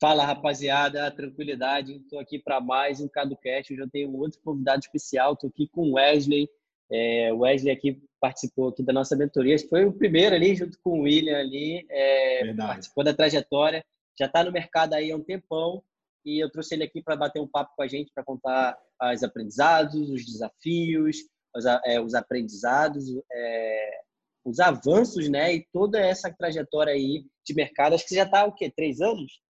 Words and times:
Fala, 0.00 0.24
rapaziada, 0.24 1.10
tranquilidade. 1.10 1.96
Estou 1.96 2.20
aqui 2.20 2.38
para 2.38 2.60
mais 2.60 3.00
um 3.00 3.08
CadoCast. 3.08 3.74
Eu 3.74 3.90
tenho 3.90 4.08
um 4.08 4.16
outro 4.16 4.38
convidado 4.44 4.78
especial. 4.78 5.32
Estou 5.32 5.50
aqui 5.50 5.66
com 5.66 5.90
o 5.90 5.94
Wesley. 5.94 6.48
É, 6.88 7.32
o 7.32 7.38
Wesley 7.38 7.72
aqui 7.72 8.00
participou 8.20 8.68
aqui 8.68 8.84
da 8.84 8.92
nossa 8.92 9.16
mentoria. 9.16 9.56
Foi 9.68 9.84
o 9.84 9.92
primeiro 9.92 10.36
ali, 10.36 10.54
junto 10.54 10.78
com 10.84 11.00
o 11.00 11.02
William 11.02 11.36
ali. 11.36 11.84
É, 11.90 12.54
participou 12.54 13.02
da 13.02 13.12
trajetória. 13.12 13.84
Já 14.16 14.26
está 14.26 14.44
no 14.44 14.52
mercado 14.52 14.94
aí 14.94 15.10
há 15.10 15.16
um 15.16 15.24
tempão. 15.24 15.82
E 16.24 16.38
eu 16.38 16.48
trouxe 16.48 16.76
ele 16.76 16.84
aqui 16.84 17.02
para 17.02 17.16
bater 17.16 17.42
um 17.42 17.48
papo 17.48 17.74
com 17.74 17.82
a 17.82 17.88
gente, 17.88 18.12
para 18.14 18.22
contar 18.22 18.78
os 19.12 19.24
aprendizados, 19.24 20.10
os 20.10 20.24
desafios, 20.24 21.16
os, 21.56 21.64
é, 21.84 22.00
os 22.00 22.14
aprendizados, 22.14 23.04
é, 23.32 24.00
os 24.44 24.60
avanços, 24.60 25.28
né? 25.28 25.56
E 25.56 25.66
toda 25.72 25.98
essa 25.98 26.32
trajetória 26.32 26.92
aí 26.92 27.24
de 27.44 27.52
mercado. 27.52 27.96
Acho 27.96 28.06
que 28.06 28.14
já 28.14 28.22
está 28.22 28.44
o 28.44 28.52
quê? 28.52 28.70
Três 28.70 29.00
anos? 29.00 29.40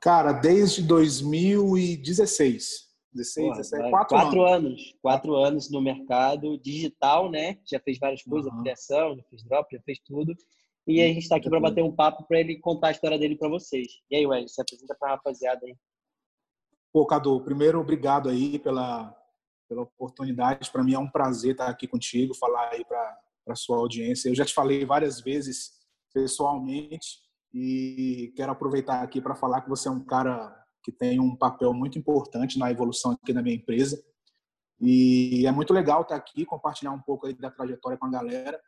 Cara, 0.00 0.32
desde 0.32 0.82
2016. 0.82 2.86
16, 3.12 3.46
Porra, 3.46 3.56
17, 3.56 3.90
quatro, 3.90 4.16
quatro 4.16 4.44
anos. 4.44 4.70
anos. 4.70 4.94
Quatro 5.00 5.34
anos 5.36 5.70
no 5.70 5.80
mercado 5.80 6.58
digital, 6.58 7.30
né? 7.30 7.58
Já 7.66 7.80
fez 7.80 7.98
várias 7.98 8.22
coisas, 8.22 8.52
uhum. 8.52 8.60
criação, 8.60 9.16
já 9.16 9.22
fez 9.30 9.42
drop, 9.42 9.74
já 9.74 9.82
fez 9.82 9.98
tudo. 10.04 10.34
E 10.86 11.02
a 11.02 11.08
gente 11.08 11.22
está 11.22 11.36
aqui 11.36 11.48
para 11.48 11.58
bater 11.58 11.82
um 11.82 11.94
papo 11.94 12.24
para 12.28 12.38
ele 12.38 12.60
contar 12.60 12.88
a 12.88 12.90
história 12.92 13.18
dele 13.18 13.36
para 13.36 13.48
vocês. 13.48 13.88
E 14.10 14.16
aí, 14.16 14.26
Wes, 14.26 14.54
se 14.54 14.60
apresenta 14.60 14.94
para 14.94 15.08
a 15.08 15.16
rapaziada 15.16 15.60
aí. 15.64 15.74
Pô, 16.92 17.04
Cadu, 17.04 17.40
primeiro, 17.40 17.80
obrigado 17.80 18.28
aí 18.28 18.58
pela, 18.58 19.14
pela 19.68 19.82
oportunidade. 19.82 20.70
Para 20.70 20.84
mim 20.84 20.94
é 20.94 20.98
um 20.98 21.10
prazer 21.10 21.52
estar 21.52 21.66
aqui 21.66 21.88
contigo, 21.88 22.34
falar 22.34 22.70
aí 22.70 22.84
para 22.84 23.18
a 23.48 23.56
sua 23.56 23.78
audiência. 23.78 24.28
Eu 24.28 24.34
já 24.34 24.44
te 24.44 24.54
falei 24.54 24.84
várias 24.84 25.20
vezes 25.20 25.72
pessoalmente 26.14 27.25
e 27.58 28.34
quero 28.36 28.52
aproveitar 28.52 29.00
aqui 29.00 29.18
para 29.18 29.34
falar 29.34 29.62
que 29.62 29.70
você 29.70 29.88
é 29.88 29.90
um 29.90 30.04
cara 30.04 30.54
que 30.82 30.92
tem 30.92 31.18
um 31.18 31.34
papel 31.34 31.72
muito 31.72 31.98
importante 31.98 32.58
na 32.58 32.70
evolução 32.70 33.12
aqui 33.12 33.32
da 33.32 33.42
minha 33.42 33.56
empresa. 33.56 33.98
E 34.78 35.46
é 35.46 35.50
muito 35.50 35.72
legal 35.72 36.02
estar 36.02 36.16
aqui, 36.16 36.44
compartilhar 36.44 36.92
um 36.92 37.00
pouco 37.00 37.26
aí 37.26 37.32
da 37.32 37.50
trajetória 37.50 37.96
com 37.96 38.04
a 38.04 38.10
galera. 38.10 38.60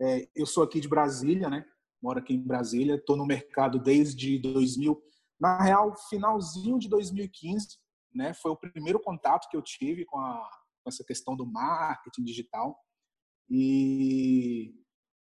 É, 0.00 0.28
eu 0.34 0.44
sou 0.44 0.64
aqui 0.64 0.80
de 0.80 0.88
Brasília, 0.88 1.48
né? 1.48 1.64
Moro 2.02 2.18
aqui 2.18 2.34
em 2.34 2.42
Brasília, 2.42 2.96
estou 2.96 3.16
no 3.16 3.24
mercado 3.24 3.78
desde 3.78 4.40
2000, 4.40 5.00
na 5.38 5.62
real, 5.62 5.94
finalzinho 6.10 6.80
de 6.80 6.88
2015, 6.88 7.78
né? 8.12 8.34
Foi 8.34 8.50
o 8.50 8.56
primeiro 8.56 8.98
contato 8.98 9.48
que 9.48 9.56
eu 9.56 9.62
tive 9.62 10.04
com, 10.04 10.18
a, 10.18 10.50
com 10.82 10.90
essa 10.90 11.04
questão 11.04 11.36
do 11.36 11.46
marketing 11.46 12.24
digital. 12.24 12.76
E 13.48 14.74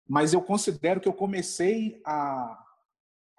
mas 0.06 0.34
eu 0.34 0.42
considero 0.42 1.00
que 1.00 1.08
eu 1.08 1.14
comecei 1.14 2.02
a 2.04 2.63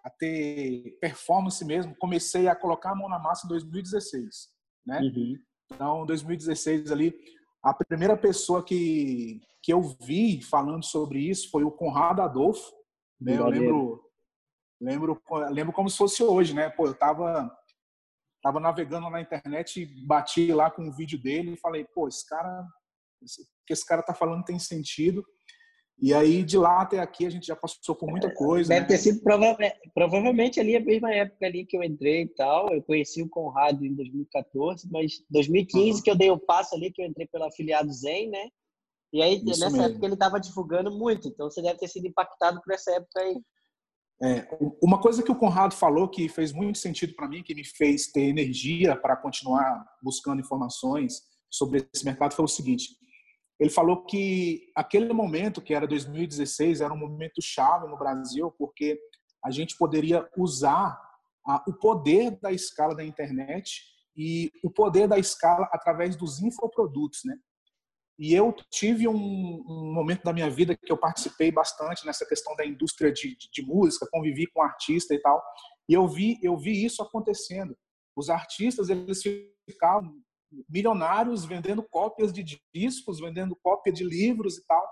a 0.06 0.10
ter 0.12 0.98
performance 1.02 1.66
mesmo, 1.66 1.96
comecei 1.98 2.48
a 2.48 2.56
colocar 2.56 2.92
a 2.92 2.96
mão 2.96 3.10
na 3.10 3.18
massa 3.18 3.48
em 3.48 3.50
2016, 3.50 4.50
né? 4.86 5.00
Uhum. 5.02 5.36
Então, 5.74 6.06
2016 6.06 6.92
ali, 6.92 7.12
a 7.64 7.74
primeira 7.74 8.16
pessoa 8.16 8.64
que, 8.64 9.42
que 9.64 9.74
eu 9.74 9.82
vi 9.82 10.44
falando 10.44 10.86
sobre 10.86 11.28
isso 11.28 11.50
foi 11.50 11.64
o 11.64 11.72
Conrado 11.72 12.22
Adolfo, 12.22 12.72
né? 13.20 13.36
Eu 13.36 13.48
lembro, 13.48 14.04
lembro, 14.80 15.22
lembro 15.50 15.74
como 15.74 15.90
se 15.90 15.98
fosse 15.98 16.22
hoje, 16.24 16.54
né? 16.54 16.70
Pô, 16.70 16.86
eu 16.86 16.94
tava 16.94 17.52
tava 18.44 18.60
navegando 18.60 19.10
na 19.10 19.20
internet 19.20 19.82
e 19.82 20.06
bati 20.06 20.54
lá 20.54 20.70
com 20.70 20.84
um 20.84 20.92
vídeo 20.92 21.20
dele 21.20 21.54
e 21.54 21.60
falei, 21.60 21.84
pô, 21.84 22.08
esse 22.08 22.30
cara, 22.30 22.62
o 22.62 23.66
que 23.66 23.74
esse 23.74 23.84
cara 23.84 24.04
tá 24.04 24.14
falando 24.14 24.44
tem 24.44 24.60
sentido. 24.60 25.26
E 25.98 26.14
aí, 26.14 26.44
de 26.44 26.58
lá 26.58 26.82
até 26.82 27.00
aqui, 27.00 27.26
a 27.26 27.30
gente 27.30 27.48
já 27.48 27.56
passou 27.56 27.96
por 27.96 28.10
muita 28.10 28.34
coisa. 28.34 28.70
Deve 28.70 28.82
né? 28.82 28.88
ter 28.88 28.98
sido 28.98 29.22
prova 29.22 29.58
provavelmente 29.94 30.60
ali 30.60 30.76
a 30.76 30.80
mesma 30.80 31.14
época 31.14 31.46
ali 31.46 31.66
que 31.66 31.78
eu 31.78 31.84
entrei 31.84 32.24
e 32.24 32.28
tal. 32.28 32.74
Eu 32.74 32.84
conheci 32.84 33.24
o 33.24 33.30
Conrado 33.30 33.86
em 33.86 33.94
2014, 33.96 34.90
mas 34.92 35.24
2015 35.30 35.98
uhum. 35.98 36.04
que 36.04 36.12
eu 36.12 36.18
dei 36.18 36.30
o 36.30 36.38
passo 36.38 36.76
ali, 36.76 36.92
que 36.92 37.02
eu 37.02 37.06
entrei 37.06 37.28
pelo 37.28 37.46
afiliado 37.46 37.92
Zen, 37.94 38.30
né? 38.30 38.50
E 39.14 39.22
aí, 39.22 39.36
Isso 39.36 39.46
nessa 39.46 39.70
mesmo. 39.70 39.84
época, 39.84 40.06
ele 40.06 40.14
estava 40.16 40.40
divulgando 40.40 40.92
muito. 40.92 41.30
Então, 41.30 41.50
você 41.50 41.62
deve 41.62 41.80
ter 41.80 41.88
sido 41.88 42.06
impactado 42.08 42.62
por 42.62 42.74
essa 42.74 42.92
época 42.92 43.22
aí. 43.22 43.42
É, 44.22 44.48
uma 44.82 45.00
coisa 45.00 45.24
que 45.24 45.32
o 45.32 45.36
Conrado 45.36 45.74
falou 45.76 46.10
que 46.10 46.28
fez 46.30 46.52
muito 46.52 46.78
sentido 46.78 47.14
para 47.16 47.28
mim, 47.28 47.44
que 47.44 47.56
me 47.56 47.66
fez 47.66 48.08
ter 48.08 48.24
energia 48.24 48.96
para 48.96 49.16
continuar 49.16 49.86
buscando 50.02 50.42
informações 50.42 51.22
sobre 51.50 51.88
esse 51.94 52.04
mercado, 52.04 52.34
foi 52.34 52.46
o 52.46 52.50
seguinte: 52.50 52.90
ele 53.60 53.70
falou 53.70 54.04
que 54.06 54.70
aquele 54.76 55.14
momento, 55.14 55.62
que 55.62 55.74
era 55.74 55.88
2016, 55.88 56.82
era 56.82 56.94
um 56.94 56.98
momento 56.98 57.42
chave 57.42 57.88
no 57.88 57.98
Brasil, 57.98 58.52
porque 58.58 59.00
a 59.44 59.50
gente 59.50 59.78
poderia 59.78 60.28
usar 60.38 61.00
a, 61.48 61.64
o 61.68 61.74
poder 61.74 62.38
da 62.42 62.52
escala 62.52 62.96
da 62.96 63.04
internet 63.04 63.82
e 64.16 64.52
o 64.64 64.70
poder 64.70 65.08
da 65.08 65.18
escala 65.18 65.70
através 65.72 66.16
dos 66.16 66.42
infoprodutos, 66.42 67.22
né? 67.24 67.36
E 68.18 68.34
eu 68.34 68.54
tive 68.72 69.08
um, 69.10 69.14
um, 69.16 69.94
momento 69.94 70.24
da 70.24 70.32
minha 70.32 70.50
vida 70.50 70.76
que 70.76 70.92
eu 70.92 70.98
participei 70.98 71.52
bastante 71.52 72.06
nessa 72.06 72.26
questão 72.26 72.56
da 72.56 72.66
indústria 72.66 73.12
de, 73.12 73.36
de, 73.36 73.50
de 73.52 73.62
música, 73.62 74.08
convivi 74.10 74.48
com 74.48 74.62
artista 74.62 75.14
e 75.14 75.20
tal, 75.20 75.44
e 75.88 75.94
eu 75.94 76.08
vi 76.08 76.40
eu 76.42 76.58
vi 76.58 76.86
isso 76.86 77.02
acontecendo. 77.04 77.78
Os 78.16 78.30
artistas 78.30 78.90
eles 78.90 79.22
ficavam 79.70 80.16
milionários 80.70 81.46
vendendo 81.46 81.84
cópias 81.84 82.32
de 82.32 82.60
discos, 82.74 83.20
vendendo 83.20 83.56
cópia 83.56 83.92
de 83.92 84.04
livros 84.04 84.58
e 84.58 84.66
tal. 84.66 84.86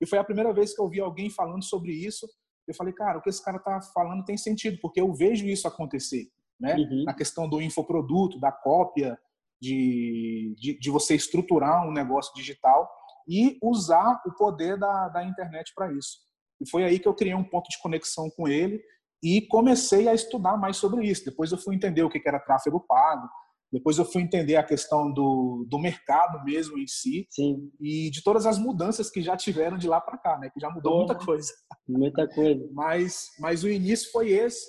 E 0.00 0.06
foi 0.06 0.18
a 0.18 0.24
primeira 0.24 0.52
vez 0.52 0.74
que 0.74 0.80
eu 0.80 0.88
vi 0.88 1.00
alguém 1.00 1.30
falando 1.30 1.62
sobre 1.62 1.92
isso. 1.92 2.26
Eu 2.66 2.74
falei, 2.74 2.92
cara, 2.92 3.18
o 3.18 3.22
que 3.22 3.28
esse 3.28 3.42
cara 3.44 3.58
está 3.58 3.80
falando 3.92 4.24
tem 4.24 4.36
sentido, 4.36 4.78
porque 4.80 5.00
eu 5.00 5.12
vejo 5.12 5.46
isso 5.46 5.66
acontecer, 5.66 6.28
né? 6.58 6.76
Uhum. 6.76 7.04
Na 7.04 7.14
questão 7.14 7.48
do 7.48 7.60
infoproduto, 7.60 8.38
da 8.38 8.52
cópia, 8.52 9.18
de, 9.60 10.54
de, 10.58 10.78
de, 10.78 10.90
você 10.90 11.14
estruturar 11.14 11.86
um 11.86 11.92
negócio 11.92 12.32
digital 12.34 12.88
e 13.28 13.58
usar 13.62 14.22
o 14.24 14.32
poder 14.32 14.78
da, 14.78 15.08
da 15.08 15.24
internet 15.24 15.72
para 15.74 15.92
isso. 15.92 16.18
E 16.60 16.68
foi 16.68 16.84
aí 16.84 16.98
que 16.98 17.06
eu 17.06 17.14
criei 17.14 17.34
um 17.34 17.44
ponto 17.44 17.68
de 17.68 17.78
conexão 17.80 18.30
com 18.30 18.48
ele 18.48 18.82
e 19.22 19.42
comecei 19.42 20.08
a 20.08 20.14
estudar 20.14 20.56
mais 20.56 20.78
sobre 20.78 21.06
isso. 21.06 21.24
Depois 21.24 21.52
eu 21.52 21.58
fui 21.58 21.74
entender 21.74 22.02
o 22.02 22.08
que 22.08 22.22
era 22.26 22.40
tráfego 22.40 22.80
pago, 22.80 23.28
depois 23.72 23.98
eu 23.98 24.04
fui 24.04 24.22
entender 24.22 24.56
a 24.56 24.64
questão 24.64 25.12
do, 25.12 25.64
do 25.68 25.78
mercado 25.78 26.44
mesmo 26.44 26.78
em 26.78 26.86
si 26.86 27.26
Sim. 27.30 27.70
e 27.80 28.10
de 28.10 28.22
todas 28.22 28.44
as 28.44 28.58
mudanças 28.58 29.10
que 29.10 29.22
já 29.22 29.36
tiveram 29.36 29.78
de 29.78 29.88
lá 29.88 30.00
para 30.00 30.18
cá, 30.18 30.38
né? 30.38 30.50
Que 30.50 30.60
já 30.60 30.68
mudou 30.70 30.98
muita 30.98 31.14
coisa. 31.14 31.52
Muita 31.88 32.28
coisa. 32.28 32.68
mas, 32.72 33.28
mas 33.38 33.62
o 33.62 33.68
início 33.68 34.10
foi 34.10 34.30
esse 34.30 34.66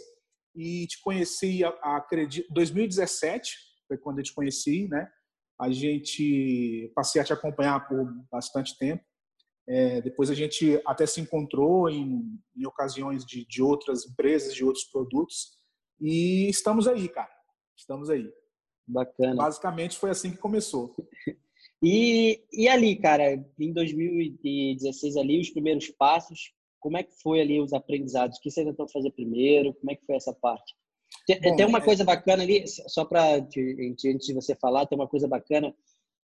e 0.56 0.86
te 0.86 1.02
conheci, 1.02 1.62
acredito, 1.82 2.48
2017 2.54 3.56
foi 3.88 3.98
quando 3.98 4.20
eu 4.20 4.24
te 4.24 4.34
conheci, 4.34 4.88
né? 4.88 5.08
A 5.60 5.72
gente 5.72 6.92
passei 6.96 7.22
a 7.22 7.26
te 7.26 7.34
acompanhar 7.34 7.88
por 7.88 8.06
bastante 8.32 8.78
tempo. 8.78 9.04
É, 9.68 10.02
depois 10.02 10.30
a 10.30 10.34
gente 10.34 10.82
até 10.86 11.06
se 11.06 11.22
encontrou 11.22 11.90
em, 11.90 12.24
em 12.56 12.66
ocasiões 12.66 13.24
de, 13.26 13.46
de 13.46 13.62
outras 13.62 14.06
empresas, 14.06 14.54
de 14.54 14.66
outros 14.66 14.86
produtos 14.86 15.62
e 16.00 16.50
estamos 16.50 16.88
aí, 16.88 17.08
cara. 17.08 17.30
Estamos 17.78 18.10
aí. 18.10 18.28
Bacana. 18.88 19.36
Basicamente 19.36 19.98
foi 19.98 20.10
assim 20.10 20.32
que 20.32 20.38
começou. 20.38 20.96
E, 21.84 22.44
e 22.54 22.68
ali, 22.68 22.96
cara, 22.96 23.44
em 23.60 23.74
2016 23.74 25.18
ali, 25.18 25.42
os 25.42 25.50
primeiros 25.50 25.90
passos, 25.90 26.54
como 26.80 26.98
é 26.98 27.04
que 27.04 27.14
foi 27.22 27.42
ali 27.42 27.60
os 27.60 27.74
aprendizados? 27.74 28.38
O 28.38 28.42
que 28.42 28.52
você 28.52 28.64
tentou 28.64 28.88
fazer 28.88 29.12
primeiro? 29.12 29.74
Como 29.74 29.92
é 29.92 29.96
que 29.96 30.06
foi 30.06 30.16
essa 30.16 30.32
parte? 30.32 30.76
Tem, 31.26 31.42
Bom, 31.42 31.56
tem 31.56 31.66
uma 31.66 31.80
é... 31.80 31.82
coisa 31.82 32.04
bacana 32.04 32.44
ali, 32.44 32.64
só 32.68 33.04
para 33.04 33.36
antes 33.36 34.26
de 34.26 34.34
você 34.34 34.56
falar, 34.56 34.86
tem 34.86 34.98
uma 34.98 35.08
coisa 35.08 35.28
bacana. 35.28 35.74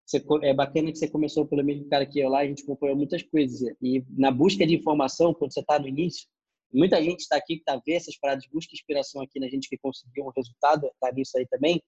Você, 0.06 0.24
é 0.44 0.54
bacana 0.54 0.92
que 0.92 0.98
você 0.98 1.08
começou 1.08 1.46
pelo 1.46 1.64
mesmo 1.64 1.90
cara 1.90 2.06
que 2.06 2.20
eu 2.20 2.30
lá, 2.30 2.40
a 2.40 2.46
gente 2.46 2.64
acompanhou 2.64 2.96
muitas 2.96 3.24
coisas. 3.24 3.60
E 3.82 4.04
na 4.10 4.32
busca 4.32 4.66
de 4.66 4.76
informação, 4.76 5.34
quando 5.34 5.54
você 5.54 5.60
está 5.60 5.80
no 5.80 5.88
início, 5.88 6.28
muita 6.72 7.02
gente 7.02 7.22
está 7.22 7.36
aqui 7.36 7.56
que 7.56 7.62
está 7.62 7.82
vendo 7.86 7.98
essas 7.98 8.18
paradas, 8.18 8.46
busca 8.52 8.74
inspiração 8.74 9.22
aqui 9.22 9.40
na 9.40 9.50
gente 9.50 9.68
que 9.68 9.78
conseguiu 9.78 10.26
um 10.26 10.32
resultado, 10.36 10.88
está 10.88 11.12
nisso 11.12 11.38
aí 11.38 11.46
também. 11.48 11.82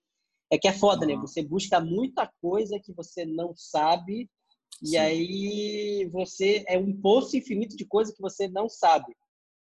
É 0.51 0.57
que 0.57 0.67
é 0.67 0.73
foda, 0.73 1.05
né? 1.05 1.15
Você 1.17 1.43
busca 1.43 1.79
muita 1.79 2.31
coisa 2.41 2.79
que 2.83 2.91
você 2.93 3.25
não 3.25 3.53
sabe 3.55 4.29
e 4.81 4.97
aí 4.97 6.09
você 6.11 6.63
é 6.67 6.77
um 6.77 6.99
poço 6.99 7.35
infinito 7.37 7.75
de 7.75 7.85
coisa 7.85 8.13
que 8.13 8.21
você 8.21 8.47
não 8.47 8.69
sabe. 8.69 9.13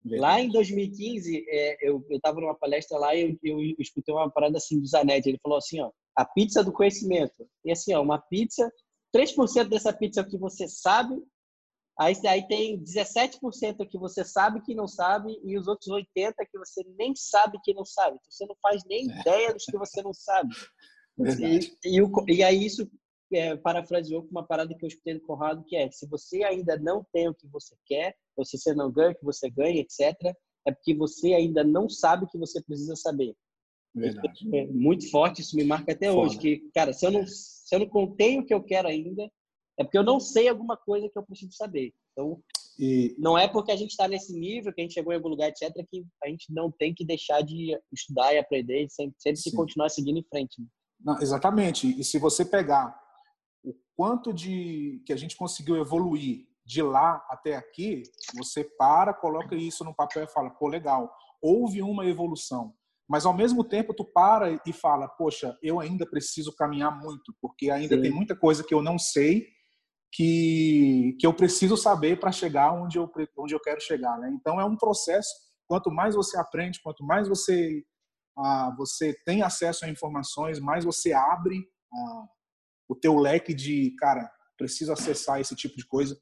Verdade. 0.04 0.20
Lá 0.20 0.40
em 0.40 0.50
2015, 0.50 1.46
é, 1.48 1.88
eu 1.88 2.04
estava 2.10 2.40
numa 2.40 2.54
palestra 2.54 2.98
lá 2.98 3.14
e 3.14 3.22
eu, 3.22 3.38
eu, 3.42 3.60
eu, 3.60 3.74
escutei 3.78 4.14
uma 4.14 4.30
parada 4.30 4.58
assim 4.58 4.78
do 4.78 4.86
Zanetti. 4.86 5.30
Ele 5.30 5.40
falou 5.42 5.56
assim, 5.56 5.80
ó, 5.80 5.90
a 6.16 6.24
pizza 6.24 6.62
do 6.62 6.72
conhecimento. 6.72 7.48
E 7.64 7.72
assim, 7.72 7.94
ó, 7.94 8.02
uma 8.02 8.18
pizza, 8.18 8.70
3% 9.16 9.68
dessa 9.68 9.92
pizza 9.92 10.20
é 10.20 10.22
o 10.22 10.28
que 10.28 10.36
você 10.36 10.68
sabe, 10.68 11.16
aí, 11.98 12.14
aí 12.26 12.46
tem 12.46 12.82
17% 12.82 13.88
que 13.88 13.98
você 13.98 14.24
sabe 14.24 14.62
que 14.62 14.74
não 14.74 14.86
sabe 14.88 15.38
e 15.44 15.58
os 15.58 15.68
outros 15.68 15.88
80% 15.88 16.34
que 16.50 16.58
você 16.58 16.84
nem 16.98 17.14
sabe 17.14 17.58
que 17.62 17.72
não 17.74 17.84
sabe. 17.84 18.16
Então, 18.16 18.30
você 18.30 18.46
não 18.46 18.56
faz 18.60 18.82
nem 18.86 19.10
é. 19.10 19.20
ideia 19.20 19.52
dos 19.52 19.64
que 19.64 19.78
você 19.78 20.02
não 20.02 20.12
sabe. 20.12 20.50
E, 21.16 21.60
e, 21.84 22.34
e, 22.34 22.42
aí 22.42 22.66
isso 22.66 22.90
é, 23.32 23.56
parafraseou 23.56 24.24
com 24.24 24.30
uma 24.30 24.44
parada 24.44 24.74
que 24.74 24.84
eu 24.84 24.88
escutei 24.88 25.14
do 25.14 25.20
Conrado, 25.20 25.64
que 25.64 25.76
é, 25.76 25.88
se 25.88 26.08
você 26.08 26.42
ainda 26.42 26.76
não 26.76 27.06
tem 27.12 27.28
o 27.28 27.34
que 27.34 27.46
você 27.46 27.76
quer, 27.86 28.16
ou 28.36 28.44
se 28.44 28.58
você 28.58 28.74
não 28.74 28.90
ganha 28.90 29.12
o 29.12 29.14
que 29.14 29.24
você 29.24 29.48
ganha, 29.48 29.80
etc., 29.80 30.12
é 30.66 30.72
porque 30.72 30.92
você 30.92 31.34
ainda 31.34 31.62
não 31.62 31.88
sabe 31.88 32.24
o 32.24 32.28
que 32.28 32.36
você 32.36 32.60
precisa 32.60 32.96
saber. 32.96 33.32
Verdade. 33.94 34.56
É 34.56 34.66
muito 34.66 35.08
forte, 35.10 35.40
isso 35.40 35.54
me 35.54 35.64
marca 35.64 35.92
até 35.92 36.08
Foda. 36.10 36.20
hoje. 36.20 36.38
Que, 36.38 36.68
cara, 36.74 36.92
se 36.92 37.06
eu, 37.06 37.12
não, 37.12 37.24
se 37.26 37.74
eu 37.74 37.78
não 37.78 37.88
contei 37.88 38.38
o 38.38 38.44
que 38.44 38.52
eu 38.52 38.62
quero 38.62 38.88
ainda, 38.88 39.30
é 39.78 39.84
porque 39.84 39.98
eu 39.98 40.04
não 40.04 40.20
sei 40.20 40.48
alguma 40.48 40.76
coisa 40.76 41.08
que 41.08 41.18
eu 41.18 41.22
preciso 41.24 41.52
saber. 41.52 41.92
Então, 42.12 42.40
e... 42.78 43.14
não 43.18 43.36
é 43.36 43.48
porque 43.48 43.72
a 43.72 43.76
gente 43.76 43.90
está 43.90 44.06
nesse 44.06 44.32
nível, 44.32 44.72
que 44.72 44.80
a 44.80 44.84
gente 44.84 44.94
chegou 44.94 45.12
em 45.12 45.16
algum 45.16 45.28
lugar, 45.28 45.48
etc., 45.48 45.72
que 45.90 46.04
a 46.22 46.28
gente 46.28 46.52
não 46.52 46.70
tem 46.70 46.94
que 46.94 47.04
deixar 47.04 47.42
de 47.42 47.78
estudar 47.92 48.32
e 48.32 48.38
aprender, 48.38 48.88
sempre, 48.90 49.16
sempre 49.18 49.42
que 49.42 49.52
continuar 49.52 49.88
seguindo 49.88 50.18
em 50.18 50.24
frente. 50.24 50.60
Né? 50.60 50.66
Não, 51.00 51.20
exatamente. 51.20 51.98
E 51.98 52.04
se 52.04 52.18
você 52.18 52.44
pegar 52.44 52.98
o 53.64 53.74
quanto 53.96 54.32
de 54.32 55.02
que 55.06 55.12
a 55.12 55.16
gente 55.16 55.36
conseguiu 55.36 55.76
evoluir 55.76 56.46
de 56.64 56.82
lá 56.82 57.24
até 57.28 57.56
aqui, 57.56 58.04
você 58.34 58.64
para, 58.64 59.12
coloca 59.12 59.54
isso 59.54 59.84
no 59.84 59.94
papel 59.94 60.24
e 60.24 60.32
fala, 60.32 60.50
pô, 60.50 60.68
legal, 60.68 61.12
houve 61.42 61.82
uma 61.82 62.06
evolução. 62.06 62.72
Mas 63.06 63.26
ao 63.26 63.34
mesmo 63.34 63.62
tempo 63.62 63.92
tu 63.92 64.04
para 64.04 64.58
e 64.66 64.72
fala, 64.72 65.06
poxa, 65.06 65.58
eu 65.62 65.78
ainda 65.78 66.08
preciso 66.08 66.54
caminhar 66.56 66.98
muito, 66.98 67.34
porque 67.40 67.70
ainda 67.70 67.96
Sim. 67.96 68.02
tem 68.02 68.10
muita 68.10 68.34
coisa 68.34 68.64
que 68.64 68.72
eu 68.72 68.82
não 68.82 68.98
sei 68.98 69.46
que, 70.14 71.16
que 71.18 71.26
eu 71.26 71.34
preciso 71.34 71.76
saber 71.76 72.18
para 72.18 72.32
chegar 72.32 72.72
onde 72.72 72.98
eu, 72.98 73.10
onde 73.36 73.54
eu 73.54 73.60
quero 73.60 73.80
chegar. 73.80 74.18
Né? 74.18 74.30
Então 74.34 74.60
é 74.60 74.64
um 74.64 74.76
processo. 74.76 75.30
Quanto 75.66 75.90
mais 75.90 76.14
você 76.14 76.38
aprende, 76.38 76.80
quanto 76.82 77.04
mais 77.04 77.28
você, 77.28 77.84
ah, 78.38 78.74
você 78.76 79.14
tem 79.24 79.42
acesso 79.42 79.84
a 79.84 79.88
informações, 79.88 80.60
mais 80.60 80.84
você 80.84 81.12
abre 81.12 81.66
ah, 81.92 82.24
o 82.88 82.94
teu 82.94 83.18
leque 83.18 83.52
de, 83.52 83.94
cara, 83.98 84.30
preciso 84.56 84.92
acessar 84.92 85.40
esse 85.40 85.54
tipo 85.56 85.76
de 85.76 85.86
coisa 85.86 86.16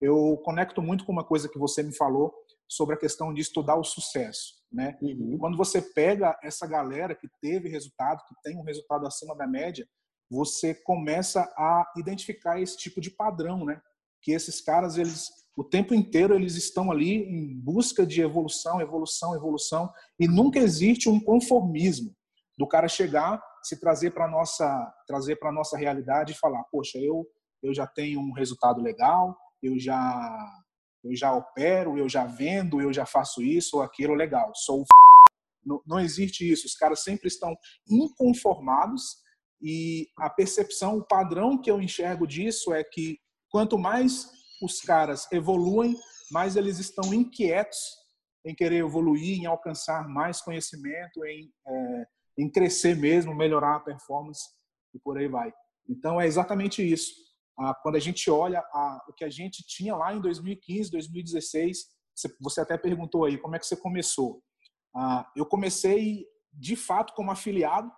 eu 0.00 0.36
conecto 0.44 0.80
muito 0.80 1.04
com 1.04 1.12
uma 1.12 1.24
coisa 1.24 1.48
que 1.48 1.58
você 1.58 1.82
me 1.82 1.94
falou 1.94 2.32
sobre 2.68 2.94
a 2.94 2.98
questão 2.98 3.32
de 3.32 3.40
estudar 3.40 3.76
o 3.76 3.84
sucesso, 3.84 4.54
né? 4.70 4.96
Uhum. 5.00 5.36
Quando 5.38 5.56
você 5.56 5.80
pega 5.80 6.38
essa 6.42 6.66
galera 6.66 7.14
que 7.14 7.28
teve 7.40 7.68
resultado, 7.68 8.22
que 8.26 8.34
tem 8.42 8.56
um 8.56 8.62
resultado 8.62 9.06
acima 9.06 9.34
da 9.36 9.46
média, 9.46 9.88
você 10.30 10.74
começa 10.74 11.42
a 11.56 11.90
identificar 11.96 12.60
esse 12.60 12.76
tipo 12.76 13.00
de 13.00 13.10
padrão, 13.10 13.64
né? 13.64 13.80
Que 14.22 14.32
esses 14.32 14.60
caras, 14.60 14.98
eles 14.98 15.30
o 15.56 15.64
tempo 15.64 15.92
inteiro 15.92 16.36
eles 16.36 16.54
estão 16.54 16.88
ali 16.88 17.16
em 17.24 17.52
busca 17.52 18.06
de 18.06 18.20
evolução, 18.20 18.80
evolução, 18.80 19.34
evolução, 19.34 19.92
e 20.18 20.28
nunca 20.28 20.60
existe 20.60 21.08
um 21.08 21.18
conformismo 21.18 22.14
do 22.56 22.64
cara 22.64 22.86
chegar, 22.86 23.42
se 23.60 23.80
trazer 23.80 24.12
para 24.12 24.28
nossa, 24.28 24.94
trazer 25.04 25.34
para 25.36 25.50
nossa 25.50 25.76
realidade 25.76 26.32
e 26.32 26.36
falar, 26.36 26.62
poxa, 26.70 26.98
eu 26.98 27.26
eu 27.60 27.74
já 27.74 27.88
tenho 27.88 28.20
um 28.20 28.32
resultado 28.32 28.80
legal, 28.80 29.36
eu 29.60 29.76
já 29.80 30.48
eu 31.02 31.14
já 31.16 31.32
opero, 31.32 31.98
eu 31.98 32.08
já 32.08 32.24
vendo, 32.24 32.80
eu 32.80 32.92
já 32.92 33.04
faço 33.04 33.42
isso 33.42 33.78
ou 33.78 33.82
aquilo, 33.82 34.14
legal. 34.14 34.52
Sou 34.54 34.84
não, 35.64 35.82
não 35.86 36.00
existe 36.00 36.50
isso. 36.50 36.66
Os 36.66 36.74
caras 36.74 37.02
sempre 37.02 37.28
estão 37.28 37.56
inconformados 37.88 39.16
e 39.60 40.08
a 40.18 40.30
percepção, 40.30 40.98
o 40.98 41.04
padrão 41.04 41.60
que 41.60 41.70
eu 41.70 41.80
enxergo 41.80 42.26
disso 42.26 42.72
é 42.72 42.84
que 42.84 43.18
quanto 43.50 43.78
mais 43.78 44.30
os 44.62 44.80
caras 44.80 45.30
evoluem, 45.32 45.96
mais 46.30 46.56
eles 46.56 46.78
estão 46.78 47.12
inquietos 47.12 47.78
em 48.44 48.54
querer 48.54 48.78
evoluir, 48.78 49.38
em 49.38 49.46
alcançar 49.46 50.08
mais 50.08 50.40
conhecimento, 50.40 51.24
em, 51.24 51.52
é, 51.66 52.06
em 52.38 52.50
crescer 52.50 52.96
mesmo, 52.96 53.34
melhorar 53.34 53.76
a 53.76 53.80
performance 53.80 54.42
e 54.94 54.98
por 54.98 55.18
aí 55.18 55.28
vai. 55.28 55.52
Então 55.88 56.20
é 56.20 56.26
exatamente 56.26 56.82
isso 56.82 57.28
quando 57.82 57.96
a 57.96 58.00
gente 58.00 58.30
olha 58.30 58.60
a, 58.72 59.04
o 59.08 59.12
que 59.12 59.24
a 59.24 59.30
gente 59.30 59.64
tinha 59.66 59.96
lá 59.96 60.14
em 60.14 60.20
2015, 60.20 60.90
2016, 60.90 61.86
você, 62.14 62.36
você 62.40 62.60
até 62.60 62.78
perguntou 62.78 63.24
aí 63.24 63.36
como 63.36 63.56
é 63.56 63.58
que 63.58 63.66
você 63.66 63.76
começou. 63.76 64.42
Ah, 64.94 65.30
eu 65.36 65.44
comecei 65.44 66.24
de 66.52 66.76
fato 66.76 67.12
como 67.14 67.30
afiliado, 67.30 67.90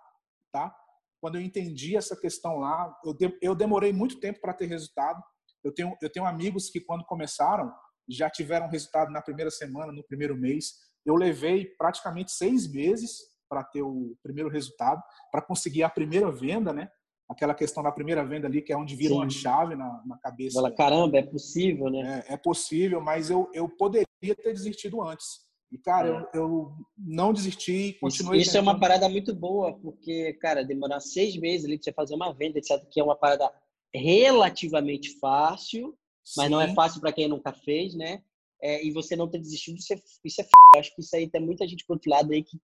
tá? 0.51 0.75
Quando 1.21 1.35
eu 1.35 1.41
entendi 1.41 1.95
essa 1.95 2.19
questão 2.19 2.57
lá, 2.57 2.93
eu, 3.05 3.13
de, 3.13 3.37
eu 3.41 3.55
demorei 3.55 3.93
muito 3.93 4.19
tempo 4.19 4.41
para 4.41 4.53
ter 4.53 4.65
resultado. 4.65 5.21
Eu 5.63 5.71
tenho, 5.71 5.95
eu 6.01 6.11
tenho 6.11 6.25
amigos 6.25 6.69
que 6.69 6.81
quando 6.81 7.05
começaram 7.05 7.71
já 8.09 8.29
tiveram 8.29 8.67
resultado 8.67 9.11
na 9.11 9.21
primeira 9.21 9.51
semana, 9.51 9.93
no 9.93 10.03
primeiro 10.03 10.35
mês. 10.35 10.73
Eu 11.05 11.15
levei 11.15 11.65
praticamente 11.77 12.31
seis 12.31 12.69
meses 12.69 13.19
para 13.47 13.63
ter 13.63 13.83
o 13.83 14.17
primeiro 14.23 14.49
resultado, 14.49 15.01
para 15.31 15.41
conseguir 15.41 15.83
a 15.83 15.89
primeira 15.89 16.31
venda, 16.31 16.73
né? 16.73 16.89
aquela 17.31 17.55
questão 17.55 17.81
da 17.81 17.91
primeira 17.91 18.25
venda 18.25 18.47
ali, 18.47 18.61
que 18.61 18.73
é 18.73 18.77
onde 18.77 18.95
vira 18.95 19.13
Sim. 19.13 19.19
uma 19.19 19.29
chave 19.29 19.75
na, 19.75 20.03
na 20.05 20.17
cabeça. 20.17 20.55
Fala, 20.55 20.75
caramba, 20.75 21.17
é 21.17 21.23
possível, 21.23 21.89
né? 21.89 22.23
É, 22.27 22.33
é, 22.33 22.37
possível, 22.37 22.99
mas 22.99 23.29
eu, 23.29 23.49
eu 23.53 23.69
poderia 23.69 24.05
ter 24.19 24.53
desistido 24.53 25.01
antes. 25.01 25.49
E, 25.71 25.77
cara, 25.77 26.29
é. 26.33 26.37
eu, 26.37 26.41
eu 26.41 26.71
não 26.97 27.31
desisti, 27.31 27.97
continuei. 28.01 28.41
Isso, 28.41 28.49
isso 28.49 28.57
é 28.57 28.61
uma 28.61 28.79
parada 28.79 29.07
muito 29.07 29.33
boa, 29.33 29.73
porque, 29.79 30.33
cara, 30.33 30.65
demorar 30.65 30.99
seis 30.99 31.37
meses 31.37 31.65
ali 31.65 31.77
pra 31.77 31.83
você 31.85 31.93
fazer 31.93 32.15
uma 32.15 32.33
venda, 32.33 32.59
etc., 32.59 32.83
que 32.91 32.99
é 32.99 33.03
uma 33.03 33.15
parada 33.15 33.49
relativamente 33.93 35.17
fácil, 35.19 35.97
mas 36.35 36.47
Sim. 36.47 36.51
não 36.51 36.61
é 36.61 36.73
fácil 36.73 36.99
para 36.99 37.13
quem 37.13 37.27
nunca 37.27 37.53
fez, 37.53 37.95
né? 37.95 38.21
É, 38.61 38.85
e 38.85 38.91
você 38.91 39.15
não 39.15 39.29
ter 39.29 39.39
desistido, 39.39 39.77
isso 39.77 39.93
é, 39.93 40.01
isso 40.23 40.41
é 40.41 40.43
f... 40.43 40.51
Acho 40.75 40.93
que 40.93 41.01
isso 41.01 41.15
aí 41.15 41.27
tem 41.27 41.41
muita 41.41 41.67
gente 41.67 41.85
pro 41.85 41.95
outro 41.95 42.11
lado 42.11 42.31
aí 42.31 42.43
que 42.43 42.59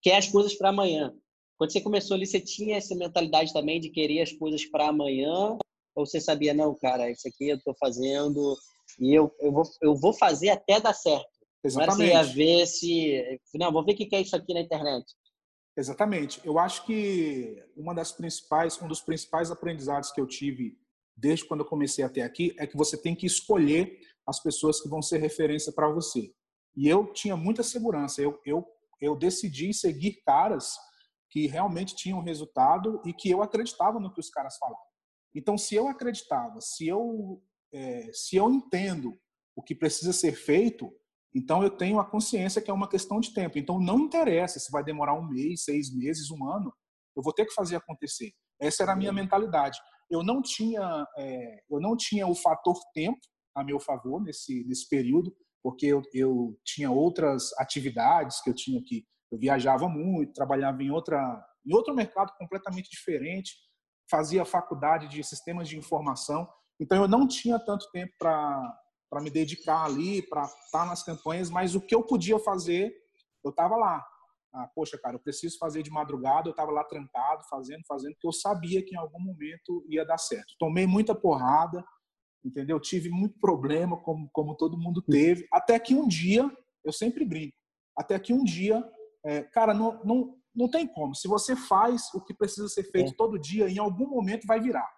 quer 0.00 0.16
as 0.16 0.28
coisas 0.28 0.54
para 0.54 0.68
amanhã. 0.68 1.14
Quando 1.58 1.72
você 1.72 1.80
começou 1.80 2.16
ali, 2.16 2.26
você 2.26 2.40
tinha 2.40 2.76
essa 2.76 2.94
mentalidade 2.94 3.52
também 3.52 3.80
de 3.80 3.90
querer 3.90 4.20
as 4.20 4.32
coisas 4.32 4.64
para 4.66 4.88
amanhã? 4.88 5.56
Ou 5.94 6.06
você 6.06 6.20
sabia, 6.20 6.54
não, 6.54 6.74
cara, 6.74 7.10
isso 7.10 7.26
aqui 7.28 7.48
eu 7.48 7.56
estou 7.56 7.74
fazendo 7.74 8.56
e 8.98 9.14
eu, 9.14 9.34
eu, 9.40 9.52
vou, 9.52 9.62
eu 9.80 9.94
vou 9.94 10.12
fazer 10.12 10.50
até 10.50 10.80
dar 10.80 10.94
certo? 10.94 11.31
Exatamente. 11.64 11.98
Não 11.98 12.06
era 12.06 12.20
assim, 12.20 12.34
ver 12.34 12.66
se... 12.66 13.40
Não, 13.54 13.72
vou 13.72 13.84
ver 13.84 13.92
o 13.92 13.96
que 13.96 14.14
é 14.14 14.20
isso 14.20 14.34
aqui 14.34 14.52
na 14.52 14.60
internet. 14.60 15.04
Exatamente. 15.76 16.40
Eu 16.44 16.58
acho 16.58 16.84
que 16.84 17.64
uma 17.76 17.94
das 17.94 18.12
principais, 18.12 18.80
um 18.82 18.88
dos 18.88 19.00
principais 19.00 19.50
aprendizados 19.50 20.10
que 20.10 20.20
eu 20.20 20.26
tive 20.26 20.76
desde 21.16 21.46
quando 21.46 21.60
eu 21.60 21.66
comecei 21.66 22.04
até 22.04 22.22
aqui 22.22 22.54
é 22.58 22.66
que 22.66 22.76
você 22.76 22.96
tem 22.96 23.14
que 23.14 23.26
escolher 23.26 23.98
as 24.26 24.42
pessoas 24.42 24.80
que 24.80 24.88
vão 24.88 25.00
ser 25.00 25.18
referência 25.18 25.72
para 25.72 25.88
você. 25.88 26.32
E 26.76 26.88
eu 26.88 27.12
tinha 27.12 27.36
muita 27.36 27.62
segurança. 27.62 28.20
Eu, 28.20 28.40
eu, 28.44 28.66
eu 29.00 29.16
decidi 29.16 29.72
seguir 29.72 30.22
caras 30.24 30.76
que 31.30 31.46
realmente 31.46 31.96
tinham 31.96 32.20
resultado 32.20 33.00
e 33.06 33.12
que 33.12 33.30
eu 33.30 33.42
acreditava 33.42 33.98
no 33.98 34.12
que 34.12 34.20
os 34.20 34.28
caras 34.28 34.56
falavam. 34.58 34.84
Então, 35.34 35.56
se 35.56 35.74
eu 35.74 35.88
acreditava, 35.88 36.60
se 36.60 36.86
eu, 36.86 37.42
é, 37.72 38.10
se 38.12 38.36
eu 38.36 38.50
entendo 38.50 39.18
o 39.56 39.62
que 39.62 39.74
precisa 39.74 40.12
ser 40.12 40.32
feito, 40.32 40.94
então 41.34 41.62
eu 41.62 41.70
tenho 41.70 41.98
a 41.98 42.04
consciência 42.04 42.60
que 42.60 42.70
é 42.70 42.74
uma 42.74 42.88
questão 42.88 43.18
de 43.20 43.32
tempo. 43.32 43.58
Então, 43.58 43.80
não 43.80 43.98
interessa 44.00 44.58
se 44.58 44.70
vai 44.70 44.84
demorar 44.84 45.14
um 45.14 45.26
mês, 45.26 45.64
seis 45.64 45.94
meses, 45.94 46.30
um 46.30 46.46
ano, 46.46 46.72
eu 47.16 47.22
vou 47.22 47.32
ter 47.32 47.46
que 47.46 47.54
fazer 47.54 47.76
acontecer. 47.76 48.32
Essa 48.60 48.82
era 48.82 48.92
a 48.92 48.96
minha 48.96 49.12
mentalidade. 49.12 49.78
Eu 50.10 50.22
não 50.22 50.42
tinha, 50.42 51.06
é, 51.18 51.62
eu 51.70 51.80
não 51.80 51.96
tinha 51.96 52.26
o 52.26 52.34
fator 52.34 52.78
tempo 52.92 53.20
a 53.54 53.64
meu 53.64 53.80
favor 53.80 54.22
nesse, 54.22 54.64
nesse 54.64 54.88
período, 54.88 55.34
porque 55.62 55.86
eu, 55.86 56.02
eu 56.12 56.58
tinha 56.64 56.90
outras 56.90 57.50
atividades 57.58 58.40
que 58.42 58.50
eu 58.50 58.54
tinha 58.54 58.82
que 58.84 59.04
eu 59.30 59.38
viajava 59.38 59.88
muito, 59.88 60.34
trabalhava 60.34 60.82
em 60.82 60.90
outra 60.90 61.42
em 61.64 61.72
outro 61.74 61.94
mercado 61.94 62.32
completamente 62.36 62.90
diferente, 62.90 63.52
fazia 64.10 64.44
faculdade 64.44 65.08
de 65.08 65.22
sistemas 65.22 65.68
de 65.68 65.78
informação, 65.78 66.46
então 66.80 67.00
eu 67.00 67.08
não 67.08 67.26
tinha 67.26 67.58
tanto 67.58 67.88
tempo 67.92 68.12
para 68.18 68.81
para 69.12 69.20
me 69.20 69.28
dedicar 69.28 69.84
ali, 69.84 70.22
para 70.22 70.44
estar 70.44 70.86
nas 70.86 71.02
campanhas, 71.02 71.50
mas 71.50 71.74
o 71.74 71.82
que 71.82 71.94
eu 71.94 72.02
podia 72.02 72.38
fazer, 72.38 72.90
eu 73.44 73.50
estava 73.50 73.76
lá. 73.76 74.02
Ah, 74.54 74.66
poxa, 74.74 74.96
cara, 74.96 75.16
eu 75.16 75.20
preciso 75.20 75.58
fazer 75.58 75.82
de 75.82 75.90
madrugada, 75.90 76.48
eu 76.48 76.52
estava 76.52 76.72
lá 76.72 76.82
trancado, 76.82 77.44
fazendo, 77.50 77.82
fazendo, 77.86 78.14
porque 78.14 78.26
eu 78.26 78.32
sabia 78.32 78.82
que 78.82 78.94
em 78.94 78.98
algum 78.98 79.20
momento 79.20 79.84
ia 79.86 80.02
dar 80.02 80.16
certo. 80.16 80.54
Tomei 80.58 80.86
muita 80.86 81.14
porrada, 81.14 81.84
entendeu? 82.42 82.80
Tive 82.80 83.10
muito 83.10 83.38
problema, 83.38 83.98
como, 83.98 84.30
como 84.32 84.56
todo 84.56 84.80
mundo 84.80 85.02
teve, 85.02 85.46
até 85.52 85.78
que 85.78 85.94
um 85.94 86.08
dia, 86.08 86.50
eu 86.82 86.90
sempre 86.90 87.22
brinco, 87.22 87.54
até 87.94 88.18
que 88.18 88.32
um 88.32 88.42
dia 88.42 88.82
é, 89.26 89.42
cara, 89.42 89.74
não, 89.74 90.02
não, 90.02 90.38
não 90.56 90.70
tem 90.70 90.86
como. 90.86 91.14
Se 91.14 91.28
você 91.28 91.54
faz 91.54 92.02
o 92.14 92.20
que 92.22 92.32
precisa 92.32 92.66
ser 92.66 92.84
feito 92.84 93.12
é. 93.12 93.14
todo 93.14 93.38
dia, 93.38 93.68
em 93.68 93.78
algum 93.78 94.08
momento 94.08 94.46
vai 94.46 94.58
virar. 94.58 94.90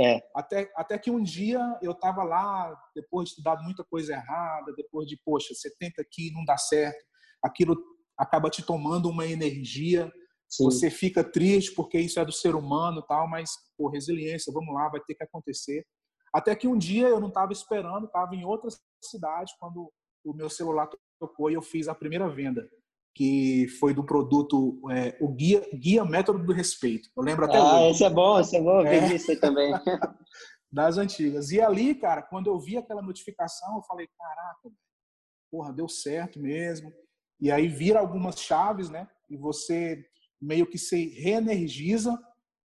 É. 0.00 0.22
Até, 0.34 0.72
até 0.76 0.98
que 0.98 1.10
um 1.10 1.22
dia 1.22 1.60
eu 1.82 1.92
estava 1.92 2.22
lá, 2.22 2.74
depois 2.94 3.26
de 3.26 3.30
estudar 3.32 3.62
muita 3.62 3.84
coisa 3.84 4.14
errada, 4.14 4.72
depois 4.74 5.06
de, 5.06 5.20
poxa, 5.22 5.54
você 5.54 5.70
tenta 5.78 6.00
aqui 6.00 6.32
não 6.32 6.44
dá 6.44 6.56
certo, 6.56 7.04
aquilo 7.42 7.76
acaba 8.16 8.48
te 8.48 8.62
tomando 8.62 9.10
uma 9.10 9.26
energia, 9.26 10.10
Sim. 10.48 10.64
você 10.64 10.90
fica 10.90 11.22
triste 11.22 11.74
porque 11.74 11.98
isso 11.98 12.18
é 12.18 12.24
do 12.24 12.32
ser 12.32 12.54
humano 12.54 13.02
tal, 13.02 13.28
mas, 13.28 13.50
pô, 13.76 13.88
resiliência, 13.88 14.52
vamos 14.52 14.74
lá, 14.74 14.88
vai 14.88 15.00
ter 15.00 15.14
que 15.14 15.24
acontecer. 15.24 15.86
Até 16.32 16.54
que 16.56 16.66
um 16.66 16.78
dia 16.78 17.08
eu 17.08 17.20
não 17.20 17.28
estava 17.28 17.52
esperando, 17.52 18.06
estava 18.06 18.34
em 18.34 18.44
outra 18.44 18.70
cidade, 19.02 19.52
quando 19.58 19.92
o 20.24 20.32
meu 20.32 20.48
celular 20.48 20.88
tocou 21.18 21.50
e 21.50 21.54
eu 21.54 21.62
fiz 21.62 21.88
a 21.88 21.94
primeira 21.94 22.28
venda 22.28 22.66
que 23.14 23.66
foi 23.78 23.92
do 23.92 24.04
produto 24.04 24.80
é, 24.90 25.16
o 25.20 25.28
guia 25.28 25.62
guia 25.74 26.04
método 26.04 26.44
do 26.44 26.52
respeito. 26.52 27.08
Eu 27.16 27.22
lembro 27.22 27.44
até 27.44 27.58
ah, 27.58 27.80
hoje. 27.80 27.90
esse 27.90 28.04
é 28.04 28.10
bom, 28.10 28.40
esse 28.40 28.56
é 28.56 28.60
bom, 28.62 28.80
é. 28.86 29.14
isso 29.14 29.30
aí 29.30 29.36
também. 29.38 29.72
das 30.72 30.96
antigas. 30.98 31.50
E 31.50 31.60
ali, 31.60 31.94
cara, 31.94 32.22
quando 32.22 32.46
eu 32.46 32.58
vi 32.60 32.76
aquela 32.76 33.02
notificação, 33.02 33.76
eu 33.76 33.82
falei, 33.82 34.08
caraca, 34.16 34.70
porra, 35.50 35.72
deu 35.72 35.88
certo 35.88 36.38
mesmo. 36.38 36.92
E 37.40 37.50
aí 37.50 37.66
vira 37.66 37.98
algumas 37.98 38.38
chaves, 38.38 38.88
né? 38.88 39.08
E 39.28 39.36
você 39.36 40.04
meio 40.40 40.66
que 40.66 40.78
se 40.78 41.08
reenergiza. 41.20 42.16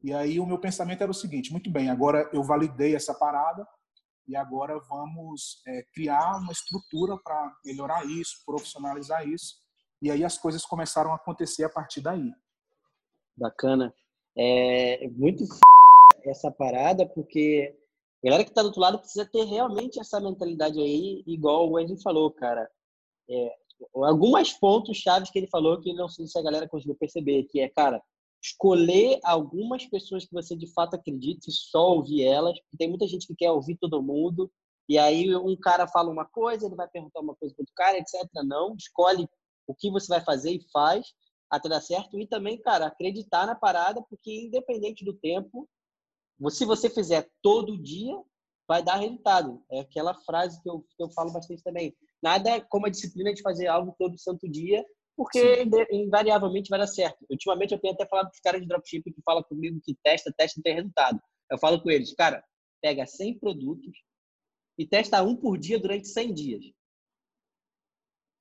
E 0.03 0.13
aí 0.13 0.39
o 0.39 0.47
meu 0.47 0.59
pensamento 0.59 1.03
era 1.03 1.11
o 1.11 1.15
seguinte: 1.15 1.51
muito 1.51 1.71
bem, 1.71 1.89
agora 1.89 2.29
eu 2.33 2.43
validei 2.43 2.95
essa 2.95 3.15
parada 3.15 3.67
e 4.29 4.37
agora 4.37 4.79
vamos 4.89 5.63
é, 5.67 5.85
criar 5.95 6.39
uma 6.39 6.53
estrutura 6.53 7.17
para 7.23 7.53
melhorar 7.65 8.05
isso, 8.05 8.43
profissionalizar 8.45 9.27
isso. 9.27 9.65
E 10.03 10.11
aí 10.11 10.25
as 10.25 10.37
coisas 10.37 10.65
começaram 10.65 11.13
a 11.13 11.17
acontecer 11.17 11.65
a 11.65 11.69
partir 11.69 12.01
daí. 12.01 12.33
Bacana. 13.37 13.95
É 14.37 15.09
muito 15.09 15.45
essa 16.25 16.51
parada, 16.51 17.07
porque 17.07 17.75
a 18.23 18.27
galera 18.27 18.45
que 18.45 18.51
está 18.51 18.63
do 18.63 18.67
outro 18.67 18.81
lado 18.81 18.99
precisa 18.99 19.25
ter 19.25 19.45
realmente 19.45 20.01
essa 20.01 20.21
mentalidade 20.21 20.81
aí, 20.81 21.23
igual 21.27 21.69
o 21.69 21.73
Wesley 21.73 22.01
falou, 22.03 22.31
cara. 22.31 22.69
É, 23.29 23.55
algumas 23.95 24.53
pontos 24.53 24.97
chaves 24.97 25.31
que 25.31 25.39
ele 25.39 25.47
falou 25.47 25.81
que 25.81 25.93
não 25.93 26.09
sei 26.09 26.27
se 26.27 26.39
a 26.39 26.43
galera 26.43 26.69
conseguiu 26.69 26.95
perceber, 26.95 27.45
que 27.45 27.61
é, 27.61 27.69
cara, 27.69 28.03
escolher 28.43 29.19
algumas 29.25 29.87
pessoas 29.87 30.25
que 30.25 30.33
você 30.33 30.57
de 30.57 30.67
fato 30.73 30.95
acredita 30.95 31.49
e 31.49 31.53
só 31.53 31.95
ouvir 31.95 32.25
elas. 32.25 32.59
Tem 32.79 32.89
muita 32.89 33.07
gente 33.07 33.27
que 33.27 33.35
quer 33.35 33.51
ouvir 33.51 33.77
todo 33.77 34.03
mundo. 34.03 34.51
E 34.89 34.99
aí 34.99 35.35
um 35.35 35.57
cara 35.57 35.89
fala 35.89 36.11
uma 36.11 36.25
coisa, 36.25 36.67
ele 36.67 36.77
vai 36.77 36.87
perguntar 36.87 37.21
uma 37.21 37.35
coisa 37.35 37.55
para 37.55 37.63
outro 37.63 37.75
cara, 37.75 37.99
etc. 37.99 38.29
Não, 38.45 38.75
escolhe 38.77 39.29
o 39.67 39.75
que 39.75 39.91
você 39.91 40.09
vai 40.09 40.25
fazer 40.25 40.53
e 40.53 40.67
faz 40.73 41.07
até 41.51 41.69
dar 41.69 41.81
certo. 41.81 42.19
E 42.19 42.27
também, 42.27 42.61
cara, 42.61 42.87
acreditar 42.87 43.47
na 43.47 43.55
parada, 43.55 44.03
porque 44.09 44.47
independente 44.47 45.05
do 45.05 45.15
tempo, 45.15 45.69
se 46.51 46.65
você 46.65 46.91
fizer 46.91 47.29
todo 47.43 47.81
dia, 47.81 48.15
vai 48.69 48.83
dar 48.83 48.97
resultado. 48.97 49.63
É 49.71 49.81
aquela 49.81 50.15
frase 50.23 50.61
que 50.63 50.69
eu, 50.69 50.81
que 50.81 51.03
eu 51.03 51.11
falo 51.11 51.33
bastante 51.33 51.63
também. 51.63 51.95
Nada 52.23 52.61
como 52.63 52.87
a 52.87 52.91
disciplina 52.91 53.33
de 53.33 53.43
fazer 53.43 53.69
algo 53.69 53.95
todo 53.99 54.19
santo 54.19 54.49
dia, 54.49 54.85
porque 55.17 55.65
Sim. 55.65 55.71
invariavelmente 55.93 56.69
vai 56.69 56.79
dar 56.79 56.87
certo. 56.87 57.25
Ultimamente 57.31 57.73
eu 57.73 57.81
tenho 57.81 57.95
até 57.95 58.07
falado 58.07 58.27
com 58.27 58.35
os 58.35 58.41
caras 58.41 58.61
de 58.61 58.67
dropshipping 58.67 59.13
que 59.13 59.23
falam 59.23 59.43
comigo 59.45 59.81
que 59.83 59.97
testa, 60.03 60.33
testa 60.37 60.61
e 60.61 60.63
tem 60.63 60.75
resultado. 60.75 61.21
Eu 61.51 61.59
falo 61.59 61.81
com 61.81 61.91
eles, 61.91 62.13
cara, 62.15 62.45
pega 62.83 63.07
100 63.07 63.39
produtos 63.39 63.97
e 64.79 64.87
testa 64.87 65.23
um 65.23 65.35
por 65.35 65.57
dia 65.57 65.79
durante 65.79 66.09
100 66.09 66.35
dias. 66.35 66.65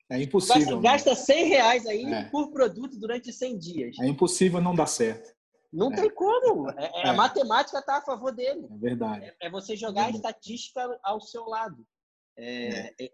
É 0.09 0.21
impossível. 0.21 0.79
Gasta, 0.79 1.09
gasta 1.09 1.25
100 1.25 1.45
reais 1.45 1.85
aí 1.87 2.05
é. 2.05 2.25
por 2.25 2.51
produto 2.51 2.97
durante 2.97 3.33
100 3.33 3.57
dias. 3.57 3.97
É 3.99 4.07
impossível 4.07 4.61
não 4.61 4.75
dar 4.75 4.85
certo. 4.85 5.33
Não 5.73 5.91
é. 5.91 5.95
tem 5.95 6.09
como. 6.09 6.69
É, 6.71 7.01
é, 7.01 7.07
a 7.09 7.13
é. 7.13 7.15
matemática 7.15 7.79
está 7.79 7.97
a 7.97 8.01
favor 8.01 8.31
dele. 8.31 8.67
É 8.71 8.77
verdade. 8.77 9.33
É, 9.41 9.49
você 9.49 9.75
jogar 9.75 10.05
a 10.05 10.09
estatística 10.11 10.99
ao 11.03 11.19
seu 11.19 11.45
lado. 11.45 11.85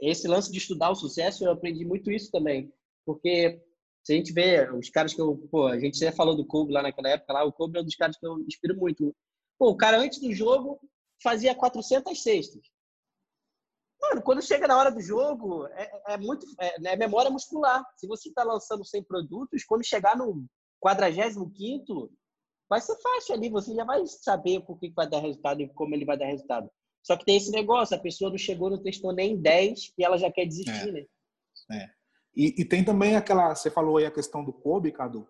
Esse 0.01 0.27
lance 0.27 0.51
de 0.51 0.57
estudar 0.57 0.89
o 0.89 0.95
sucesso, 0.95 1.45
eu 1.45 1.51
aprendi 1.51 1.85
muito 1.85 2.11
isso 2.11 2.31
também. 2.31 2.73
Porque 3.05 3.61
se 4.03 4.13
a 4.13 4.15
gente 4.15 4.33
vê 4.33 4.69
os 4.71 4.89
caras 4.89 5.13
que 5.13 5.21
eu. 5.21 5.37
Pô, 5.49 5.67
a 5.67 5.79
gente 5.79 5.97
já 5.97 6.11
falou 6.11 6.35
do 6.35 6.45
Kobe 6.45 6.73
lá 6.73 6.81
naquela 6.81 7.09
época, 7.09 7.33
lá, 7.33 7.43
o 7.43 7.53
Kobe 7.53 7.77
é 7.77 7.81
um 7.81 7.85
dos 7.85 7.95
caras 7.95 8.17
que 8.17 8.25
eu 8.25 8.39
inspiro 8.39 8.75
muito. 8.77 9.15
Pô, 9.57 9.69
o 9.69 9.77
cara 9.77 9.99
antes 9.99 10.19
do 10.19 10.33
jogo 10.33 10.79
fazia 11.21 11.55
400 11.55 12.21
cestas. 12.21 12.61
Mano, 14.01 14.21
quando 14.23 14.41
chega 14.41 14.67
na 14.67 14.77
hora 14.77 14.91
do 14.91 14.99
jogo, 14.99 15.67
é, 15.67 16.13
é 16.13 16.17
muito. 16.17 16.45
É, 16.59 16.93
é, 16.93 16.95
memória 16.95 17.29
muscular. 17.29 17.85
Se 17.95 18.07
você 18.07 18.29
está 18.29 18.43
lançando 18.43 18.83
100 18.83 19.03
produtos, 19.03 19.63
quando 19.63 19.85
chegar 19.85 20.17
no 20.17 20.45
45, 20.79 22.11
vai 22.67 22.81
ser 22.81 22.95
fácil 22.97 23.35
ali. 23.35 23.49
Você 23.49 23.75
já 23.75 23.83
vai 23.83 24.05
saber 24.07 24.61
por 24.61 24.79
que 24.79 24.89
vai 24.89 25.07
dar 25.07 25.19
resultado 25.19 25.61
e 25.61 25.69
como 25.73 25.93
ele 25.93 26.05
vai 26.05 26.17
dar 26.17 26.25
resultado. 26.25 26.69
Só 27.03 27.15
que 27.15 27.25
tem 27.25 27.37
esse 27.37 27.51
negócio: 27.51 27.95
a 27.95 27.99
pessoa 27.99 28.31
não 28.31 28.37
chegou, 28.37 28.71
não 28.71 28.81
testou 28.81 29.13
nem 29.13 29.39
10 29.39 29.93
e 29.97 30.03
ela 30.03 30.17
já 30.17 30.31
quer 30.31 30.45
desistir, 30.45 30.89
é. 30.89 30.91
né? 30.91 31.05
É. 31.71 31.89
E, 32.35 32.61
e, 32.61 32.65
tem 32.65 32.83
também 32.83 33.15
aquela. 33.15 33.53
Você 33.53 33.69
falou 33.69 33.97
aí 33.97 34.05
a 34.05 34.11
questão 34.11 34.43
do 34.43 34.53
Kobe, 34.53 34.91
Cadu. 34.91 35.27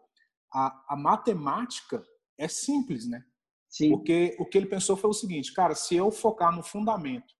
A, 0.54 0.94
a 0.94 0.96
matemática 0.96 2.04
é 2.38 2.48
simples, 2.48 3.08
né? 3.08 3.24
Sim. 3.70 3.90
Porque 3.90 4.36
o 4.40 4.46
que 4.46 4.58
ele 4.58 4.68
pensou 4.68 4.96
foi 4.96 5.10
o 5.10 5.14
seguinte, 5.14 5.54
cara, 5.54 5.74
se 5.76 5.96
eu 5.96 6.12
focar 6.12 6.56
no 6.56 6.62
fundamento 6.62 7.34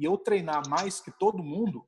e 0.00 0.04
eu 0.04 0.16
treinar 0.16 0.66
mais 0.66 0.98
que 0.98 1.10
todo 1.10 1.44
mundo, 1.44 1.86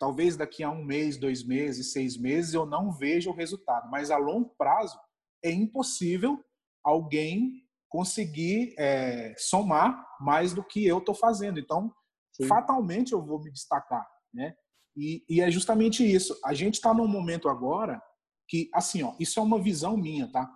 talvez 0.00 0.36
daqui 0.36 0.64
a 0.64 0.70
um 0.70 0.84
mês, 0.84 1.16
dois 1.16 1.44
meses, 1.44 1.92
seis 1.92 2.16
meses, 2.16 2.52
eu 2.52 2.66
não 2.66 2.90
veja 2.90 3.30
o 3.30 3.34
resultado. 3.34 3.88
Mas 3.88 4.10
a 4.10 4.16
longo 4.16 4.52
prazo, 4.58 4.98
é 5.42 5.52
impossível 5.52 6.44
alguém 6.82 7.62
conseguir 7.88 8.74
é, 8.76 9.34
somar 9.38 10.04
mais 10.20 10.52
do 10.52 10.64
que 10.64 10.84
eu 10.84 10.98
estou 10.98 11.14
fazendo. 11.14 11.60
Então, 11.60 11.94
Sim. 12.32 12.48
fatalmente 12.48 13.12
eu 13.12 13.24
vou 13.24 13.40
me 13.40 13.52
destacar, 13.52 14.04
né? 14.32 14.56
E, 14.96 15.24
e 15.28 15.40
é 15.40 15.48
justamente 15.48 16.04
isso. 16.04 16.36
A 16.44 16.54
gente 16.54 16.74
está 16.74 16.92
num 16.92 17.06
momento 17.06 17.48
agora 17.48 18.02
que, 18.48 18.68
assim, 18.74 19.04
ó, 19.04 19.14
isso 19.20 19.38
é 19.38 19.42
uma 19.42 19.62
visão 19.62 19.96
minha, 19.96 20.30
tá? 20.30 20.50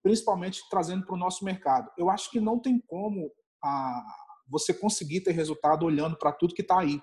Principalmente 0.00 0.62
trazendo 0.70 1.04
para 1.04 1.14
o 1.14 1.18
nosso 1.18 1.44
mercado. 1.44 1.90
Eu 1.98 2.08
acho 2.08 2.30
que 2.30 2.38
não 2.38 2.60
tem 2.60 2.80
como 2.86 3.32
a, 3.62 4.04
você 4.50 4.74
conseguir 4.74 5.20
ter 5.20 5.32
resultado 5.32 5.86
olhando 5.86 6.18
para 6.18 6.32
tudo 6.32 6.54
que 6.54 6.62
está 6.62 6.80
aí. 6.80 7.00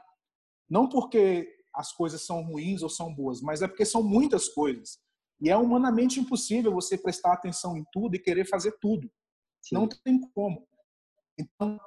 Não 0.69 0.89
porque 0.89 1.47
as 1.73 1.93
coisas 1.93 2.25
são 2.25 2.43
ruins 2.43 2.83
ou 2.83 2.89
são 2.89 3.13
boas, 3.13 3.41
mas 3.41 3.61
é 3.61 3.67
porque 3.67 3.85
são 3.85 4.03
muitas 4.03 4.49
coisas. 4.49 4.99
E 5.39 5.49
é 5.49 5.55
humanamente 5.55 6.19
impossível 6.19 6.73
você 6.73 6.97
prestar 6.97 7.33
atenção 7.33 7.77
em 7.77 7.85
tudo 7.91 8.15
e 8.15 8.19
querer 8.19 8.45
fazer 8.45 8.75
tudo. 8.81 9.09
Sim. 9.61 9.75
Não 9.75 9.87
tem 9.87 10.19
como. 10.33 10.67
Então, 11.39 11.79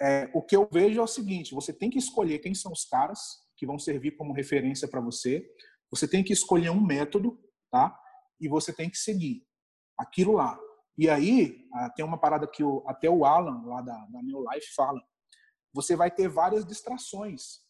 é, 0.00 0.30
o 0.34 0.42
que 0.42 0.56
eu 0.56 0.68
vejo 0.70 1.00
é 1.00 1.02
o 1.02 1.06
seguinte: 1.06 1.54
você 1.54 1.72
tem 1.72 1.88
que 1.88 1.98
escolher 1.98 2.40
quem 2.40 2.54
são 2.54 2.72
os 2.72 2.84
caras 2.84 3.20
que 3.56 3.66
vão 3.66 3.78
servir 3.78 4.16
como 4.16 4.34
referência 4.34 4.86
para 4.86 5.00
você. 5.00 5.48
Você 5.90 6.06
tem 6.06 6.22
que 6.22 6.32
escolher 6.32 6.70
um 6.70 6.84
método, 6.84 7.38
tá? 7.70 7.96
E 8.40 8.48
você 8.48 8.72
tem 8.72 8.90
que 8.90 8.98
seguir 8.98 9.46
aquilo 9.96 10.32
lá. 10.32 10.58
E 10.98 11.10
aí, 11.10 11.66
ah, 11.74 11.90
tem 11.90 12.04
uma 12.04 12.18
parada 12.18 12.46
que 12.46 12.64
o, 12.64 12.82
até 12.86 13.08
o 13.10 13.24
Alan, 13.24 13.62
lá 13.66 13.82
da, 13.82 14.06
da 14.06 14.22
New 14.22 14.44
Life, 14.50 14.74
fala. 14.74 15.00
Você 15.74 15.94
vai 15.94 16.10
ter 16.10 16.28
várias 16.28 16.64
distrações. 16.64 17.60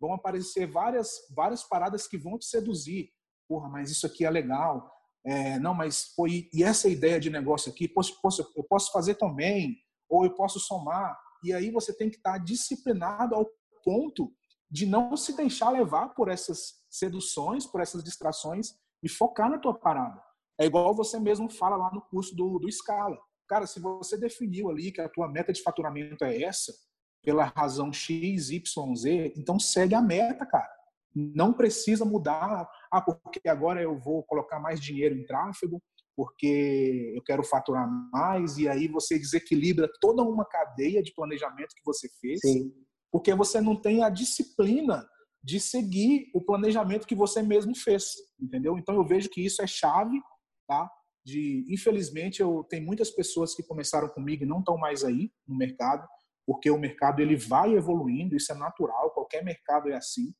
Vão 0.00 0.12
aparecer 0.12 0.66
várias, 0.66 1.10
várias 1.34 1.64
paradas 1.64 2.06
que 2.06 2.16
vão 2.16 2.38
te 2.38 2.46
seduzir. 2.46 3.10
Porra, 3.48 3.68
mas 3.68 3.90
isso 3.90 4.06
aqui 4.06 4.24
é 4.24 4.30
legal. 4.30 4.92
É, 5.24 5.58
não, 5.58 5.74
mas 5.74 6.14
pô, 6.14 6.28
e, 6.28 6.48
e, 6.52 6.62
essa 6.62 6.88
ideia 6.88 7.18
de 7.18 7.28
negócio 7.28 7.72
aqui, 7.72 7.88
posso, 7.88 8.20
posso, 8.20 8.52
eu 8.56 8.62
posso 8.62 8.92
fazer 8.92 9.16
também, 9.16 9.76
ou 10.08 10.24
eu 10.24 10.32
posso 10.34 10.60
somar. 10.60 11.18
E 11.42 11.52
aí 11.52 11.70
você 11.70 11.92
tem 11.92 12.08
que 12.08 12.16
estar 12.16 12.38
disciplinado 12.38 13.34
ao 13.34 13.50
ponto 13.84 14.32
de 14.70 14.86
não 14.86 15.16
se 15.16 15.36
deixar 15.36 15.70
levar 15.70 16.10
por 16.10 16.28
essas 16.28 16.74
seduções, 16.88 17.66
por 17.66 17.80
essas 17.80 18.04
distrações 18.04 18.74
e 19.02 19.08
focar 19.08 19.50
na 19.50 19.58
tua 19.58 19.74
parada. 19.74 20.22
É 20.58 20.66
igual 20.66 20.94
você 20.94 21.18
mesmo 21.20 21.50
fala 21.50 21.76
lá 21.76 21.90
no 21.92 22.00
curso 22.00 22.34
do, 22.34 22.58
do 22.58 22.70
Scala. 22.70 23.18
Cara, 23.48 23.66
se 23.66 23.78
você 23.78 24.16
definiu 24.18 24.70
ali 24.70 24.90
que 24.90 25.00
a 25.00 25.08
tua 25.08 25.28
meta 25.28 25.52
de 25.52 25.62
faturamento 25.62 26.24
é 26.24 26.42
essa, 26.42 26.72
pela 27.22 27.44
razão 27.44 27.92
X, 27.92 28.50
Y, 28.50 28.96
Z, 28.96 29.34
então 29.36 29.58
segue 29.58 29.94
a 29.94 30.02
meta, 30.02 30.46
cara. 30.46 30.68
Não 31.14 31.52
precisa 31.52 32.04
mudar, 32.04 32.68
ah, 32.90 33.00
porque 33.00 33.48
agora 33.48 33.82
eu 33.82 33.98
vou 33.98 34.22
colocar 34.22 34.60
mais 34.60 34.80
dinheiro 34.80 35.16
em 35.16 35.24
tráfego, 35.24 35.82
porque 36.16 37.12
eu 37.14 37.22
quero 37.22 37.44
faturar 37.44 37.86
mais, 38.12 38.56
e 38.58 38.68
aí 38.68 38.88
você 38.88 39.18
desequilibra 39.18 39.88
toda 40.00 40.22
uma 40.22 40.44
cadeia 40.44 41.02
de 41.02 41.12
planejamento 41.14 41.74
que 41.74 41.84
você 41.84 42.08
fez, 42.20 42.40
Sim. 42.40 42.72
porque 43.12 43.34
você 43.34 43.60
não 43.60 43.76
tem 43.76 44.02
a 44.02 44.08
disciplina 44.08 45.06
de 45.42 45.60
seguir 45.60 46.30
o 46.34 46.40
planejamento 46.40 47.06
que 47.06 47.14
você 47.14 47.42
mesmo 47.42 47.76
fez, 47.76 48.04
entendeu? 48.40 48.78
Então 48.78 48.94
eu 48.94 49.06
vejo 49.06 49.28
que 49.28 49.44
isso 49.44 49.62
é 49.62 49.66
chave 49.66 50.20
tá? 50.66 50.90
De, 51.24 51.64
infelizmente, 51.68 52.40
eu 52.40 52.64
tenho 52.68 52.84
muitas 52.84 53.10
pessoas 53.10 53.54
que 53.54 53.62
começaram 53.62 54.08
comigo 54.08 54.44
e 54.44 54.46
não 54.46 54.60
estão 54.60 54.76
mais 54.76 55.04
aí 55.04 55.30
no 55.46 55.56
mercado, 55.56 56.06
porque 56.46 56.70
o 56.70 56.78
mercado 56.78 57.20
ele 57.20 57.36
vai 57.36 57.74
evoluindo, 57.74 58.36
isso 58.36 58.52
é 58.52 58.54
natural, 58.54 59.10
qualquer 59.10 59.44
mercado 59.44 59.90
é 59.90 59.96
assim. 59.96 60.32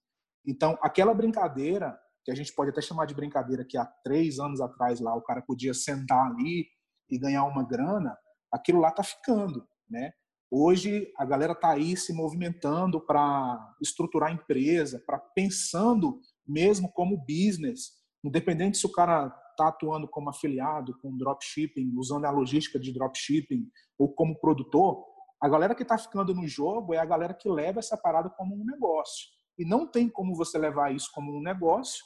Então, 0.47 0.79
aquela 0.81 1.13
brincadeira 1.13 1.99
que 2.25 2.31
a 2.31 2.35
gente 2.35 2.53
pode 2.53 2.71
até 2.71 2.81
chamar 2.81 3.07
de 3.07 3.15
brincadeira 3.15 3.65
que 3.65 3.77
há 3.77 3.85
três 4.05 4.39
anos 4.39 4.61
atrás 4.61 5.01
lá 5.01 5.15
o 5.15 5.23
cara 5.23 5.43
podia 5.43 5.75
sentar 5.75 6.27
ali 6.27 6.67
e 7.09 7.19
ganhar 7.19 7.45
uma 7.45 7.65
grana, 7.65 8.17
aquilo 8.53 8.81
lá 8.81 8.91
tá 8.91 9.03
ficando, 9.03 9.67
né? 9.89 10.13
Hoje 10.51 11.13
a 11.17 11.25
galera 11.25 11.55
tá 11.55 11.71
aí 11.71 11.97
se 11.97 12.13
movimentando 12.13 13.01
para 13.01 13.75
estruturar 13.81 14.31
a 14.31 14.33
empresa, 14.33 15.03
para 15.05 15.19
pensando 15.19 16.21
mesmo 16.47 16.91
como 16.93 17.25
business, 17.27 17.93
independente 18.25 18.79
se 18.79 18.87
o 18.87 18.93
cara 18.93 19.31
está 19.57 19.69
atuando 19.69 20.07
como 20.07 20.29
afiliado 20.29 20.97
com 21.01 21.17
dropshipping, 21.17 21.93
usando 21.97 22.27
a 22.27 22.31
logística 22.31 22.79
de 22.79 22.93
dropshipping 22.93 23.69
ou 23.99 24.13
como 24.13 24.39
produtor, 24.39 25.05
a 25.41 25.49
galera 25.49 25.75
que 25.75 25.83
está 25.83 25.99
ficando 25.99 26.35
no 26.35 26.47
jogo 26.47 26.95
é 26.95 26.99
a 26.99 27.05
galera 27.05 27.35
que 27.35 27.49
leva 27.49 27.79
essa 27.79 27.97
parada 27.97 28.31
como 28.31 28.55
um 28.55 28.65
negócio. 28.65 29.27
E 29.59 29.65
não 29.65 29.87
tem 29.87 30.09
como 30.09 30.35
você 30.35 30.59
levar 30.59 30.95
isso 30.95 31.11
como 31.13 31.35
um 31.35 31.43
negócio 31.43 32.05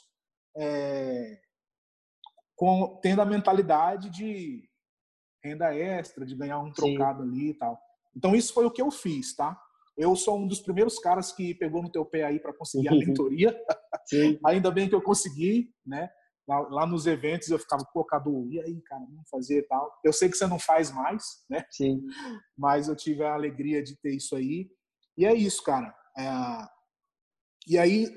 é, 0.55 1.39
com, 2.55 2.99
tendo 3.01 3.21
a 3.21 3.25
mentalidade 3.25 4.09
de 4.09 4.69
renda 5.43 5.75
extra, 5.75 6.25
de 6.25 6.35
ganhar 6.35 6.59
um 6.59 6.71
trocado 6.71 7.23
Sim. 7.23 7.29
ali 7.29 7.49
e 7.49 7.53
tal. 7.53 7.79
Então, 8.15 8.35
isso 8.35 8.53
foi 8.53 8.65
o 8.65 8.71
que 8.71 8.81
eu 8.81 8.91
fiz, 8.91 9.35
tá? 9.35 9.59
Eu 9.97 10.15
sou 10.15 10.39
um 10.39 10.47
dos 10.47 10.59
primeiros 10.59 10.99
caras 10.99 11.31
que 11.31 11.55
pegou 11.55 11.81
no 11.81 11.91
teu 11.91 12.05
pé 12.05 12.23
aí 12.23 12.39
para 12.39 12.53
conseguir 12.53 12.89
a 12.89 12.91
mentoria. 12.95 13.57
Ainda 14.45 14.71
bem 14.71 14.87
que 14.87 14.95
eu 14.95 15.01
consegui, 15.01 15.73
né? 15.85 16.09
Lá, 16.59 16.85
nos 16.85 17.05
eventos 17.05 17.49
eu 17.49 17.59
ficava, 17.59 17.83
pô, 17.93 18.03
Cadu, 18.03 18.47
e 18.51 18.59
aí, 18.59 18.81
cara, 18.81 19.03
vamos 19.05 19.29
fazer 19.29 19.59
e 19.59 19.63
tal. 19.63 19.91
Eu 20.03 20.11
sei 20.11 20.29
que 20.29 20.37
você 20.37 20.47
não 20.47 20.59
faz 20.59 20.91
mais, 20.91 21.23
né? 21.49 21.65
Sim. 21.69 22.01
Mas 22.57 22.87
eu 22.87 22.95
tive 22.95 23.23
a 23.23 23.33
alegria 23.33 23.83
de 23.83 23.95
ter 23.97 24.15
isso 24.15 24.35
aí. 24.35 24.69
E 25.17 25.25
é 25.25 25.33
isso, 25.33 25.63
cara. 25.63 25.93
É... 26.17 26.81
E 27.67 27.77
aí, 27.77 28.09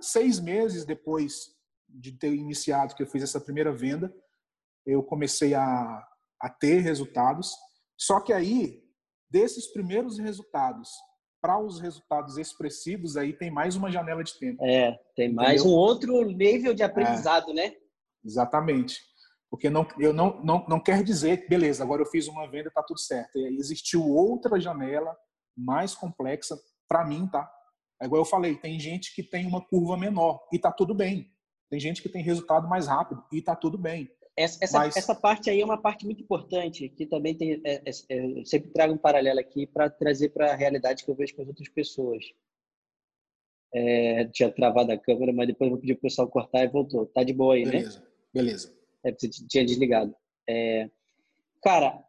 seis 0.00 0.40
meses 0.40 0.84
depois 0.84 1.48
de 1.88 2.12
ter 2.12 2.32
iniciado, 2.34 2.94
que 2.94 3.02
eu 3.02 3.06
fiz 3.06 3.22
essa 3.22 3.40
primeira 3.40 3.72
venda, 3.72 4.12
eu 4.86 5.02
comecei 5.02 5.54
a, 5.54 6.08
a 6.40 6.48
ter 6.48 6.78
resultados. 6.78 7.52
Só 7.98 8.20
que 8.20 8.32
aí, 8.32 8.82
desses 9.30 9.70
primeiros 9.72 10.18
resultados 10.18 10.90
para 11.40 11.58
os 11.58 11.80
resultados 11.80 12.36
expressivos, 12.36 13.16
aí 13.16 13.32
tem 13.32 13.50
mais 13.50 13.76
uma 13.76 13.90
janela 13.90 14.22
de 14.22 14.38
tempo. 14.38 14.64
É, 14.64 14.98
tem 15.16 15.32
mais 15.32 15.60
Entendeu? 15.60 15.72
um 15.72 15.76
outro 15.76 16.24
nível 16.30 16.74
de 16.74 16.82
aprendizado, 16.82 17.50
é, 17.50 17.54
né? 17.54 17.72
Exatamente. 18.24 19.00
Porque 19.50 19.68
não, 19.68 19.86
eu 19.98 20.12
não, 20.12 20.40
não, 20.44 20.64
não 20.68 20.80
quer 20.80 21.02
dizer, 21.02 21.48
beleza, 21.48 21.82
agora 21.82 22.02
eu 22.02 22.06
fiz 22.06 22.28
uma 22.28 22.48
venda, 22.48 22.68
está 22.68 22.82
tudo 22.82 23.00
certo. 23.00 23.36
E 23.36 23.56
existiu 23.56 24.06
outra 24.06 24.60
janela 24.60 25.16
mais 25.56 25.94
complexa 25.94 26.56
para 26.88 27.04
mim, 27.04 27.26
tá? 27.26 27.50
É 28.00 28.06
igual 28.06 28.20
eu 28.20 28.26
falei, 28.26 28.56
tem 28.56 28.78
gente 28.78 29.14
que 29.14 29.22
tem 29.22 29.46
uma 29.46 29.60
curva 29.60 29.96
menor 29.96 30.40
e 30.52 30.56
está 30.56 30.70
tudo 30.70 30.94
bem. 30.94 31.30
Tem 31.68 31.80
gente 31.80 32.02
que 32.02 32.08
tem 32.08 32.22
resultado 32.22 32.68
mais 32.68 32.86
rápido 32.86 33.24
e 33.32 33.38
está 33.38 33.54
tudo 33.54 33.76
bem. 33.76 34.10
Essa, 34.36 34.64
essa, 34.64 34.78
Mas... 34.78 34.96
essa, 34.96 35.14
parte 35.14 35.50
aí 35.50 35.60
é 35.60 35.64
uma 35.64 35.80
parte 35.80 36.04
muito 36.06 36.22
importante, 36.22 36.88
que 36.88 37.04
também 37.04 37.34
tem. 37.34 37.60
É, 37.64 37.74
é, 37.74 37.90
é 38.08 38.40
eu 38.40 38.46
sempre 38.46 38.70
trago 38.70 38.94
um 38.94 38.98
paralelo 38.98 39.38
aqui 39.38 39.66
para 39.66 39.90
trazer 39.90 40.30
para 40.30 40.52
a 40.52 40.56
realidade 40.56 41.04
que 41.04 41.10
eu 41.10 41.14
vejo 41.14 41.34
com 41.34 41.42
as 41.42 41.48
outras 41.48 41.68
pessoas. 41.68 42.24
É, 43.72 44.24
tinha 44.26 44.50
travado 44.50 44.92
a 44.92 44.98
câmera, 44.98 45.32
mas 45.32 45.46
depois 45.46 45.70
vou 45.70 45.78
pedir 45.78 45.94
para 45.94 46.00
o 46.00 46.02
pessoal 46.02 46.28
cortar 46.28 46.64
e 46.64 46.68
voltou. 46.68 47.06
Tá 47.06 47.22
de 47.22 47.32
boa 47.32 47.54
aí, 47.54 47.64
beleza, 47.64 48.00
né? 48.00 48.06
Beleza, 48.32 48.68
beleza. 48.68 48.80
É, 49.04 49.12
você 49.12 49.28
tinha 49.28 49.64
desligado. 49.64 50.14
É, 50.48 50.90
cara, 51.62 52.02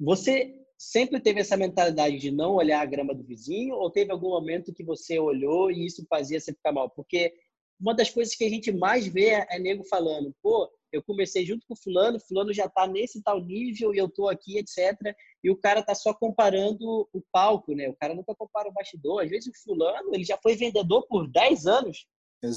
você 0.00 0.54
sempre 0.78 1.20
teve 1.20 1.40
essa 1.40 1.56
mentalidade 1.56 2.18
de 2.18 2.30
não 2.30 2.54
olhar 2.54 2.80
a 2.80 2.86
grama 2.86 3.14
do 3.14 3.24
vizinho 3.24 3.74
ou 3.74 3.90
teve 3.90 4.12
algum 4.12 4.28
momento 4.28 4.72
que 4.72 4.84
você 4.84 5.18
olhou 5.18 5.70
e 5.70 5.84
isso 5.84 6.06
fazia 6.08 6.38
você 6.38 6.52
ficar 6.52 6.72
mal? 6.72 6.88
Porque 6.90 7.34
uma 7.80 7.94
das 7.94 8.10
coisas 8.10 8.34
que 8.34 8.44
a 8.44 8.48
gente 8.48 8.70
mais 8.70 9.06
vê 9.06 9.30
é, 9.30 9.46
é 9.50 9.58
nego 9.58 9.84
falando, 9.84 10.34
pô, 10.40 10.70
eu 10.92 11.02
comecei 11.02 11.44
junto 11.44 11.66
com 11.66 11.76
fulano, 11.76 12.20
fulano 12.20 12.52
já 12.52 12.66
está 12.66 12.86
nesse 12.86 13.22
tal 13.22 13.40
nível 13.40 13.94
e 13.94 13.98
eu 13.98 14.06
estou 14.06 14.28
aqui, 14.28 14.58
etc. 14.58 14.96
E 15.42 15.50
o 15.50 15.56
cara 15.56 15.82
tá 15.82 15.94
só 15.94 16.14
comparando 16.14 17.08
o 17.12 17.22
palco, 17.32 17.74
né? 17.74 17.88
O 17.88 17.94
cara 17.94 18.14
nunca 18.14 18.34
compara 18.34 18.68
o 18.68 18.72
bastidor. 18.72 19.22
Às 19.22 19.30
vezes 19.30 19.48
o 19.48 19.62
fulano, 19.62 20.14
ele 20.14 20.24
já 20.24 20.38
foi 20.38 20.56
vendedor 20.56 21.06
por 21.06 21.28
10 21.28 21.66
anos 21.66 22.06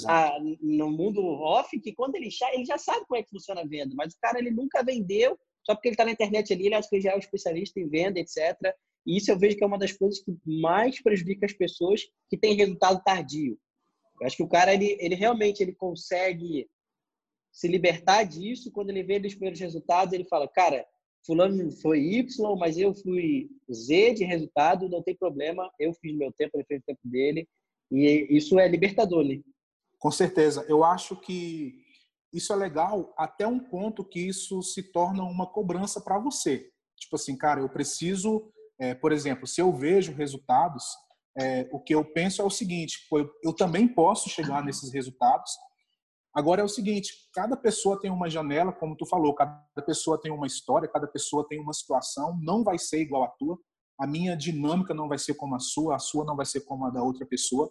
a, 0.07 0.37
no 0.61 0.91
mundo 0.91 1.21
off, 1.23 1.79
que 1.79 1.93
quando 1.93 2.15
ele 2.15 2.29
já, 2.29 2.53
ele 2.53 2.65
já 2.65 2.77
sabe 2.77 3.05
como 3.05 3.19
é 3.19 3.23
que 3.23 3.29
funciona 3.29 3.61
a 3.61 3.67
venda, 3.67 3.93
mas 3.95 4.13
o 4.13 4.19
cara 4.19 4.39
ele 4.39 4.51
nunca 4.51 4.83
vendeu, 4.83 5.37
só 5.63 5.73
porque 5.73 5.89
ele 5.89 5.93
está 5.93 6.05
na 6.05 6.11
internet 6.11 6.53
ali, 6.53 6.67
ele 6.67 6.75
acha 6.75 6.87
que 6.87 6.95
ele 6.95 7.03
já 7.03 7.11
é 7.11 7.15
um 7.15 7.19
especialista 7.19 7.79
em 7.79 7.87
venda, 7.87 8.19
etc. 8.19 8.57
E 9.05 9.17
isso 9.17 9.31
eu 9.31 9.37
vejo 9.37 9.57
que 9.57 9.63
é 9.63 9.67
uma 9.67 9.79
das 9.79 9.91
coisas 9.91 10.19
que 10.19 10.35
mais 10.45 11.01
prejudica 11.01 11.45
as 11.45 11.53
pessoas 11.53 12.01
que 12.29 12.37
têm 12.37 12.55
resultado 12.55 13.03
tardio. 13.03 13.57
Eu 14.19 14.27
acho 14.27 14.37
que 14.37 14.43
o 14.43 14.47
cara, 14.47 14.73
ele, 14.73 14.95
ele 14.99 15.15
realmente 15.15 15.61
ele 15.61 15.73
consegue 15.73 16.69
se 17.51 17.67
libertar 17.67 18.23
disso 18.23 18.71
quando 18.71 18.89
ele 18.89 19.03
vê 19.03 19.17
os 19.17 19.33
primeiros 19.33 19.59
resultados, 19.59 20.13
ele 20.13 20.25
fala, 20.25 20.47
cara, 20.47 20.85
fulano 21.25 21.71
foi 21.81 21.99
Y, 21.99 22.55
mas 22.57 22.77
eu 22.77 22.93
fui 22.93 23.49
Z 23.71 24.13
de 24.13 24.23
resultado, 24.23 24.89
não 24.89 25.03
tem 25.03 25.15
problema, 25.15 25.69
eu 25.79 25.93
fiz 25.93 26.15
meu 26.15 26.31
tempo, 26.31 26.57
ele 26.57 26.65
fez 26.65 26.81
o 26.81 26.85
tempo 26.85 27.01
dele, 27.03 27.47
e 27.91 28.27
isso 28.29 28.59
é 28.59 28.67
libertador, 28.67 29.23
né? 29.23 29.41
Com 29.99 30.09
certeza. 30.09 30.65
Eu 30.67 30.83
acho 30.83 31.15
que 31.15 31.83
isso 32.33 32.53
é 32.53 32.55
legal 32.55 33.13
até 33.17 33.45
um 33.45 33.59
ponto 33.59 34.03
que 34.03 34.19
isso 34.19 34.61
se 34.63 34.81
torna 34.91 35.23
uma 35.23 35.45
cobrança 35.45 35.99
para 35.99 36.17
você. 36.17 36.69
Tipo 36.97 37.15
assim, 37.17 37.37
cara, 37.37 37.59
eu 37.59 37.69
preciso, 37.69 38.51
é, 38.79 38.95
por 38.95 39.11
exemplo, 39.11 39.45
se 39.45 39.61
eu 39.61 39.71
vejo 39.73 40.13
resultados, 40.13 40.85
é, 41.37 41.67
o 41.71 41.79
que 41.79 41.93
eu 41.93 42.03
penso 42.03 42.41
é 42.41 42.45
o 42.45 42.49
seguinte: 42.49 43.05
eu, 43.11 43.29
eu 43.43 43.53
também 43.53 43.87
posso 43.87 44.29
chegar 44.29 44.63
nesses 44.63 44.93
resultados, 44.93 45.51
Agora 46.33 46.61
é 46.61 46.63
o 46.63 46.69
seguinte, 46.69 47.13
cada 47.33 47.57
pessoa 47.57 47.99
tem 47.99 48.09
uma 48.09 48.29
janela, 48.29 48.71
como 48.71 48.95
tu 48.95 49.05
falou, 49.05 49.35
cada 49.35 49.61
pessoa 49.85 50.19
tem 50.19 50.31
uma 50.31 50.47
história, 50.47 50.87
cada 50.87 51.05
pessoa 51.05 51.45
tem 51.47 51.59
uma 51.59 51.73
situação, 51.73 52.39
não 52.41 52.63
vai 52.63 52.77
ser 52.77 53.01
igual 53.01 53.23
a 53.23 53.27
tua. 53.27 53.57
A 53.99 54.07
minha 54.07 54.35
dinâmica 54.35 54.93
não 54.93 55.09
vai 55.09 55.17
ser 55.17 55.33
como 55.33 55.55
a 55.55 55.59
sua, 55.59 55.95
a 55.95 55.99
sua 55.99 56.23
não 56.23 56.35
vai 56.35 56.45
ser 56.45 56.61
como 56.61 56.85
a 56.85 56.89
da 56.89 57.03
outra 57.03 57.25
pessoa. 57.25 57.69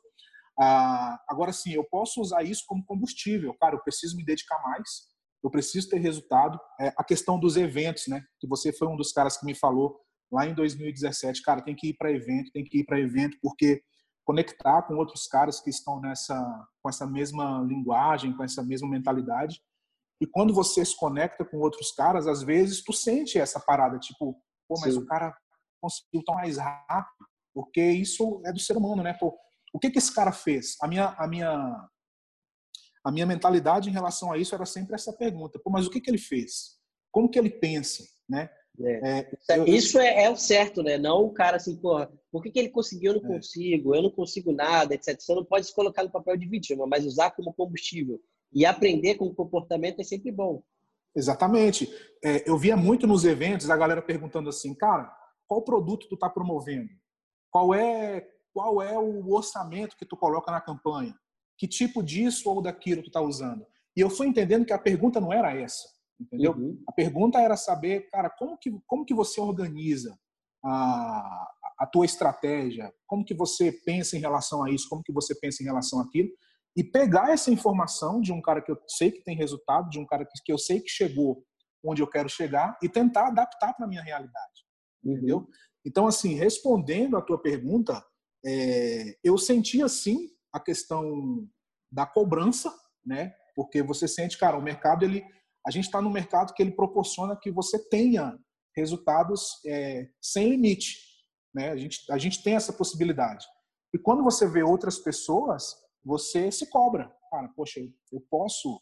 Ah, 0.60 1.18
agora 1.26 1.52
sim, 1.52 1.72
eu 1.72 1.84
posso 1.84 2.20
usar 2.20 2.42
isso 2.42 2.64
como 2.66 2.84
combustível. 2.84 3.54
Cara, 3.58 3.76
eu 3.76 3.80
preciso 3.80 4.14
me 4.16 4.24
dedicar 4.24 4.60
mais, 4.62 5.08
eu 5.42 5.50
preciso 5.50 5.88
ter 5.88 5.98
resultado. 5.98 6.60
É, 6.78 6.92
a 6.98 7.02
questão 7.02 7.40
dos 7.40 7.56
eventos, 7.56 8.06
né? 8.08 8.22
Que 8.38 8.46
você 8.46 8.72
foi 8.72 8.88
um 8.88 8.96
dos 8.96 9.10
caras 9.10 9.38
que 9.38 9.46
me 9.46 9.54
falou 9.54 9.98
lá 10.30 10.46
em 10.46 10.54
2017, 10.54 11.42
cara, 11.42 11.62
tem 11.62 11.74
que 11.74 11.88
ir 11.88 11.94
para 11.94 12.12
evento, 12.12 12.52
tem 12.52 12.62
que 12.62 12.80
ir 12.80 12.84
para 12.84 13.00
evento, 13.00 13.36
porque 13.42 13.82
conectar 14.30 14.82
com 14.82 14.94
outros 14.94 15.26
caras 15.26 15.60
que 15.60 15.70
estão 15.70 16.00
nessa 16.00 16.38
com 16.80 16.88
essa 16.88 17.04
mesma 17.04 17.60
linguagem, 17.66 18.32
com 18.32 18.44
essa 18.44 18.62
mesma 18.62 18.88
mentalidade. 18.88 19.60
E 20.20 20.26
quando 20.26 20.54
você 20.54 20.84
se 20.84 20.96
conecta 20.96 21.44
com 21.44 21.58
outros 21.58 21.90
caras, 21.90 22.28
às 22.28 22.40
vezes 22.40 22.84
tu 22.84 22.92
sente 22.92 23.40
essa 23.40 23.58
parada, 23.58 23.98
tipo, 23.98 24.40
pô, 24.68 24.80
mas 24.80 24.94
Sim. 24.94 25.00
o 25.00 25.06
cara 25.06 25.36
conseguiu 25.80 26.22
tão 26.24 26.36
mais 26.36 26.58
rápido, 26.58 27.26
porque 27.52 27.82
isso 27.82 28.40
é 28.46 28.52
do 28.52 28.60
ser 28.60 28.76
humano, 28.76 29.02
né? 29.02 29.14
Pô, 29.14 29.36
o 29.72 29.80
que 29.80 29.90
que 29.90 29.98
esse 29.98 30.14
cara 30.14 30.30
fez? 30.30 30.76
A 30.80 30.86
minha 30.86 31.08
a 31.18 31.26
minha 31.26 31.88
a 33.02 33.10
minha 33.10 33.26
mentalidade 33.26 33.88
em 33.88 33.92
relação 33.92 34.30
a 34.30 34.38
isso 34.38 34.54
era 34.54 34.64
sempre 34.64 34.94
essa 34.94 35.12
pergunta, 35.12 35.58
pô, 35.58 35.70
mas 35.70 35.88
o 35.88 35.90
que 35.90 36.00
que 36.00 36.08
ele 36.08 36.18
fez? 36.18 36.78
Como 37.10 37.28
que 37.28 37.38
ele 37.38 37.50
pensa, 37.50 38.04
né? 38.28 38.48
É. 38.78 39.20
É, 39.20 39.68
isso 39.68 39.98
é, 39.98 40.24
é, 40.24 40.30
o 40.30 40.36
certo, 40.36 40.82
né? 40.82 40.96
Não 40.96 41.24
o 41.24 41.32
cara 41.32 41.56
assim, 41.56 41.76
porra, 41.76 42.10
por 42.30 42.42
que, 42.42 42.50
que 42.50 42.58
ele 42.58 42.70
conseguiu, 42.70 43.12
eu 43.12 43.22
não 43.22 43.30
é. 43.30 43.34
consigo, 43.36 43.94
eu 43.94 44.02
não 44.02 44.10
consigo 44.10 44.52
nada, 44.52 44.94
etc. 44.94 45.20
Você 45.20 45.34
não 45.34 45.44
pode 45.44 45.66
se 45.66 45.74
colocar 45.74 46.02
no 46.02 46.10
papel 46.10 46.36
de 46.36 46.46
vítima, 46.46 46.86
mas 46.86 47.04
usar 47.04 47.30
como 47.32 47.52
combustível. 47.52 48.20
E 48.52 48.64
aprender 48.64 49.16
com 49.16 49.26
o 49.26 49.34
comportamento 49.34 50.00
é 50.00 50.04
sempre 50.04 50.32
bom. 50.32 50.62
Exatamente. 51.14 51.92
É, 52.24 52.48
eu 52.48 52.56
via 52.56 52.76
muito 52.76 53.06
nos 53.06 53.24
eventos 53.24 53.68
a 53.68 53.76
galera 53.76 54.02
perguntando 54.02 54.48
assim, 54.48 54.74
cara, 54.74 55.12
qual 55.46 55.62
produto 55.62 56.08
tu 56.08 56.14
está 56.14 56.28
promovendo? 56.28 56.90
Qual 57.50 57.74
é, 57.74 58.26
qual 58.52 58.80
é 58.80 58.98
o 58.98 59.32
orçamento 59.32 59.96
que 59.96 60.06
tu 60.06 60.16
coloca 60.16 60.50
na 60.50 60.60
campanha? 60.60 61.14
Que 61.58 61.68
tipo 61.68 62.02
disso 62.02 62.48
ou 62.48 62.62
daquilo 62.62 63.02
tu 63.02 63.08
está 63.08 63.20
usando? 63.20 63.66
E 63.96 64.00
eu 64.00 64.08
fui 64.08 64.26
entendendo 64.26 64.64
que 64.64 64.72
a 64.72 64.78
pergunta 64.78 65.20
não 65.20 65.32
era 65.32 65.54
essa 65.54 65.99
entendeu? 66.20 66.52
Uhum. 66.52 66.82
A 66.86 66.92
pergunta 66.92 67.40
era 67.40 67.56
saber, 67.56 68.08
cara, 68.10 68.28
como 68.28 68.58
que, 68.58 68.70
como 68.86 69.04
que 69.04 69.14
você 69.14 69.40
organiza 69.40 70.16
a, 70.64 71.48
a 71.78 71.86
tua 71.86 72.04
estratégia, 72.04 72.92
como 73.06 73.24
que 73.24 73.34
você 73.34 73.72
pensa 73.72 74.16
em 74.16 74.20
relação 74.20 74.62
a 74.62 74.70
isso, 74.70 74.88
como 74.88 75.02
que 75.02 75.12
você 75.12 75.34
pensa 75.34 75.62
em 75.62 75.66
relação 75.66 76.00
àquilo, 76.00 76.28
e 76.76 76.84
pegar 76.84 77.32
essa 77.32 77.50
informação 77.50 78.20
de 78.20 78.32
um 78.32 78.40
cara 78.40 78.62
que 78.62 78.70
eu 78.70 78.78
sei 78.86 79.10
que 79.10 79.24
tem 79.24 79.36
resultado, 79.36 79.88
de 79.88 79.98
um 79.98 80.06
cara 80.06 80.24
que, 80.24 80.32
que 80.44 80.52
eu 80.52 80.58
sei 80.58 80.80
que 80.80 80.90
chegou 80.90 81.42
onde 81.84 82.02
eu 82.02 82.06
quero 82.06 82.28
chegar 82.28 82.78
e 82.82 82.88
tentar 82.88 83.28
adaptar 83.28 83.72
para 83.74 83.86
a 83.86 83.88
minha 83.88 84.02
realidade, 84.02 84.64
uhum. 85.02 85.12
entendeu? 85.14 85.48
Então, 85.84 86.06
assim, 86.06 86.34
respondendo 86.34 87.16
à 87.16 87.22
tua 87.22 87.40
pergunta, 87.40 88.04
é, 88.44 89.16
eu 89.24 89.38
senti, 89.38 89.82
assim, 89.82 90.28
a 90.52 90.60
questão 90.60 91.48
da 91.90 92.04
cobrança, 92.04 92.72
né? 93.04 93.34
Porque 93.56 93.82
você 93.82 94.06
sente, 94.06 94.38
cara, 94.38 94.58
o 94.58 94.62
mercado, 94.62 95.04
ele 95.04 95.24
a 95.66 95.70
gente 95.70 95.84
está 95.84 96.00
no 96.00 96.10
mercado 96.10 96.54
que 96.54 96.62
ele 96.62 96.72
proporciona 96.72 97.36
que 97.36 97.50
você 97.50 97.78
tenha 97.88 98.38
resultados 98.74 99.60
é, 99.66 100.08
sem 100.20 100.50
limite. 100.50 100.96
Né? 101.54 101.70
A, 101.70 101.76
gente, 101.76 102.12
a 102.12 102.18
gente 102.18 102.42
tem 102.42 102.54
essa 102.54 102.72
possibilidade. 102.72 103.46
E 103.92 103.98
quando 103.98 104.22
você 104.22 104.48
vê 104.48 104.62
outras 104.62 104.98
pessoas, 104.98 105.74
você 106.04 106.50
se 106.50 106.68
cobra. 106.70 107.14
Cara, 107.30 107.48
poxa, 107.48 107.80
eu 108.12 108.20
posso, 108.30 108.80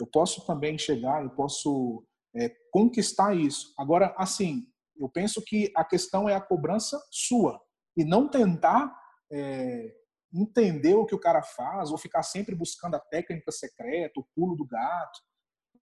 eu 0.00 0.06
posso 0.06 0.44
também 0.44 0.76
chegar, 0.76 1.22
eu 1.22 1.30
posso 1.30 2.04
é, 2.36 2.50
conquistar 2.70 3.34
isso. 3.34 3.72
Agora, 3.78 4.14
assim, 4.18 4.66
eu 4.96 5.08
penso 5.08 5.42
que 5.44 5.72
a 5.74 5.84
questão 5.84 6.28
é 6.28 6.34
a 6.34 6.40
cobrança 6.40 7.00
sua 7.10 7.60
e 7.96 8.04
não 8.04 8.28
tentar 8.28 8.94
é, 9.32 9.94
entender 10.34 10.94
o 10.94 11.06
que 11.06 11.14
o 11.14 11.20
cara 11.20 11.42
faz 11.42 11.90
ou 11.90 11.96
ficar 11.96 12.22
sempre 12.22 12.54
buscando 12.54 12.96
a 12.96 13.00
técnica 13.00 13.50
secreta, 13.50 14.20
o 14.20 14.26
pulo 14.34 14.56
do 14.56 14.66
gato 14.66 15.20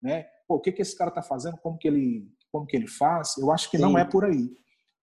né? 0.05 0.27
O 0.47 0.59
que 0.59 0.71
que 0.71 0.81
esse 0.81 0.97
cara 0.97 1.09
está 1.09 1.21
fazendo? 1.21 1.57
Como 1.57 1.77
que 1.77 1.87
ele, 1.87 2.27
como 2.51 2.65
que 2.65 2.75
ele 2.75 2.87
faz? 2.87 3.37
Eu 3.37 3.51
acho 3.51 3.69
que 3.69 3.77
Sim. 3.77 3.83
não 3.83 3.97
é 3.97 4.05
por 4.05 4.25
aí. 4.25 4.49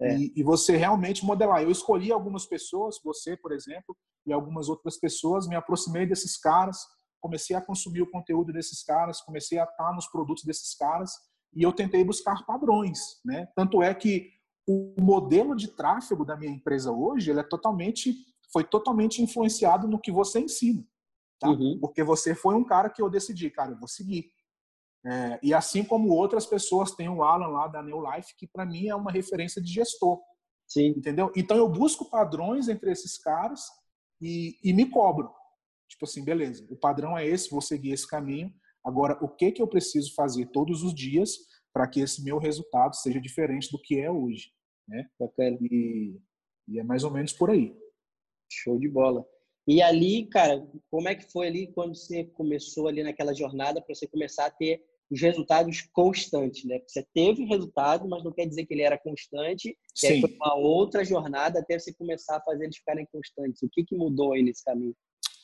É. 0.01 0.17
E, 0.17 0.33
e, 0.37 0.43
você 0.43 0.77
realmente 0.77 1.25
modelar. 1.25 1.63
Eu 1.63 1.71
escolhi 1.71 2.11
algumas 2.11 2.47
pessoas, 2.47 2.97
você, 3.05 3.37
por 3.37 3.53
exemplo, 3.53 3.97
e 4.27 4.33
algumas 4.33 4.69
outras 4.69 4.99
pessoas, 4.99 5.47
me 5.47 5.55
aproximei 5.55 6.07
desses 6.07 6.37
caras, 6.37 6.79
comecei 7.21 7.55
a 7.55 7.61
consumir 7.61 8.03
o 8.03 8.11
conteúdo 8.11 8.53
desses 8.53 8.83
caras, 8.83 9.21
comecei 9.21 9.59
a 9.59 9.65
estar 9.65 9.93
nos 9.95 10.09
produtos 10.09 10.45
desses 10.45 10.75
caras 10.77 11.13
e 11.55 11.63
eu 11.63 11.73
tentei 11.73 12.03
buscar 12.03 12.45
padrões, 12.45 12.99
né? 13.25 13.47
Tanto 13.55 13.83
é 13.83 13.95
que 13.95 14.31
o 14.67 14.95
modelo 15.01 15.55
de 15.55 15.69
tráfego 15.69 16.25
da 16.25 16.37
minha 16.37 16.51
empresa 16.51 16.91
hoje, 16.91 17.31
ele 17.31 17.41
é 17.41 17.45
totalmente 17.45 18.15
foi 18.53 18.65
totalmente 18.65 19.23
influenciado 19.23 19.89
no 19.89 19.99
que 19.99 20.13
você 20.13 20.41
ensina. 20.41 20.85
tá? 21.41 21.49
Uhum. 21.49 21.79
Porque 21.81 22.05
você 22.05 22.35
foi 22.35 22.55
um 22.55 22.65
cara 22.65 22.91
que 22.91 23.01
eu 23.01 23.09
decidi, 23.09 23.51
cara, 23.51 23.73
eu 23.73 23.79
vou 23.79 23.89
seguir. 23.89 24.31
É, 25.05 25.41
e 25.43 25.53
assim 25.53 25.83
como 25.83 26.11
outras 26.11 26.47
pessoas, 26.47 26.93
tem 26.93 27.09
o 27.09 27.23
Alan 27.23 27.49
lá 27.49 27.67
da 27.67 27.83
New 27.83 28.01
Life, 28.01 28.35
que 28.37 28.47
para 28.47 28.65
mim 28.65 28.89
é 28.89 28.95
uma 28.95 29.11
referência 29.11 29.61
de 29.61 29.73
gestor. 29.73 30.21
Sim. 30.67 30.89
Entendeu? 30.97 31.31
Então 31.37 31.57
eu 31.57 31.69
busco 31.69 32.09
padrões 32.09 32.69
entre 32.69 32.91
esses 32.91 33.19
caras 33.19 33.63
e, 34.21 34.57
e 34.63 34.73
me 34.73 34.89
cobro. 34.89 35.31
Tipo 35.89 36.05
assim, 36.05 36.25
beleza, 36.25 36.67
o 36.71 36.77
padrão 36.77 37.19
é 37.19 37.27
esse, 37.27 37.51
vou 37.51 37.61
seguir 37.61 37.93
esse 37.93 38.07
caminho. 38.07 38.53
Agora, 38.85 39.19
o 39.23 39.29
que, 39.29 39.53
que 39.53 39.61
eu 39.61 39.69
preciso 39.69 40.15
fazer 40.15 40.47
todos 40.47 40.83
os 40.83 40.95
dias 40.95 41.37
para 41.73 41.87
que 41.87 42.01
esse 42.01 42.23
meu 42.23 42.39
resultado 42.39 42.97
seja 42.97 43.21
diferente 43.21 43.71
do 43.71 43.81
que 43.81 44.01
é 44.01 44.11
hoje? 44.11 44.51
Né? 44.89 45.07
E, 45.61 46.19
e 46.69 46.79
é 46.79 46.85
mais 46.85 47.05
ou 47.05 47.11
menos 47.11 47.33
por 47.33 47.51
aí. 47.51 47.77
Show 48.51 48.79
de 48.79 48.89
bola. 48.89 49.27
E 49.67 49.81
ali, 49.81 50.27
cara, 50.27 50.67
como 50.91 51.09
é 51.09 51.15
que 51.15 51.31
foi 51.31 51.47
ali 51.47 51.73
quando 51.73 51.95
você 51.95 52.25
começou 52.25 52.89
ali 52.89 53.03
naquela 53.03 53.33
jornada 53.33 53.81
para 53.81 53.95
você 53.95 54.07
começar 54.07 54.47
a 54.47 54.51
ter 54.51 54.85
os 55.13 55.21
resultados 55.21 55.83
constantes, 55.93 56.65
né? 56.65 56.81
Você 56.87 57.07
teve 57.15 57.45
resultado, 57.45 58.09
mas 58.09 58.25
não 58.25 58.33
quer 58.33 58.47
dizer 58.47 58.65
que 58.65 58.73
ele 58.73 58.83
era 58.83 58.99
constante. 58.99 59.77
Sim. 59.95 60.07
E 60.07 60.13
aí 60.13 60.21
foi 60.23 60.35
uma 60.37 60.55
outra 60.55 61.05
jornada 61.05 61.61
até 61.61 61.79
você 61.79 61.93
começar 61.93 62.39
a 62.39 62.41
fazer 62.41 62.65
eles 62.65 62.79
ficarem 62.79 63.07
constantes. 63.13 63.63
O 63.63 63.69
que, 63.71 63.85
que 63.85 63.95
mudou 63.95 64.33
aí 64.33 64.43
nesse 64.43 64.65
caminho? 64.65 64.97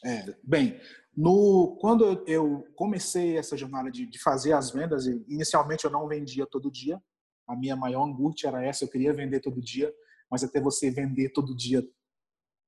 É, 0.02 0.34
bem, 0.42 0.80
no, 1.14 1.76
quando 1.80 2.24
eu 2.26 2.66
comecei 2.76 3.36
essa 3.36 3.58
jornada 3.58 3.90
de, 3.90 4.06
de 4.06 4.18
fazer 4.18 4.54
as 4.54 4.70
vendas, 4.70 5.06
inicialmente 5.06 5.84
eu 5.84 5.90
não 5.90 6.08
vendia 6.08 6.46
todo 6.46 6.72
dia. 6.72 6.98
A 7.46 7.54
minha 7.54 7.76
maior 7.76 8.04
angústia 8.04 8.48
era 8.48 8.64
essa, 8.64 8.84
eu 8.84 8.88
queria 8.88 9.12
vender 9.12 9.40
todo 9.40 9.60
dia, 9.60 9.92
mas 10.30 10.42
até 10.42 10.60
você 10.60 10.90
vender 10.90 11.30
todo 11.30 11.54
dia 11.54 11.86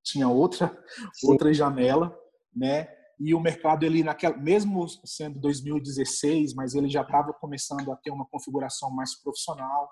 tinha 0.02 0.28
outra 0.28 0.76
outra 1.24 1.52
janela, 1.52 2.14
né? 2.54 2.88
E 3.20 3.34
o 3.34 3.40
mercado 3.40 3.84
ele 3.84 4.02
naquela, 4.02 4.36
mesmo 4.36 4.88
sendo 5.04 5.38
2016, 5.38 6.54
mas 6.54 6.74
ele 6.74 6.88
já 6.88 7.02
estava 7.02 7.32
começando 7.34 7.92
a 7.92 7.96
ter 7.96 8.10
uma 8.10 8.26
configuração 8.26 8.90
mais 8.90 9.14
profissional. 9.20 9.90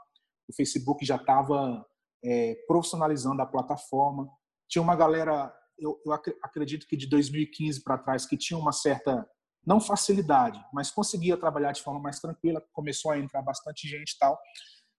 O 0.48 0.54
Facebook 0.54 1.04
já 1.04 1.16
estava 1.16 1.84
é, 2.24 2.54
profissionalizando 2.66 3.42
a 3.42 3.46
plataforma. 3.46 4.28
Tinha 4.66 4.80
uma 4.80 4.96
galera, 4.96 5.54
eu, 5.78 6.00
eu 6.06 6.12
acredito 6.42 6.86
que 6.86 6.96
de 6.96 7.06
2015 7.06 7.82
para 7.84 7.98
trás, 7.98 8.24
que 8.24 8.36
tinha 8.36 8.58
uma 8.58 8.72
certa 8.72 9.28
não 9.66 9.78
facilidade, 9.78 10.64
mas 10.72 10.90
conseguia 10.90 11.36
trabalhar 11.36 11.72
de 11.72 11.82
forma 11.82 12.00
mais 12.00 12.18
tranquila. 12.18 12.64
Começou 12.72 13.10
a 13.10 13.18
entrar 13.18 13.42
bastante 13.42 13.86
gente 13.86 14.12
e 14.12 14.18
tal. 14.18 14.38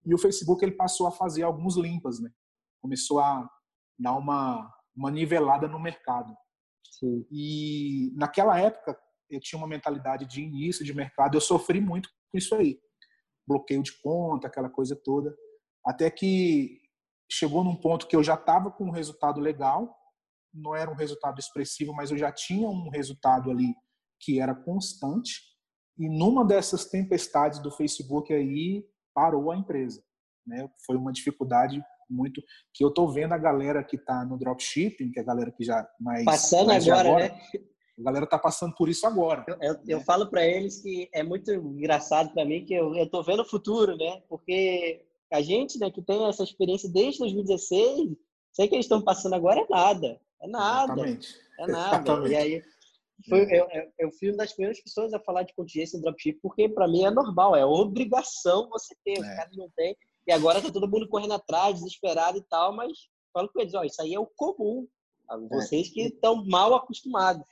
E 0.05 0.13
o 0.13 0.19
Facebook 0.19 0.63
ele 0.63 0.73
passou 0.75 1.07
a 1.07 1.11
fazer 1.11 1.41
alguns 1.41 1.75
limpas, 1.75 2.19
né? 2.19 2.29
Começou 2.79 3.19
a 3.19 3.49
dar 3.97 4.13
uma 4.13 4.71
uma 4.99 5.09
nivelada 5.09 5.67
no 5.67 5.79
mercado. 5.79 6.35
Sim. 6.99 7.25
E 7.31 8.11
naquela 8.15 8.59
época 8.59 8.99
eu 9.29 9.39
tinha 9.39 9.57
uma 9.57 9.67
mentalidade 9.67 10.25
de 10.25 10.41
início 10.41 10.83
de 10.83 10.93
mercado, 10.93 11.35
eu 11.35 11.41
sofri 11.41 11.79
muito 11.79 12.09
com 12.31 12.37
isso 12.37 12.53
aí. 12.55 12.79
Bloqueio 13.47 13.81
de 13.81 13.99
conta, 14.01 14.47
aquela 14.47 14.69
coisa 14.69 14.95
toda. 14.95 15.35
Até 15.85 16.09
que 16.11 16.81
chegou 17.31 17.63
num 17.63 17.75
ponto 17.75 18.07
que 18.07 18.15
eu 18.15 18.23
já 18.23 18.33
estava 18.33 18.71
com 18.71 18.85
um 18.85 18.91
resultado 18.91 19.39
legal, 19.39 19.95
não 20.53 20.75
era 20.75 20.89
um 20.89 20.95
resultado 20.95 21.39
expressivo, 21.39 21.93
mas 21.93 22.11
eu 22.11 22.17
já 22.17 22.31
tinha 22.31 22.67
um 22.67 22.89
resultado 22.89 23.51
ali 23.51 23.73
que 24.19 24.39
era 24.39 24.53
constante. 24.53 25.41
E 25.97 26.09
numa 26.09 26.43
dessas 26.43 26.85
tempestades 26.85 27.59
do 27.59 27.71
Facebook 27.71 28.33
aí 28.33 28.85
parou 29.13 29.51
a 29.51 29.57
empresa, 29.57 30.03
né? 30.45 30.69
Foi 30.85 30.95
uma 30.95 31.11
dificuldade 31.11 31.81
muito 32.09 32.41
que 32.73 32.83
eu 32.83 32.91
tô 32.91 33.07
vendo 33.07 33.33
a 33.33 33.37
galera 33.37 33.83
que 33.83 33.97
tá 33.97 34.25
no 34.25 34.37
dropshipping, 34.37 35.11
que 35.11 35.19
é 35.19 35.21
a 35.21 35.25
galera 35.25 35.51
que 35.51 35.63
já 35.63 35.87
mais 35.99 36.25
passando 36.25 36.67
mais 36.67 36.87
agora, 36.87 37.07
agora, 37.09 37.27
né? 37.27 37.39
A 37.99 38.01
galera 38.01 38.25
tá 38.25 38.39
passando 38.39 38.73
por 38.75 38.87
isso 38.87 39.05
agora. 39.05 39.43
Eu, 39.47 39.57
eu, 39.61 39.73
né? 39.73 39.79
eu 39.87 40.01
falo 40.01 40.27
para 40.29 40.45
eles 40.45 40.81
que 40.81 41.09
é 41.13 41.21
muito 41.21 41.51
engraçado 41.51 42.33
para 42.33 42.45
mim 42.45 42.65
que 42.65 42.73
eu, 42.73 43.09
tô 43.09 43.21
vendo 43.21 43.41
o 43.41 43.49
futuro, 43.49 43.97
né? 43.97 44.21
Porque 44.29 45.05
a 45.31 45.41
gente, 45.41 45.77
né, 45.77 45.91
que 45.91 46.01
tem 46.01 46.25
essa 46.27 46.43
experiência 46.43 46.89
desde 46.89 47.19
2016, 47.19 48.15
sei 48.53 48.67
que 48.67 48.75
eles 48.75 48.85
estão 48.85 49.01
passando 49.01 49.35
agora 49.35 49.61
é 49.61 49.65
nada, 49.69 50.19
é 50.41 50.47
nada, 50.47 50.93
Exatamente. 50.93 51.35
é 51.59 51.67
nada. 51.67 51.95
Exatamente. 51.95 52.31
E 52.31 52.35
aí 52.35 52.63
foi, 53.27 53.41
eu, 53.51 53.67
eu 53.97 54.11
fui 54.13 54.29
uma 54.29 54.37
das 54.37 54.53
primeiras 54.53 54.81
pessoas 54.81 55.13
a 55.13 55.19
falar 55.19 55.43
de 55.43 55.53
contingência 55.53 55.97
no 55.97 56.03
dropship, 56.03 56.39
porque 56.41 56.69
para 56.69 56.87
mim 56.87 57.03
é 57.03 57.11
normal, 57.11 57.55
é 57.55 57.65
obrigação 57.65 58.69
você 58.69 58.95
ter, 59.03 59.19
os 59.19 59.27
é. 59.27 59.35
caras 59.35 59.57
não 59.57 59.69
têm. 59.75 59.95
E 60.29 60.31
agora 60.31 60.61
tá 60.61 60.71
todo 60.71 60.87
mundo 60.87 61.09
correndo 61.09 61.33
atrás, 61.33 61.79
desesperado 61.79 62.37
e 62.37 62.43
tal, 62.43 62.71
mas 62.71 62.91
falo 63.33 63.49
com 63.49 63.59
eles, 63.59 63.73
ó, 63.73 63.83
isso 63.83 63.99
aí 63.99 64.13
é 64.13 64.19
o 64.19 64.27
comum. 64.27 64.87
Tá? 65.27 65.35
É. 65.35 65.55
Vocês 65.55 65.87
é. 65.87 65.91
que 65.91 66.01
estão 66.03 66.45
mal 66.45 66.75
acostumados. 66.75 67.43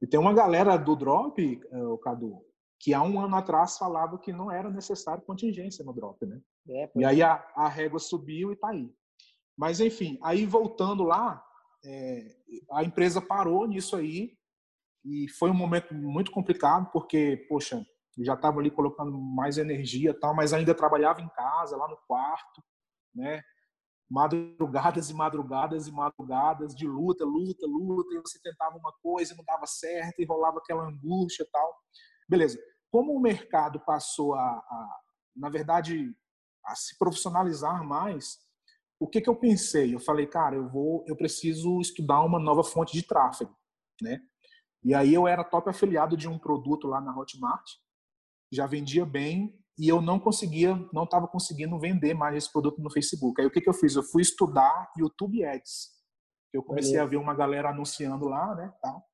E 0.00 0.06
tem 0.06 0.20
uma 0.20 0.32
galera 0.32 0.76
do 0.76 0.94
drop, 0.94 1.42
eh, 1.42 1.82
o 1.82 1.98
Cadu, 1.98 2.40
que 2.78 2.94
há 2.94 3.02
um 3.02 3.20
ano 3.20 3.34
atrás 3.34 3.76
falava 3.76 4.16
que 4.16 4.32
não 4.32 4.48
era 4.48 4.70
necessário 4.70 5.24
contingência 5.24 5.84
no 5.84 5.92
drop, 5.92 6.24
né? 6.24 6.40
É, 6.68 6.90
e 6.94 7.04
aí 7.04 7.20
é. 7.20 7.24
a, 7.24 7.44
a 7.56 7.68
régua 7.68 7.98
subiu 7.98 8.52
e 8.52 8.56
tá 8.56 8.68
aí. 8.68 8.94
Mas 9.56 9.80
enfim, 9.80 10.16
aí 10.22 10.46
voltando 10.46 11.02
lá, 11.02 11.44
é, 11.84 12.36
a 12.70 12.84
empresa 12.84 13.20
parou 13.20 13.66
nisso 13.66 13.96
aí 13.96 14.36
e 15.04 15.28
foi 15.30 15.50
um 15.50 15.54
momento 15.54 15.92
muito 15.92 16.30
complicado 16.30 16.92
porque, 16.92 17.44
poxa, 17.48 17.84
já 18.22 18.34
estava 18.34 18.60
ali 18.60 18.70
colocando 18.70 19.18
mais 19.18 19.58
energia 19.58 20.18
tal, 20.18 20.34
mas 20.34 20.52
ainda 20.52 20.74
trabalhava 20.74 21.20
em 21.20 21.28
casa, 21.30 21.76
lá 21.76 21.88
no 21.88 21.96
quarto, 22.06 22.62
né? 23.14 23.42
Madrugadas 24.10 25.10
e 25.10 25.14
madrugadas 25.14 25.88
e 25.88 25.92
madrugadas 25.92 26.74
de 26.74 26.86
luta, 26.86 27.24
luta, 27.24 27.66
luta, 27.66 28.14
e 28.14 28.20
você 28.20 28.38
tentava 28.40 28.76
uma 28.76 28.92
coisa 29.02 29.32
e 29.32 29.36
não 29.36 29.44
dava 29.44 29.66
certo, 29.66 30.20
e 30.20 30.26
rolava 30.26 30.58
aquela 30.58 30.86
angústia 30.86 31.46
tal. 31.50 31.74
Beleza. 32.28 32.58
Como 32.90 33.12
o 33.12 33.20
mercado 33.20 33.80
passou 33.80 34.34
a, 34.34 34.40
a 34.40 35.00
na 35.34 35.48
verdade, 35.48 36.14
a 36.64 36.74
se 36.76 36.96
profissionalizar 36.96 37.82
mais, 37.82 38.38
o 39.00 39.08
que 39.08 39.20
que 39.20 39.28
eu 39.28 39.36
pensei? 39.36 39.94
Eu 39.94 40.00
falei, 40.00 40.26
cara, 40.26 40.56
eu 40.56 40.68
vou, 40.68 41.04
eu 41.08 41.16
preciso 41.16 41.80
estudar 41.80 42.22
uma 42.22 42.38
nova 42.38 42.62
fonte 42.62 42.92
de 42.92 43.02
tráfego, 43.02 43.54
né? 44.00 44.20
E 44.82 44.94
aí 44.94 45.14
eu 45.14 45.26
era 45.26 45.42
top 45.42 45.68
afiliado 45.70 46.16
de 46.16 46.28
um 46.28 46.38
produto 46.38 46.86
lá 46.86 47.00
na 47.00 47.16
Hotmart, 47.16 47.64
já 48.54 48.66
vendia 48.66 49.04
bem 49.04 49.54
e 49.78 49.88
eu 49.88 50.00
não 50.00 50.20
conseguia, 50.20 50.76
não 50.92 51.04
estava 51.04 51.26
conseguindo 51.26 51.78
vender 51.78 52.14
mais 52.14 52.36
esse 52.36 52.52
produto 52.52 52.80
no 52.80 52.90
Facebook. 52.90 53.40
Aí 53.40 53.46
o 53.46 53.50
que, 53.50 53.60
que 53.60 53.68
eu 53.68 53.74
fiz? 53.74 53.96
Eu 53.96 54.02
fui 54.02 54.22
estudar 54.22 54.92
YouTube 54.96 55.44
Ads. 55.44 55.92
Eu 56.52 56.62
comecei 56.62 56.98
a 56.98 57.04
ver 57.04 57.16
uma 57.16 57.34
galera 57.34 57.70
anunciando 57.70 58.28
lá, 58.28 58.54
né, 58.54 58.72
tal. 58.80 59.04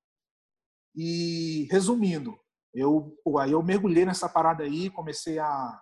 E 0.95 1.67
resumindo, 1.71 2.39
eu 2.75 3.17
aí 3.39 3.53
eu 3.53 3.63
mergulhei 3.63 4.05
nessa 4.05 4.29
parada 4.29 4.63
aí, 4.63 4.91
comecei 4.91 5.39
a 5.39 5.81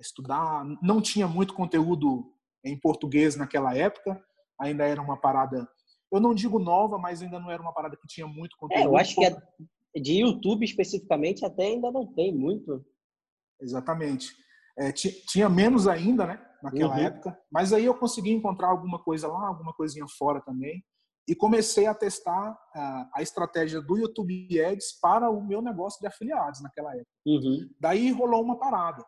estudar. 0.00 0.64
Não 0.80 1.02
tinha 1.02 1.28
muito 1.28 1.52
conteúdo 1.52 2.32
em 2.64 2.78
português 2.78 3.36
naquela 3.36 3.76
época, 3.76 4.24
ainda 4.58 4.86
era 4.86 5.02
uma 5.02 5.20
parada. 5.20 5.68
Eu 6.10 6.20
não 6.20 6.34
digo 6.34 6.58
nova, 6.58 6.98
mas 6.98 7.20
ainda 7.20 7.38
não 7.38 7.50
era 7.50 7.60
uma 7.60 7.74
parada 7.74 7.96
que 7.96 8.06
tinha 8.06 8.26
muito 8.26 8.56
conteúdo. 8.56 8.82
É, 8.82 8.86
eu 8.86 8.96
acho 8.96 9.14
que 9.14 9.24
é 9.24 9.36
de 10.00 10.20
YouTube 10.20 10.64
especificamente 10.64 11.44
até 11.44 11.66
ainda 11.66 11.90
não 11.90 12.06
tem 12.06 12.34
muito. 12.34 12.84
Exatamente. 13.60 14.32
É, 14.78 14.90
tinha 14.92 15.48
menos 15.48 15.86
ainda, 15.86 16.26
né? 16.26 16.46
Naquela 16.62 16.94
uhum. 16.96 17.02
época. 17.02 17.38
Mas 17.50 17.72
aí 17.72 17.84
eu 17.84 17.94
consegui 17.94 18.30
encontrar 18.30 18.68
alguma 18.68 19.02
coisa 19.02 19.28
lá, 19.28 19.46
alguma 19.46 19.72
coisinha 19.74 20.06
fora 20.18 20.40
também. 20.40 20.82
E 21.28 21.34
comecei 21.34 21.86
a 21.86 21.94
testar 21.94 22.58
a, 22.74 23.10
a 23.14 23.22
estratégia 23.22 23.80
do 23.80 23.96
YouTube 23.96 24.60
Ads 24.60 24.98
para 25.00 25.30
o 25.30 25.44
meu 25.44 25.62
negócio 25.62 26.00
de 26.00 26.06
afiliados 26.06 26.60
naquela 26.62 26.92
época. 26.92 27.10
Uhum. 27.26 27.70
Daí 27.78 28.10
rolou 28.10 28.42
uma 28.42 28.58
parada. 28.58 29.04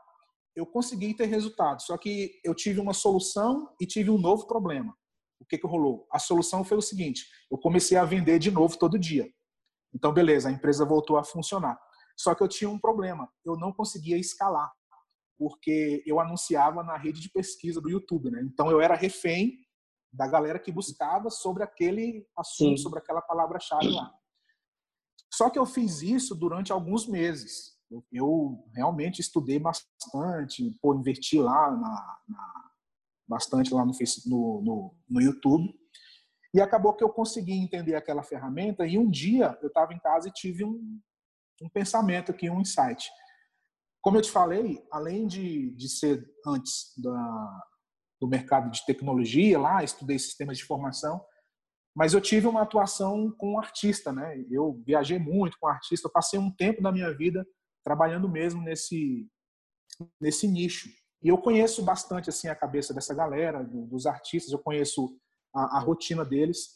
Eu 0.54 0.64
consegui 0.64 1.14
ter 1.14 1.26
resultado, 1.26 1.82
só 1.82 1.98
que 1.98 2.40
eu 2.44 2.54
tive 2.54 2.78
uma 2.78 2.94
solução 2.94 3.68
e 3.80 3.86
tive 3.86 4.10
um 4.10 4.18
novo 4.18 4.46
problema. 4.46 4.94
O 5.40 5.44
que, 5.44 5.58
que 5.58 5.66
rolou? 5.66 6.06
A 6.12 6.20
solução 6.20 6.62
foi 6.64 6.78
o 6.78 6.82
seguinte: 6.82 7.26
eu 7.50 7.58
comecei 7.58 7.98
a 7.98 8.04
vender 8.04 8.38
de 8.38 8.52
novo 8.52 8.78
todo 8.78 8.98
dia. 8.98 9.28
Então, 9.94 10.12
beleza, 10.12 10.48
a 10.48 10.52
empresa 10.52 10.84
voltou 10.84 11.16
a 11.16 11.24
funcionar. 11.24 11.78
Só 12.16 12.34
que 12.34 12.42
eu 12.42 12.48
tinha 12.48 12.70
um 12.70 12.78
problema, 12.78 13.28
eu 13.44 13.56
não 13.56 13.72
conseguia 13.72 14.18
escalar, 14.18 14.72
porque 15.38 16.02
eu 16.06 16.20
anunciava 16.20 16.82
na 16.82 16.96
rede 16.96 17.20
de 17.20 17.30
pesquisa 17.30 17.80
do 17.80 17.90
YouTube, 17.90 18.30
né? 18.30 18.40
Então 18.42 18.70
eu 18.70 18.80
era 18.80 18.94
refém 18.94 19.58
da 20.12 20.26
galera 20.28 20.60
que 20.60 20.70
buscava 20.70 21.28
sobre 21.28 21.64
aquele 21.64 22.24
assunto, 22.36 22.76
Sim. 22.76 22.82
sobre 22.82 23.00
aquela 23.00 23.20
palavra-chave 23.20 23.88
lá. 23.88 24.14
Só 25.32 25.50
que 25.50 25.58
eu 25.58 25.66
fiz 25.66 26.02
isso 26.02 26.34
durante 26.36 26.72
alguns 26.72 27.08
meses. 27.08 27.74
Eu, 28.12 28.64
realmente 28.72 29.20
estudei 29.20 29.58
bastante, 29.58 30.70
pô, 30.80 30.94
inverti 30.94 31.38
lá 31.38 31.70
na, 31.72 32.18
na 32.28 32.70
bastante 33.26 33.72
lá 33.74 33.84
no, 33.84 33.92
no, 34.26 34.62
no, 34.62 34.94
no 35.08 35.20
YouTube. 35.20 35.74
E 36.54 36.60
acabou 36.60 36.94
que 36.94 37.02
eu 37.02 37.08
consegui 37.08 37.52
entender 37.52 37.96
aquela 37.96 38.22
ferramenta 38.22 38.86
e 38.86 38.96
um 38.96 39.10
dia 39.10 39.58
eu 39.60 39.66
estava 39.68 39.92
em 39.92 39.98
casa 39.98 40.28
e 40.28 40.32
tive 40.32 40.64
um, 40.64 41.00
um 41.60 41.68
pensamento 41.68 42.30
aqui, 42.30 42.48
um 42.48 42.60
insight. 42.60 43.10
Como 44.00 44.16
eu 44.16 44.22
te 44.22 44.30
falei, 44.30 44.80
além 44.90 45.26
de, 45.26 45.70
de 45.74 45.88
ser 45.88 46.24
antes 46.46 46.92
da, 46.96 47.62
do 48.20 48.28
mercado 48.28 48.70
de 48.70 48.86
tecnologia 48.86 49.58
lá, 49.58 49.82
estudei 49.82 50.18
sistemas 50.18 50.56
de 50.58 50.64
formação, 50.64 51.20
Mas 51.94 52.12
eu 52.12 52.20
tive 52.20 52.46
uma 52.46 52.62
atuação 52.62 53.30
com 53.38 53.54
um 53.54 53.58
artista, 53.58 54.12
né? 54.12 54.44
Eu 54.50 54.82
viajei 54.84 55.18
muito 55.18 55.56
com 55.60 55.68
artista, 55.68 56.08
eu 56.08 56.12
passei 56.12 56.38
um 56.38 56.50
tempo 56.50 56.82
da 56.82 56.90
minha 56.90 57.14
vida 57.14 57.46
trabalhando 57.84 58.28
mesmo 58.28 58.62
nesse 58.62 59.28
nesse 60.20 60.48
nicho. 60.48 60.88
E 61.22 61.28
eu 61.28 61.38
conheço 61.38 61.82
bastante 61.82 62.28
assim 62.28 62.48
a 62.48 62.54
cabeça 62.54 62.92
dessa 62.92 63.14
galera, 63.14 63.62
dos 63.62 64.06
artistas, 64.06 64.52
eu 64.52 64.58
conheço 64.58 65.16
a, 65.54 65.78
a 65.78 65.80
rotina 65.80 66.24
deles. 66.24 66.74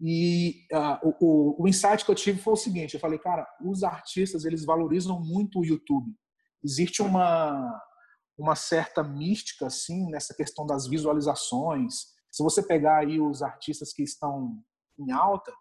E 0.00 0.66
uh, 0.72 1.14
o, 1.20 1.62
o, 1.62 1.68
insight 1.68 2.04
que 2.04 2.10
eu 2.10 2.14
tive 2.14 2.40
foi 2.40 2.54
o 2.54 2.56
seguinte: 2.56 2.94
eu 2.94 3.00
falei, 3.00 3.18
cara, 3.18 3.46
os 3.64 3.84
artistas 3.84 4.44
eles 4.44 4.64
valorizam 4.64 5.20
muito 5.20 5.60
o 5.60 5.64
YouTube. 5.64 6.12
Existe 6.62 7.02
uma 7.02 7.80
uma 8.36 8.56
certa 8.56 9.00
mística 9.00 9.68
assim 9.68 10.10
nessa 10.10 10.34
questão 10.34 10.66
das 10.66 10.88
visualizações. 10.88 12.06
Se 12.32 12.42
você 12.42 12.60
pegar 12.60 12.98
aí 12.98 13.20
os 13.20 13.42
artistas 13.42 13.92
que 13.92 14.02
estão 14.02 14.60
em 14.98 15.12
alta, 15.12 15.52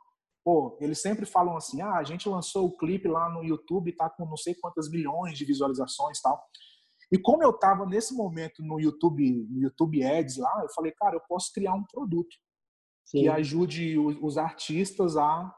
pô, 0.44 0.76
eles 0.82 1.00
sempre 1.00 1.26
falam 1.28 1.56
assim: 1.56 1.82
"Ah, 1.82 1.98
a 1.98 2.04
gente 2.04 2.28
lançou 2.28 2.66
o 2.66 2.76
clipe 2.76 3.08
lá 3.08 3.30
no 3.30 3.44
YouTube, 3.44 3.96
tá 3.96 4.10
com 4.10 4.26
não 4.26 4.38
sei 4.38 4.56
quantas 4.56 4.90
milhões 4.90 5.38
de 5.38 5.46
visualizações, 5.46 6.20
tal". 6.20 6.44
E 7.12 7.20
como 7.20 7.44
eu 7.44 7.52
estava 7.52 7.86
nesse 7.86 8.16
momento 8.16 8.64
no 8.64 8.80
YouTube, 8.80 9.48
no 9.48 9.62
YouTube 9.62 10.04
Ads 10.04 10.38
lá, 10.38 10.62
eu 10.64 10.70
falei, 10.74 10.92
cara, 10.94 11.16
eu 11.16 11.22
posso 11.30 11.54
criar 11.54 11.76
um 11.76 11.84
produto 11.84 12.36
Sim. 13.06 13.22
que 13.22 13.30
ajude 13.30 13.98
os, 13.98 14.38
artistas 14.38 15.18
a, 15.18 15.56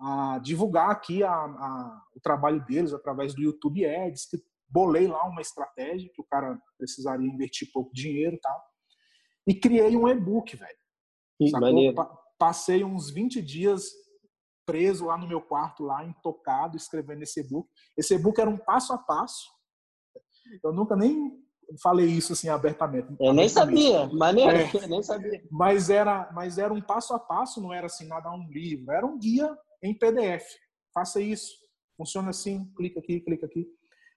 a, 0.00 0.38
divulgar 0.42 0.90
aqui 0.90 1.22
a, 1.22 1.32
a, 1.32 2.02
o 2.14 2.20
trabalho 2.20 2.64
deles 2.64 2.92
através 2.92 3.34
do 3.34 3.42
YouTube 3.42 3.84
Ads, 3.84 4.26
que 4.26 4.38
bolei 4.68 5.06
lá 5.06 5.24
uma 5.26 5.40
estratégia 5.40 6.10
que 6.12 6.20
o 6.20 6.26
cara 6.26 6.60
precisaria 6.76 7.26
investir 7.26 7.70
pouco 7.72 7.92
dinheiro 7.92 8.36
e 8.36 8.40
tal. 8.40 8.62
E 9.46 9.54
criei 9.54 9.96
um 9.96 10.08
e-book, 10.08 10.56
velho. 10.56 10.78
Passei 12.38 12.84
uns 12.84 13.10
20 13.10 13.40
dias 13.40 13.90
preso 14.66 15.06
lá 15.06 15.16
no 15.16 15.26
meu 15.26 15.40
quarto, 15.40 15.82
lá 15.82 16.04
intocado, 16.04 16.76
escrevendo 16.76 17.22
esse 17.22 17.40
e-book. 17.40 17.66
Esse 17.96 18.14
e-book 18.14 18.38
era 18.38 18.50
um 18.50 18.58
passo 18.58 18.92
a 18.92 18.98
passo. 18.98 19.48
Eu 20.62 20.72
nunca 20.72 20.94
nem 20.94 21.42
falei 21.82 22.06
isso 22.06 22.32
assim 22.32 22.48
abertamente. 22.48 23.08
Eu 23.20 23.32
nem 23.32 23.48
sabia, 23.48 24.06
maneiro, 24.08 24.56
é, 24.56 24.86
nem 24.86 25.02
sabia. 25.02 25.42
Mas 25.50 25.90
era, 25.90 26.30
mas 26.32 26.58
era 26.58 26.72
um 26.72 26.80
passo 26.80 27.14
a 27.14 27.18
passo, 27.18 27.60
não 27.60 27.72
era 27.72 27.86
assim 27.86 28.06
nada 28.06 28.30
um 28.30 28.48
livro, 28.50 28.90
era 28.92 29.04
um 29.04 29.18
guia 29.18 29.56
em 29.82 29.96
PDF. 29.96 30.44
Faça 30.94 31.20
isso, 31.20 31.52
funciona 31.96 32.30
assim, 32.30 32.70
clica 32.76 33.00
aqui, 33.00 33.20
clica 33.20 33.46
aqui. 33.46 33.66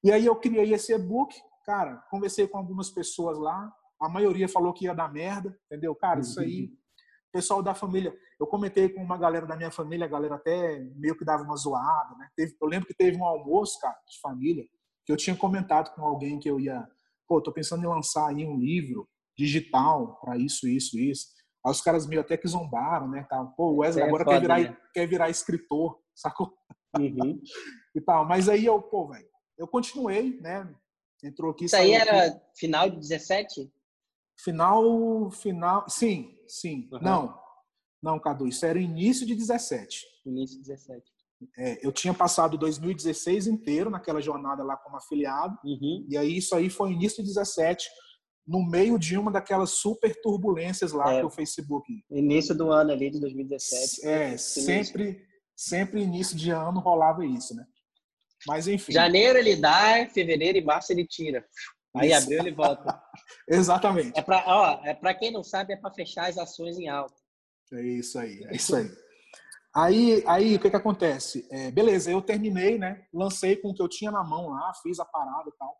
E 0.04 0.12
aí 0.12 0.26
eu 0.26 0.36
criei 0.36 0.74
esse 0.74 0.94
e-book, 0.94 1.36
cara, 1.66 1.98
conversei 2.10 2.48
com 2.48 2.58
algumas 2.58 2.90
pessoas 2.90 3.38
lá, 3.38 3.72
a 4.00 4.10
maioria 4.10 4.50
falou 4.50 4.74
que 4.74 4.86
ia 4.86 4.96
dar 4.96 5.12
merda, 5.12 5.56
entendeu? 5.66 5.94
Cara, 5.94 6.22
isso 6.22 6.40
aí, 6.40 6.64
uhum. 6.64 6.78
pessoal 7.32 7.62
da 7.62 7.76
família, 7.76 8.14
eu 8.40 8.48
comentei 8.48 8.90
com 8.90 9.04
uma 9.04 9.18
galera 9.18 9.46
da 9.46 9.56
minha 9.56 9.70
família, 9.70 10.08
a 10.08 10.10
galera 10.10 10.36
até 10.36 10.80
meio 10.96 11.16
que 11.16 11.24
dava 11.24 11.44
uma 11.44 11.56
zoada, 11.56 12.16
né? 12.18 12.28
Teve, 12.36 12.56
eu 12.60 12.68
lembro 12.68 12.88
que 12.88 12.96
teve 12.96 13.16
um 13.16 13.26
almoço, 13.26 13.80
cara, 13.80 13.96
de 14.10 14.20
família, 14.20 14.66
que 15.06 15.12
eu 15.12 15.18
tinha 15.18 15.36
comentado 15.36 15.94
com 15.94 16.04
alguém 16.04 16.40
que 16.40 16.50
eu 16.50 16.60
ia, 16.60 16.88
pô, 17.32 17.42
tô 17.42 17.54
pensando 17.54 17.86
em 17.86 17.88
lançar 17.88 18.28
aí 18.28 18.46
um 18.46 18.58
livro 18.58 19.08
digital 19.38 20.20
para 20.20 20.38
isso, 20.38 20.68
isso, 20.68 21.00
isso. 21.00 21.28
Aí 21.66 21.72
os 21.72 21.80
caras 21.80 22.06
meio 22.06 22.20
até 22.20 22.36
que 22.36 22.46
zombaram, 22.46 23.10
né? 23.10 23.26
Tal. 23.30 23.54
Pô, 23.54 23.72
o 23.72 23.78
Wesley 23.78 24.04
é 24.04 24.08
agora 24.08 24.26
quer, 24.26 24.42
virar, 24.42 24.60
né? 24.60 24.78
quer 24.94 25.08
virar 25.08 25.30
escritor, 25.30 25.98
sacou? 26.14 26.54
Uhum. 27.00 27.42
e 27.96 28.02
tal. 28.02 28.28
Mas 28.28 28.50
aí 28.50 28.66
eu, 28.66 28.82
pô, 28.82 29.08
velho, 29.08 29.30
eu 29.58 29.66
continuei, 29.66 30.42
né? 30.42 30.76
Entrou 31.24 31.52
aqui. 31.52 31.66
Isso 31.66 31.76
aí 31.78 31.94
era 31.94 32.26
aqui. 32.28 32.42
final 32.58 32.90
de 32.90 32.98
17? 32.98 33.72
Final, 34.38 35.32
final, 35.32 35.86
sim, 35.88 36.38
sim. 36.50 36.90
Uhum. 36.92 37.00
Não, 37.02 37.42
não, 38.04 38.20
Cadu, 38.20 38.46
isso 38.46 38.66
era 38.66 38.78
início 38.78 39.26
de 39.26 39.36
17. 39.36 40.04
Início 40.26 40.58
de 40.58 40.64
17. 40.64 41.10
É, 41.58 41.86
eu 41.86 41.92
tinha 41.92 42.14
passado 42.14 42.58
2016 42.58 43.48
inteiro 43.48 43.90
naquela 43.90 44.22
jornada 44.22 44.64
lá 44.64 44.78
como 44.78 44.98
afiliado, 44.98 45.58
uhum. 45.64 46.06
e 46.10 46.18
aí 46.18 46.38
isso 46.38 46.56
aí 46.56 46.70
foi 46.70 46.92
início 46.92 47.24
de 47.24 47.30
17, 47.30 47.88
no 48.48 48.66
meio 48.66 48.98
de 48.98 49.18
uma 49.18 49.32
daquelas 49.32 49.72
super 49.72 50.14
turbulências 50.22 50.92
lá 50.92 51.14
é. 51.14 51.22
do 51.22 51.30
Facebook. 51.30 51.92
Início 52.10 52.56
do 52.56 52.72
ano 52.72 52.92
ali 52.92 53.10
de 53.10 53.20
2017. 53.20 54.06
É, 54.06 54.38
sempre, 54.38 55.26
sempre 55.56 56.02
início 56.02 56.36
de 56.36 56.52
ano 56.52 56.80
rolava 56.80 57.26
isso, 57.26 57.56
né? 57.56 57.66
Mas 58.48 58.68
enfim. 58.68 58.92
Janeiro 58.92 59.38
ele 59.38 59.56
dá, 59.56 60.08
fevereiro 60.08 60.58
e 60.58 60.64
março 60.64 60.92
ele 60.92 61.06
tira. 61.06 61.46
Aí 61.96 62.12
isso. 62.12 62.24
abril 62.24 62.40
ele 62.40 62.52
volta. 62.52 63.02
Exatamente. 63.48 64.18
É 64.18 64.22
para, 64.22 64.44
ó, 64.48 64.82
é 64.84 64.94
para 64.94 65.14
quem 65.14 65.32
não 65.32 65.44
sabe, 65.44 65.74
é 65.74 65.78
para 65.78 65.94
fechar 65.94 66.30
as 66.30 66.38
ações 66.38 66.78
em 66.78 66.88
alta. 66.88 67.16
É 67.74 67.82
isso 67.82 68.18
aí, 68.18 68.44
é 68.46 68.56
isso 68.56 68.76
aí. 68.76 68.90
Aí, 69.74 70.24
aí 70.28 70.56
o 70.56 70.60
que 70.60 70.70
que 70.70 70.76
acontece? 70.76 71.48
É, 71.50 71.72
beleza, 71.72 72.12
eu 72.12 72.22
terminei, 72.22 72.78
né? 72.78 73.06
Lancei 73.14 73.56
com 73.56 73.70
o 73.70 73.74
que 73.74 73.82
eu 73.82 73.88
tinha 73.88 74.12
na 74.12 74.24
mão 74.24 74.50
lá, 74.50 74.74
fiz 74.84 75.00
a 75.00 75.06
parada 75.06 75.50
e 75.50 75.58
tal, 75.58 75.78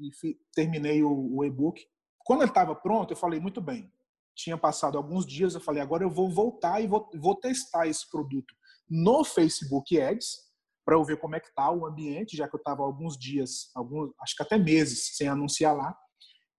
e 0.00 0.12
fi, 0.12 0.36
terminei 0.52 1.02
o, 1.04 1.36
o 1.36 1.44
e-book. 1.44 1.80
Quando 2.24 2.42
ele 2.42 2.50
estava 2.50 2.74
pronto, 2.74 3.12
eu 3.12 3.16
falei 3.16 3.38
muito 3.38 3.60
bem. 3.60 3.92
Tinha 4.34 4.58
passado 4.58 4.98
alguns 4.98 5.24
dias, 5.24 5.54
eu 5.54 5.60
falei 5.60 5.80
agora 5.80 6.02
eu 6.02 6.10
vou 6.10 6.28
voltar 6.28 6.80
e 6.80 6.88
vou, 6.88 7.08
vou 7.14 7.36
testar 7.36 7.86
esse 7.86 8.08
produto 8.10 8.52
no 8.88 9.22
Facebook 9.22 10.00
Ads 10.00 10.50
para 10.84 10.96
eu 10.96 11.04
ver 11.04 11.18
como 11.18 11.36
é 11.36 11.40
que 11.40 11.54
tá 11.54 11.70
o 11.70 11.86
ambiente, 11.86 12.36
já 12.36 12.48
que 12.48 12.56
eu 12.56 12.58
estava 12.58 12.82
alguns 12.82 13.16
dias, 13.16 13.70
alguns, 13.76 14.10
acho 14.20 14.34
que 14.34 14.42
até 14.42 14.58
meses 14.58 15.16
sem 15.16 15.28
anunciar 15.28 15.76
lá, 15.76 15.96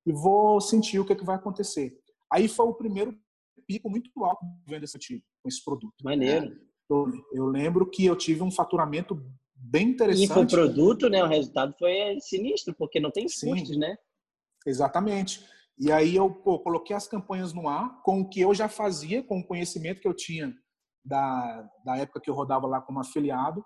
e 0.06 0.14
vou 0.14 0.62
sentir 0.62 1.00
o 1.00 1.06
que, 1.06 1.12
é 1.12 1.16
que 1.16 1.26
vai 1.26 1.36
acontecer. 1.36 2.00
Aí 2.32 2.48
foi 2.48 2.66
o 2.66 2.74
primeiro 2.74 3.14
pico 3.72 3.90
muito 3.90 4.10
alto 4.24 4.46
de 4.46 4.72
venda 4.72 4.86
esse 4.86 4.98
com 5.42 5.48
esse 5.48 5.64
produto. 5.64 5.96
Maneiro. 6.04 6.56
Eu, 6.90 7.08
eu, 7.34 7.46
lembro 7.46 7.90
que 7.90 8.06
eu 8.06 8.16
tive 8.16 8.44
um 8.44 8.52
faturamento 8.52 9.24
bem 9.56 9.90
interessante. 9.90 10.30
E 10.30 10.34
foi 10.34 10.46
produto, 10.46 11.08
né? 11.10 11.24
O 11.24 11.28
resultado 11.28 11.74
foi 11.80 12.20
sinistro, 12.20 12.76
porque 12.76 13.00
não 13.00 13.12
tem 13.12 13.28
Sim, 13.30 13.52
custos, 13.52 13.78
né? 13.78 13.96
Exatamente. 14.66 15.46
E 15.78 15.92
aí 15.92 16.16
eu 16.16 16.30
pô, 16.30 16.60
coloquei 16.60 16.96
as 16.96 17.08
campanhas 17.08 17.54
no 17.54 17.68
ar 17.70 18.02
com 18.04 18.22
o 18.22 18.30
que 18.30 18.42
eu 18.42 18.54
já 18.54 18.68
fazia, 18.68 19.24
com 19.24 19.40
o 19.40 19.48
conhecimento 19.48 20.02
que 20.02 20.08
eu 20.08 20.14
tinha 20.14 20.54
da, 21.04 21.68
da 21.84 21.98
época 21.98 22.20
que 22.20 22.30
eu 22.30 22.34
rodava 22.34 22.68
lá 22.68 22.82
como 22.82 23.00
afiliado. 23.00 23.64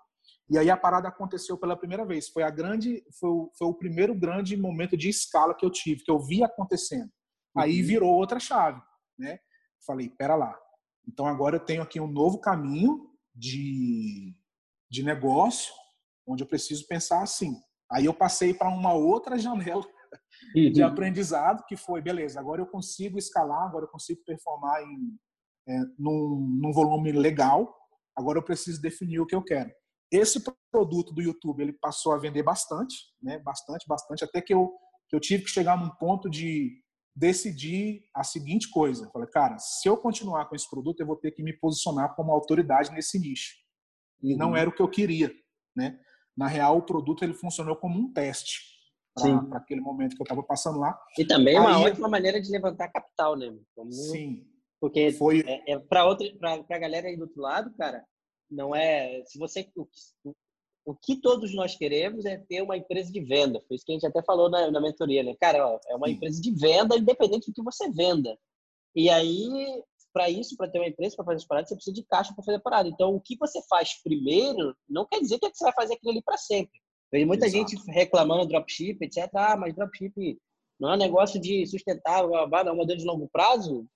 E 0.48 0.56
aí 0.56 0.70
a 0.70 0.76
parada 0.76 1.08
aconteceu 1.08 1.58
pela 1.58 1.76
primeira 1.76 2.06
vez. 2.06 2.28
Foi 2.28 2.44
a 2.44 2.50
grande, 2.50 3.02
foi 3.18 3.28
o, 3.28 3.50
foi 3.58 3.66
o 3.66 3.74
primeiro 3.74 4.14
grande 4.14 4.56
momento 4.56 4.96
de 4.96 5.08
escala 5.08 5.54
que 5.54 5.66
eu 5.66 5.70
tive, 5.70 6.04
que 6.04 6.10
eu 6.10 6.18
vi 6.20 6.42
acontecendo. 6.44 7.10
Aí 7.56 7.80
uhum. 7.80 7.86
virou 7.86 8.14
outra 8.14 8.38
chave, 8.38 8.80
né? 9.18 9.38
Falei, 9.84 10.08
pera 10.08 10.34
lá. 10.34 10.56
Então 11.06 11.26
agora 11.26 11.56
eu 11.56 11.64
tenho 11.64 11.82
aqui 11.82 12.00
um 12.00 12.06
novo 12.06 12.40
caminho 12.40 13.10
de, 13.34 14.34
de 14.90 15.02
negócio, 15.02 15.72
onde 16.26 16.42
eu 16.42 16.48
preciso 16.48 16.86
pensar 16.86 17.22
assim. 17.22 17.54
Aí 17.90 18.04
eu 18.04 18.14
passei 18.14 18.52
para 18.52 18.68
uma 18.68 18.92
outra 18.92 19.38
janela 19.38 19.84
uhum. 20.54 20.72
de 20.72 20.82
aprendizado, 20.82 21.64
que 21.66 21.76
foi, 21.76 22.00
beleza, 22.00 22.40
agora 22.40 22.60
eu 22.60 22.66
consigo 22.66 23.18
escalar, 23.18 23.68
agora 23.68 23.84
eu 23.84 23.90
consigo 23.90 24.20
performar 24.24 24.82
em, 24.82 25.18
é, 25.68 25.80
num, 25.98 26.58
num 26.60 26.72
volume 26.72 27.12
legal, 27.12 27.74
agora 28.16 28.38
eu 28.38 28.42
preciso 28.42 28.80
definir 28.80 29.20
o 29.20 29.26
que 29.26 29.34
eu 29.34 29.42
quero. 29.42 29.70
Esse 30.10 30.42
produto 30.70 31.12
do 31.12 31.22
YouTube, 31.22 31.60
ele 31.60 31.72
passou 31.72 32.12
a 32.12 32.18
vender 32.18 32.42
bastante, 32.42 32.96
né? 33.20 33.38
bastante, 33.40 33.86
bastante, 33.88 34.24
até 34.24 34.40
que 34.40 34.54
eu, 34.54 34.72
que 35.08 35.16
eu 35.16 35.20
tive 35.20 35.44
que 35.44 35.50
chegar 35.50 35.76
num 35.76 35.90
ponto 35.96 36.30
de 36.30 36.80
decidi 37.16 38.04
a 38.14 38.22
seguinte 38.22 38.68
coisa. 38.70 39.08
Falei, 39.10 39.28
cara, 39.28 39.58
se 39.58 39.88
eu 39.88 39.96
continuar 39.96 40.46
com 40.46 40.54
esse 40.54 40.68
produto, 40.68 41.00
eu 41.00 41.06
vou 41.06 41.16
ter 41.16 41.30
que 41.30 41.42
me 41.42 41.54
posicionar 41.54 42.14
como 42.14 42.30
autoridade 42.30 42.92
nesse 42.92 43.18
nicho. 43.18 43.54
E 44.22 44.32
uhum. 44.32 44.38
não 44.38 44.56
era 44.56 44.68
o 44.68 44.72
que 44.72 44.82
eu 44.82 44.88
queria, 44.88 45.32
né? 45.74 45.98
Na 46.36 46.46
real, 46.46 46.76
o 46.76 46.82
produto 46.82 47.24
ele 47.24 47.32
funcionou 47.32 47.76
como 47.76 47.98
um 47.98 48.12
teste 48.12 48.76
para 49.14 49.56
aquele 49.58 49.80
momento 49.80 50.14
que 50.14 50.20
eu 50.20 50.24
estava 50.24 50.42
passando 50.42 50.78
lá. 50.78 50.98
E 51.18 51.24
também 51.24 51.56
é 51.56 51.60
uma 51.60 51.78
Aí, 51.78 51.84
ótima 51.84 52.06
maneira 52.06 52.38
de 52.38 52.50
levantar 52.50 52.88
capital, 52.88 53.34
né? 53.34 53.56
Como... 53.74 53.90
Sim. 53.90 54.46
Porque 54.78 55.10
foi 55.12 55.42
é, 55.46 55.72
é 55.72 55.78
para 55.78 56.04
outra 56.04 56.26
para 56.38 56.76
a 56.76 56.78
galera 56.78 57.08
aí 57.08 57.16
do 57.16 57.22
outro 57.22 57.40
lado, 57.40 57.74
cara, 57.78 58.04
não 58.50 58.76
é 58.76 59.22
se 59.24 59.38
você 59.38 59.66
o 59.74 60.34
que 60.94 61.16
todos 61.16 61.52
nós 61.54 61.74
queremos 61.74 62.24
é 62.24 62.36
ter 62.36 62.62
uma 62.62 62.76
empresa 62.76 63.10
de 63.10 63.20
venda. 63.20 63.60
Foi 63.66 63.74
isso 63.74 63.84
que 63.84 63.92
a 63.92 63.94
gente 63.94 64.06
até 64.06 64.22
falou 64.22 64.48
na, 64.48 64.70
na 64.70 64.80
mentoria, 64.80 65.22
né? 65.22 65.34
Cara, 65.40 65.66
ó, 65.66 65.80
é 65.88 65.96
uma 65.96 66.08
empresa 66.08 66.40
de 66.40 66.52
venda, 66.52 66.96
independente 66.96 67.50
do 67.50 67.54
que 67.54 67.62
você 67.62 67.90
venda. 67.90 68.38
E 68.94 69.10
aí, 69.10 69.82
para 70.12 70.30
isso, 70.30 70.56
para 70.56 70.70
ter 70.70 70.78
uma 70.78 70.88
empresa, 70.88 71.16
para 71.16 71.24
fazer 71.24 71.36
as 71.36 71.44
paradas, 71.44 71.68
você 71.68 71.74
precisa 71.74 71.94
de 71.94 72.04
caixa 72.04 72.32
para 72.32 72.44
fazer 72.44 72.58
a 72.58 72.60
parada. 72.60 72.88
Então, 72.88 73.14
o 73.14 73.20
que 73.20 73.36
você 73.36 73.60
faz 73.68 74.00
primeiro 74.02 74.76
não 74.88 75.04
quer 75.04 75.20
dizer 75.20 75.38
que 75.38 75.50
você 75.52 75.64
vai 75.64 75.74
fazer 75.74 75.94
aquilo 75.94 76.12
ali 76.12 76.22
para 76.22 76.36
sempre. 76.36 76.80
Tem 77.10 77.24
muita 77.26 77.46
Exato. 77.46 77.70
gente 77.70 77.90
reclamando 77.90 78.46
dropship, 78.46 78.98
etc. 79.00 79.28
Ah, 79.34 79.56
mas 79.56 79.74
dropship 79.74 80.38
não 80.78 80.90
é 80.90 80.94
um 80.94 80.98
negócio 80.98 81.40
de 81.40 81.66
sustentável, 81.66 82.30
não 82.30 82.58
é 82.58 82.72
um 82.72 82.76
modelo 82.76 82.98
de 82.98 83.04
longo 83.04 83.28
prazo. 83.28 83.86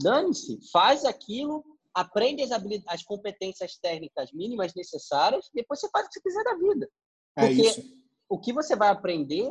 Dane-se, 0.00 0.58
faz 0.72 1.04
aquilo 1.04 1.64
aprende 1.94 2.42
as, 2.42 2.50
as 2.88 3.02
competências 3.02 3.76
técnicas 3.76 4.32
mínimas 4.32 4.74
necessárias, 4.74 5.48
depois 5.54 5.80
você 5.80 5.88
faz 5.90 6.06
o 6.06 6.08
que 6.08 6.14
você 6.14 6.20
quiser 6.20 6.44
da 6.44 6.56
vida. 6.56 6.88
É 7.36 7.46
Porque 7.46 7.68
é 7.68 7.82
o 8.28 8.38
que 8.38 8.52
você 8.52 8.74
vai 8.74 8.88
aprender 8.88 9.48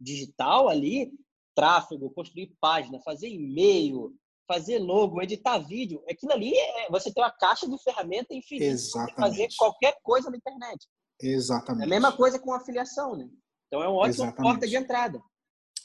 digital 0.00 0.68
ali, 0.68 1.12
tráfego, 1.54 2.10
construir 2.10 2.54
página, 2.60 3.00
fazer 3.00 3.28
e-mail, 3.28 4.14
fazer 4.46 4.78
logo, 4.78 5.22
editar 5.22 5.58
vídeo, 5.58 6.02
aquilo 6.10 6.32
ali 6.32 6.54
é 6.54 6.90
você 6.90 7.12
tem 7.12 7.22
uma 7.22 7.30
caixa 7.30 7.68
de 7.68 7.82
ferramenta 7.82 8.34
infinita 8.34 8.76
para 8.92 9.14
fazer 9.14 9.48
qualquer 9.56 9.96
coisa 10.02 10.30
na 10.30 10.36
internet. 10.36 10.86
Exatamente. 11.20 11.82
É 11.82 11.86
a 11.86 11.88
mesma 11.88 12.16
coisa 12.16 12.38
com 12.38 12.52
afiliação, 12.52 13.16
né? 13.16 13.28
Então 13.66 13.82
é 13.82 13.88
uma 13.88 13.98
ótima 13.98 14.26
Exatamente. 14.26 14.42
porta 14.42 14.66
de 14.66 14.76
entrada. 14.76 15.22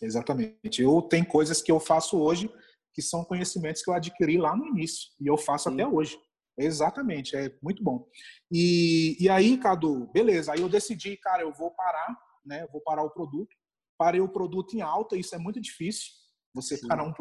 Exatamente. 0.02 0.82
Eu 0.82 1.02
tenho 1.02 1.26
coisas 1.26 1.62
que 1.62 1.72
eu 1.72 1.80
faço 1.80 2.18
hoje 2.18 2.52
que 2.98 3.02
são 3.04 3.24
conhecimentos 3.24 3.84
que 3.84 3.92
eu 3.92 3.94
adquiri 3.94 4.40
lá 4.40 4.58
no 4.58 4.66
início 4.66 5.12
e 5.22 5.28
eu 5.28 5.38
faço 5.38 5.70
Sim. 5.70 5.76
até 5.76 5.88
hoje. 5.88 6.18
Exatamente, 6.58 7.36
é 7.36 7.56
muito 7.62 7.84
bom. 7.84 8.08
E, 8.52 9.16
e 9.20 9.30
aí, 9.30 9.56
Cadu, 9.60 10.12
beleza, 10.12 10.52
aí 10.52 10.62
eu 10.62 10.68
decidi, 10.68 11.16
cara, 11.18 11.44
eu 11.44 11.54
vou 11.54 11.70
parar, 11.76 12.18
né? 12.44 12.66
Vou 12.72 12.82
parar 12.82 13.04
o 13.04 13.12
produto. 13.12 13.56
Parei 14.00 14.20
o 14.20 14.28
produto 14.28 14.74
em 14.76 14.82
alta, 14.82 15.16
isso 15.16 15.36
é 15.36 15.38
muito 15.38 15.62
difícil. 15.62 16.08
Você 16.56 16.80
parar, 16.88 17.04
um, 17.04 17.14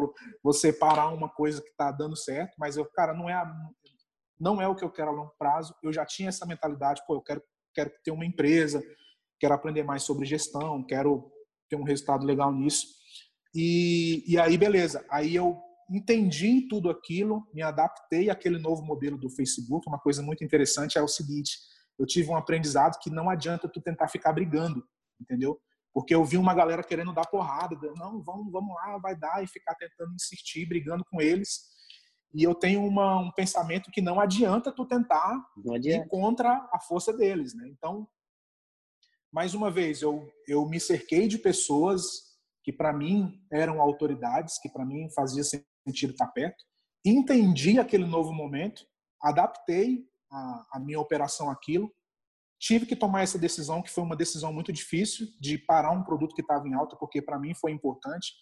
você 0.42 0.72
parar 0.72 1.10
uma 1.10 1.28
coisa 1.28 1.60
que 1.60 1.68
está 1.68 1.92
dando 1.92 2.16
certo, 2.16 2.54
mas 2.58 2.78
eu, 2.78 2.86
cara, 2.92 3.12
não 3.12 3.28
é, 3.28 3.34
a, 3.34 3.54
não 4.40 4.62
é 4.62 4.66
o 4.66 4.74
que 4.74 4.82
eu 4.82 4.90
quero 4.90 5.10
a 5.10 5.12
longo 5.12 5.34
prazo. 5.38 5.74
Eu 5.82 5.92
já 5.92 6.06
tinha 6.06 6.30
essa 6.30 6.46
mentalidade, 6.46 7.02
pô, 7.06 7.16
eu 7.16 7.22
quero, 7.22 7.42
quero 7.74 7.92
ter 8.02 8.12
uma 8.12 8.24
empresa, 8.24 8.82
quero 9.38 9.52
aprender 9.52 9.82
mais 9.82 10.04
sobre 10.04 10.24
gestão, 10.24 10.82
quero 10.86 11.30
ter 11.68 11.76
um 11.76 11.84
resultado 11.84 12.24
legal 12.24 12.50
nisso. 12.50 12.86
E, 13.54 14.24
e 14.26 14.38
aí, 14.38 14.56
beleza. 14.56 15.04
Aí 15.10 15.34
eu 15.34 15.65
entendi 15.90 16.66
tudo 16.68 16.90
aquilo, 16.90 17.46
me 17.53 17.62
adaptei 17.62 18.31
àquele 18.31 18.59
novo 18.59 18.83
modelo 18.83 19.16
do 19.16 19.31
Facebook. 19.31 19.88
Uma 19.88 19.99
coisa 19.99 20.22
muito 20.22 20.44
interessante 20.44 20.99
é 20.99 21.03
o 21.03 21.09
seguinte: 21.09 21.59
eu 21.99 22.07
tive 22.07 22.31
um 22.31 22.37
aprendizado 22.37 22.99
que 23.01 23.11
não 23.11 23.31
adianta 23.31 23.68
tu 23.68 23.81
tentar 23.81 24.09
ficar 24.09 24.33
brigando, 24.33 24.85
entendeu? 25.20 25.61
Porque 25.92 26.14
eu 26.14 26.25
vi 26.25 26.37
uma 26.37 26.55
galera 26.55 26.83
querendo 26.83 27.14
dar 27.14 27.27
porrada, 27.27 27.75
não, 27.96 28.22
vamos, 28.22 28.53
vamos 28.53 28.75
lá, 28.75 28.99
vai 28.99 29.16
dar, 29.16 29.42
e 29.42 29.46
ficar 29.46 29.75
tentando 29.77 30.12
insistir, 30.12 30.66
brigando 30.66 31.05
com 31.11 31.20
eles. 31.20 31.75
E 32.35 32.42
eu 32.42 32.55
tenho 32.55 32.85
uma, 32.85 33.18
um 33.18 33.31
pensamento 33.31 33.90
que 33.90 34.03
não 34.03 34.20
adianta 34.20 34.70
tu 34.70 34.85
tentar 34.85 35.42
adianta. 35.75 36.05
ir 36.05 36.09
contra 36.09 36.68
a 36.70 36.79
força 36.79 37.12
deles, 37.16 37.55
né? 37.55 37.66
Então, 37.68 38.07
mais 39.33 39.55
uma 39.55 39.70
vez, 39.70 40.03
eu, 40.03 40.31
eu 40.46 40.68
me 40.68 40.79
cerquei 40.79 41.29
de 41.29 41.38
pessoas 41.38 42.05
que 42.62 42.72
para 42.72 42.92
mim 42.92 43.40
eram 43.51 43.81
autoridades, 43.81 44.59
que 44.59 44.68
para 44.68 44.85
mim 44.85 45.09
fazia 45.14 45.42
sentido 45.87 46.11
estar 46.11 46.29
perto, 46.29 46.64
entendi 47.05 47.79
aquele 47.79 48.05
novo 48.05 48.33
momento, 48.33 48.85
adaptei 49.22 50.05
a, 50.31 50.66
a 50.75 50.81
minha 50.81 51.01
operação 51.01 51.51
àquilo, 51.51 51.90
tive 52.59 52.87
que 52.87 52.96
tomar 52.96 53.22
essa 53.22 53.38
decisão, 53.38 53.83
que 53.83 53.90
foi 53.90 54.03
uma 54.03 54.16
decisão 54.16 54.53
muito 54.53 54.72
difícil, 54.72 55.27
de 55.40 55.59
parar 55.59 55.92
um 55.92 56.03
produto 56.03 56.35
que 56.35 56.40
estava 56.40 56.66
em 56.66 56.75
alta, 56.75 56.96
porque 56.96 57.20
para 57.22 57.38
mim 57.38 57.55
foi 57.55 57.72
importante. 57.72 58.33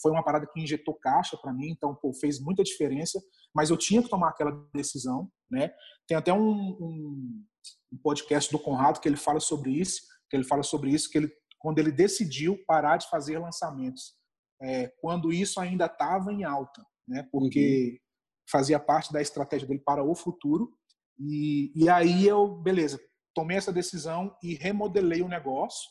Foi 0.00 0.10
uma 0.10 0.24
parada 0.24 0.46
que 0.46 0.60
injetou 0.60 0.94
caixa 0.94 1.36
para 1.36 1.52
mim, 1.52 1.70
então 1.70 1.94
pô, 1.94 2.12
fez 2.12 2.40
muita 2.40 2.64
diferença, 2.64 3.20
mas 3.54 3.70
eu 3.70 3.76
tinha 3.76 4.02
que 4.02 4.08
tomar 4.08 4.30
aquela 4.30 4.50
decisão. 4.74 5.30
Né? 5.50 5.70
Tem 6.08 6.16
até 6.16 6.32
um, 6.32 6.40
um, 6.40 7.44
um 7.92 7.98
podcast 8.02 8.50
do 8.50 8.58
Conrado 8.58 9.00
que 9.00 9.08
ele 9.08 9.16
fala 9.16 9.38
sobre 9.38 9.70
isso, 9.70 10.02
que 10.28 10.36
ele 10.36 10.44
fala 10.44 10.62
sobre 10.62 10.90
isso, 10.90 11.08
que 11.08 11.18
ele, 11.18 11.32
quando 11.58 11.78
ele 11.78 11.92
decidiu 11.92 12.58
parar 12.66 12.96
de 12.96 13.08
fazer 13.08 13.38
lançamentos, 13.38 14.14
é, 14.62 14.88
quando 15.00 15.32
isso 15.32 15.60
ainda 15.60 15.86
estava 15.86 16.32
em 16.32 16.44
alta, 16.44 16.84
né? 17.06 17.28
porque 17.32 17.90
uhum. 17.92 17.98
fazia 18.50 18.78
parte 18.78 19.12
da 19.12 19.20
estratégia 19.20 19.66
dele 19.66 19.82
para 19.84 20.04
o 20.04 20.14
futuro. 20.14 20.72
E, 21.18 21.72
e 21.74 21.88
aí 21.88 22.26
eu, 22.26 22.48
beleza, 22.48 23.00
tomei 23.34 23.56
essa 23.56 23.72
decisão 23.72 24.34
e 24.42 24.54
remodelei 24.54 25.22
o 25.22 25.28
negócio, 25.28 25.90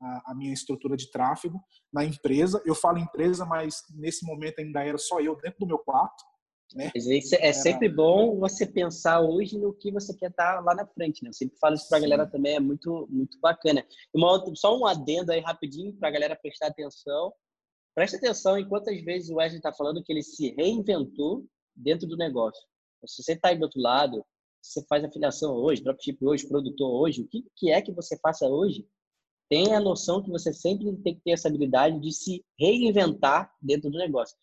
a, 0.00 0.32
a, 0.32 0.34
minha 0.34 0.52
estrutura 0.52 0.96
de 0.96 1.10
tráfego 1.10 1.60
na 1.92 2.04
empresa. 2.04 2.62
Eu 2.64 2.74
falo 2.74 2.98
empresa, 2.98 3.44
mas 3.44 3.82
nesse 3.94 4.24
momento 4.24 4.58
ainda 4.58 4.84
era 4.84 4.98
só 4.98 5.20
eu 5.20 5.36
dentro 5.36 5.60
do 5.60 5.66
meu 5.66 5.78
quarto. 5.78 6.22
Né? 6.74 6.90
É 7.40 7.52
sempre 7.52 7.88
bom 7.88 8.38
você 8.38 8.66
pensar 8.66 9.20
hoje 9.20 9.56
no 9.58 9.72
que 9.72 9.92
você 9.92 10.14
quer 10.14 10.30
estar 10.30 10.60
lá 10.60 10.74
na 10.74 10.86
frente, 10.86 11.22
né? 11.22 11.28
Eu 11.28 11.34
sempre 11.34 11.56
falo 11.58 11.76
isso 11.76 11.88
para 11.88 11.98
a 11.98 12.00
galera 12.00 12.26
também, 12.26 12.56
é 12.56 12.60
muito, 12.60 13.06
muito 13.08 13.38
bacana. 13.40 13.86
Uma 14.12 14.42
só 14.56 14.76
um 14.76 14.84
adendo 14.84 15.30
aí 15.30 15.40
rapidinho 15.40 15.92
para 15.94 16.08
a 16.08 16.12
galera 16.12 16.36
prestar 16.36 16.68
atenção. 16.68 17.32
Presta 17.94 18.16
atenção 18.16 18.58
em 18.58 18.68
quantas 18.68 19.00
vezes 19.02 19.30
o 19.30 19.36
Wesley 19.36 19.58
está 19.58 19.72
falando 19.72 20.02
que 20.02 20.12
ele 20.12 20.22
se 20.22 20.52
reinventou 20.56 21.46
dentro 21.76 22.08
do 22.08 22.16
negócio. 22.16 22.60
Se 23.06 23.22
você 23.22 23.32
está 23.34 23.48
aí 23.48 23.58
do 23.58 23.64
outro 23.64 23.80
lado, 23.80 24.24
você 24.60 24.84
faz 24.86 25.04
afiliação 25.04 25.54
hoje, 25.54 25.82
dropship 25.82 26.18
hoje, 26.22 26.48
produtor 26.48 26.90
hoje, 26.90 27.22
o 27.22 27.28
que, 27.28 27.44
que 27.54 27.70
é 27.70 27.80
que 27.80 27.92
você 27.92 28.18
faça 28.18 28.48
hoje, 28.48 28.86
tenha 29.48 29.76
a 29.76 29.80
noção 29.80 30.22
que 30.22 30.30
você 30.30 30.52
sempre 30.52 30.90
tem 31.02 31.14
que 31.14 31.20
ter 31.20 31.32
essa 31.32 31.48
habilidade 31.48 32.00
de 32.00 32.12
se 32.12 32.44
reinventar 32.58 33.52
dentro 33.60 33.90
do 33.90 33.98
negócio. 33.98 34.36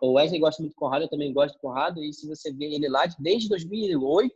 O 0.00 0.12
Wesley 0.12 0.40
gosta 0.40 0.62
muito 0.62 0.74
do 0.74 0.78
Conrado, 0.78 1.04
eu 1.04 1.08
também 1.08 1.32
gosto 1.32 1.54
do 1.54 1.60
Conrado, 1.60 2.02
e 2.02 2.12
se 2.12 2.26
você 2.26 2.52
vê 2.52 2.74
ele 2.74 2.88
lá 2.88 3.04
desde 3.18 3.48
2008, 3.48 4.32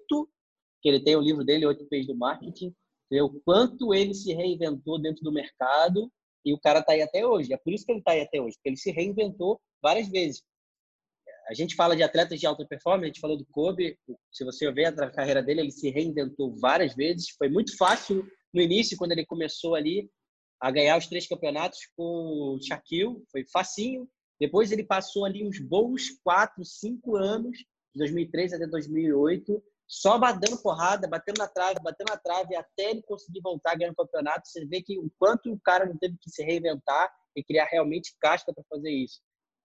que 0.83 0.89
ele 0.89 1.01
tem 1.01 1.17
o 1.17 1.21
livro 1.21 1.45
dele, 1.45 1.67
Oito 1.67 1.85
P's 1.87 2.07
do 2.07 2.17
Marketing, 2.17 2.75
o 3.13 3.41
quanto 3.41 3.93
ele 3.93 4.15
se 4.15 4.33
reinventou 4.33 5.01
dentro 5.01 5.23
do 5.25 5.33
mercado 5.33 6.11
e 6.45 6.53
o 6.53 6.61
cara 6.61 6.81
está 6.81 6.93
aí 6.93 7.03
até 7.03 7.27
hoje. 7.27 7.53
É 7.53 7.57
por 7.57 7.73
isso 7.73 7.85
que 7.85 7.93
ele 7.93 7.99
está 8.01 8.13
aí 8.13 8.23
até 8.23 8.41
hoje, 8.41 8.57
porque 8.57 8.69
ele 8.71 8.77
se 8.77 8.91
reinventou 8.91 9.61
várias 9.83 10.09
vezes 10.09 10.43
a 11.51 11.55
gente 11.55 11.75
fala 11.75 11.97
de 11.97 12.03
atletas 12.05 12.39
de 12.39 12.47
alta 12.47 12.65
performance, 12.65 13.05
a 13.05 13.09
gente 13.09 13.21
falou 13.21 13.37
do 13.37 13.45
Kobe, 13.47 13.99
se 14.31 14.45
você 14.45 14.71
ver 14.71 14.87
a 14.87 15.11
carreira 15.11 15.43
dele, 15.43 15.63
ele 15.63 15.73
se 15.73 15.91
reinventou 15.91 16.55
várias 16.61 16.95
vezes. 16.95 17.31
Foi 17.37 17.49
muito 17.49 17.77
fácil 17.77 18.25
no 18.55 18.63
início, 18.63 18.97
quando 18.97 19.11
ele 19.11 19.27
começou 19.27 19.75
ali 19.75 20.09
a 20.61 20.71
ganhar 20.71 20.97
os 20.97 21.09
três 21.09 21.27
campeonatos 21.27 21.81
com 21.97 22.55
o 22.55 22.63
Shaquille, 22.63 23.17
foi 23.33 23.45
facinho. 23.53 24.09
Depois 24.39 24.71
ele 24.71 24.85
passou 24.85 25.25
ali 25.25 25.45
uns 25.45 25.59
bons 25.59 26.11
quatro, 26.23 26.65
cinco 26.65 27.17
anos, 27.17 27.59
de 27.59 27.99
2003 27.99 28.53
até 28.53 28.67
2008, 28.69 29.61
só 29.91 30.17
dando 30.19 30.63
porrada, 30.63 31.09
batendo 31.09 31.39
na 31.39 31.49
trave, 31.49 31.81
batendo 31.83 32.11
na 32.11 32.17
trave, 32.17 32.55
até 32.55 32.93
ele 32.93 33.03
conseguir 33.03 33.41
voltar 33.41 33.75
ganhando 33.75 33.95
o 33.95 33.97
campeonato. 33.97 34.49
Você 34.49 34.65
vê 34.65 34.81
que 34.81 34.97
o 34.97 35.11
quanto 35.19 35.53
o 35.53 35.59
cara 35.59 35.85
não 35.85 35.99
teve 35.99 36.17
que 36.21 36.31
se 36.31 36.45
reinventar 36.45 37.13
e 37.35 37.43
criar 37.43 37.65
realmente 37.65 38.15
casca 38.21 38.55
para 38.55 38.63
fazer 38.71 38.91
isso. 38.91 39.21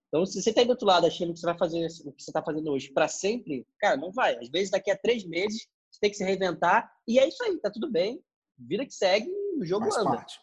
Então, 0.07 0.25
se 0.25 0.41
você 0.41 0.49
está 0.49 0.63
do 0.63 0.71
outro 0.71 0.87
lado 0.87 1.05
achando 1.05 1.31
que 1.31 1.39
você 1.39 1.45
vai 1.45 1.57
fazer 1.57 1.85
o 2.05 2.11
que 2.11 2.23
você 2.23 2.31
está 2.31 2.41
fazendo 2.41 2.71
hoje 2.71 2.91
para 2.91 3.07
sempre, 3.07 3.67
cara, 3.79 3.97
não 3.97 4.11
vai. 4.11 4.35
Às 4.39 4.49
vezes, 4.49 4.71
daqui 4.71 4.89
a 4.89 4.97
três 4.97 5.23
meses, 5.23 5.67
você 5.91 5.99
tem 6.01 6.09
que 6.09 6.17
se 6.17 6.23
reinventar 6.23 6.91
e 7.07 7.19
é 7.19 7.27
isso 7.27 7.43
aí, 7.43 7.59
tá 7.59 7.69
tudo 7.69 7.91
bem. 7.91 8.19
Vida 8.57 8.83
que 8.83 8.93
segue, 8.93 9.29
o 9.59 9.63
jogo 9.63 9.85
Faz 9.85 9.97
anda. 9.97 10.17
Parte. 10.17 10.39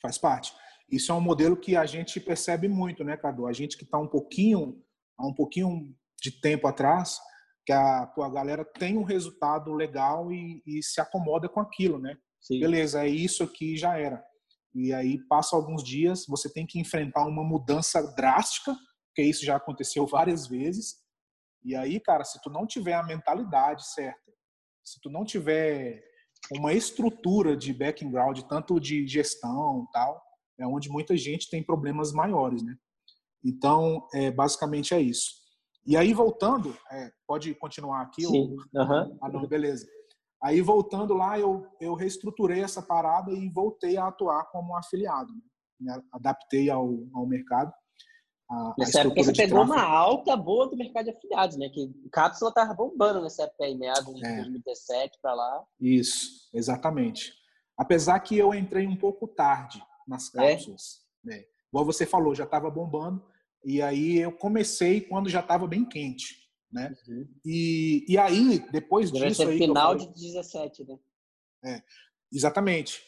Faz 0.00 0.18
parte. 0.18 0.54
Isso 0.88 1.10
é 1.10 1.14
um 1.16 1.20
modelo 1.20 1.56
que 1.56 1.74
a 1.74 1.84
gente 1.84 2.20
percebe 2.20 2.68
muito, 2.68 3.02
né, 3.02 3.16
Cadu? 3.16 3.48
A 3.48 3.52
gente 3.52 3.76
que 3.76 3.82
está 3.82 3.98
um 3.98 4.06
pouquinho, 4.06 4.80
há 5.18 5.26
um 5.26 5.34
pouquinho 5.34 5.92
de 6.20 6.30
tempo 6.30 6.68
atrás, 6.68 7.18
que 7.68 7.72
a, 7.74 8.04
a 8.04 8.30
galera 8.30 8.64
tem 8.64 8.96
um 8.96 9.02
resultado 9.02 9.74
legal 9.74 10.32
e, 10.32 10.62
e 10.66 10.82
se 10.82 11.02
acomoda 11.02 11.50
com 11.50 11.60
aquilo, 11.60 11.98
né? 11.98 12.16
Sim. 12.40 12.60
Beleza, 12.60 13.04
é 13.04 13.08
isso 13.08 13.44
aqui 13.44 13.76
já 13.76 13.98
era. 13.98 14.24
E 14.74 14.90
aí 14.90 15.18
passa 15.28 15.54
alguns 15.54 15.84
dias, 15.84 16.24
você 16.26 16.50
tem 16.50 16.64
que 16.66 16.80
enfrentar 16.80 17.26
uma 17.26 17.44
mudança 17.44 18.00
drástica, 18.14 18.74
porque 19.08 19.28
isso 19.28 19.44
já 19.44 19.56
aconteceu 19.56 20.06
várias 20.08 20.46
vezes. 20.46 20.94
E 21.62 21.76
aí, 21.76 22.00
cara, 22.00 22.24
se 22.24 22.40
tu 22.40 22.48
não 22.48 22.66
tiver 22.66 22.94
a 22.94 23.02
mentalidade 23.02 23.86
certa, 23.86 24.32
se 24.82 24.98
tu 25.02 25.10
não 25.10 25.22
tiver 25.22 26.02
uma 26.52 26.72
estrutura 26.72 27.54
de 27.54 27.74
background, 27.74 28.40
tanto 28.48 28.80
de 28.80 29.06
gestão 29.06 29.86
tal, 29.92 30.18
é 30.58 30.66
onde 30.66 30.88
muita 30.88 31.18
gente 31.18 31.50
tem 31.50 31.62
problemas 31.62 32.12
maiores, 32.12 32.62
né? 32.62 32.74
Então, 33.44 34.08
é, 34.14 34.30
basicamente 34.30 34.94
é 34.94 35.00
isso. 35.02 35.37
E 35.88 35.96
aí, 35.96 36.12
voltando, 36.12 36.76
é, 36.90 37.10
pode 37.26 37.54
continuar 37.54 38.02
aqui? 38.02 38.22
Sim. 38.22 38.54
Ou... 38.74 38.82
Uhum. 38.82 39.18
Ah, 39.22 39.28
não, 39.30 39.46
beleza. 39.46 39.88
Aí, 40.42 40.60
voltando 40.60 41.14
lá, 41.14 41.38
eu, 41.38 41.66
eu 41.80 41.94
reestruturei 41.94 42.62
essa 42.62 42.82
parada 42.82 43.32
e 43.32 43.48
voltei 43.48 43.96
a 43.96 44.08
atuar 44.08 44.44
como 44.50 44.76
afiliado. 44.76 45.32
Né? 45.32 45.40
Me 45.96 46.02
adaptei 46.12 46.68
ao, 46.68 46.90
ao 47.14 47.26
mercado. 47.26 47.72
A, 48.50 48.74
nessa 48.78 48.98
a 48.98 49.00
época 49.00 49.24
você 49.24 49.32
pegou 49.32 49.64
tráfego. 49.64 49.80
uma 49.80 49.82
alta 49.82 50.36
boa 50.36 50.68
do 50.68 50.76
mercado 50.76 51.06
de 51.06 51.10
afiliados, 51.12 51.56
né? 51.56 51.70
Que 51.70 51.84
o 52.04 52.10
Cápsula 52.10 52.50
estava 52.50 52.74
bombando 52.74 53.22
nessa 53.22 53.44
época 53.44 53.64
aí, 53.64 53.74
meados 53.74 54.14
de 54.14 54.26
é. 54.26 54.36
2017 54.36 55.18
para 55.22 55.32
lá. 55.32 55.64
Isso, 55.80 56.50
exatamente. 56.52 57.32
Apesar 57.78 58.20
que 58.20 58.36
eu 58.36 58.52
entrei 58.54 58.86
um 58.86 58.96
pouco 58.96 59.26
tarde 59.26 59.82
nas 60.06 60.34
é? 60.34 60.52
cápsulas. 60.52 61.00
É. 61.24 61.30
Né? 61.30 61.44
Igual 61.72 61.86
você 61.86 62.04
falou, 62.04 62.34
já 62.34 62.44
estava 62.44 62.70
bombando. 62.70 63.24
E 63.64 63.82
aí 63.82 64.18
eu 64.18 64.32
comecei 64.32 65.00
quando 65.00 65.28
já 65.28 65.40
estava 65.40 65.66
bem 65.66 65.84
quente 65.84 66.48
né? 66.70 66.94
Uhum. 67.08 67.28
E, 67.44 68.04
e 68.08 68.18
aí, 68.18 68.58
depois 68.70 69.10
Deve 69.10 69.28
disso... 69.28 69.42
Ser 69.42 69.58
final 69.58 69.92
falei, 69.92 70.06
de 70.06 70.14
17, 70.14 70.84
né? 70.84 70.98
É, 71.64 71.82
exatamente. 72.32 73.02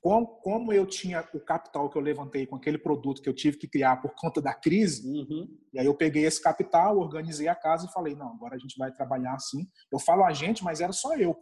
Como, 0.00 0.26
como 0.26 0.72
eu 0.72 0.86
tinha 0.86 1.28
o 1.34 1.40
capital 1.40 1.90
que 1.90 1.98
eu 1.98 2.02
levantei 2.02 2.46
com 2.46 2.56
aquele 2.56 2.78
produto 2.78 3.20
que 3.20 3.28
eu 3.28 3.34
tive 3.34 3.58
que 3.58 3.68
criar 3.68 3.98
por 3.98 4.14
conta 4.14 4.40
da 4.40 4.54
crise, 4.54 5.06
uhum. 5.06 5.46
e 5.74 5.78
aí 5.78 5.84
eu 5.84 5.94
peguei 5.94 6.24
esse 6.24 6.40
capital, 6.40 6.98
organizei 6.98 7.48
a 7.48 7.54
casa 7.54 7.86
e 7.86 7.92
falei, 7.92 8.14
não, 8.14 8.32
agora 8.32 8.54
a 8.54 8.58
gente 8.58 8.78
vai 8.78 8.90
trabalhar 8.92 9.34
assim. 9.34 9.68
Eu 9.92 9.98
falo 9.98 10.24
a 10.24 10.32
gente, 10.32 10.64
mas 10.64 10.80
era 10.80 10.92
só 10.92 11.14
eu, 11.16 11.36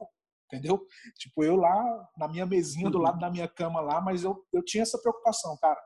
entendeu? 0.47 0.85
Tipo, 1.19 1.45
eu 1.45 1.55
lá 1.55 2.09
na 2.17 2.27
minha 2.27 2.47
mesinha 2.47 2.87
uhum. 2.87 2.93
do 2.93 2.99
lado 2.99 3.21
da 3.21 3.31
minha 3.31 3.47
cama 3.47 3.81
lá, 3.81 4.01
mas 4.01 4.25
eu, 4.25 4.45
eu 4.53 4.65
tinha 4.65 4.83
essa 4.83 4.99
preocupação, 4.99 5.57
cara, 5.59 5.81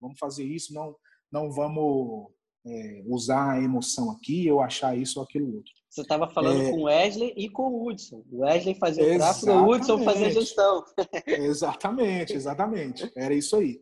vamos 0.00 0.18
fazer 0.20 0.44
isso, 0.44 0.72
não, 0.72 0.94
não 1.32 1.50
vamos 1.50 2.30
é, 2.66 3.02
usar 3.06 3.52
a 3.52 3.62
emoção 3.62 4.10
aqui, 4.10 4.46
eu 4.46 4.60
achar 4.60 4.96
isso 4.96 5.18
ou 5.18 5.24
aquilo 5.24 5.56
outro. 5.56 5.72
Você 5.90 6.02
estava 6.02 6.28
falando 6.28 6.62
é... 6.62 6.70
com 6.70 6.80
o 6.80 6.82
Wesley 6.84 7.32
e 7.36 7.48
com 7.48 7.68
o 7.68 7.88
Hudson. 7.88 8.22
O 8.30 8.42
Wesley 8.42 8.74
fazia 8.74 9.14
o 9.14 9.16
tráfego, 9.16 9.52
o 9.52 9.70
Hudson 9.70 10.04
fazia 10.04 10.26
a 10.26 10.30
gestão. 10.30 10.84
exatamente, 11.26 12.34
exatamente. 12.34 13.10
Era 13.16 13.34
isso 13.34 13.56
aí. 13.56 13.80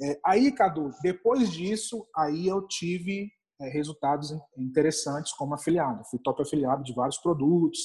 É, 0.00 0.18
aí, 0.24 0.52
Cadu, 0.52 0.90
depois 1.02 1.52
disso, 1.52 2.06
aí 2.16 2.46
eu 2.46 2.66
tive 2.66 3.30
é, 3.60 3.68
resultados 3.68 4.32
interessantes 4.56 5.32
como 5.32 5.54
afiliado. 5.54 6.04
Fui 6.10 6.18
top 6.20 6.42
afiliado 6.42 6.82
de 6.82 6.94
vários 6.94 7.18
produtos. 7.18 7.80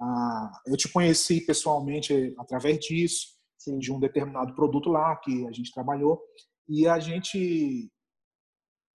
Ah, 0.00 0.50
eu 0.66 0.76
te 0.76 0.88
conheci 0.88 1.40
pessoalmente 1.44 2.34
através 2.38 2.78
disso, 2.78 3.26
Sim. 3.58 3.78
de 3.78 3.92
um 3.92 3.98
determinado 3.98 4.54
produto 4.54 4.88
lá 4.88 5.16
que 5.16 5.46
a 5.46 5.52
gente 5.52 5.72
trabalhou. 5.72 6.20
E 6.68 6.86
a 6.86 6.98
gente 6.98 7.90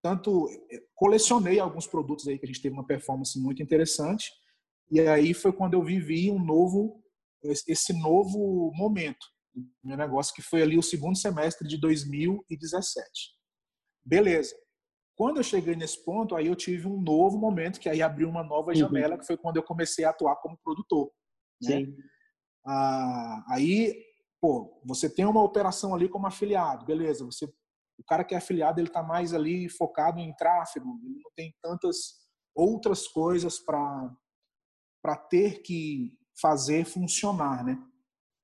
tanto 0.05 0.47
eh, 0.71 0.83
colecionei 0.93 1.59
alguns 1.59 1.87
produtos 1.87 2.27
aí 2.27 2.37
que 2.37 2.45
a 2.45 2.47
gente 2.47 2.61
teve 2.61 2.75
uma 2.75 2.85
performance 2.85 3.39
muito 3.39 3.63
interessante 3.63 4.31
e 4.91 4.99
aí 4.99 5.33
foi 5.33 5.51
quando 5.51 5.73
eu 5.73 5.83
vivi 5.83 6.29
um 6.29 6.37
novo 6.37 7.03
esse 7.43 7.91
novo 7.91 8.71
momento 8.75 9.25
do 9.55 9.65
meu 9.83 9.97
negócio 9.97 10.35
que 10.35 10.43
foi 10.43 10.61
ali 10.61 10.77
o 10.77 10.83
segundo 10.83 11.17
semestre 11.17 11.67
de 11.67 11.79
2017 11.79 13.09
beleza 14.05 14.55
quando 15.17 15.37
eu 15.37 15.43
cheguei 15.43 15.75
nesse 15.75 16.05
ponto 16.05 16.35
aí 16.35 16.45
eu 16.45 16.55
tive 16.55 16.85
um 16.85 17.01
novo 17.01 17.39
momento 17.39 17.79
que 17.79 17.89
aí 17.89 18.03
abriu 18.03 18.29
uma 18.29 18.43
nova 18.43 18.69
uhum. 18.69 18.75
janela 18.75 19.15
uhum. 19.15 19.19
que 19.19 19.25
foi 19.25 19.37
quando 19.37 19.57
eu 19.57 19.63
comecei 19.63 20.05
a 20.05 20.11
atuar 20.11 20.35
como 20.35 20.59
produtor 20.63 21.11
né? 21.63 21.79
Sim. 21.79 21.97
Ah, 22.63 23.43
aí 23.49 23.91
pô 24.39 24.79
você 24.85 25.09
tem 25.09 25.25
uma 25.25 25.41
operação 25.41 25.95
ali 25.95 26.07
como 26.07 26.27
afiliado 26.27 26.85
beleza 26.85 27.25
você 27.25 27.51
o 27.97 28.03
cara 28.03 28.23
que 28.23 28.33
é 28.33 28.37
afiliado 28.37 28.79
ele 28.79 28.87
está 28.87 29.01
mais 29.01 29.33
ali 29.33 29.69
focado 29.69 30.19
em 30.19 30.35
tráfego, 30.35 30.99
ele 31.03 31.19
não 31.23 31.31
tem 31.35 31.53
tantas 31.61 32.25
outras 32.55 33.07
coisas 33.07 33.59
para 33.59 34.11
ter 35.29 35.61
que 35.61 36.17
fazer 36.39 36.85
funcionar, 36.85 37.63
né? 37.63 37.77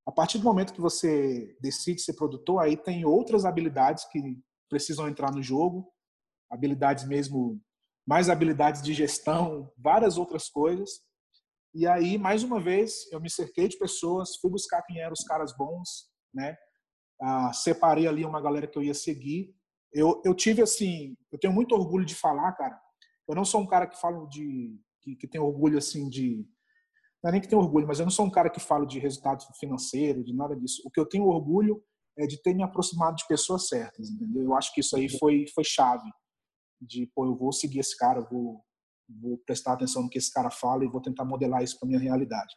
A 0.06 0.12
partir 0.12 0.38
do 0.40 0.44
momento 0.44 0.74
que 0.74 0.82
você 0.82 1.56
decide 1.62 2.02
ser 2.02 2.14
produtor, 2.14 2.62
aí 2.62 2.76
tem 2.76 3.06
outras 3.06 3.46
habilidades 3.46 4.06
que 4.06 4.42
precisam 4.70 5.08
entrar 5.08 5.32
no 5.32 5.44
jogo, 5.44 5.92
habilidades 6.50 7.06
mesmo, 7.06 7.62
mais 8.08 8.30
habilidades 8.30 8.82
de 8.82 8.94
gestão, 8.94 9.72
várias 9.78 10.18
outras 10.18 10.50
coisas. 10.50 11.02
E 11.74 11.86
aí, 11.86 12.18
mais 12.18 12.44
uma 12.44 12.60
vez, 12.60 13.10
eu 13.12 13.22
me 13.22 13.30
cerquei 13.30 13.68
de 13.68 13.78
pessoas, 13.78 14.36
fui 14.42 14.50
buscar 14.50 14.82
quem 14.84 15.00
eram 15.00 15.14
os 15.14 15.24
caras 15.24 15.56
bons, 15.56 16.10
né? 16.34 16.58
Ah, 17.22 17.54
separei 17.54 18.08
ali 18.08 18.26
uma 18.26 18.42
galera 18.42 18.68
que 18.68 18.78
eu 18.78 18.84
ia 18.84 18.94
seguir. 18.94 19.54
Eu, 19.94 20.22
eu 20.26 20.34
tive 20.34 20.62
assim, 20.62 21.16
eu 21.32 21.40
tenho 21.40 21.54
muito 21.54 21.76
orgulho 21.76 22.06
de 22.06 22.16
falar, 22.16 22.52
cara. 22.54 22.80
Eu 23.28 23.36
não 23.36 23.46
sou 23.46 23.62
um 23.62 23.68
cara 23.68 23.88
que 23.88 24.00
falo 24.00 24.28
de 24.28 24.80
que, 25.02 25.16
que 25.16 25.28
tem 25.28 25.40
orgulho 25.40 25.78
assim 25.78 26.10
de 26.10 26.46
não 27.24 27.30
é 27.30 27.34
nem 27.34 27.42
que 27.42 27.48
tem 27.48 27.58
orgulho, 27.58 27.88
mas 27.88 28.00
eu 28.00 28.06
não 28.06 28.12
sou 28.12 28.26
um 28.26 28.32
cara 28.32 28.50
que 28.50 28.60
falo 28.60 28.86
de 28.86 28.98
resultado 28.98 29.46
financeiro, 29.60 30.24
de 30.24 30.34
nada 30.34 30.56
disso. 30.56 30.82
O 30.84 30.90
que 30.90 31.00
eu 31.00 31.06
tenho 31.06 31.26
orgulho 31.26 31.84
é 32.18 32.26
de 32.26 32.42
ter 32.42 32.54
me 32.56 32.64
aproximado 32.64 33.16
de 33.16 33.28
pessoas 33.28 33.68
certas, 33.68 34.10
entendeu? 34.10 34.44
Eu 34.44 34.56
acho 34.56 34.74
que 34.74 34.82
isso 34.82 34.96
aí 34.98 35.08
foi 35.08 35.46
foi 35.54 35.64
chave 35.64 36.10
de, 36.82 37.06
pô, 37.14 37.26
eu 37.26 37.36
vou 37.36 37.52
seguir 37.52 37.80
esse 37.80 37.96
cara, 37.96 38.22
vou 38.22 38.64
vou 39.08 39.38
prestar 39.46 39.74
atenção 39.74 40.04
no 40.04 40.10
que 40.10 40.18
esse 40.18 40.32
cara 40.32 40.50
fala 40.50 40.86
e 40.86 40.88
vou 40.88 41.02
tentar 41.02 41.26
modelar 41.26 41.62
isso 41.62 41.78
para 41.78 41.88
minha 41.88 42.00
realidade. 42.00 42.56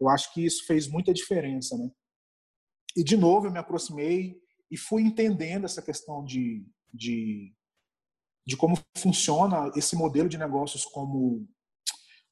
Eu 0.00 0.08
acho 0.08 0.32
que 0.34 0.44
isso 0.44 0.66
fez 0.66 0.88
muita 0.88 1.12
diferença, 1.14 1.76
né? 1.78 1.88
E, 2.96 3.02
de 3.02 3.16
novo, 3.16 3.46
eu 3.46 3.50
me 3.50 3.58
aproximei 3.58 4.36
e 4.70 4.76
fui 4.76 5.02
entendendo 5.02 5.64
essa 5.64 5.82
questão 5.82 6.24
de, 6.24 6.66
de, 6.92 7.52
de 8.46 8.56
como 8.56 8.78
funciona 8.96 9.70
esse 9.76 9.96
modelo 9.96 10.28
de 10.28 10.38
negócios 10.38 10.84
como, 10.84 11.46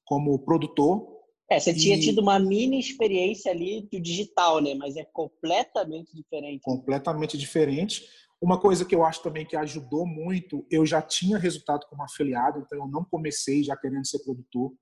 como 0.04 0.38
produtor. 0.38 1.20
É, 1.50 1.58
você 1.58 1.72
e... 1.72 1.76
tinha 1.76 1.98
tido 1.98 2.20
uma 2.20 2.38
mini 2.38 2.78
experiência 2.78 3.50
ali 3.50 3.88
do 3.90 4.00
digital, 4.00 4.60
né? 4.60 4.74
Mas 4.74 4.96
é 4.96 5.04
completamente 5.04 6.14
diferente. 6.14 6.62
Completamente 6.62 7.36
diferente. 7.36 8.06
Uma 8.40 8.58
coisa 8.58 8.86
que 8.86 8.94
eu 8.94 9.04
acho 9.04 9.22
também 9.22 9.44
que 9.44 9.54
ajudou 9.54 10.06
muito, 10.06 10.66
eu 10.70 10.86
já 10.86 11.02
tinha 11.02 11.36
resultado 11.36 11.86
como 11.88 12.02
afiliado, 12.02 12.60
então 12.60 12.78
eu 12.78 12.88
não 12.88 13.04
comecei 13.04 13.62
já 13.62 13.76
querendo 13.76 14.06
ser 14.06 14.20
produtor 14.20 14.72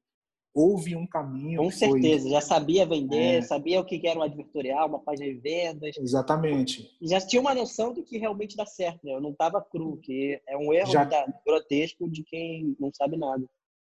houve 0.58 0.96
um 0.96 1.06
caminho. 1.06 1.62
Com 1.62 1.70
certeza, 1.70 2.22
foi... 2.22 2.32
já 2.32 2.40
sabia 2.40 2.84
vender, 2.84 3.38
é... 3.38 3.42
sabia 3.42 3.80
o 3.80 3.84
que 3.84 4.04
era 4.04 4.18
um 4.18 4.22
advertorial, 4.22 4.88
uma 4.88 4.98
página 4.98 5.32
de 5.32 5.38
vendas. 5.38 5.96
Exatamente. 5.96 6.90
Já 7.00 7.20
tinha 7.20 7.40
uma 7.40 7.54
noção 7.54 7.94
do 7.94 8.02
que 8.02 8.18
realmente 8.18 8.56
dá 8.56 8.66
certo, 8.66 8.98
né? 9.04 9.14
Eu 9.14 9.20
não 9.20 9.30
estava 9.30 9.62
cru, 9.62 9.96
que 9.98 10.40
é 10.48 10.56
um 10.56 10.72
erro 10.72 10.90
já... 10.90 11.08
grotesco 11.46 12.10
de 12.10 12.24
quem 12.24 12.76
não 12.80 12.90
sabe 12.92 13.16
nada. 13.16 13.44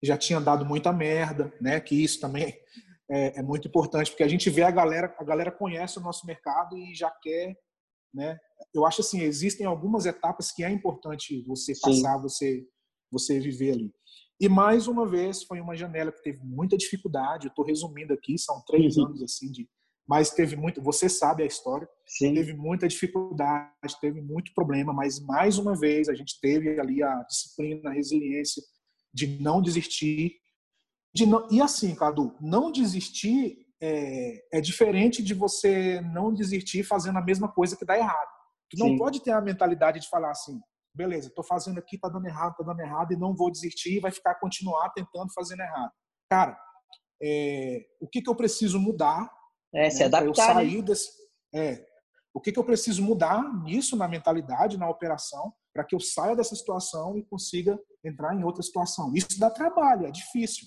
Já 0.03 0.17
tinha 0.17 0.41
dado 0.41 0.65
muita 0.65 0.93
merda, 0.93 1.53
né? 1.61 1.79
Que 1.81 2.03
isso 2.03 2.19
também 2.19 2.59
é, 3.11 3.39
é 3.39 3.43
muito 3.43 3.69
importante, 3.69 4.11
porque 4.11 4.23
a 4.23 4.29
gente 4.29 4.49
vê 4.49 4.63
a 4.63 4.71
galera, 4.71 5.15
a 5.19 5.25
galera 5.25 5.53
conhece 5.53 5.99
o 5.99 6.03
nosso 6.03 6.27
mercado 6.27 6.79
e 6.79 6.95
já 6.95 7.11
quer, 7.11 7.55
né? 8.13 8.39
Eu 8.73 8.87
acho 8.87 9.03
assim, 9.03 9.21
existem 9.21 9.67
algumas 9.67 10.07
etapas 10.07 10.51
que 10.51 10.65
é 10.65 10.71
importante 10.71 11.43
você 11.47 11.75
passar, 11.79 12.17
Sim. 12.17 12.23
você 12.23 12.67
você 13.11 13.39
viver 13.39 13.73
ali. 13.73 13.93
E 14.41 14.49
mais 14.49 14.89
uma 14.89 15.07
vez 15.07 15.43
foi 15.45 15.61
uma 15.61 15.77
janela 15.77 16.11
que 16.11 16.23
teve 16.23 16.41
muita 16.43 16.77
dificuldade. 16.77 17.47
Eu 17.47 17.51
estou 17.51 17.65
resumindo 17.65 18.13
aqui, 18.13 18.37
são 18.39 18.63
três 18.67 18.97
uhum. 18.97 19.07
anos 19.07 19.23
assim 19.23 19.51
de, 19.51 19.69
mas 20.07 20.31
teve 20.31 20.57
muito. 20.57 20.83
Você 20.83 21.09
sabe 21.09 21.43
a 21.43 21.47
história. 21.47 21.89
Sim. 22.07 22.35
Teve 22.35 22.53
muita 22.53 22.87
dificuldade, 22.87 23.73
teve 24.01 24.21
muito 24.21 24.53
problema, 24.55 24.93
mas 24.93 25.21
mais 25.21 25.59
uma 25.59 25.75
vez 25.75 26.09
a 26.09 26.15
gente 26.15 26.39
teve 26.41 26.79
ali 26.79 27.03
a 27.03 27.23
disciplina, 27.23 27.91
a 27.91 27.93
resiliência 27.93 28.63
de 29.13 29.27
não 29.41 29.63
desistir. 29.63 30.33
De 31.15 31.25
não, 31.27 31.47
e 31.51 31.63
assim, 31.63 31.95
Cadu, 31.95 32.37
não 32.41 32.73
desistir 32.73 33.65
é, 33.81 34.59
é 34.59 34.61
diferente 34.61 35.23
de 35.23 35.33
você 35.33 36.01
não 36.01 36.35
desistir 36.35 36.83
fazendo 36.83 37.19
a 37.19 37.25
mesma 37.25 37.49
coisa 37.49 37.77
que 37.77 37.85
dá 37.85 37.97
errado. 37.97 38.31
Tu 38.71 38.79
não 38.79 38.89
Sim. 38.89 38.99
pode 38.99 39.23
ter 39.23 39.31
a 39.31 39.41
mentalidade 39.41 40.01
de 40.01 40.09
falar 40.09 40.31
assim, 40.31 40.61
beleza, 40.95 41.29
estou 41.29 41.45
fazendo 41.45 41.79
aqui, 41.79 41.99
tá 41.99 42.09
dando 42.09 42.27
errado, 42.27 42.55
tá 42.57 42.65
dando 42.65 42.81
errado 42.81 43.13
e 43.13 43.17
não 43.17 43.35
vou 43.35 43.51
desistir, 43.51 44.01
vai 44.01 44.13
ficar 44.13 44.37
continuar 44.37 44.91
tentando 44.91 45.33
fazendo 45.33 45.61
errado. 45.61 45.91
Cara, 46.31 46.57
é, 47.23 47.85
o 48.01 48.09
que 48.09 48.23
que 48.23 48.31
eu 48.31 48.35
preciso 48.35 48.79
mudar? 48.79 49.29
É, 49.75 49.85
né, 49.85 49.91
se 49.91 50.05
adaptar. 50.05 50.25
Eu 50.27 50.31
né? 50.31 50.55
sair 50.55 50.83
desse, 50.83 51.11
é, 51.53 51.85
o 52.33 52.41
que 52.41 52.53
que 52.53 52.59
eu 52.59 52.65
preciso 52.65 53.03
mudar 53.03 53.43
nisso 53.65 53.97
na 53.97 54.07
mentalidade, 54.07 54.79
na 54.79 54.89
operação, 54.89 55.53
para 55.73 55.85
que 55.85 55.95
eu 55.95 56.01
saia 56.01 56.37
dessa 56.37 56.55
situação 56.55 57.19
e 57.19 57.25
consiga 57.25 57.79
entrar 58.05 58.35
em 58.35 58.45
outra 58.45 58.63
situação. 58.63 59.13
Isso 59.15 59.39
dá 59.39 59.51
trabalho, 59.51 60.07
é 60.07 60.11
difícil. 60.11 60.67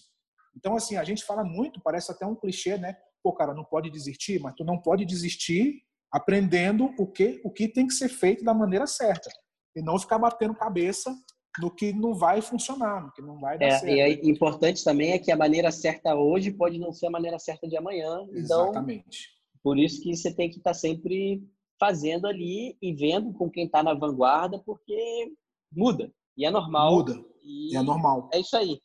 Então 0.56 0.76
assim, 0.76 0.98
a 0.98 1.04
gente 1.04 1.24
fala 1.24 1.44
muito, 1.44 1.82
parece 1.82 2.12
até 2.12 2.26
um 2.26 2.36
clichê, 2.36 2.78
né? 2.78 2.98
Pô, 3.24 3.34
cara, 3.34 3.54
não 3.54 3.64
pode 3.64 3.90
desistir, 3.90 4.40
mas 4.42 4.56
tu 4.56 4.66
não 4.66 4.82
pode 4.82 5.06
desistir 5.06 5.82
aprendendo 6.12 6.94
o 6.98 7.06
que 7.06 7.42
o 7.44 7.52
que 7.52 7.68
tem 7.68 7.86
que 7.86 7.94
ser 7.94 8.08
feito 8.08 8.44
da 8.44 8.54
maneira 8.54 8.88
certa 8.88 9.30
e 9.78 9.82
não 9.82 10.00
ficar 10.00 10.18
batendo 10.18 10.56
cabeça 10.56 11.16
no 11.60 11.70
que 11.70 11.94
não 11.94 12.16
vai 12.16 12.42
funcionar, 12.42 13.04
no 13.04 13.12
que 13.12 13.22
não 13.22 13.40
vai 13.40 13.58
dar 13.58 13.68
é, 13.68 13.72
certo. 13.72 13.88
E 13.88 14.00
é 14.00 14.12
importante 14.28 14.84
também 14.84 15.12
é 15.12 15.20
que 15.20 15.32
a 15.32 15.38
maneira 15.38 15.72
certa 15.72 16.16
hoje 16.16 16.52
pode 16.52 16.80
não 16.80 16.92
ser 16.92 17.08
a 17.08 17.12
maneira 17.12 17.38
certa 17.38 17.68
de 17.68 17.78
amanhã. 17.78 18.24
Então, 18.32 18.70
Exatamente. 18.70 19.30
Por 19.64 19.78
isso 19.78 20.02
que 20.02 20.16
você 20.16 20.34
tem 20.34 20.50
que 20.50 20.58
estar 20.58 20.74
sempre 20.74 21.44
fazendo 21.80 22.26
ali 22.26 22.76
e 22.82 22.94
vendo 22.94 23.34
com 23.34 23.50
quem 23.50 23.66
está 23.66 23.84
na 23.84 23.94
vanguarda, 23.94 24.60
porque 24.66 25.32
muda. 25.72 26.12
E 26.36 26.46
é 26.46 26.50
normal. 26.50 26.96
Muda. 26.96 27.26
E, 27.44 27.76
é 27.76 27.82
normal. 27.82 28.30
É 28.34 28.40
isso 28.40 28.58
aí. 28.58 28.80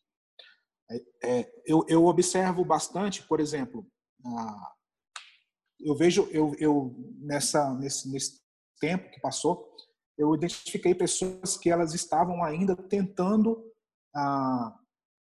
É, 0.91 1.03
é, 1.25 1.53
eu, 1.67 1.85
eu 1.89 2.05
observo 2.05 2.65
bastante, 2.65 3.23
por 3.27 3.41
exemplo, 3.41 3.87
ah, 4.27 4.73
eu 5.81 5.97
vejo 5.97 6.29
eu, 6.31 6.55
eu 6.59 6.95
nessa 7.19 7.73
nesse, 7.75 8.11
nesse 8.11 8.43
tempo 8.81 9.11
que 9.11 9.21
passou, 9.21 9.73
eu 10.19 10.35
identifiquei 10.35 10.95
pessoas 10.95 11.57
que 11.57 11.71
elas 11.71 11.95
estavam 11.95 12.45
ainda 12.45 12.77
tentando 12.77 13.63
ah, 14.15 14.77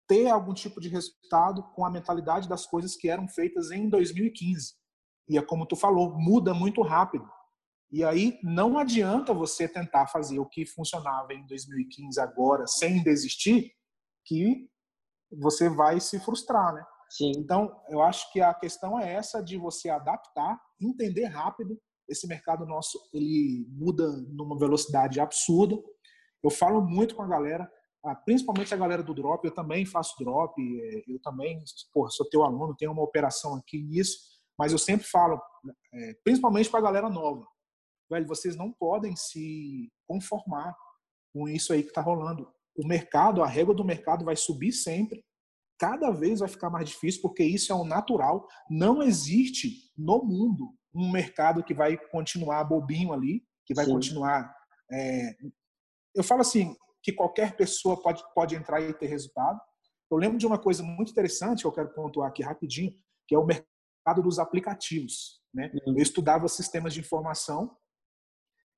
ter 0.08 0.30
algum 0.30 0.54
tipo 0.54 0.82
de 0.82 0.90
resultado 0.90 1.64
com 1.74 1.86
a 1.86 1.90
mentalidade 1.90 2.50
das 2.50 2.66
coisas 2.66 2.96
que 2.96 3.10
eram 3.10 3.28
feitas 3.28 3.72
em 3.72 3.90
2015. 3.90 4.74
E 5.30 5.38
é 5.38 5.42
como 5.42 5.66
tu 5.66 5.76
falou, 5.76 6.18
muda 6.20 6.54
muito 6.54 6.82
rápido. 6.82 7.26
E 7.92 8.04
aí 8.04 8.40
não 8.44 8.78
adianta 8.78 9.34
você 9.34 9.68
tentar 9.68 10.08
fazer 10.08 10.40
o 10.40 10.46
que 10.46 10.66
funcionava 10.66 11.34
em 11.34 11.46
2015 11.46 12.20
agora 12.20 12.66
sem 12.68 13.04
desistir, 13.04 13.72
que 14.26 14.70
você 15.32 15.70
vai 15.70 16.00
se 16.00 16.20
frustrar, 16.20 16.74
né? 16.74 16.86
Sim. 17.10 17.32
Então, 17.38 17.82
eu 17.90 18.02
acho 18.02 18.32
que 18.32 18.40
a 18.40 18.54
questão 18.54 18.98
é 18.98 19.14
essa 19.14 19.44
de 19.44 19.58
você 19.58 19.90
adaptar, 19.90 20.62
entender 20.80 21.26
rápido 21.26 21.78
esse 22.12 22.28
mercado 22.28 22.66
nosso 22.66 23.00
ele 23.14 23.66
muda 23.70 24.06
numa 24.30 24.58
velocidade 24.58 25.20
absurda. 25.20 25.82
Eu 26.44 26.50
falo 26.50 26.82
muito 26.82 27.16
com 27.16 27.22
a 27.22 27.28
galera, 27.28 27.72
ah, 28.04 28.16
principalmente 28.16 28.74
a 28.74 28.78
galera 28.78 29.02
do 29.02 29.14
drop. 29.14 29.46
Eu 29.46 29.54
também 29.54 29.86
faço 29.86 30.16
drop, 30.20 30.54
é, 30.62 31.04
eu 31.08 31.20
também, 31.22 31.64
pô, 31.94 32.10
sou 32.10 32.30
teu 32.30 32.44
aluno, 32.44 32.76
tenho 32.76 32.92
uma 32.92 33.04
operação 33.04 33.56
aqui 33.56 33.82
nisso, 33.82 34.20
mas 34.60 34.72
eu 34.72 34.78
sempre 34.78 35.08
falo, 35.08 35.42
é, 35.94 36.14
principalmente 36.24 36.70
para 36.70 36.80
a 36.80 36.84
galera 36.84 37.10
nova, 37.10 37.46
velho, 38.10 38.28
vocês 38.28 38.56
não 38.56 38.72
podem 38.72 39.16
se 39.16 39.90
conformar 40.06 40.76
com 41.34 41.48
isso 41.48 41.72
aí 41.72 41.82
que 41.82 41.90
está 41.90 42.02
rolando. 42.02 42.52
o 42.76 42.88
mercado, 42.88 43.44
a 43.44 43.48
régua 43.48 43.74
do 43.74 43.86
mercado 43.86 44.26
vai 44.26 44.36
subir 44.36 44.72
sempre. 44.72 45.24
Cada 45.80 46.12
vez 46.12 46.40
vai 46.40 46.50
ficar 46.50 46.70
mais 46.70 46.90
difícil, 46.90 47.22
porque 47.22 47.44
isso 47.44 47.72
é 47.72 47.76
o 47.76 47.84
natural. 47.84 48.48
Não 48.70 49.02
existe 49.02 49.92
no 49.98 50.24
mundo 50.24 50.74
um 50.94 51.12
mercado 51.12 51.64
que 51.64 51.74
vai 51.74 51.98
continuar 51.98 52.64
bobinho 52.64 53.14
ali, 53.14 53.44
que 53.66 53.74
vai 53.74 53.86
Sim. 53.86 53.92
continuar. 53.94 54.56
É... 54.92 55.36
Eu 56.16 56.24
falo 56.24 56.42
assim, 56.42 56.76
que 57.04 57.12
qualquer 57.12 57.56
pessoa 57.56 58.02
pode, 58.02 58.24
pode 58.34 58.56
entrar 58.56 58.82
e 58.82 58.94
ter 58.94 59.08
resultado. 59.08 59.60
Eu 60.12 60.18
lembro 60.18 60.38
de 60.38 60.46
uma 60.46 60.60
coisa 60.60 60.84
muito 60.84 61.12
interessante 61.12 61.62
que 61.62 61.68
eu 61.68 61.72
quero 61.72 61.94
pontuar 61.94 62.30
aqui 62.30 62.44
rapidinho, 62.44 62.94
que 63.28 63.34
é 63.34 63.38
o 63.38 63.46
mercado 63.46 64.22
dos 64.22 64.40
aplicativos. 64.40 65.42
Né? 65.54 65.72
Uhum. 65.88 65.96
Eu 65.98 66.04
estudava 66.04 66.48
sistemas 66.48 66.94
de 66.94 67.00
informação. 67.00 67.76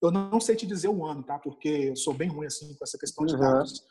Eu 0.02 0.12
não 0.12 0.40
sei 0.40 0.56
te 0.56 0.68
dizer 0.68 0.90
o 0.90 1.06
ano, 1.06 1.24
tá? 1.24 1.40
Porque 1.40 1.68
eu 1.68 1.96
sou 1.96 2.14
bem 2.14 2.30
ruim 2.30 2.46
assim 2.46 2.76
com 2.76 2.84
essa 2.84 2.98
questão 2.98 3.26
de 3.26 3.38
dados. 3.38 3.72
Uhum. 3.72 3.86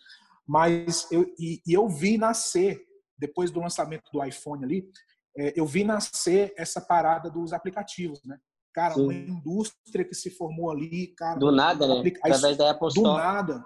Mas 0.47 1.11
eu 1.11 1.23
e, 1.39 1.61
e, 1.67 1.73
eu 1.73 1.89
vi 1.89 2.19
nascer 2.19 2.81
depois 3.19 3.51
do 3.51 3.61
lançamento 3.61 4.11
do 4.13 4.25
iPhone 4.25 4.65
ali, 4.65 4.91
é, 5.37 5.53
eu 5.57 5.67
vi 5.67 5.85
nascer 5.85 6.53
essa 6.57 6.81
parada 6.81 7.31
dos 7.31 7.53
aplicativos, 7.53 8.23
né? 8.25 8.39
Cara, 8.75 8.95
Sim. 8.95 9.03
uma 9.03 9.15
indústria 9.15 10.05
que 10.05 10.15
se 10.15 10.31
formou 10.31 10.71
ali, 10.71 11.09
cara. 11.09 11.39
Do 11.39 11.53
nada, 11.53 11.87
né? 11.87 12.11
Através 12.23 12.57
da 12.57 12.71
Apple 12.71 12.89
Store. 12.89 13.09
Do 13.09 13.17
nada. 13.17 13.65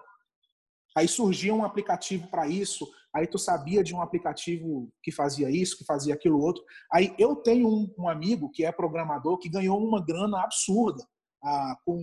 Aí 0.97 1.07
surgia 1.07 1.55
um 1.55 1.63
aplicativo 1.63 2.27
para 2.29 2.49
isso, 2.49 2.91
aí 3.15 3.27
tu 3.27 3.39
sabia 3.39 3.85
de 3.85 3.95
um 3.95 4.01
aplicativo 4.01 4.91
que 5.03 5.13
fazia 5.13 5.51
isso, 5.51 5.77
que 5.77 5.85
fazia 5.85 6.15
aquilo 6.15 6.41
outro. 6.41 6.65
Aí 6.91 7.15
eu 7.19 7.37
tenho 7.37 7.69
um, 7.69 7.95
um 7.99 8.09
amigo 8.09 8.51
que 8.51 8.65
é 8.65 8.73
programador 8.73 9.37
que 9.37 9.51
ganhou 9.51 9.79
uma 9.79 10.03
grana 10.03 10.43
absurda 10.43 11.07
ah, 11.45 11.77
com, 11.85 12.03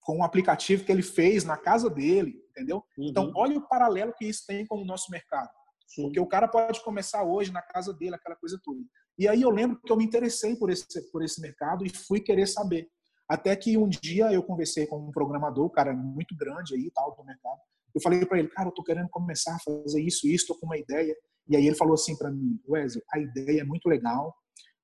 com 0.00 0.18
um 0.18 0.24
aplicativo 0.24 0.84
que 0.84 0.90
ele 0.90 1.02
fez 1.02 1.44
na 1.44 1.58
casa 1.58 1.90
dele, 1.90 2.42
entendeu? 2.48 2.82
Então, 2.96 3.24
uhum. 3.24 3.28
Então, 3.28 3.32
olha 3.36 3.58
o 3.58 3.68
paralelo 3.68 4.14
que 4.16 4.24
isso 4.24 4.44
tem 4.46 4.66
com 4.66 4.80
o 4.80 4.86
nosso 4.86 5.10
mercado. 5.10 5.50
Sim. 5.94 6.02
Porque 6.02 6.20
o 6.20 6.26
cara 6.26 6.48
pode 6.48 6.82
começar 6.82 7.22
hoje 7.22 7.52
na 7.52 7.60
casa 7.60 7.92
dele, 7.92 8.14
aquela 8.14 8.36
coisa 8.36 8.58
toda. 8.62 8.80
E 9.18 9.28
aí 9.28 9.42
eu 9.42 9.50
lembro 9.50 9.78
que 9.84 9.92
eu 9.92 9.96
me 9.96 10.04
interessei 10.04 10.56
por 10.56 10.70
esse, 10.70 11.10
por 11.10 11.22
esse 11.22 11.40
mercado 11.40 11.84
e 11.84 11.90
fui 11.90 12.20
querer 12.20 12.46
saber. 12.46 12.88
Até 13.28 13.54
que 13.54 13.76
um 13.76 13.88
dia 13.88 14.32
eu 14.32 14.42
conversei 14.42 14.86
com 14.86 14.98
um 14.98 15.12
programador, 15.12 15.68
cara 15.70 15.92
muito 15.92 16.34
grande 16.36 16.74
aí, 16.74 16.90
tal, 16.94 17.14
do 17.14 17.24
mercado. 17.24 17.60
Eu 17.94 18.00
falei 18.00 18.24
para 18.24 18.38
ele, 18.38 18.48
cara, 18.48 18.68
eu 18.68 18.72
tô 18.72 18.82
querendo 18.82 19.08
começar 19.10 19.54
a 19.54 19.58
fazer 19.58 20.00
isso, 20.00 20.26
isso, 20.26 20.46
tô 20.46 20.58
com 20.58 20.66
uma 20.66 20.78
ideia. 20.78 21.14
E 21.48 21.56
aí 21.56 21.66
ele 21.66 21.76
falou 21.76 21.94
assim 21.94 22.16
para 22.16 22.30
mim, 22.30 22.58
Wesley, 22.66 23.02
a 23.12 23.18
ideia 23.18 23.60
é 23.60 23.64
muito 23.64 23.88
legal, 23.88 24.34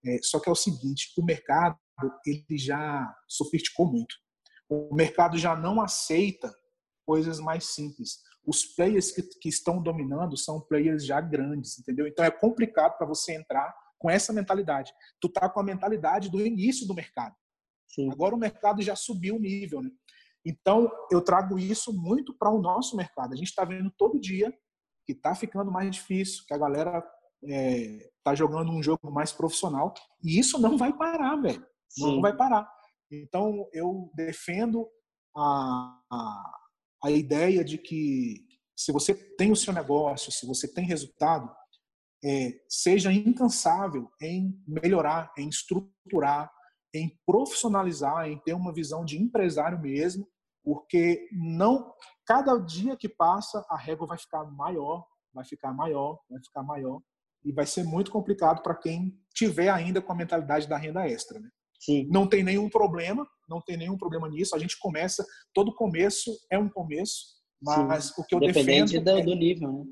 é, 0.05 0.19
só 0.23 0.39
que 0.39 0.49
é 0.49 0.53
o 0.53 0.57
seguinte, 0.57 1.13
o 1.17 1.25
mercado 1.25 1.79
ele 2.27 2.59
já 2.59 3.13
sofisticou 3.27 3.91
muito. 3.91 4.15
O 4.69 4.95
mercado 4.95 5.39
já 5.39 5.57
não 5.57 5.81
aceita 5.81 6.53
coisas 7.07 7.41
mais 7.41 7.75
simples. 7.75 8.19
Os 8.49 8.65
players 8.65 9.13
que, 9.13 9.23
que 9.23 9.49
estão 9.49 9.83
dominando 9.83 10.37
são 10.37 10.61
players 10.61 11.05
já 11.05 11.21
grandes, 11.21 11.79
entendeu? 11.79 12.07
Então 12.07 12.25
é 12.25 12.31
complicado 12.31 12.97
para 12.97 13.07
você 13.07 13.35
entrar 13.35 13.75
com 13.99 14.09
essa 14.09 14.33
mentalidade. 14.33 14.93
Tu 15.21 15.29
tá 15.29 15.49
com 15.51 15.61
a 15.61 15.63
mentalidade 15.63 16.31
do 16.31 16.41
início 16.41 16.87
do 16.87 16.95
mercado. 16.95 17.35
Sim. 17.89 18.11
Agora 18.11 18.35
o 18.35 18.39
mercado 18.39 18.81
já 18.81 18.97
subiu 18.97 19.37
o 19.37 19.41
nível, 19.41 19.83
né? 19.83 19.91
Então, 20.47 20.91
eu 21.11 21.21
trago 21.21 21.59
isso 21.59 21.93
muito 21.93 22.33
para 22.33 22.51
o 22.51 22.61
nosso 22.61 22.97
mercado. 22.97 23.35
A 23.35 23.37
gente 23.37 23.49
está 23.49 23.67
vendo 23.67 23.91
todo 23.99 24.21
dia 24.21 24.51
que 25.05 25.13
está 25.13 25.35
ficando 25.35 25.71
mais 25.71 25.91
difícil, 25.91 26.45
que 26.47 26.55
a 26.55 26.59
galera 26.59 26.99
está 27.43 27.55
é, 27.55 28.11
tá 28.25 28.35
jogando 28.35 28.71
um 28.71 28.83
jogo 28.83 29.11
mais 29.11 29.31
profissional. 29.31 29.93
E 30.25 30.39
isso 30.39 30.59
não 30.59 30.79
vai 30.79 30.97
parar, 30.97 31.37
velho. 31.37 31.67
Não 31.99 32.21
vai 32.21 32.35
parar. 32.35 32.71
Então, 33.11 33.69
eu 33.73 34.11
defendo 34.15 34.89
a, 35.37 36.01
a, 36.11 36.59
a 37.03 37.11
ideia 37.11 37.65
de 37.65 37.79
que 37.79 38.47
se 38.77 38.93
você 38.93 39.15
tem 39.15 39.51
o 39.51 39.57
seu 39.57 39.73
negócio, 39.73 40.31
se 40.31 40.47
você 40.47 40.73
tem 40.73 40.85
resultado, 40.85 41.51
é, 42.25 42.61
seja 42.69 43.13
incansável 43.13 44.11
em 44.21 44.61
melhorar, 44.67 45.33
em 45.37 45.49
estruturar, 45.49 46.51
em 46.95 47.19
profissionalizar, 47.27 48.29
em 48.29 48.39
ter 48.39 48.55
uma 48.55 48.73
visão 48.73 49.05
de 49.05 49.21
empresário 49.21 49.81
mesmo, 49.81 50.27
porque 50.65 51.29
não 51.33 51.93
cada 52.27 52.59
dia 52.59 52.97
que 52.97 53.09
passa 53.09 53.65
a 53.69 53.77
régua 53.77 54.07
vai 54.07 54.19
ficar 54.19 54.45
maior, 54.45 55.07
vai 55.33 55.45
ficar 55.45 55.73
maior, 55.73 56.21
vai 56.29 56.41
ficar 56.43 56.63
maior 56.63 57.01
e 57.45 57.53
vai 57.53 57.67
ser 57.67 57.85
muito 57.85 58.11
complicado 58.11 58.63
para 58.63 58.75
quem 58.75 59.19
tiver 59.33 59.71
ainda 59.71 60.03
com 60.03 60.13
a 60.13 60.17
mentalidade 60.17 60.69
da 60.69 60.77
renda 60.77 61.09
extra. 61.09 61.39
Né? 61.39 61.49
Sim. 61.79 62.09
Não 62.11 62.27
tem 62.27 62.43
nenhum 62.43 62.69
problema, 62.69 63.27
não 63.49 63.61
tem 63.61 63.77
nenhum 63.77 63.97
problema 63.97 64.29
nisso. 64.29 64.55
A 64.55 64.59
gente 64.59 64.79
começa, 64.79 65.25
todo 65.55 65.75
começo 65.75 66.31
é 66.51 66.59
um 66.59 66.69
começo, 66.69 67.39
mas 67.63 68.07
Sim. 68.07 68.13
o 68.19 68.25
que 68.25 68.35
eu 68.35 68.39
independente 68.39 68.99
defendo 68.99 69.05
do, 69.05 69.11
é, 69.11 69.23
do 69.23 69.35
nível, 69.35 69.73
né? 69.73 69.85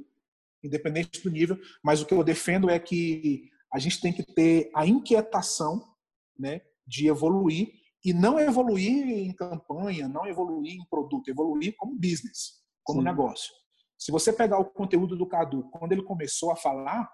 independente 0.65 1.23
do 1.23 1.31
nível, 1.31 1.59
mas 1.83 2.01
o 2.01 2.07
que 2.07 2.15
eu 2.15 2.25
defendo 2.25 2.69
é 2.69 2.79
que 2.79 3.49
a 3.73 3.79
gente 3.79 4.01
tem 4.01 4.13
que 4.13 4.23
ter 4.23 4.71
a 4.75 4.87
inquietação, 4.87 5.83
né, 6.39 6.61
de 6.87 7.09
evoluir 7.09 7.73
e 8.05 8.13
não 8.13 8.39
evoluir 8.39 9.09
em 9.09 9.33
campanha, 9.33 10.09
não 10.09 10.27
evoluir 10.27 10.75
em 10.75 10.85
produto, 10.89 11.29
evoluir 11.29 11.75
como 11.77 11.99
business, 11.99 12.63
como 12.85 13.01
Sim. 13.01 13.05
negócio. 13.05 13.53
Se 13.99 14.13
você 14.13 14.33
pegar 14.33 14.59
o 14.59 14.65
conteúdo 14.65 15.17
do 15.17 15.27
Cadu, 15.27 15.69
quando 15.71 15.93
ele 15.93 16.03
começou 16.03 16.51
a 16.51 16.57
falar, 16.57 17.11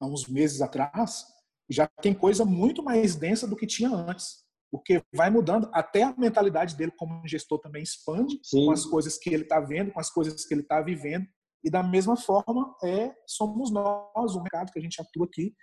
há 0.00 0.06
uns 0.06 0.28
meses 0.28 0.60
atrás, 0.60 1.24
já 1.68 1.88
tem 2.02 2.14
coisa 2.14 2.44
muito 2.44 2.82
mais 2.82 3.14
densa 3.16 3.46
do 3.46 3.56
que 3.56 3.66
tinha 3.66 3.90
antes. 3.90 4.44
Porque 4.70 5.02
vai 5.14 5.30
mudando, 5.30 5.70
até 5.72 6.02
a 6.02 6.14
mentalidade 6.16 6.76
dele 6.76 6.92
como 6.96 7.26
gestor 7.26 7.60
também 7.60 7.82
expande 7.82 8.40
Sim. 8.42 8.66
com 8.66 8.72
as 8.72 8.84
coisas 8.84 9.16
que 9.16 9.30
ele 9.30 9.44
está 9.44 9.60
vendo, 9.60 9.92
com 9.92 10.00
as 10.00 10.10
coisas 10.10 10.44
que 10.44 10.52
ele 10.52 10.62
está 10.62 10.82
vivendo. 10.82 11.26
E 11.62 11.70
da 11.70 11.82
mesma 11.82 12.16
forma, 12.16 12.74
é 12.84 13.14
somos 13.26 13.70
nós, 13.70 14.34
o 14.34 14.42
mercado 14.42 14.72
que 14.72 14.78
a 14.78 14.82
gente 14.82 15.00
atua 15.00 15.26
aqui, 15.26 15.54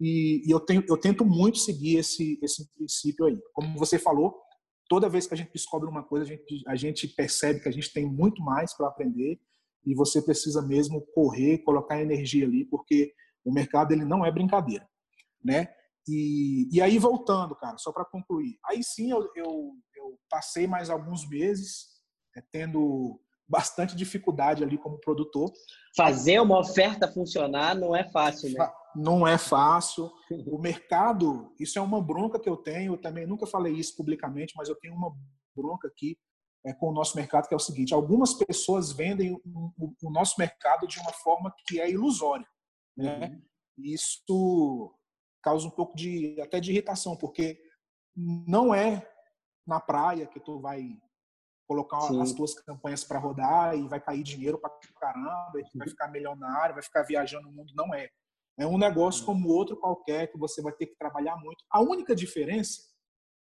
e, 0.00 0.42
e 0.46 0.50
eu, 0.50 0.58
tenho, 0.58 0.82
eu 0.88 0.96
tento 0.96 1.24
muito 1.24 1.58
seguir 1.58 1.98
esse, 1.98 2.38
esse 2.42 2.72
princípio 2.72 3.26
aí. 3.26 3.38
Como 3.52 3.78
você 3.78 3.98
falou, 3.98 4.34
toda 4.88 5.10
vez 5.10 5.26
que 5.26 5.34
a 5.34 5.36
gente 5.36 5.52
descobre 5.52 5.88
uma 5.88 6.02
coisa, 6.02 6.24
a 6.24 6.28
gente, 6.28 6.62
a 6.66 6.74
gente 6.74 7.08
percebe 7.08 7.60
que 7.60 7.68
a 7.68 7.72
gente 7.72 7.92
tem 7.92 8.06
muito 8.06 8.42
mais 8.42 8.74
para 8.74 8.88
aprender 8.88 9.38
e 9.84 9.94
você 9.94 10.22
precisa 10.22 10.62
mesmo 10.62 11.02
correr, 11.14 11.58
colocar 11.58 12.00
energia 12.00 12.46
ali, 12.46 12.64
porque 12.64 13.12
o 13.44 13.52
mercado 13.52 13.92
ele 13.92 14.04
não 14.04 14.24
é 14.24 14.32
brincadeira, 14.32 14.88
né? 15.44 15.68
E, 16.08 16.68
e 16.72 16.80
aí 16.80 16.98
voltando, 16.98 17.54
cara, 17.54 17.78
só 17.78 17.92
para 17.92 18.04
concluir, 18.04 18.58
aí 18.64 18.82
sim 18.82 19.10
eu, 19.10 19.30
eu, 19.36 19.72
eu, 19.96 20.18
passei 20.28 20.66
mais 20.66 20.90
alguns 20.90 21.28
meses 21.28 21.86
é, 22.36 22.42
tendo 22.50 23.20
bastante 23.46 23.96
dificuldade 23.96 24.62
ali 24.62 24.78
como 24.78 25.00
produtor. 25.00 25.52
Fazer 25.96 26.40
uma 26.40 26.60
oferta 26.60 27.10
funcionar 27.10 27.74
não 27.74 27.94
é 27.94 28.08
fácil, 28.10 28.50
né? 28.52 28.70
não 28.94 29.26
é 29.26 29.36
fácil. 29.36 30.10
O 30.46 30.58
mercado, 30.58 31.52
isso 31.58 31.78
é 31.78 31.82
uma 31.82 32.02
bronca 32.02 32.38
que 32.38 32.48
eu 32.48 32.56
tenho, 32.56 32.94
eu 32.94 33.00
também 33.00 33.26
nunca 33.26 33.46
falei 33.46 33.74
isso 33.74 33.96
publicamente, 33.96 34.54
mas 34.56 34.68
eu 34.68 34.76
tenho 34.76 34.94
uma 34.94 35.12
bronca 35.54 35.88
aqui 35.88 36.16
é, 36.64 36.72
com 36.72 36.88
o 36.90 36.92
nosso 36.92 37.16
mercado, 37.16 37.48
que 37.48 37.54
é 37.54 37.56
o 37.56 37.60
seguinte: 37.60 37.94
algumas 37.94 38.34
pessoas 38.34 38.92
vendem 38.92 39.32
o, 39.32 39.40
o, 39.78 39.94
o 40.04 40.10
nosso 40.10 40.36
mercado 40.38 40.86
de 40.86 40.98
uma 41.00 41.12
forma 41.12 41.52
que 41.66 41.80
é 41.80 41.90
ilusória. 41.90 42.46
Né? 42.96 43.26
Uhum. 43.26 43.42
Isso 43.78 44.94
causa 45.42 45.66
um 45.66 45.70
pouco 45.70 45.96
de 45.96 46.40
até 46.40 46.60
de 46.60 46.70
irritação, 46.70 47.16
porque 47.16 47.60
não 48.16 48.74
é 48.74 49.08
na 49.66 49.80
praia 49.80 50.26
que 50.26 50.40
tu 50.40 50.60
vai 50.60 50.96
colocar 51.68 52.00
Sim. 52.00 52.20
as 52.20 52.32
tuas 52.32 52.54
campanhas 52.54 53.04
para 53.04 53.18
rodar 53.18 53.76
e 53.76 53.86
vai 53.86 54.00
cair 54.00 54.22
dinheiro 54.22 54.58
para 54.58 54.70
caramba, 54.98 55.52
e 55.54 55.78
vai 55.78 55.88
ficar 55.88 56.08
milionário, 56.08 56.74
vai 56.74 56.82
ficar 56.82 57.02
viajando 57.02 57.48
o 57.48 57.52
mundo, 57.52 57.72
não 57.76 57.94
é. 57.94 58.10
É 58.58 58.66
um 58.66 58.76
negócio 58.76 59.24
como 59.24 59.48
outro 59.48 59.76
qualquer 59.76 60.26
que 60.30 60.36
você 60.36 60.60
vai 60.60 60.72
ter 60.72 60.86
que 60.86 60.96
trabalhar 60.96 61.36
muito. 61.36 61.64
A 61.70 61.80
única 61.80 62.14
diferença 62.14 62.82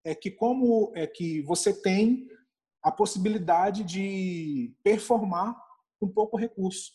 é 0.04 0.14
que 0.14 0.30
como 0.30 0.92
é 0.96 1.06
que 1.06 1.42
você 1.42 1.72
tem 1.72 2.26
a 2.82 2.90
possibilidade 2.90 3.82
de 3.82 4.74
performar 4.82 5.56
com 5.98 6.08
pouco 6.08 6.36
recurso. 6.36 6.92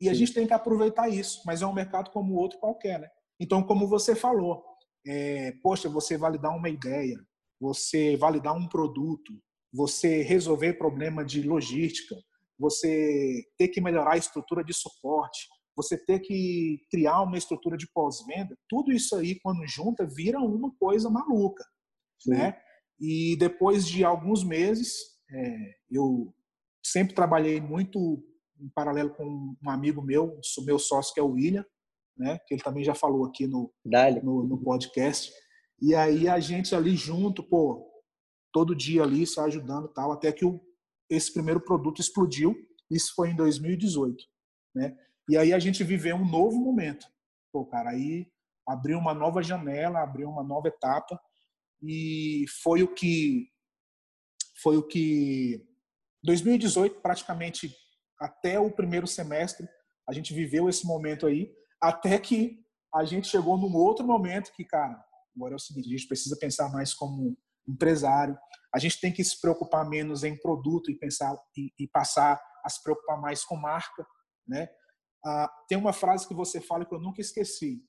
E 0.00 0.04
Sim. 0.04 0.10
a 0.10 0.14
gente 0.14 0.34
tem 0.34 0.46
que 0.46 0.52
aproveitar 0.52 1.08
isso, 1.08 1.42
mas 1.46 1.62
é 1.62 1.66
um 1.66 1.72
mercado 1.72 2.10
como 2.10 2.34
outro 2.34 2.58
qualquer, 2.58 3.00
né? 3.00 3.10
Então, 3.42 3.60
como 3.60 3.88
você 3.88 4.14
falou, 4.14 4.62
é, 5.04 5.50
poxa, 5.64 5.88
você 5.88 6.16
validar 6.16 6.56
uma 6.56 6.68
ideia, 6.68 7.18
você 7.60 8.16
validar 8.16 8.56
um 8.56 8.68
produto, 8.68 9.32
você 9.72 10.22
resolver 10.22 10.74
problema 10.74 11.24
de 11.24 11.42
logística, 11.42 12.14
você 12.56 13.42
ter 13.58 13.66
que 13.66 13.80
melhorar 13.80 14.12
a 14.12 14.16
estrutura 14.16 14.62
de 14.62 14.72
suporte, 14.72 15.48
você 15.74 15.98
ter 15.98 16.20
que 16.20 16.86
criar 16.88 17.20
uma 17.22 17.36
estrutura 17.36 17.76
de 17.76 17.90
pós-venda, 17.92 18.56
tudo 18.68 18.92
isso 18.92 19.16
aí, 19.16 19.40
quando 19.40 19.66
junta, 19.66 20.06
vira 20.06 20.38
uma 20.38 20.72
coisa 20.78 21.10
maluca, 21.10 21.64
Sim. 22.20 22.30
né? 22.30 22.56
E 23.00 23.34
depois 23.40 23.88
de 23.88 24.04
alguns 24.04 24.44
meses, 24.44 24.94
é, 25.28 25.74
eu 25.90 26.32
sempre 26.80 27.12
trabalhei 27.12 27.60
muito 27.60 28.22
em 28.60 28.68
paralelo 28.68 29.10
com 29.10 29.56
um 29.60 29.70
amigo 29.70 30.00
meu, 30.00 30.38
meu 30.64 30.78
sócio, 30.78 31.12
que 31.12 31.18
é 31.18 31.22
o 31.24 31.32
William, 31.32 31.66
né? 32.16 32.38
Que 32.46 32.54
ele 32.54 32.62
também 32.62 32.84
já 32.84 32.94
falou 32.94 33.24
aqui 33.26 33.46
no, 33.46 33.72
no, 34.22 34.44
no, 34.44 34.62
podcast. 34.62 35.32
E 35.80 35.94
aí 35.94 36.28
a 36.28 36.38
gente 36.38 36.74
ali 36.74 36.94
junto, 36.94 37.42
pô, 37.42 37.88
todo 38.52 38.74
dia 38.74 39.02
ali 39.02 39.26
se 39.26 39.40
ajudando 39.40 39.88
tal, 39.88 40.12
até 40.12 40.30
que 40.32 40.44
o, 40.44 40.60
esse 41.10 41.32
primeiro 41.32 41.60
produto 41.60 42.00
explodiu 42.00 42.54
Isso 42.90 43.14
foi 43.14 43.30
em 43.30 43.36
2018, 43.36 44.24
né? 44.74 44.96
E 45.28 45.36
aí 45.36 45.52
a 45.52 45.58
gente 45.58 45.84
viveu 45.84 46.16
um 46.16 46.28
novo 46.28 46.58
momento. 46.58 47.06
Pô, 47.52 47.64
cara, 47.64 47.90
aí 47.90 48.26
abriu 48.66 48.98
uma 48.98 49.14
nova 49.14 49.42
janela, 49.42 50.02
abriu 50.02 50.28
uma 50.28 50.42
nova 50.42 50.68
etapa 50.68 51.20
e 51.82 52.44
foi 52.62 52.82
o 52.82 52.94
que 52.94 53.48
foi 54.62 54.76
o 54.76 54.86
que 54.86 55.66
2018 56.22 57.00
praticamente 57.00 57.74
até 58.20 58.60
o 58.60 58.70
primeiro 58.70 59.06
semestre 59.06 59.68
a 60.08 60.12
gente 60.12 60.32
viveu 60.32 60.68
esse 60.68 60.86
momento 60.86 61.26
aí 61.26 61.52
até 61.82 62.18
que 62.18 62.60
a 62.94 63.04
gente 63.04 63.28
chegou 63.28 63.56
num 63.58 63.74
outro 63.74 64.06
momento 64.06 64.52
que 64.52 64.64
cara 64.64 65.02
agora 65.36 65.54
é 65.54 65.56
o 65.56 65.58
seguinte 65.58 65.88
a 65.88 65.96
gente 65.96 66.06
precisa 66.06 66.36
pensar 66.38 66.70
mais 66.70 66.94
como 66.94 67.36
empresário 67.68 68.38
a 68.74 68.78
gente 68.78 69.00
tem 69.00 69.12
que 69.12 69.22
se 69.24 69.40
preocupar 69.40 69.88
menos 69.88 70.24
em 70.24 70.38
produto 70.38 70.90
e 70.90 70.98
pensar 70.98 71.36
e, 71.56 71.72
e 71.78 71.88
passar 71.88 72.40
a 72.64 72.68
se 72.68 72.82
preocupar 72.82 73.20
mais 73.20 73.44
com 73.44 73.56
marca 73.56 74.06
né 74.46 74.68
ah, 75.24 75.50
tem 75.68 75.78
uma 75.78 75.92
frase 75.92 76.26
que 76.26 76.34
você 76.34 76.60
fala 76.60 76.84
que 76.84 76.94
eu 76.94 77.00
nunca 77.00 77.20
esqueci 77.20 77.82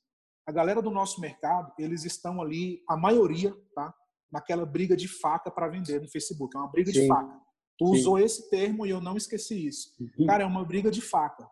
a 0.45 0.51
galera 0.51 0.81
do 0.81 0.91
nosso 0.91 1.21
mercado, 1.21 1.71
eles 1.79 2.03
estão 2.03 2.41
ali, 2.41 2.83
a 2.87 2.97
maioria, 2.97 3.55
tá? 3.73 3.93
Naquela 4.31 4.65
briga 4.65 4.95
de 4.95 5.07
faca 5.07 5.49
para 5.49 5.69
vender 5.69 6.01
no 6.01 6.09
Facebook. 6.09 6.55
É 6.55 6.59
uma 6.59 6.71
briga 6.71 6.91
Sim. 6.91 7.01
de 7.01 7.07
faca. 7.07 7.41
Tu 7.77 7.85
Sim. 7.85 7.91
usou 7.93 8.19
esse 8.19 8.49
termo 8.49 8.85
e 8.85 8.89
eu 8.89 8.99
não 8.99 9.15
esqueci 9.15 9.67
isso. 9.67 9.89
Uhum. 9.99 10.25
Cara, 10.25 10.43
é 10.43 10.45
uma 10.45 10.65
briga 10.65 10.91
de 10.91 11.01
faca. 11.01 11.47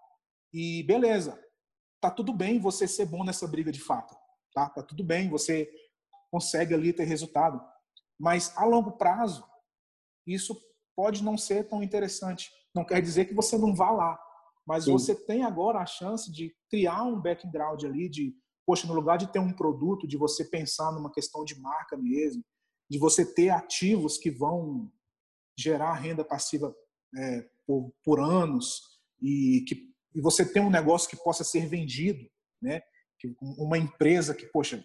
E 0.54 0.84
beleza, 0.84 1.40
tá 2.02 2.10
tudo 2.10 2.34
bem 2.34 2.60
você 2.60 2.88
ser 2.88 3.06
bom 3.06 3.24
nessa 3.24 3.48
briga 3.48 3.72
de 3.72 3.80
faca. 3.80 4.18
Tá, 4.54 4.70
tá 4.70 4.84
tudo 4.84 5.04
bem, 5.04 5.30
você 5.30 5.70
consegue 6.30 6.74
ali 6.74 6.92
ter 6.92 7.06
resultado. 7.06 7.62
Mas 8.20 8.56
a 8.58 8.66
longo 8.66 8.94
prazo, 8.94 9.46
isso 10.28 10.60
pode 10.96 11.24
não 11.24 11.38
ser 11.38 11.68
tão 11.70 11.82
interessante. 11.82 12.52
Não 12.76 12.84
quer 12.84 13.02
dizer 13.02 13.26
que 13.26 13.34
você 13.34 13.58
não 13.58 13.74
vá 13.74 13.92
lá. 13.92 14.20
Mas 14.66 14.86
Sim. 14.86 14.92
você 14.92 15.16
tem 15.16 15.44
agora 15.44 15.80
a 15.80 15.86
chance 15.86 16.32
de 16.32 16.56
criar 16.70 17.04
um 17.04 17.20
background 17.20 17.84
ali, 17.84 18.10
de 18.10 18.36
poxa, 18.66 18.88
no 18.88 18.94
lugar 18.94 19.18
de 19.18 19.32
ter 19.32 19.40
um 19.40 19.54
produto, 19.54 20.08
de 20.08 20.18
você 20.18 20.46
pensar 20.46 20.92
numa 20.92 21.12
questão 21.12 21.44
de 21.44 21.60
marca 21.60 21.98
mesmo, 21.98 22.44
de 22.90 23.00
você 23.00 23.26
ter 23.26 23.50
ativos 23.50 24.18
que 24.18 24.30
vão 24.30 24.92
gerar 25.58 25.94
renda 25.94 26.24
passiva 26.24 26.74
é, 27.18 27.50
por, 27.66 27.92
por, 28.04 28.20
anos 28.20 28.82
e 29.22 29.66
que 29.68 29.91
e 30.14 30.22
você 30.22 30.46
ter 30.46 30.60
um 30.60 30.70
negócio 30.70 31.10
que 31.10 31.16
possa 31.16 31.44
ser 31.44 31.68
vendido, 31.68 32.30
né? 32.62 32.82
Uma 33.58 33.78
empresa 33.78 34.34
que, 34.34 34.46
poxa, 34.48 34.84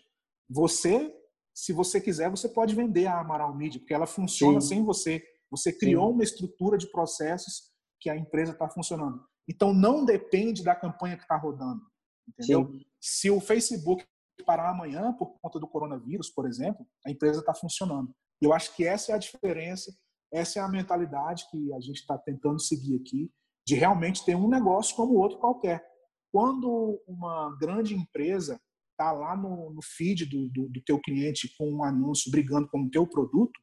você, 0.49 1.15
se 1.55 1.73
você 1.73 2.01
quiser, 2.01 2.31
você 2.31 2.49
pode 2.49 2.75
vender 2.75 3.07
a 3.07 3.21
Amaral 3.21 3.55
Media, 3.57 3.81
porque 3.81 3.95
ela 3.95 4.07
funciona 4.07 4.61
Sim. 4.61 4.69
sem 4.69 4.85
você. 4.85 5.23
Você 5.51 5.73
criou 5.73 6.09
Sim. 6.09 6.15
uma 6.15 6.23
estrutura 6.23 6.77
de 6.77 6.91
processos 6.91 7.71
que 8.01 8.11
a 8.11 8.17
empresa 8.17 8.53
está 8.53 8.69
funcionando. 8.69 9.25
Então, 9.49 9.73
não 9.73 10.05
depende 10.05 10.63
da 10.63 10.75
campanha 10.75 11.17
que 11.17 11.23
está 11.23 11.37
rodando. 11.37 11.81
Entendeu? 12.29 12.67
Sim. 12.67 12.85
Se 13.01 13.31
o 13.31 13.41
Facebook 13.41 14.05
parar 14.45 14.71
amanhã 14.71 15.13
por 15.13 15.39
conta 15.41 15.59
do 15.59 15.67
coronavírus, 15.67 16.29
por 16.29 16.47
exemplo, 16.47 16.87
a 17.07 17.11
empresa 17.11 17.41
está 17.41 17.55
funcionando. 17.55 18.15
Eu 18.41 18.53
acho 18.53 18.75
que 18.77 18.87
essa 18.87 19.13
é 19.13 19.15
a 19.15 19.19
diferença, 19.19 19.97
essa 20.33 20.59
é 20.59 20.63
a 20.63 20.69
mentalidade 20.69 21.47
que 21.51 21.73
a 21.73 21.81
gente 21.81 22.01
está 22.01 22.19
tentando 22.19 22.61
seguir 22.61 22.97
aqui, 22.97 23.31
de 23.67 23.75
realmente 23.75 24.25
ter 24.25 24.37
um 24.37 24.49
negócio 24.49 24.95
como 24.95 25.15
o 25.15 25.19
outro 25.19 25.39
qualquer. 25.39 25.85
Quando 26.33 27.03
uma 27.07 27.57
grande 27.59 27.95
empresa 27.95 28.61
está 28.93 29.13
lá 29.13 29.37
no, 29.37 29.71
no 29.71 29.83
feed 29.83 30.27
do, 30.27 30.49
do, 30.49 30.69
do, 30.69 30.83
teu 30.83 31.01
cliente 31.01 31.53
com 31.59 31.71
um 31.71 31.85
anúncio 31.85 32.31
brigando 32.31 32.69
com 32.69 32.83
o 32.83 32.91
teu 32.91 33.07
produto, 33.07 33.59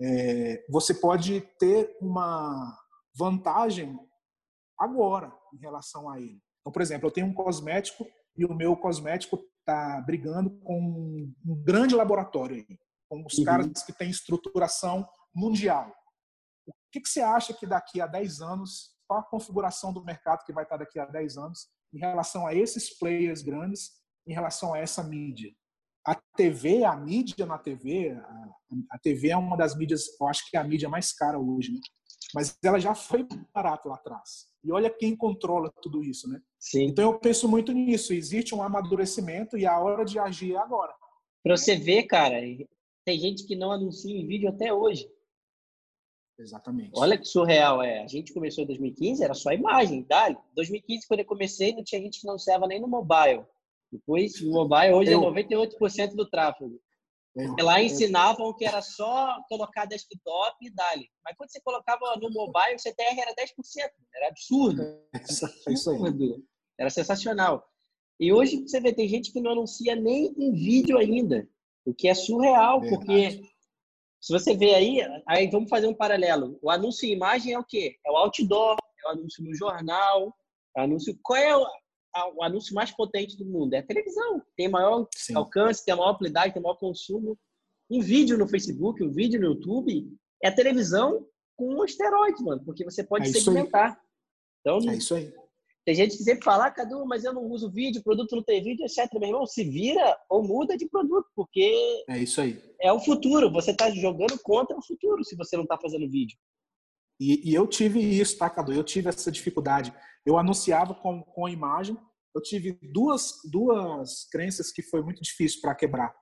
é, 0.00 0.64
você 0.68 0.92
pode 0.92 1.40
ter 1.58 1.96
uma 2.00 2.76
vantagem 3.16 3.98
agora 4.78 5.32
em 5.54 5.58
relação 5.58 6.10
a 6.10 6.20
ele. 6.20 6.42
Então, 6.60 6.72
por 6.72 6.82
exemplo, 6.82 7.08
eu 7.08 7.12
tenho 7.12 7.26
um 7.26 7.34
cosmético 7.34 8.06
e 8.36 8.44
o 8.44 8.54
meu 8.54 8.76
cosmético 8.76 9.38
está 9.60 10.00
brigando 10.00 10.50
com 10.60 11.32
um 11.46 11.62
grande 11.62 11.94
laboratório 11.94 12.56
aí, 12.56 12.78
com 13.08 13.24
os 13.24 13.38
uhum. 13.38 13.44
caras 13.44 13.82
que 13.82 13.92
têm 13.92 14.10
estruturação 14.10 15.08
mundial. 15.34 15.94
O 16.66 16.72
que, 16.92 17.00
que 17.00 17.08
você 17.08 17.20
acha 17.20 17.54
que 17.54 17.66
daqui 17.66 18.00
a 18.00 18.06
10 18.06 18.40
anos, 18.40 18.93
qual 19.06 19.20
a 19.20 19.24
configuração 19.24 19.92
do 19.92 20.04
mercado 20.04 20.44
que 20.44 20.52
vai 20.52 20.64
estar 20.64 20.76
daqui 20.76 20.98
a 20.98 21.06
10 21.06 21.36
anos 21.36 21.68
em 21.92 21.98
relação 21.98 22.46
a 22.46 22.54
esses 22.54 22.96
players 22.98 23.42
grandes, 23.42 23.92
em 24.26 24.32
relação 24.32 24.74
a 24.74 24.78
essa 24.78 25.02
mídia? 25.02 25.52
A 26.06 26.14
TV, 26.36 26.84
a 26.84 26.94
mídia 26.94 27.46
na 27.46 27.58
TV, 27.58 28.10
a, 28.10 28.50
a 28.90 28.98
TV 28.98 29.30
é 29.30 29.36
uma 29.36 29.56
das 29.56 29.76
mídias, 29.76 30.04
eu 30.20 30.26
acho 30.26 30.50
que 30.50 30.56
é 30.56 30.60
a 30.60 30.64
mídia 30.64 30.88
mais 30.88 31.12
cara 31.12 31.38
hoje, 31.38 31.72
né? 31.72 31.80
mas 32.34 32.58
ela 32.62 32.80
já 32.80 32.94
foi 32.94 33.26
barata 33.54 33.88
lá 33.88 33.94
atrás. 33.94 34.48
E 34.62 34.72
olha 34.72 34.90
quem 34.90 35.16
controla 35.16 35.72
tudo 35.80 36.02
isso, 36.02 36.28
né? 36.28 36.40
Sim. 36.58 36.86
Então 36.86 37.04
eu 37.04 37.18
penso 37.18 37.48
muito 37.48 37.72
nisso. 37.72 38.12
Existe 38.12 38.54
um 38.54 38.62
amadurecimento 38.62 39.56
e 39.56 39.64
a 39.64 39.78
hora 39.78 40.04
de 40.04 40.18
agir 40.18 40.54
é 40.54 40.58
agora. 40.58 40.92
Para 41.42 41.56
você 41.56 41.76
ver, 41.76 42.04
cara, 42.04 42.40
tem 43.04 43.18
gente 43.18 43.46
que 43.46 43.54
não 43.54 43.70
anuncia 43.70 44.16
em 44.18 44.26
vídeo 44.26 44.48
até 44.48 44.72
hoje. 44.72 45.08
Exatamente. 46.38 46.90
Olha 46.94 47.16
que 47.16 47.24
surreal 47.24 47.82
é. 47.82 48.02
A 48.02 48.06
gente 48.06 48.32
começou 48.32 48.64
em 48.64 48.66
2015, 48.66 49.22
era 49.22 49.34
só 49.34 49.52
imagem, 49.52 50.02
dali. 50.02 50.36
2015, 50.54 51.06
quando 51.06 51.20
eu 51.20 51.26
comecei, 51.26 51.72
não 51.72 51.84
tinha 51.84 52.00
gente 52.00 52.20
que 52.20 52.26
não 52.26 52.32
anunciava 52.32 52.66
nem 52.66 52.80
no 52.80 52.88
mobile. 52.88 53.44
Depois, 53.92 54.40
o 54.40 54.50
mobile 54.50 54.92
hoje 54.92 55.12
é 55.12 55.14
eu... 55.14 55.22
é 55.22 55.44
98% 55.44 56.14
do 56.14 56.28
tráfego. 56.28 56.80
É. 57.36 57.62
Lá 57.62 57.82
ensinavam 57.82 58.54
que 58.54 58.64
era 58.64 58.80
só 58.80 59.36
colocar 59.48 59.86
desktop 59.86 60.56
e 60.62 60.70
dali. 60.70 61.08
Mas 61.24 61.36
quando 61.36 61.50
você 61.50 61.60
colocava 61.60 62.16
no 62.20 62.30
mobile, 62.30 62.76
o 62.76 62.78
CTR 62.78 63.20
era 63.20 63.34
10%. 63.34 63.90
Era 64.14 64.28
absurdo. 64.28 64.82
Isso 65.68 65.90
aí. 65.90 66.42
Era 66.78 66.90
sensacional. 66.90 67.64
E 68.20 68.32
hoje 68.32 68.62
você 68.62 68.80
vê, 68.80 68.92
tem 68.92 69.08
gente 69.08 69.32
que 69.32 69.40
não 69.40 69.52
anuncia 69.52 69.96
nem 69.96 70.32
em 70.38 70.52
vídeo 70.52 70.96
ainda. 70.96 71.48
O 71.84 71.92
que 71.92 72.08
é 72.08 72.14
surreal, 72.14 72.80
Verdade. 72.80 73.04
porque 73.04 73.53
se 74.24 74.32
você 74.32 74.56
vê 74.56 74.74
aí, 74.74 75.00
aí 75.28 75.50
vamos 75.50 75.68
fazer 75.68 75.86
um 75.86 75.92
paralelo. 75.92 76.58
O 76.62 76.70
anúncio 76.70 77.06
em 77.06 77.12
imagem 77.12 77.52
é 77.52 77.58
o 77.58 77.64
quê? 77.64 77.98
É 78.06 78.10
o 78.10 78.16
outdoor, 78.16 78.74
é 79.04 79.08
o 79.08 79.10
anúncio 79.10 79.44
no 79.44 79.54
jornal, 79.54 80.34
é 80.74 80.80
o 80.80 80.84
anúncio. 80.84 81.14
Qual 81.22 81.38
é 81.38 81.54
o, 81.54 81.62
o 82.34 82.42
anúncio 82.42 82.74
mais 82.74 82.90
potente 82.90 83.36
do 83.36 83.44
mundo. 83.44 83.74
É 83.74 83.80
a 83.80 83.86
televisão. 83.86 84.42
Tem 84.56 84.66
maior 84.66 85.06
Sim. 85.14 85.36
alcance, 85.36 85.84
tem 85.84 85.94
maior 85.94 86.12
amplitude, 86.12 86.54
tem 86.54 86.62
maior 86.62 86.76
consumo. 86.76 87.38
Um 87.90 88.00
vídeo 88.00 88.38
no 88.38 88.48
Facebook, 88.48 89.04
um 89.04 89.12
vídeo 89.12 89.38
no 89.38 89.48
YouTube, 89.48 90.10
é 90.42 90.48
a 90.48 90.54
televisão 90.54 91.26
com 91.54 91.84
esteroides, 91.84 92.42
mano, 92.42 92.64
porque 92.64 92.82
você 92.82 93.04
pode 93.04 93.28
é 93.28 93.30
segmentar. 93.30 94.00
Então, 94.62 94.78
é 94.90 94.96
isso 94.96 95.16
aí. 95.16 95.30
Tem 95.84 95.94
gente 95.94 96.16
que 96.16 96.22
sempre 96.22 96.42
fala, 96.44 96.66
ah, 96.66 96.70
Cadu, 96.70 97.04
mas 97.04 97.24
eu 97.24 97.34
não 97.34 97.42
uso 97.44 97.70
vídeo, 97.70 98.02
produto 98.02 98.36
não 98.36 98.42
tem 98.42 98.62
vídeo, 98.62 98.86
etc. 98.86 99.06
Meu 99.14 99.28
irmão, 99.28 99.46
se 99.46 99.62
vira 99.62 100.18
ou 100.30 100.42
muda 100.42 100.78
de 100.78 100.88
produto, 100.88 101.26
porque. 101.36 102.04
É 102.08 102.18
isso 102.18 102.40
aí. 102.40 102.58
É 102.80 102.90
o 102.90 103.00
futuro. 103.00 103.52
Você 103.52 103.72
está 103.72 103.90
jogando 103.90 104.38
contra 104.42 104.76
o 104.76 104.82
futuro 104.82 105.22
se 105.22 105.36
você 105.36 105.56
não 105.56 105.64
está 105.64 105.76
fazendo 105.76 106.10
vídeo. 106.10 106.38
E, 107.20 107.50
e, 107.50 107.54
eu 107.54 107.66
tive 107.66 108.00
isso, 108.00 108.38
tá, 108.38 108.48
Cadu? 108.48 108.72
Eu 108.72 108.82
tive 108.82 109.10
essa 109.10 109.30
dificuldade. 109.30 109.92
Eu 110.24 110.38
anunciava 110.38 110.94
com, 110.94 111.22
com 111.22 111.48
imagem. 111.48 111.96
Eu 112.34 112.40
tive 112.40 112.78
duas, 112.82 113.34
duas 113.44 114.26
crenças 114.30 114.72
que 114.72 114.82
foi 114.82 115.02
muito 115.02 115.22
difícil 115.22 115.60
para 115.60 115.74
quebrar. 115.74 116.14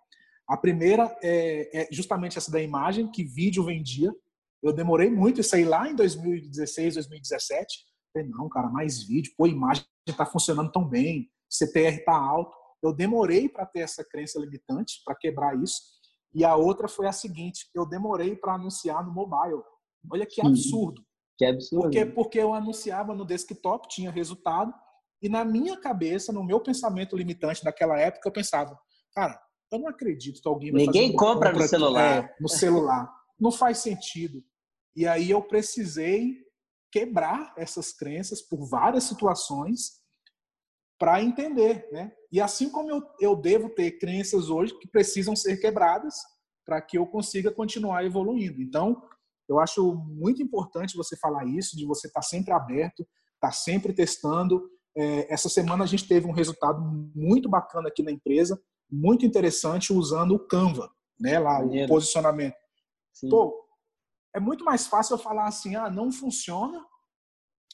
A 0.49 0.57
primeira 0.57 1.17
é, 1.23 1.83
é, 1.83 1.89
justamente 1.91 2.37
essa 2.37 2.51
da 2.51 2.61
imagem, 2.61 3.11
que 3.11 3.23
vídeo 3.23 3.65
vendia. 3.65 4.13
Eu 4.61 4.73
demorei 4.73 5.09
muito 5.09 5.41
isso 5.41 5.55
aí 5.55 5.65
lá 5.65 5.89
em 5.89 5.95
2016, 5.95 6.95
2017. 6.95 7.92
Falei, 8.13 8.29
não, 8.29 8.49
cara, 8.49 8.69
mais 8.69 9.03
vídeo. 9.03 9.33
Pô, 9.37 9.47
imagem 9.47 9.85
está 10.07 10.27
funcionando 10.27 10.71
tão 10.71 10.87
bem. 10.87 11.31
CTR 11.51 11.97
está 11.99 12.15
alto. 12.15 12.57
Eu 12.83 12.93
demorei 12.93 13.49
para 13.49 13.65
ter 13.65 13.81
essa 13.81 14.05
crença 14.05 14.39
limitante, 14.41 15.03
para 15.05 15.15
quebrar 15.15 15.61
isso. 15.63 15.81
E 16.35 16.45
a 16.45 16.57
outra 16.57 16.89
foi 16.89 17.07
a 17.07 17.13
seguinte: 17.13 17.69
eu 17.75 17.87
demorei 17.87 18.37
para 18.37 18.55
anunciar 18.55 19.05
no 19.05 19.13
mobile. 19.13 19.63
Olha 20.11 20.27
que 20.27 20.41
absurdo. 20.41 21.03
Que 21.39 21.47
absurdo. 21.47 21.83
Porque, 21.83 22.07
porque 22.07 22.39
eu 22.39 22.53
anunciava 22.53 23.15
no 23.15 23.25
desktop, 23.25 23.89
tinha 23.89 24.11
resultado, 24.11 24.73
e 25.23 25.29
na 25.29 25.45
minha 25.45 25.77
cabeça, 25.77 26.33
no 26.33 26.45
meu 26.45 26.61
pensamento 26.61 27.17
limitante 27.17 27.63
daquela 27.63 27.99
época, 27.99 28.29
eu 28.29 28.33
pensava, 28.33 28.79
cara, 29.15 29.41
eu 29.71 29.79
não 29.79 29.89
acredito 29.89 30.43
que 30.43 30.49
alguém 30.49 30.73
Ninguém 30.73 31.13
compra, 31.13 31.51
compra 31.51 31.63
no 31.63 31.69
celular. 31.69 32.25
É, 32.25 32.37
no 32.41 32.49
celular. 32.49 33.15
não 33.41 33.53
faz 33.53 33.79
sentido. 33.79 34.43
E 34.95 35.07
aí 35.07 35.31
eu 35.31 35.41
precisei 35.41 36.37
quebrar 36.93 37.55
essas 37.57 37.93
crenças 37.93 38.43
por 38.43 38.69
várias 38.69 39.05
situações 39.05 40.03
para 40.99 41.23
entender, 41.23 41.89
né? 41.91 42.13
E 42.31 42.41
assim 42.41 42.71
como 42.71 42.91
eu, 42.91 43.03
eu 43.19 43.35
devo 43.35 43.71
ter 43.71 43.99
crenças 43.99 44.51
hoje 44.51 44.79
que 44.79 44.87
precisam 44.87 45.35
ser 45.35 45.57
quebradas 45.57 46.15
para 46.65 46.81
que 46.81 46.97
eu 46.97 47.07
consiga 47.07 47.51
continuar 47.51 48.05
evoluindo. 48.05 48.63
Então, 48.63 49.03
eu 49.49 49.59
acho 49.59 49.95
muito 49.95 50.43
importante 50.43 50.97
você 50.97 51.17
falar 51.17 51.45
isso, 51.47 51.77
de 51.77 51.85
você 51.85 52.07
estar 52.07 52.21
tá 52.21 52.27
sempre 52.27 52.53
aberto, 52.53 53.01
estar 53.01 53.49
tá 53.49 53.51
sempre 53.51 53.93
testando. 53.93 54.71
É, 54.97 55.33
essa 55.33 55.49
semana 55.49 55.83
a 55.83 55.87
gente 55.87 56.07
teve 56.07 56.27
um 56.27 56.33
resultado 56.33 56.81
muito 57.17 57.49
bacana 57.49 57.89
aqui 57.89 58.03
na 58.03 58.13
empresa, 58.13 58.61
muito 58.91 59.27
interessante, 59.27 59.93
usando 59.93 60.35
o 60.35 60.47
Canva, 60.47 60.89
né, 61.19 61.39
lá, 61.39 61.59
Maneiro. 61.59 61.87
o 61.87 61.89
posicionamento. 61.89 62.55
Sim. 63.13 63.29
Pô, 63.29 63.63
é 64.35 64.41
muito 64.41 64.65
mais 64.65 64.87
fácil 64.87 65.15
eu 65.15 65.19
falar 65.19 65.47
assim, 65.47 65.77
ah, 65.77 65.91
não 65.91 66.11
funciona, 66.11 66.85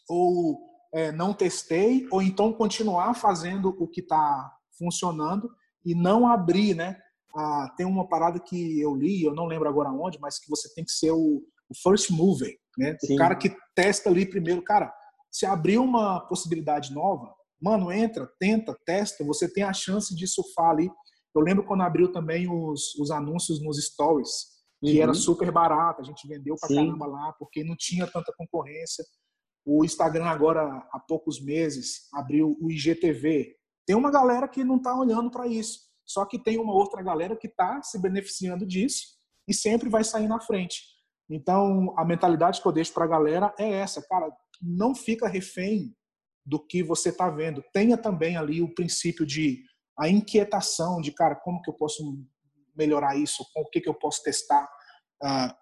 ou 0.09 0.59
é, 0.92 1.12
não 1.12 1.34
testei, 1.34 2.06
ou 2.11 2.22
então 2.22 2.52
continuar 2.52 3.14
fazendo 3.14 3.76
o 3.78 3.86
que 3.86 4.00
está 4.00 4.52
funcionando 4.76 5.50
e 5.84 5.94
não 5.94 6.26
abrir, 6.26 6.74
né? 6.74 6.98
Ah, 7.34 7.72
tem 7.76 7.86
uma 7.86 8.09
parada 8.09 8.40
que 8.40 8.80
eu 8.80 8.94
li, 8.94 9.22
eu 9.22 9.34
não 9.34 9.46
lembro 9.46 9.68
agora 9.68 9.90
onde, 9.90 10.18
mas 10.18 10.38
que 10.38 10.48
você 10.48 10.72
tem 10.74 10.84
que 10.84 10.92
ser 10.92 11.11
o, 11.11 11.42
o 11.68 11.74
first 11.82 12.11
mover, 12.11 12.56
né? 12.76 12.96
Sim. 13.00 13.14
O 13.14 13.18
cara 13.18 13.36
que 13.36 13.54
testa 13.74 14.09
ali 14.09 14.26
primeiro. 14.26 14.62
Cara, 14.62 14.92
se 15.30 15.46
abrir 15.46 15.78
uma 15.78 16.20
possibilidade 16.20 16.92
nova, 16.92 17.32
mano, 17.61 17.92
entra, 17.92 18.28
tenta, 18.40 18.76
testa, 18.84 19.24
você 19.24 19.52
tem 19.52 19.62
a 19.62 19.72
chance 19.72 20.14
de 20.14 20.26
surfar 20.26 20.70
ali. 20.70 20.90
Eu 21.34 21.42
lembro 21.42 21.64
quando 21.64 21.82
abriu 21.82 22.11
também 22.11 22.50
os, 22.50 22.94
os 22.96 23.11
anúncios 23.11 23.62
nos 23.62 23.76
stories, 23.84 24.57
que 24.80 24.96
uhum. 24.96 25.02
era 25.02 25.14
super 25.14 25.50
barato, 25.50 26.00
a 26.00 26.04
gente 26.04 26.26
vendeu 26.26 26.56
pra 26.58 26.68
Sim. 26.68 26.76
caramba 26.76 27.06
lá, 27.06 27.32
porque 27.38 27.64
não 27.64 27.76
tinha 27.76 28.06
tanta 28.06 28.32
concorrência. 28.36 29.04
O 29.64 29.84
Instagram 29.84 30.26
agora, 30.26 30.62
há 30.92 31.00
poucos 31.00 31.42
meses, 31.42 32.08
abriu 32.12 32.56
o 32.60 32.70
IGTV. 32.70 33.56
Tem 33.86 33.96
uma 33.96 34.10
galera 34.10 34.46
que 34.48 34.64
não 34.64 34.76
está 34.76 34.94
olhando 34.94 35.30
para 35.30 35.46
isso. 35.46 35.80
Só 36.06 36.24
que 36.24 36.38
tem 36.38 36.58
uma 36.58 36.72
outra 36.72 37.02
galera 37.02 37.36
que 37.36 37.48
está 37.48 37.82
se 37.82 38.00
beneficiando 38.00 38.66
disso 38.66 39.18
e 39.46 39.52
sempre 39.52 39.90
vai 39.90 40.04
sair 40.04 40.26
na 40.26 40.40
frente. 40.40 40.82
Então, 41.28 41.94
a 41.98 42.04
mentalidade 42.04 42.62
que 42.62 42.66
eu 42.66 42.72
deixo 42.72 42.94
para 42.94 43.04
a 43.04 43.08
galera 43.08 43.54
é 43.58 43.68
essa, 43.68 44.00
cara, 44.08 44.30
não 44.62 44.94
fica 44.94 45.28
refém 45.28 45.94
do 46.46 46.58
que 46.58 46.82
você 46.82 47.10
está 47.10 47.28
vendo. 47.28 47.62
Tenha 47.72 47.98
também 47.98 48.36
ali 48.36 48.62
o 48.62 48.74
princípio 48.74 49.26
de 49.26 49.62
a 49.98 50.08
inquietação 50.08 51.00
de, 51.00 51.12
cara, 51.12 51.34
como 51.34 51.60
que 51.60 51.68
eu 51.68 51.74
posso 51.74 52.24
melhorar 52.78 53.16
isso? 53.16 53.44
Com 53.52 53.62
o 53.62 53.70
que, 53.70 53.80
que 53.80 53.88
eu 53.88 53.94
posso 53.94 54.22
testar? 54.22 54.64
Uh, 55.22 55.52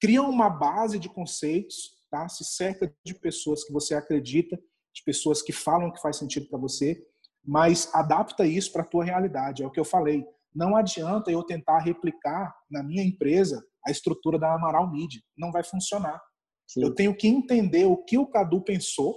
cria 0.00 0.22
uma 0.22 0.48
base 0.48 0.98
de 0.98 1.08
conceitos, 1.08 1.90
tá? 2.10 2.28
Se 2.28 2.44
cerca 2.44 2.94
de 3.04 3.14
pessoas 3.14 3.64
que 3.64 3.72
você 3.72 3.94
acredita, 3.94 4.56
de 4.94 5.02
pessoas 5.04 5.42
que 5.42 5.52
falam 5.52 5.92
que 5.92 6.00
faz 6.00 6.16
sentido 6.16 6.48
para 6.48 6.58
você 6.58 7.04
mas 7.44 7.92
adapta 7.92 8.46
isso 8.46 8.72
para 8.72 8.82
a 8.82 8.86
tua 8.86 9.04
realidade. 9.04 9.62
É 9.62 9.66
o 9.66 9.70
que 9.70 9.80
eu 9.80 9.84
falei. 9.84 10.24
Não 10.54 10.76
adianta 10.76 11.30
eu 11.30 11.42
tentar 11.42 11.78
replicar 11.80 12.54
na 12.70 12.82
minha 12.82 13.02
empresa 13.02 13.64
a 13.86 13.90
estrutura 13.90 14.38
da 14.38 14.54
Amaral 14.54 14.90
Media. 14.90 15.20
Não 15.36 15.50
vai 15.50 15.64
funcionar. 15.64 16.20
Sim. 16.68 16.82
Eu 16.82 16.94
tenho 16.94 17.16
que 17.16 17.26
entender 17.26 17.84
o 17.84 17.96
que 17.96 18.16
o 18.16 18.26
Cadu 18.26 18.62
pensou 18.62 19.16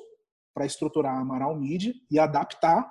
para 0.53 0.65
estruturar 0.65 1.15
a 1.15 1.19
Amaral 1.19 1.55
Media 1.55 1.93
e 2.09 2.17
adaptar 2.17 2.89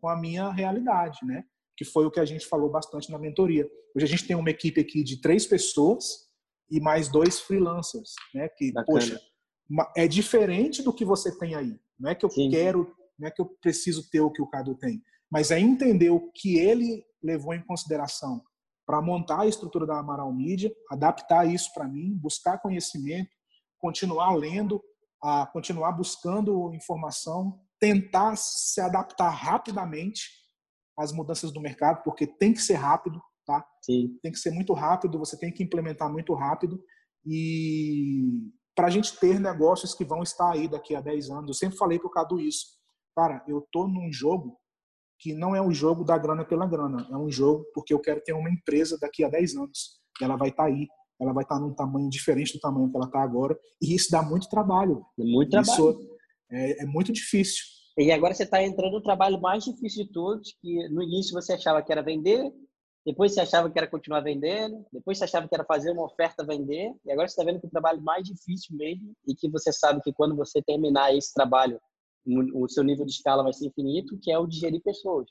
com 0.00 0.08
a 0.08 0.16
minha 0.16 0.50
realidade, 0.50 1.18
né? 1.24 1.44
Que 1.80 1.84
foi 1.86 2.04
o 2.04 2.10
que 2.10 2.20
a 2.20 2.26
gente 2.26 2.46
falou 2.46 2.68
bastante 2.68 3.10
na 3.10 3.18
mentoria. 3.18 3.66
Hoje 3.96 4.04
a 4.04 4.08
gente 4.08 4.26
tem 4.26 4.36
uma 4.36 4.50
equipe 4.50 4.78
aqui 4.78 5.02
de 5.02 5.18
três 5.18 5.46
pessoas 5.46 6.28
e 6.70 6.78
mais 6.78 7.08
dois 7.08 7.40
freelancers, 7.40 8.12
né? 8.34 8.50
Que, 8.50 8.70
Bacana. 8.70 9.00
poxa, 9.00 9.20
é 9.96 10.06
diferente 10.06 10.82
do 10.82 10.92
que 10.92 11.06
você 11.06 11.34
tem 11.38 11.54
aí. 11.54 11.80
Não 11.98 12.10
é 12.10 12.14
que 12.14 12.26
eu 12.26 12.28
Sim. 12.28 12.50
quero 12.50 12.94
não 13.18 13.28
é 13.28 13.30
que 13.30 13.40
eu 13.40 13.46
preciso 13.46 14.10
ter 14.10 14.20
o 14.20 14.30
que 14.30 14.42
o 14.42 14.46
Cadu 14.46 14.74
tem, 14.74 15.02
mas 15.30 15.50
é 15.50 15.58
entender 15.58 16.10
o 16.10 16.30
que 16.32 16.58
ele 16.58 17.02
levou 17.22 17.54
em 17.54 17.64
consideração 17.64 18.42
para 18.86 19.00
montar 19.00 19.40
a 19.40 19.46
estrutura 19.46 19.86
da 19.86 19.98
Amaral 19.98 20.30
Mídia, 20.34 20.70
adaptar 20.90 21.46
isso 21.46 21.72
para 21.72 21.88
mim, 21.88 22.14
buscar 22.14 22.58
conhecimento, 22.58 23.30
continuar 23.78 24.34
lendo, 24.34 24.82
a 25.22 25.46
continuar 25.46 25.92
buscando 25.92 26.74
informação, 26.74 27.58
tentar 27.78 28.36
se 28.36 28.82
adaptar 28.82 29.30
rapidamente 29.30 30.39
às 31.00 31.12
mudanças 31.12 31.52
do 31.52 31.60
mercado, 31.60 32.02
porque 32.04 32.26
tem 32.26 32.52
que 32.52 32.62
ser 32.62 32.74
rápido, 32.74 33.20
tá? 33.46 33.64
Sim. 33.82 34.18
Tem 34.22 34.30
que 34.30 34.38
ser 34.38 34.50
muito 34.50 34.72
rápido, 34.72 35.18
você 35.18 35.38
tem 35.38 35.52
que 35.52 35.62
implementar 35.62 36.10
muito 36.10 36.34
rápido 36.34 36.82
e 37.24 38.50
para 38.74 38.86
a 38.86 38.90
gente 38.90 39.18
ter 39.18 39.38
negócios 39.38 39.94
que 39.94 40.04
vão 40.04 40.22
estar 40.22 40.52
aí 40.52 40.66
daqui 40.68 40.94
a 40.94 41.00
10 41.00 41.30
anos. 41.30 41.48
Eu 41.48 41.54
sempre 41.54 41.76
falei 41.76 41.98
para 41.98 42.08
o 42.08 42.10
Cadu 42.10 42.40
isso 42.40 42.80
cara, 43.14 43.44
eu 43.46 43.66
tô 43.70 43.86
num 43.86 44.12
jogo 44.12 44.56
que 45.18 45.34
não 45.34 45.54
é 45.54 45.60
um 45.60 45.72
jogo 45.72 46.02
da 46.02 46.16
grana 46.16 46.44
pela 46.44 46.66
grana, 46.66 47.06
é 47.10 47.16
um 47.16 47.30
jogo 47.30 47.66
porque 47.74 47.92
eu 47.92 48.00
quero 48.00 48.22
ter 48.22 48.32
uma 48.32 48.50
empresa 48.50 48.96
daqui 48.98 49.22
a 49.22 49.28
10 49.28 49.56
anos. 49.56 50.00
Ela 50.20 50.36
vai 50.36 50.48
estar 50.48 50.62
tá 50.62 50.68
aí, 50.68 50.88
ela 51.20 51.32
vai 51.32 51.44
estar 51.44 51.56
tá 51.56 51.60
num 51.60 51.74
tamanho 51.74 52.08
diferente 52.08 52.54
do 52.54 52.60
tamanho 52.60 52.88
que 52.90 52.96
ela 52.96 53.06
está 53.06 53.22
agora, 53.22 53.58
e 53.82 53.94
isso 53.94 54.10
dá 54.10 54.22
muito 54.22 54.48
trabalho. 54.48 55.04
Muito 55.18 55.50
trabalho. 55.50 55.72
Isso 55.72 56.08
é, 56.50 56.82
é 56.82 56.86
muito 56.86 57.12
difícil. 57.12 57.62
E 58.00 58.10
agora 58.10 58.32
você 58.32 58.44
está 58.44 58.62
entrando 58.62 58.92
no 58.92 59.02
trabalho 59.02 59.38
mais 59.38 59.62
difícil 59.62 60.04
de 60.06 60.12
todos, 60.12 60.56
que 60.60 60.88
no 60.88 61.02
início 61.02 61.34
você 61.34 61.52
achava 61.52 61.82
que 61.82 61.92
era 61.92 62.02
vender, 62.02 62.50
depois 63.04 63.34
você 63.34 63.40
achava 63.40 63.70
que 63.70 63.78
era 63.78 63.86
continuar 63.86 64.20
vendendo, 64.20 64.86
depois 64.90 65.18
você 65.18 65.24
achava 65.24 65.46
que 65.46 65.54
era 65.54 65.64
fazer 65.64 65.90
uma 65.90 66.04
oferta 66.04 66.44
vender, 66.44 66.94
e 67.04 67.12
agora 67.12 67.28
você 67.28 67.32
está 67.32 67.44
vendo 67.44 67.60
que 67.60 67.66
o 67.66 67.70
trabalho 67.70 68.00
mais 68.00 68.24
difícil 68.24 68.74
mesmo, 68.74 69.12
e 69.26 69.34
que 69.34 69.50
você 69.50 69.70
sabe 69.70 70.00
que 70.02 70.14
quando 70.14 70.34
você 70.34 70.62
terminar 70.62 71.14
esse 71.14 71.32
trabalho 71.34 71.78
o 72.54 72.68
seu 72.68 72.84
nível 72.84 73.04
de 73.04 73.12
escala 73.12 73.42
vai 73.42 73.52
ser 73.52 73.66
infinito, 73.66 74.18
que 74.20 74.30
é 74.30 74.38
o 74.38 74.46
de 74.46 74.58
gerir 74.58 74.82
pessoas. 74.82 75.26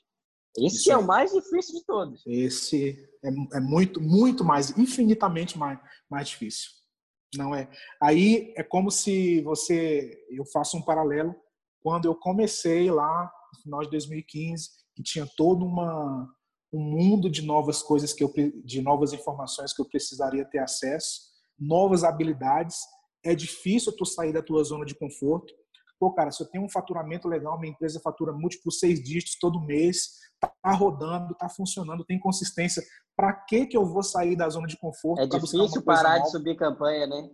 Esse 0.56 0.76
Isso 0.76 0.90
é, 0.90 0.94
é 0.94 0.98
o 0.98 1.06
mais 1.06 1.32
difícil 1.32 1.78
de 1.78 1.84
todos. 1.84 2.22
Esse 2.26 3.08
é, 3.24 3.28
é, 3.56 3.60
muito, 3.60 4.00
muito 4.00 4.44
mais, 4.44 4.76
infinitamente 4.76 5.56
mais, 5.56 5.78
mais 6.10 6.28
difícil. 6.28 6.70
Não 7.36 7.54
é? 7.54 7.70
Aí 8.02 8.52
é 8.56 8.62
como 8.62 8.90
se 8.90 9.40
você, 9.42 10.26
eu 10.30 10.44
faço 10.46 10.76
um 10.76 10.82
paralelo 10.82 11.34
quando 11.82 12.06
eu 12.06 12.14
comecei 12.14 12.90
lá 12.90 13.30
no 13.52 13.62
final 13.62 13.80
de 13.82 13.90
2015, 13.90 14.68
que 14.94 15.02
tinha 15.02 15.26
todo 15.36 15.64
uma 15.64 16.28
um 16.72 16.80
mundo 16.80 17.28
de 17.28 17.42
novas 17.42 17.82
coisas 17.82 18.12
que 18.12 18.22
eu 18.22 18.32
de 18.64 18.80
novas 18.80 19.12
informações 19.12 19.72
que 19.72 19.82
eu 19.82 19.88
precisaria 19.88 20.44
ter 20.44 20.58
acesso, 20.58 21.22
novas 21.58 22.04
habilidades. 22.04 22.78
É 23.24 23.34
difícil 23.34 23.94
tu 23.96 24.06
sair 24.06 24.32
da 24.32 24.42
tua 24.42 24.62
zona 24.62 24.84
de 24.84 24.94
conforto 24.94 25.52
pô, 26.00 26.10
cara, 26.14 26.32
se 26.32 26.42
eu 26.42 26.46
tenho 26.46 26.64
um 26.64 26.70
faturamento 26.70 27.28
legal, 27.28 27.60
minha 27.60 27.72
empresa 27.72 28.00
fatura 28.00 28.32
múltiplos 28.32 28.78
seis 28.78 29.04
dígitos 29.04 29.36
todo 29.38 29.60
mês, 29.60 30.18
tá 30.40 30.72
rodando, 30.72 31.34
tá 31.34 31.46
funcionando, 31.50 32.06
tem 32.06 32.18
consistência, 32.18 32.82
para 33.14 33.34
que 33.34 33.66
que 33.66 33.76
eu 33.76 33.84
vou 33.84 34.02
sair 34.02 34.34
da 34.34 34.48
zona 34.48 34.66
de 34.66 34.78
conforto? 34.78 35.20
É 35.20 35.26
difícil 35.26 35.84
parar 35.84 36.14
nova? 36.14 36.24
de 36.24 36.30
subir 36.30 36.56
campanha, 36.56 37.06
né? 37.06 37.28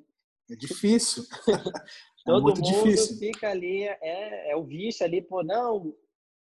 É 0.51 0.57
difícil. 0.57 1.23
É 2.27 2.33
todo 2.33 2.51
é 2.51 2.55
mundo 2.55 2.63
difícil. 2.63 3.19
fica 3.19 3.51
ali, 3.51 3.85
é, 3.85 4.51
é 4.51 4.57
o 4.57 4.65
vício 4.65 5.07
ali, 5.07 5.23
pô, 5.23 5.43
não, 5.43 5.95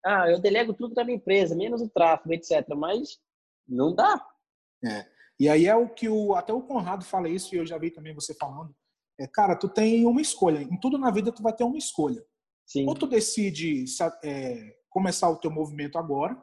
ah, 0.06 0.30
eu 0.30 0.40
delego 0.40 0.74
tudo 0.74 0.94
da 0.94 1.04
minha 1.04 1.18
empresa, 1.18 1.56
menos 1.56 1.82
o 1.82 1.90
tráfego, 1.90 2.34
etc. 2.34 2.68
Mas 2.76 3.20
não 3.68 3.94
dá. 3.94 4.26
É. 4.86 5.06
E 5.40 5.50
aí 5.50 5.66
é 5.66 5.76
o 5.76 5.90
que 5.90 6.08
o, 6.08 6.36
até 6.36 6.54
o 6.54 6.62
Conrado 6.62 7.04
fala 7.04 7.30
isso, 7.30 7.54
e 7.54 7.58
eu 7.58 7.66
já 7.66 7.78
vi 7.78 7.92
também 7.92 8.14
você 8.14 8.34
falando, 8.34 8.76
é, 9.20 9.28
cara, 9.28 9.56
tu 9.56 9.68
tem 9.68 10.06
uma 10.06 10.22
escolha. 10.22 10.62
Em 10.62 10.80
tudo 10.80 10.98
na 10.98 11.12
vida 11.12 11.32
tu 11.32 11.42
vai 11.42 11.54
ter 11.54 11.64
uma 11.64 11.78
escolha. 11.78 12.24
Sim. 12.66 12.88
Ou 12.88 12.96
tu 12.96 13.08
decide 13.08 13.86
é, 14.24 14.78
começar 14.90 15.30
o 15.30 15.38
teu 15.38 15.52
movimento 15.52 15.98
agora, 15.98 16.42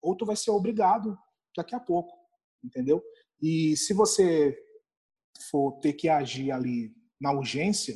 ou 0.00 0.16
tu 0.16 0.26
vai 0.26 0.36
ser 0.36 0.50
obrigado 0.50 1.16
daqui 1.56 1.74
a 1.74 1.80
pouco, 1.80 2.16
entendeu? 2.64 3.02
E 3.40 3.76
se 3.76 3.92
você 3.92 4.56
for 5.50 5.78
ter 5.80 5.92
que 5.92 6.08
agir 6.08 6.50
ali 6.50 6.92
na 7.20 7.32
urgência, 7.32 7.94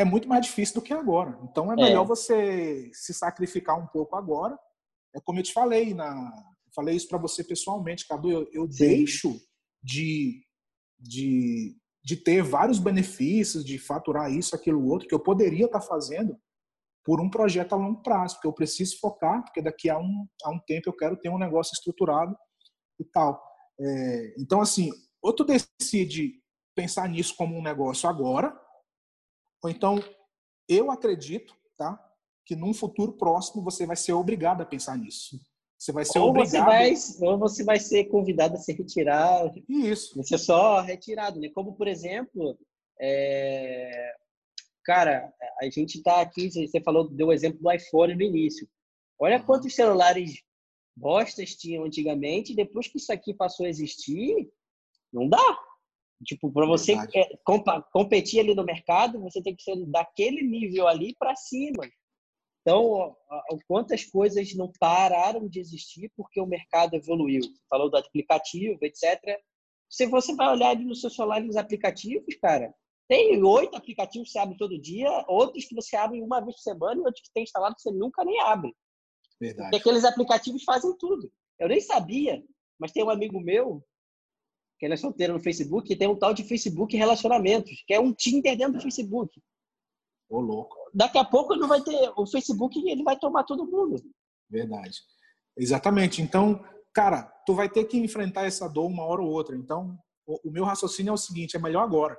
é 0.00 0.04
muito 0.04 0.28
mais 0.28 0.46
difícil 0.46 0.76
do 0.76 0.82
que 0.82 0.92
agora. 0.92 1.38
Então 1.42 1.72
é 1.72 1.76
melhor 1.76 2.04
é. 2.04 2.08
você 2.08 2.90
se 2.92 3.12
sacrificar 3.12 3.78
um 3.78 3.86
pouco 3.86 4.16
agora. 4.16 4.58
É 5.14 5.20
como 5.20 5.38
eu 5.38 5.42
te 5.42 5.52
falei 5.52 5.92
na, 5.94 6.32
falei 6.74 6.96
isso 6.96 7.08
para 7.08 7.18
você 7.18 7.44
pessoalmente, 7.44 8.06
Cadu. 8.06 8.30
Eu, 8.30 8.48
eu 8.52 8.68
deixo 8.68 9.40
de, 9.82 10.42
de 10.98 11.76
de 12.02 12.16
ter 12.16 12.42
vários 12.42 12.78
benefícios, 12.78 13.64
de 13.64 13.78
faturar 13.78 14.32
isso, 14.32 14.56
aquilo, 14.56 14.86
outro, 14.88 15.06
que 15.06 15.14
eu 15.14 15.20
poderia 15.20 15.66
estar 15.66 15.80
fazendo 15.80 16.36
por 17.04 17.20
um 17.20 17.30
projeto 17.30 17.74
a 17.74 17.76
longo 17.76 18.02
prazo, 18.02 18.34
porque 18.34 18.48
eu 18.48 18.52
preciso 18.52 18.98
focar, 18.98 19.42
porque 19.44 19.62
daqui 19.62 19.88
a 19.88 19.98
um, 19.98 20.26
a 20.44 20.50
um 20.50 20.58
tempo 20.60 20.88
eu 20.88 20.96
quero 20.96 21.16
ter 21.16 21.28
um 21.28 21.38
negócio 21.38 21.72
estruturado 21.72 22.36
e 22.98 23.04
tal. 23.04 23.42
É, 23.78 24.34
então, 24.38 24.60
assim, 24.60 24.90
ou 25.22 25.32
tu 25.32 25.44
decide 25.44 26.34
pensar 26.74 27.08
nisso 27.08 27.34
como 27.36 27.56
um 27.56 27.62
negócio 27.62 28.08
agora, 28.08 28.58
ou 29.62 29.70
então 29.70 30.02
eu 30.68 30.90
acredito, 30.90 31.54
tá, 31.76 31.98
que 32.46 32.54
num 32.54 32.72
futuro 32.72 33.12
próximo 33.12 33.62
você 33.62 33.86
vai 33.86 33.96
ser 33.96 34.12
obrigado 34.12 34.60
a 34.60 34.66
pensar 34.66 34.96
nisso. 34.96 35.40
Você 35.78 35.92
vai 35.92 36.04
ser 36.04 36.18
ou 36.18 36.28
obrigado. 36.28 36.50
Você 36.50 37.18
vai, 37.18 37.28
ou 37.28 37.38
você 37.38 37.64
vai 37.64 37.80
ser 37.80 38.04
convidado 38.04 38.54
a 38.54 38.58
se 38.58 38.72
retirar. 38.72 39.50
Isso. 39.68 40.14
Você 40.16 40.36
só 40.36 40.80
retirado, 40.80 41.40
né? 41.40 41.48
Como, 41.48 41.74
por 41.74 41.88
exemplo, 41.88 42.58
é... 43.00 44.14
cara, 44.84 45.32
a 45.60 45.64
gente 45.70 45.96
está 45.96 46.20
aqui, 46.20 46.50
você 46.50 46.80
falou, 46.82 47.08
deu 47.08 47.28
o 47.28 47.32
exemplo 47.32 47.60
do 47.60 47.72
iPhone 47.72 48.14
no 48.14 48.22
início. 48.22 48.68
Olha 49.18 49.38
uhum. 49.38 49.44
quantos 49.44 49.74
celulares 49.74 50.42
bostas 50.94 51.54
tinham 51.54 51.84
antigamente, 51.84 52.54
depois 52.54 52.86
que 52.86 52.98
isso 52.98 53.12
aqui 53.12 53.32
passou 53.32 53.64
a 53.64 53.68
existir, 53.70 54.50
não 55.12 55.28
dá. 55.28 55.58
Tipo, 56.24 56.52
para 56.52 56.66
você 56.66 56.92
é, 56.92 57.38
competir 57.92 58.40
ali 58.40 58.54
no 58.54 58.64
mercado, 58.64 59.20
você 59.20 59.42
tem 59.42 59.56
que 59.56 59.62
ser 59.62 59.74
daquele 59.86 60.42
nível 60.42 60.86
ali 60.86 61.14
para 61.18 61.34
cima. 61.34 61.88
Então, 62.60 63.16
quantas 63.66 64.04
coisas 64.04 64.54
não 64.54 64.70
pararam 64.78 65.48
de 65.48 65.58
existir 65.58 66.12
porque 66.14 66.38
o 66.38 66.46
mercado 66.46 66.94
evoluiu? 66.94 67.42
Você 67.42 67.62
falou 67.70 67.90
do 67.90 67.96
aplicativo, 67.96 68.78
etc. 68.82 69.18
Se 69.88 70.06
você 70.06 70.34
vai 70.34 70.52
olhar 70.52 70.76
no 70.76 70.94
seu 70.94 71.08
celular 71.08 71.40
nos 71.40 71.56
aplicativos, 71.56 72.36
cara, 72.36 72.74
Tem 73.10 73.42
oito 73.42 73.76
aplicativos 73.76 74.28
que 74.28 74.32
você 74.34 74.38
abre 74.38 74.56
todo 74.56 74.80
dia, 74.80 75.10
outros 75.26 75.64
que 75.64 75.74
você 75.74 75.96
abre 75.96 76.22
uma 76.22 76.40
vez 76.40 76.54
por 76.54 76.62
semana 76.62 77.00
e 77.00 77.04
outros 77.04 77.22
que 77.22 77.32
tem 77.34 77.42
instalado 77.42 77.74
que 77.74 77.82
você 77.82 77.90
nunca 77.90 78.24
nem 78.24 78.40
abre. 78.42 78.72
Verdade. 79.40 79.70
Porque 79.70 79.88
aqueles 79.88 80.04
aplicativos 80.04 80.62
fazem 80.62 80.96
tudo. 80.96 81.28
Eu 81.58 81.68
nem 81.68 81.80
sabia, 81.80 82.40
mas 82.78 82.92
tem 82.92 83.02
um 83.02 83.10
amigo 83.10 83.40
meu, 83.40 83.84
que 84.80 84.86
ele 84.86 84.94
é 84.94 84.96
solteiro 84.96 85.34
no 85.34 85.40
Facebook, 85.40 85.86
que 85.86 85.94
tem 85.94 86.08
um 86.08 86.16
tal 86.16 86.32
de 86.32 86.42
Facebook 86.42 86.96
Relacionamentos, 86.96 87.84
que 87.86 87.92
é 87.92 88.00
um 88.00 88.14
Tinder 88.14 88.56
dentro 88.56 88.78
do 88.78 88.82
Facebook. 88.82 89.38
Ô, 90.26 90.40
louco. 90.40 90.74
Daqui 90.94 91.18
a 91.18 91.24
pouco 91.24 91.54
não 91.54 91.68
vai 91.68 91.82
ter 91.82 92.10
o 92.16 92.26
Facebook 92.26 92.78
ele 92.88 93.02
vai 93.02 93.18
tomar 93.18 93.44
todo 93.44 93.70
mundo. 93.70 94.02
Verdade. 94.48 94.98
Exatamente. 95.54 96.22
Então, 96.22 96.64
cara, 96.94 97.24
tu 97.44 97.54
vai 97.54 97.68
ter 97.68 97.84
que 97.84 97.98
enfrentar 97.98 98.46
essa 98.46 98.66
dor 98.66 98.86
uma 98.86 99.04
hora 99.04 99.20
ou 99.20 99.28
outra. 99.28 99.54
Então, 99.54 99.98
o, 100.26 100.48
o 100.48 100.50
meu 100.50 100.64
raciocínio 100.64 101.10
é 101.10 101.14
o 101.14 101.18
seguinte: 101.18 101.56
é 101.56 101.60
melhor 101.60 101.82
agora. 101.82 102.18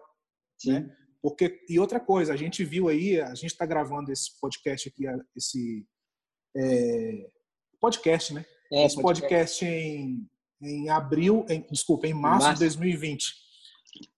Sim. 0.59 0.73
Né? 0.73 0.95
Porque, 1.19 1.63
e 1.67 1.79
outra 1.79 1.99
coisa, 1.99 2.33
a 2.33 2.37
gente 2.37 2.63
viu 2.63 2.89
aí, 2.89 3.19
a 3.19 3.33
gente 3.33 3.51
está 3.51 3.65
gravando 3.65 4.11
esse 4.11 4.39
podcast 4.39 4.89
aqui, 4.89 5.05
esse 5.35 5.85
é, 6.55 7.29
podcast, 7.79 8.33
né? 8.33 8.45
É, 8.71 8.85
esse 8.85 9.01
podcast, 9.01 9.65
podcast 9.65 9.65
em, 9.65 10.27
em 10.61 10.89
abril, 10.89 11.45
em, 11.49 11.65
desculpa, 11.71 12.07
em 12.07 12.13
março, 12.13 12.47
março. 12.47 12.59
de 12.59 12.65
2020. 12.65 13.33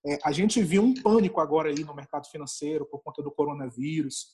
É, 0.06 0.20
a 0.24 0.32
gente 0.32 0.62
viu 0.62 0.84
um 0.84 0.94
pânico 0.94 1.39
agora 1.39 1.70
aí 1.70 1.84
no 1.84 1.96
mercado 1.96 2.28
financeiro 2.28 2.86
por 2.86 3.02
conta 3.02 3.24
do 3.24 3.32
coronavírus, 3.32 4.28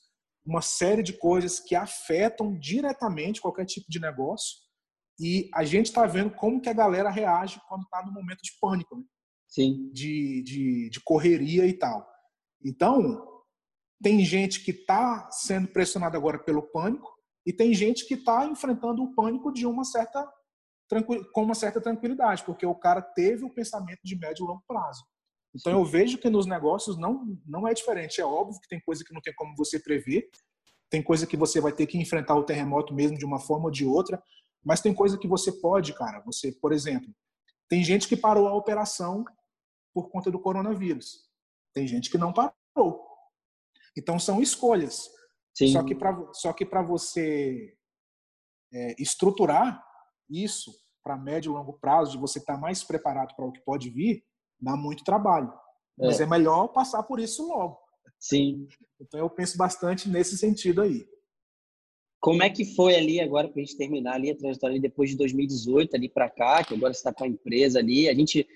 uma 0.44 0.62
série 0.62 1.02
de 1.02 1.12
coisas 1.12 1.60
que 1.60 1.74
afetam 1.74 2.58
diretamente 2.58 3.40
qualquer 3.40 3.64
tipo 3.64 3.90
de 3.90 4.00
negócio. 4.00 4.58
E 5.18 5.50
a 5.54 5.64
gente 5.64 5.86
está 5.86 6.06
vendo 6.06 6.30
como 6.34 6.60
que 6.60 6.68
a 6.68 6.74
galera 6.74 7.10
reage 7.10 7.60
quando 7.68 7.82
está 7.82 8.04
no 8.04 8.12
momento 8.12 8.40
de 8.42 8.52
pânico, 8.60 8.96
né? 8.96 9.04
Sim. 9.46 9.90
De, 9.92 10.42
de, 10.42 10.90
de 10.90 11.00
correria 11.00 11.66
e 11.66 11.72
tal. 11.72 12.08
Então, 12.64 13.26
tem 14.02 14.24
gente 14.24 14.64
que 14.64 14.70
está 14.70 15.30
sendo 15.30 15.68
pressionada 15.68 16.16
agora 16.16 16.38
pelo 16.38 16.62
pânico 16.62 17.10
e 17.44 17.52
tem 17.52 17.74
gente 17.74 18.06
que 18.06 18.14
está 18.14 18.46
enfrentando 18.46 19.02
o 19.02 19.14
pânico 19.14 19.52
de 19.52 19.66
uma 19.66 19.84
certa 19.84 20.26
com 21.32 21.42
uma 21.42 21.54
certa 21.54 21.80
tranquilidade, 21.80 22.44
porque 22.44 22.66
o 22.66 22.74
cara 22.74 23.00
teve 23.00 23.44
o 23.44 23.54
pensamento 23.54 24.00
de 24.02 24.16
médio 24.16 24.44
e 24.44 24.46
longo 24.46 24.62
prazo. 24.66 25.04
Então 25.54 25.72
eu 25.72 25.84
vejo 25.84 26.18
que 26.18 26.30
nos 26.30 26.46
negócios 26.46 26.96
não 26.96 27.38
não 27.46 27.66
é 27.66 27.74
diferente. 27.74 28.20
É 28.20 28.24
óbvio 28.24 28.60
que 28.60 28.68
tem 28.68 28.80
coisa 28.80 29.04
que 29.04 29.12
não 29.12 29.20
tem 29.20 29.34
como 29.34 29.54
você 29.56 29.78
prever, 29.78 30.28
tem 30.88 31.02
coisa 31.02 31.26
que 31.26 31.36
você 31.36 31.60
vai 31.60 31.72
ter 31.72 31.86
que 31.86 31.98
enfrentar 31.98 32.34
o 32.34 32.44
terremoto 32.44 32.92
mesmo 32.92 33.16
de 33.16 33.24
uma 33.24 33.38
forma 33.38 33.66
ou 33.66 33.70
de 33.70 33.84
outra, 33.84 34.22
mas 34.64 34.80
tem 34.80 34.92
coisa 34.92 35.16
que 35.18 35.28
você 35.28 35.52
pode, 35.52 35.92
cara. 35.94 36.20
Você, 36.20 36.52
por 36.52 36.72
exemplo, 36.72 37.08
tem 37.68 37.82
gente 37.84 38.08
que 38.08 38.16
parou 38.16 38.48
a 38.48 38.54
operação 38.54 39.24
por 39.94 40.10
conta 40.10 40.30
do 40.30 40.40
coronavírus. 40.40 41.28
Tem 41.72 41.86
gente 41.86 42.10
que 42.10 42.18
não 42.18 42.32
parou. 42.32 43.06
Então 43.96 44.18
são 44.18 44.42
escolhas. 44.42 45.08
Sim. 45.54 45.68
Só 45.68 45.82
que 45.84 45.94
para 45.94 46.32
só 46.32 46.52
que 46.52 46.64
para 46.64 46.82
você 46.82 47.76
é, 48.72 48.94
estruturar 49.02 49.84
isso 50.30 50.72
para 51.02 51.16
médio 51.16 51.52
e 51.52 51.54
longo 51.54 51.72
prazo, 51.74 52.12
de 52.12 52.18
você 52.18 52.38
estar 52.38 52.54
tá 52.54 52.60
mais 52.60 52.84
preparado 52.84 53.34
para 53.34 53.44
o 53.44 53.52
que 53.52 53.60
pode 53.60 53.90
vir, 53.90 54.22
dá 54.60 54.76
muito 54.76 55.04
trabalho. 55.04 55.52
É. 55.98 56.06
Mas 56.06 56.20
é 56.20 56.26
melhor 56.26 56.68
passar 56.68 57.02
por 57.02 57.18
isso 57.18 57.46
logo. 57.46 57.78
Sim. 58.18 58.68
Então 59.00 59.18
eu 59.18 59.30
penso 59.30 59.56
bastante 59.56 60.08
nesse 60.08 60.36
sentido 60.36 60.82
aí. 60.82 61.06
Como 62.20 62.42
é 62.42 62.50
que 62.50 62.74
foi 62.74 62.94
ali 62.94 63.18
agora 63.18 63.48
para 63.48 63.62
a 63.62 63.64
gente 63.64 63.78
terminar 63.78 64.14
ali 64.14 64.30
a 64.30 64.36
trajetória 64.36 64.74
ali 64.74 64.80
depois 64.80 65.08
de 65.08 65.16
2018 65.16 65.96
ali 65.96 66.08
para 66.08 66.28
cá, 66.28 66.62
que 66.62 66.74
agora 66.74 66.92
você 66.92 67.00
está 67.00 67.14
com 67.14 67.24
a 67.24 67.28
empresa 67.28 67.78
ali, 67.78 68.08
a 68.08 68.14
gente 68.14 68.46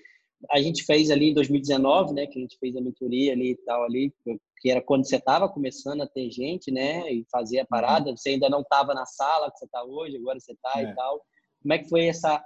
a 0.51 0.61
gente 0.61 0.83
fez 0.83 1.09
ali 1.09 1.29
em 1.29 1.33
2019, 1.33 2.13
né, 2.13 2.27
que 2.27 2.37
a 2.37 2.41
gente 2.41 2.57
fez 2.59 2.75
a 2.75 2.81
mentoria 2.81 3.33
ali 3.33 3.51
e 3.51 3.55
tal 3.55 3.83
ali, 3.83 4.13
que 4.59 4.69
era 4.69 4.81
quando 4.81 5.07
você 5.07 5.15
estava 5.15 5.49
começando 5.49 6.01
a 6.01 6.07
ter 6.07 6.29
gente, 6.29 6.69
né, 6.71 7.11
e 7.11 7.25
fazer 7.31 7.59
a 7.59 7.61
uhum. 7.61 7.67
parada, 7.67 8.15
você 8.15 8.29
ainda 8.31 8.49
não 8.49 8.61
estava 8.61 8.93
na 8.93 9.05
sala 9.05 9.49
que 9.51 9.57
você 9.57 9.65
está 9.65 9.83
hoje, 9.83 10.17
agora 10.17 10.39
você 10.39 10.51
está 10.51 10.73
é. 10.75 10.83
e 10.83 10.95
tal. 10.95 11.25
Como 11.65 11.73
é 11.73 11.79
que 11.79 11.89
foi 11.89 12.05
essa 12.05 12.45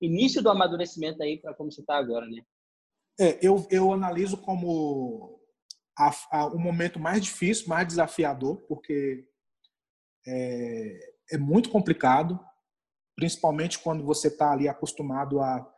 início 0.00 0.40
do 0.40 0.48
amadurecimento 0.48 1.20
aí 1.20 1.40
para 1.40 1.52
como 1.52 1.72
você 1.72 1.80
está 1.80 1.96
agora, 1.96 2.24
né? 2.24 2.40
É, 3.18 3.44
eu, 3.44 3.66
eu 3.68 3.92
analiso 3.92 4.36
como 4.36 5.40
a, 5.98 6.14
a, 6.30 6.46
o 6.46 6.56
momento 6.56 7.00
mais 7.00 7.20
difícil, 7.20 7.66
mais 7.66 7.88
desafiador, 7.88 8.62
porque 8.68 9.26
é, 10.24 11.14
é 11.32 11.36
muito 11.36 11.68
complicado, 11.68 12.38
principalmente 13.16 13.76
quando 13.76 14.04
você 14.04 14.28
está 14.28 14.52
ali 14.52 14.68
acostumado 14.68 15.40
a 15.40 15.68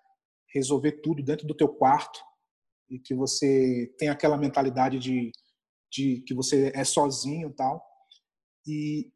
resolver 0.52 1.00
tudo 1.00 1.22
dentro 1.22 1.46
do 1.46 1.56
teu 1.56 1.68
quarto 1.68 2.22
e 2.90 2.98
que 2.98 3.14
você 3.14 3.90
tem 3.96 4.10
aquela 4.10 4.36
mentalidade 4.36 4.98
de, 4.98 5.32
de 5.90 6.22
que 6.26 6.34
você 6.34 6.70
é 6.74 6.84
sozinho 6.84 7.54
tal 7.54 7.82
e 8.66 9.10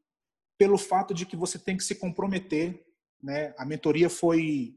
pelo 0.58 0.78
fato 0.78 1.12
de 1.12 1.26
que 1.26 1.36
você 1.36 1.58
tem 1.58 1.76
que 1.76 1.84
se 1.84 1.94
comprometer 1.94 2.85
né 3.22 3.54
a 3.58 3.64
mentoria 3.64 4.08
foi 4.10 4.74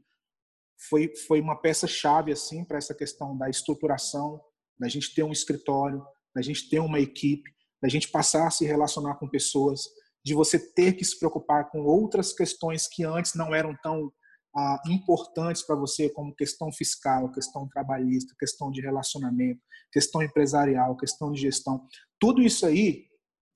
foi 0.88 1.14
foi 1.26 1.40
uma 1.40 1.60
peça 1.60 1.86
chave 1.86 2.32
assim 2.32 2.64
para 2.64 2.78
essa 2.78 2.94
questão 2.94 3.36
da 3.36 3.48
estruturação 3.48 4.40
da 4.78 4.88
gente 4.88 5.14
ter 5.14 5.22
um 5.22 5.32
escritório 5.32 6.04
da 6.34 6.42
gente 6.42 6.68
ter 6.68 6.80
uma 6.80 7.00
equipe 7.00 7.50
da 7.82 7.88
gente 7.88 8.08
passar 8.08 8.46
a 8.46 8.50
se 8.50 8.64
relacionar 8.64 9.16
com 9.16 9.28
pessoas 9.28 9.80
de 10.24 10.34
você 10.34 10.58
ter 10.58 10.92
que 10.94 11.04
se 11.04 11.18
preocupar 11.18 11.70
com 11.70 11.80
outras 11.80 12.32
questões 12.32 12.86
que 12.86 13.04
antes 13.04 13.34
não 13.34 13.54
eram 13.54 13.74
tão 13.82 14.12
ah, 14.56 14.82
importantes 14.86 15.62
para 15.62 15.76
você, 15.76 16.10
como 16.10 16.34
questão 16.34 16.72
fiscal, 16.72 17.30
questão 17.30 17.68
trabalhista, 17.68 18.34
questão 18.38 18.70
de 18.70 18.80
relacionamento, 18.80 19.60
questão 19.92 20.22
empresarial, 20.22 20.96
questão 20.96 21.30
de 21.32 21.40
gestão. 21.40 21.86
Tudo 22.18 22.42
isso 22.42 22.66
aí 22.66 23.06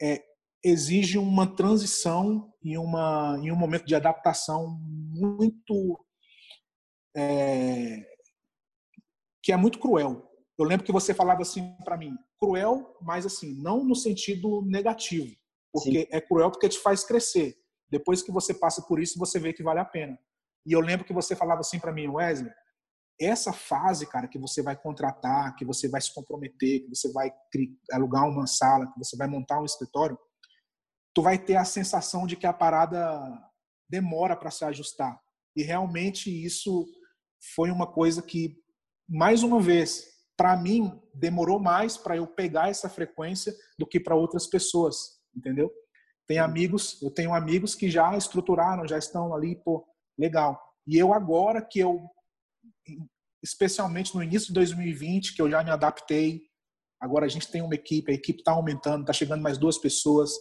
é, 0.01 0.23
exige 0.65 1.19
uma 1.19 1.47
transição 1.55 2.51
e, 2.63 2.79
uma, 2.79 3.39
e 3.43 3.53
um 3.53 3.57
momento 3.57 3.85
de 3.85 3.95
adaptação 3.95 4.79
muito. 4.81 6.03
É, 7.17 8.03
que 9.43 9.53
é 9.53 9.57
muito 9.57 9.79
cruel. 9.79 10.29
Eu 10.59 10.65
lembro 10.65 10.87
que 10.87 10.93
você 10.93 11.13
falava 11.13 11.43
assim 11.43 11.77
para 11.85 11.97
mim, 11.97 12.17
cruel, 12.41 12.97
mas 13.03 13.27
assim, 13.27 13.55
não 13.61 13.85
no 13.85 13.95
sentido 13.95 14.63
negativo, 14.63 15.37
porque 15.73 16.01
Sim. 16.01 16.07
é 16.11 16.21
cruel 16.21 16.51
porque 16.51 16.69
te 16.69 16.79
faz 16.79 17.05
crescer. 17.05 17.57
Depois 17.91 18.23
que 18.23 18.33
você 18.33 18.55
passa 18.55 18.83
por 18.83 19.01
isso, 19.01 19.19
você 19.19 19.39
vê 19.39 19.53
que 19.53 19.63
vale 19.63 19.81
a 19.81 19.85
pena. 19.85 20.19
E 20.67 20.73
eu 20.73 20.81
lembro 20.81 21.05
que 21.05 21.13
você 21.13 21.37
falava 21.37 21.61
assim 21.61 21.79
para 21.79 21.93
mim, 21.93 22.09
Wesley, 22.09 22.51
essa 23.21 23.53
fase, 23.53 24.07
cara, 24.07 24.27
que 24.27 24.39
você 24.39 24.63
vai 24.63 24.77
contratar, 24.77 25.55
que 25.57 25.65
você 25.65 25.89
vai 25.89 26.01
se 26.01 26.13
comprometer, 26.13 26.81
que 26.81 26.89
você 26.89 27.13
vai 27.13 27.31
alugar 27.93 28.29
uma 28.29 28.47
sala, 28.47 28.91
que 28.93 28.99
você 28.99 29.17
vai 29.17 29.29
montar 29.29 29.61
um 29.61 29.65
escritório, 29.65 30.19
tu 31.15 31.23
vai 31.23 31.39
ter 31.39 31.57
a 31.57 31.65
sensação 31.65 32.27
de 32.27 32.37
que 32.37 32.47
a 32.47 32.53
parada 32.53 33.21
demora 33.89 34.37
para 34.37 34.51
se 34.51 34.65
ajustar. 34.65 35.19
E 35.57 35.63
realmente 35.63 36.29
isso 36.29 36.85
foi 37.55 37.71
uma 37.71 37.87
coisa 37.87 38.21
que, 38.21 38.57
mais 39.09 39.43
uma 39.43 39.61
vez, 39.61 40.05
para 40.37 40.57
mim, 40.57 41.01
demorou 41.15 41.61
mais 41.61 41.97
para 41.97 42.17
eu 42.17 42.27
pegar 42.27 42.69
essa 42.69 42.89
frequência 42.89 43.55
do 43.79 43.87
que 43.87 44.01
para 44.01 44.17
outras 44.17 44.47
pessoas, 44.49 44.97
entendeu? 45.37 45.71
Tem 46.27 46.39
amigos, 46.39 47.01
eu 47.03 47.11
tenho 47.11 47.35
amigos 47.35 47.75
que 47.75 47.91
já 47.91 48.17
estruturaram, 48.17 48.89
já 48.89 48.99
estão 48.99 49.35
ali, 49.35 49.57
pô, 49.63 49.87
legal. 50.19 50.61
E 50.87 50.99
eu 50.99 51.13
agora 51.13 51.63
que 51.63 51.79
eu, 51.79 52.03
especialmente 53.43 54.15
no 54.15 54.23
início 54.23 54.49
de 54.49 54.55
2020, 54.55 55.37
que 55.37 55.43
eu 55.43 55.51
já 55.51 55.63
me 55.63 55.71
adaptei, 55.71 56.43
agora 57.01 57.27
a 57.27 57.29
gente 57.29 57.51
tem 57.51 57.63
uma 57.63 57.75
equipe, 57.75 58.11
a 58.11 58.15
equipe 58.15 58.41
está 58.41 58.53
aumentando, 58.53 59.03
está 59.03 59.13
chegando 59.13 59.43
mais 59.43 59.59
duas 59.59 59.79
pessoas, 59.79 60.33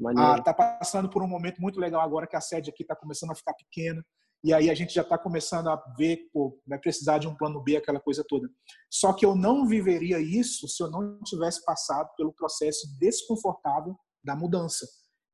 está 0.00 0.50
ah, 0.50 0.54
passando 0.54 1.10
por 1.10 1.22
um 1.22 1.28
momento 1.28 1.60
muito 1.60 1.78
legal 1.78 2.00
agora 2.00 2.26
que 2.26 2.36
a 2.36 2.40
sede 2.40 2.70
aqui 2.70 2.82
está 2.82 2.96
começando 2.96 3.30
a 3.30 3.34
ficar 3.34 3.54
pequena, 3.54 4.04
e 4.42 4.54
aí 4.54 4.70
a 4.70 4.74
gente 4.74 4.94
já 4.94 5.02
está 5.02 5.18
começando 5.18 5.68
a 5.68 5.76
ver, 5.98 6.30
pô, 6.32 6.58
vai 6.66 6.78
precisar 6.78 7.18
de 7.18 7.28
um 7.28 7.36
plano 7.36 7.62
B, 7.62 7.76
aquela 7.76 8.00
coisa 8.00 8.24
toda. 8.26 8.48
Só 8.90 9.12
que 9.12 9.26
eu 9.26 9.34
não 9.34 9.66
viveria 9.66 10.18
isso 10.18 10.66
se 10.66 10.82
eu 10.82 10.90
não 10.90 11.20
tivesse 11.24 11.62
passado 11.64 12.08
pelo 12.16 12.32
processo 12.32 12.86
desconfortável 12.98 13.94
da 14.24 14.34
mudança 14.34 14.86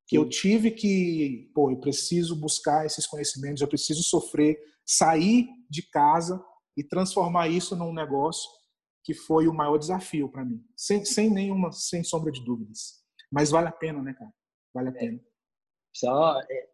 que 0.07 0.17
eu 0.17 0.27
tive 0.27 0.71
que, 0.71 1.51
pô, 1.53 1.69
eu 1.69 1.77
preciso 1.77 2.35
buscar 2.35 2.85
esses 2.85 3.05
conhecimentos, 3.05 3.61
eu 3.61 3.67
preciso 3.67 4.01
sofrer, 4.03 4.57
sair 4.85 5.49
de 5.69 5.81
casa 5.89 6.41
e 6.77 6.83
transformar 6.83 7.49
isso 7.49 7.75
num 7.75 7.93
negócio 7.93 8.49
que 9.03 9.13
foi 9.13 9.47
o 9.47 9.53
maior 9.53 9.77
desafio 9.77 10.29
para 10.29 10.45
mim, 10.45 10.63
sem, 10.75 11.03
sem 11.03 11.29
nenhuma, 11.29 11.71
sem 11.73 12.03
sombra 12.03 12.31
de 12.31 12.43
dúvidas. 12.43 13.01
Mas 13.29 13.51
vale 13.51 13.67
a 13.67 13.71
pena, 13.71 14.01
né, 14.01 14.13
cara? 14.13 14.31
Vale 14.73 14.89
a 14.89 14.91
é. 14.91 14.95
pena. 14.95 15.19
Só, 15.95 16.39
é, 16.41 16.67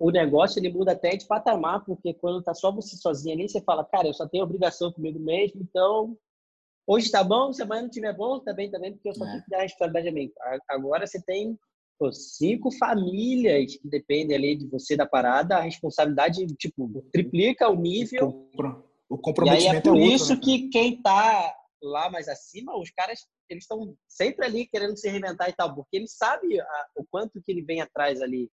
o 0.00 0.10
negócio 0.10 0.58
ele 0.58 0.72
muda 0.72 0.92
até 0.92 1.10
de 1.10 1.26
patamar, 1.26 1.84
porque 1.84 2.12
quando 2.14 2.42
tá 2.42 2.52
só 2.54 2.72
você 2.72 2.96
sozinho 2.96 3.34
ali, 3.36 3.48
você 3.48 3.60
fala, 3.60 3.84
cara, 3.84 4.08
eu 4.08 4.14
só 4.14 4.26
tenho 4.26 4.42
obrigação 4.42 4.92
comigo 4.92 5.18
mesmo, 5.20 5.60
então 5.62 6.16
hoje 6.84 7.08
tá 7.08 7.22
bom, 7.22 7.52
se 7.52 7.62
amanhã 7.62 7.82
não 7.82 7.90
tiver 7.90 8.12
bom, 8.16 8.40
tá 8.40 8.52
bem 8.52 8.68
também, 8.68 8.92
porque 8.92 9.10
eu 9.10 9.14
só 9.14 9.24
é. 9.26 9.30
tenho 9.30 9.44
que 9.44 9.50
dar 9.50 9.58
a 9.58 9.62
responsabilidade 9.62 10.08
a 10.08 10.12
mim. 10.12 10.32
Agora 10.68 11.06
você 11.06 11.22
tem 11.22 11.56
pô, 11.98 12.12
cinco 12.12 12.70
famílias 12.72 13.76
que 13.76 13.88
dependem 13.88 14.36
ali 14.36 14.56
de 14.56 14.66
você 14.66 14.96
da 14.96 15.06
parada, 15.06 15.56
a 15.56 15.62
responsabilidade, 15.62 16.44
tipo, 16.56 17.04
triplica 17.12 17.68
o 17.68 17.76
nível. 17.76 18.48
O 19.08 19.16
comprometimento 19.16 19.64
e 19.64 19.70
aí 19.70 19.76
é 19.76 19.80
por 19.80 19.96
é 19.96 20.00
outro, 20.00 20.14
isso 20.14 20.34
né? 20.34 20.40
que 20.42 20.68
quem 20.68 21.00
tá 21.00 21.54
lá 21.82 22.10
mais 22.10 22.28
acima, 22.28 22.78
os 22.78 22.90
caras 22.90 23.26
eles 23.48 23.64
estão 23.64 23.96
sempre 24.06 24.44
ali 24.44 24.66
querendo 24.66 24.96
se 24.96 25.08
reinventar 25.08 25.48
e 25.48 25.52
tal, 25.52 25.74
porque 25.74 25.96
eles 25.96 26.16
sabem 26.16 26.60
a, 26.60 26.86
o 26.96 27.04
quanto 27.04 27.40
que 27.42 27.50
ele 27.50 27.62
vem 27.62 27.80
atrás 27.80 28.20
ali. 28.20 28.50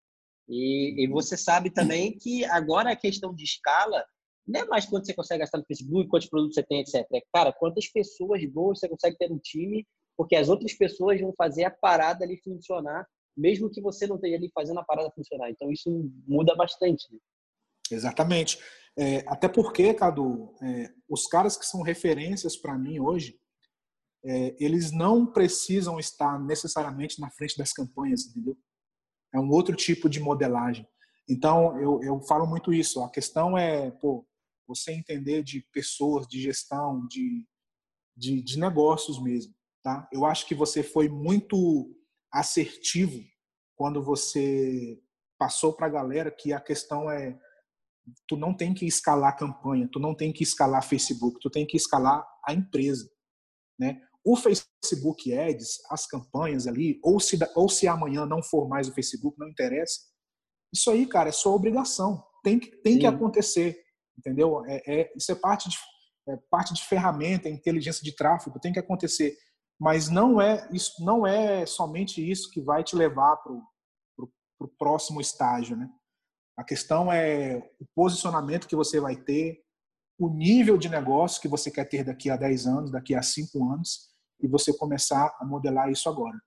E, 0.48 1.04
e, 1.04 1.08
você 1.08 1.36
sabe 1.36 1.72
também 1.72 2.18
que 2.18 2.46
agora 2.46 2.92
a 2.92 2.96
questão 2.96 3.34
de 3.34 3.44
escala 3.44 4.06
não 4.48 4.62
é 4.62 4.66
mais 4.66 4.86
quanto 4.86 5.08
você 5.08 5.14
consegue 5.14 5.40
gastar 5.40 5.58
no 5.58 5.66
Facebook, 5.66 6.08
quantos 6.08 6.30
produtos 6.30 6.54
você 6.54 6.64
tem, 6.64 6.82
etc. 6.82 7.06
É, 7.12 7.22
cara, 7.34 7.52
quantas 7.52 7.88
pessoas 7.88 8.46
boas 8.46 8.80
você 8.80 8.88
consegue 8.88 9.18
ter 9.18 9.30
no 9.30 9.40
time, 9.40 9.86
porque 10.16 10.36
as 10.36 10.48
outras 10.48 10.74
pessoas 10.74 11.20
vão 11.20 11.34
fazer 11.36 11.64
a 11.64 11.72
parada 11.72 12.24
ali 12.24 12.40
funcionar, 12.44 13.08
mesmo 13.36 13.72
que 13.72 13.82
você 13.82 14.06
não 14.06 14.16
esteja 14.16 14.36
ali 14.36 14.52
fazendo 14.54 14.80
a 14.80 14.84
parada 14.84 15.12
funcionar. 15.12 15.50
Então 15.50 15.72
isso 15.72 15.90
muda 16.28 16.56
bastante. 16.56 17.12
Né? 17.12 17.20
Exatamente. 17.92 18.60
É, 18.98 19.24
até 19.28 19.48
porque, 19.48 19.94
Cadu, 19.94 20.54
é, 20.62 20.94
os 21.10 21.28
caras 21.28 21.58
que 21.58 21.66
são 21.66 21.82
referências 21.82 22.56
para 22.56 22.78
mim 22.78 23.00
hoje, 23.00 23.38
é, 24.24 24.56
eles 24.60 24.92
não 24.92 25.26
precisam 25.26 26.00
estar 26.00 26.40
necessariamente 26.40 27.20
na 27.20 27.30
frente 27.30 27.58
das 27.58 27.74
campanhas, 27.74 28.26
entendeu? 28.26 28.58
É 29.34 29.40
um 29.40 29.50
outro 29.50 29.76
tipo 29.76 30.10
de 30.10 30.20
modelagem. 30.20 30.88
Então, 31.28 31.80
eu, 31.80 32.02
eu 32.02 32.22
falo 32.22 32.48
muito 32.48 32.74
isso. 32.74 33.04
A 33.04 33.10
questão 33.10 33.58
é, 33.58 33.92
pô, 33.92 34.26
você 34.68 34.92
entender 34.94 35.44
de 35.44 35.62
pessoas, 35.72 36.26
de 36.28 36.42
gestão, 36.42 37.06
de, 37.08 37.46
de, 38.16 38.42
de 38.42 38.58
negócios 38.58 39.22
mesmo, 39.22 39.54
tá? 39.84 40.08
Eu 40.12 40.26
acho 40.26 40.48
que 40.48 40.56
você 40.56 40.82
foi 40.82 41.10
muito 41.10 41.94
assertivo 42.32 43.22
quando 43.76 44.02
você 44.02 45.00
passou 45.38 45.74
para 45.74 45.88
a 45.88 45.90
galera 45.90 46.32
que 46.32 46.54
a 46.54 46.62
questão 46.62 47.12
é 47.12 47.38
tu 48.28 48.38
não 48.38 48.56
tem 48.56 48.74
que 48.74 48.86
escalar 48.86 49.30
a 49.30 49.36
campanha, 49.36 49.90
tu 49.92 50.00
não 50.00 50.16
tem 50.16 50.32
que 50.32 50.44
escalar 50.44 50.84
Facebook, 50.84 51.40
tu 51.42 51.50
tem 51.50 51.66
que 51.66 51.78
escalar 51.78 52.26
a 52.46 52.54
empresa, 52.54 53.10
né? 53.80 54.02
O 54.24 54.36
Facebook 54.36 55.32
Ads, 55.34 55.80
as 55.90 56.08
campanhas 56.08 56.66
ali, 56.66 57.00
ou 57.04 57.20
se 57.20 57.38
ou 57.56 57.70
se 57.70 57.88
amanhã 57.88 58.26
não 58.26 58.42
for 58.42 58.68
mais 58.68 58.88
o 58.88 58.94
Facebook, 58.94 59.38
não 59.40 59.48
interessa. 59.48 60.00
Isso 60.74 60.90
aí, 60.90 61.06
cara, 61.06 61.30
é 61.30 61.32
sua 61.32 61.54
obrigação. 61.54 62.24
Tem 62.44 62.60
que 62.60 62.76
tem 62.78 62.94
Sim. 62.94 63.00
que 63.00 63.06
acontecer, 63.06 63.80
entendeu? 64.18 64.66
É, 64.66 64.82
é, 64.88 65.14
isso 65.16 65.32
é 65.32 65.36
parte 65.36 65.70
de 65.70 65.78
é 66.28 66.38
parte 66.50 66.74
de 66.74 66.84
ferramenta, 66.84 67.48
inteligência 67.48 68.04
de 68.04 68.16
tráfego, 68.16 68.60
tem 68.60 68.74
que 68.74 68.80
acontecer. 68.80 69.38
Mas 69.80 70.10
não 70.10 70.42
é 70.42 70.68
isso, 70.72 71.04
não 71.04 71.28
é 71.28 71.66
somente 71.66 72.28
isso 72.28 72.50
que 72.50 72.62
vai 72.62 72.84
te 72.84 72.96
levar 72.96 73.36
para 73.38 73.54
o 74.60 74.68
próximo 74.80 75.22
estágio, 75.22 75.76
né? 75.76 75.88
A 76.58 76.64
questão 76.64 77.12
é 77.12 77.58
o 77.80 77.86
posicionamento 77.94 78.68
que 78.68 78.76
você 78.76 79.00
vai 79.00 79.16
ter, 79.16 79.62
o 80.18 80.30
nível 80.30 80.78
de 80.78 80.88
negócio 80.88 81.42
que 81.42 81.48
você 81.48 81.70
quer 81.70 81.86
ter 81.86 82.04
daqui 82.04 82.30
a 82.30 82.38
10 82.38 82.68
anos, 82.68 82.92
daqui 82.92 83.14
a 83.14 83.22
5 83.22 83.72
anos, 83.72 84.10
e 84.42 84.48
você 84.48 84.76
começar 84.76 85.36
a 85.40 85.46
modelar 85.46 85.90
isso 85.90 86.08
agora. 86.08 86.38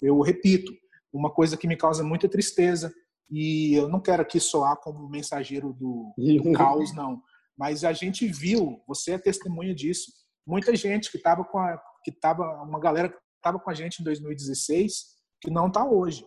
Eu 0.00 0.20
repito, 0.20 0.72
uma 1.12 1.30
coisa 1.30 1.56
que 1.56 1.66
me 1.66 1.76
causa 1.76 2.02
muita 2.02 2.28
tristeza, 2.28 2.92
e 3.30 3.74
eu 3.74 3.88
não 3.88 4.00
quero 4.00 4.22
aqui 4.22 4.40
soar 4.40 4.76
como 4.76 5.08
mensageiro 5.08 5.72
do, 5.74 6.14
do 6.16 6.52
caos, 6.52 6.94
não, 6.94 7.22
mas 7.56 7.84
a 7.84 7.92
gente 7.92 8.26
viu, 8.26 8.82
você 8.88 9.12
é 9.12 9.18
testemunha 9.18 9.74
disso, 9.74 10.10
muita 10.46 10.74
gente 10.74 11.10
que 11.10 11.18
estava 11.18 11.44
com 11.44 11.58
a, 11.58 11.78
que 12.02 12.10
estava, 12.10 12.62
uma 12.62 12.80
galera 12.80 13.10
que 13.10 13.18
estava 13.36 13.58
com 13.58 13.70
a 13.70 13.74
gente 13.74 14.00
em 14.00 14.04
2016, 14.04 15.16
que 15.40 15.50
não 15.50 15.68
está 15.68 15.84
hoje. 15.84 16.26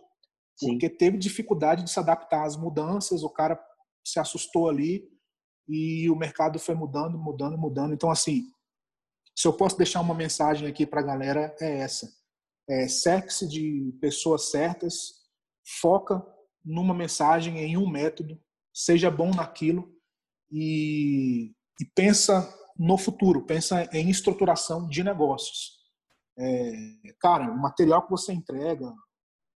Sim. 0.56 0.72
porque 0.72 0.88
teve 0.88 1.18
dificuldade 1.18 1.82
de 1.82 1.90
se 1.90 1.98
adaptar 1.98 2.44
às 2.44 2.56
mudanças, 2.56 3.22
o 3.22 3.30
cara 3.30 3.60
se 4.04 4.18
assustou 4.18 4.68
ali 4.68 5.08
e 5.68 6.08
o 6.10 6.16
mercado 6.16 6.58
foi 6.58 6.74
mudando, 6.74 7.18
mudando, 7.18 7.58
mudando. 7.58 7.94
Então, 7.94 8.10
assim, 8.10 8.44
se 9.36 9.48
eu 9.48 9.52
posso 9.52 9.76
deixar 9.76 10.00
uma 10.00 10.14
mensagem 10.14 10.68
aqui 10.68 10.86
para 10.86 11.00
a 11.00 11.04
galera, 11.04 11.54
é 11.60 11.78
essa. 11.78 12.08
É, 12.68 12.86
sexy 12.88 13.48
de 13.48 13.92
pessoas 14.00 14.50
certas, 14.50 15.24
foca 15.80 16.24
numa 16.64 16.94
mensagem, 16.94 17.58
em 17.58 17.76
um 17.76 17.88
método, 17.88 18.40
seja 18.72 19.10
bom 19.10 19.30
naquilo 19.30 19.92
e, 20.50 21.52
e 21.80 21.84
pensa 21.94 22.48
no 22.76 22.96
futuro, 22.96 23.44
pensa 23.44 23.88
em 23.92 24.08
estruturação 24.10 24.88
de 24.88 25.02
negócios. 25.02 25.84
É, 26.38 26.72
cara, 27.20 27.50
o 27.50 27.60
material 27.60 28.02
que 28.02 28.10
você 28.10 28.32
entrega, 28.32 28.92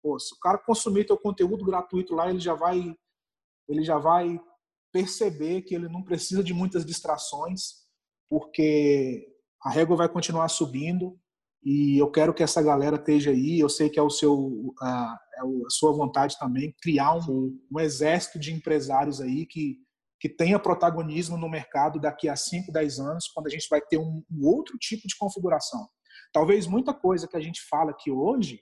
Pô, 0.03 0.19
se 0.19 0.35
o 0.35 0.39
cara 0.39 0.59
consumir 0.59 1.07
teu 1.07 1.19
conteúdo 1.19 1.65
gratuito 1.65 2.15
lá, 2.15 2.31
ele 2.31 2.41
já 2.41 2.55
vai 2.55 2.97
ele 3.69 3.85
já 3.85 3.99
vai 3.99 4.41
perceber 4.91 5.63
que 5.63 5.75
ele 5.75 5.89
não 5.89 6.03
precisa 6.03 6.43
de 6.43 6.55
muitas 6.55 6.87
distrações, 6.87 7.85
porque 8.31 9.27
a 9.63 9.71
régua 9.71 9.97
vai 9.97 10.09
continuar 10.09 10.49
subindo 10.49 11.19
e 11.63 11.99
eu 11.99 12.11
quero 12.11 12.33
que 12.33 12.43
essa 12.43 12.63
galera 12.63 12.97
esteja 12.97 13.31
aí. 13.31 13.59
Eu 13.59 13.69
sei 13.69 13.91
que 13.91 13.99
é 13.99 14.03
o 14.03 14.09
seu 14.09 14.75
a, 14.81 15.19
é 15.35 15.41
a 15.41 15.71
sua 15.71 15.93
vontade 15.93 16.39
também 16.39 16.75
criar 16.81 17.15
um, 17.15 17.59
um 17.71 17.81
exército 17.81 18.39
de 18.39 18.53
empresários 18.53 19.21
aí 19.21 19.47
que 19.47 19.77
que 20.21 20.29
tenha 20.29 20.59
protagonismo 20.59 21.37
no 21.37 21.49
mercado 21.49 22.01
daqui 22.01 22.29
a 22.29 22.35
5, 22.35 22.73
10 22.73 22.99
anos, 22.99 23.29
quando 23.29 23.47
a 23.47 23.51
gente 23.51 23.69
vai 23.71 23.81
ter 23.81 23.99
um, 23.99 24.21
um 24.31 24.47
outro 24.47 24.77
tipo 24.77 25.07
de 25.07 25.17
configuração. 25.17 25.89
Talvez 26.33 26.67
muita 26.67 26.93
coisa 26.93 27.29
que 27.29 27.37
a 27.37 27.41
gente 27.41 27.61
fala 27.71 27.93
aqui 27.93 28.11
hoje 28.11 28.61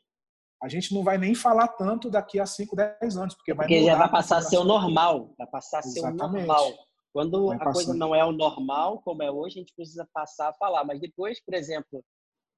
a 0.63 0.69
gente 0.69 0.95
não 0.95 1.03
vai 1.03 1.19
nem 1.19 1.35
falar 1.35 1.69
tanto 1.69 2.11
daqui 2.11 2.41
a 2.41 2.47
5, 2.47 2.75
10 2.75 3.17
anos. 3.17 3.35
Porque, 3.35 3.55
porque 3.55 3.85
já 3.85 3.97
vai 3.97 4.11
passar 4.11 4.39
a 4.39 4.43
ser 4.43 4.59
o 4.59 4.65
normal. 4.65 5.35
Vai 5.37 5.47
passar 5.47 5.81
a 5.81 5.83
ser 5.83 6.01
o 6.01 6.11
normal. 6.13 6.73
Quando 7.13 7.49
vai 7.49 7.57
a 7.57 7.73
coisa 7.73 7.95
não 7.95 8.15
é 8.15 8.25
o 8.25 8.33
normal, 8.33 9.01
como 9.03 9.23
é 9.23 9.31
hoje, 9.31 9.59
a 9.59 9.61
gente 9.61 9.75
precisa 9.75 10.07
passar 10.13 10.49
a 10.49 10.55
falar. 10.55 10.85
Mas 10.85 11.01
depois, 11.01 11.43
por 11.43 11.55
exemplo, 11.55 12.05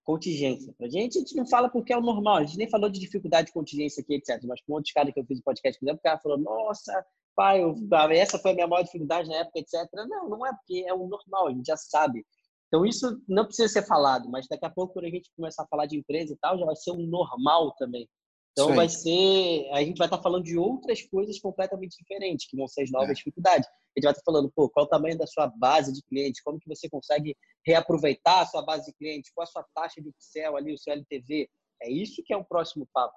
contingência. 0.04 0.72
Pra 0.78 0.88
gente, 0.88 1.18
a 1.18 1.20
gente 1.20 1.36
não 1.36 1.46
fala 1.46 1.68
porque 1.68 1.92
é 1.92 1.98
o 1.98 2.00
normal. 2.00 2.36
A 2.36 2.44
gente 2.44 2.56
nem 2.56 2.70
falou 2.70 2.88
de 2.88 2.98
dificuldade 2.98 3.48
de 3.48 3.52
contingência 3.52 4.00
aqui, 4.00 4.14
etc. 4.14 4.42
Mas 4.44 4.60
com 4.62 4.72
outros 4.72 4.92
caras 4.92 5.12
que 5.12 5.20
eu 5.20 5.24
fiz 5.24 5.38
o 5.38 5.42
podcast, 5.42 5.78
por 5.78 5.84
exemplo, 5.84 6.00
o 6.00 6.02
cara 6.02 6.18
falou, 6.18 6.38
nossa, 6.38 7.04
pai, 7.36 7.62
eu, 7.62 7.76
essa 8.12 8.38
foi 8.38 8.52
a 8.52 8.54
minha 8.54 8.66
maior 8.66 8.82
dificuldade 8.82 9.28
na 9.28 9.36
época, 9.36 9.58
etc. 9.58 9.74
Não, 10.08 10.28
não 10.28 10.46
é 10.46 10.52
porque 10.52 10.84
é 10.86 10.94
o 10.94 11.06
normal, 11.06 11.48
a 11.48 11.50
gente 11.50 11.66
já 11.66 11.76
sabe. 11.76 12.24
Então, 12.68 12.84
isso 12.84 13.20
não 13.26 13.46
precisa 13.46 13.68
ser 13.68 13.86
falado, 13.86 14.28
mas 14.30 14.46
daqui 14.46 14.64
a 14.64 14.70
pouco, 14.70 14.92
quando 14.92 15.06
a 15.06 15.10
gente 15.10 15.30
começar 15.34 15.62
a 15.62 15.68
falar 15.68 15.86
de 15.86 15.98
empresa 15.98 16.34
e 16.34 16.36
tal, 16.36 16.58
já 16.58 16.66
vai 16.66 16.76
ser 16.76 16.92
um 16.92 17.06
normal 17.06 17.74
também. 17.76 18.08
Então, 18.52 18.74
vai 18.74 18.88
ser. 18.88 19.70
A 19.72 19.82
gente 19.82 19.96
vai 19.96 20.08
estar 20.08 20.20
falando 20.20 20.44
de 20.44 20.58
outras 20.58 21.00
coisas 21.02 21.38
completamente 21.38 21.96
diferentes, 21.96 22.48
que 22.48 22.56
vão 22.56 22.66
ser 22.66 22.82
as 22.82 22.90
novas 22.90 23.10
é. 23.10 23.14
dificuldades. 23.14 23.68
A 23.68 23.98
gente 23.98 24.04
vai 24.04 24.12
estar 24.12 24.24
falando, 24.24 24.50
pô, 24.54 24.68
qual 24.68 24.84
o 24.84 24.88
tamanho 24.88 25.16
da 25.16 25.26
sua 25.26 25.46
base 25.46 25.92
de 25.92 26.02
clientes, 26.02 26.42
como 26.42 26.58
que 26.58 26.68
você 26.68 26.88
consegue 26.88 27.36
reaproveitar 27.64 28.40
a 28.40 28.46
sua 28.46 28.62
base 28.62 28.86
de 28.86 28.92
clientes, 28.94 29.30
qual 29.32 29.44
a 29.44 29.46
sua 29.46 29.64
taxa 29.74 30.02
de 30.02 30.08
Excel 30.08 30.56
ali, 30.56 30.74
o 30.74 30.78
seu 30.78 30.92
LTV. 30.92 31.48
É 31.80 31.90
isso 31.90 32.22
que 32.24 32.34
é 32.34 32.36
o 32.36 32.44
próximo 32.44 32.86
papo. 32.92 33.16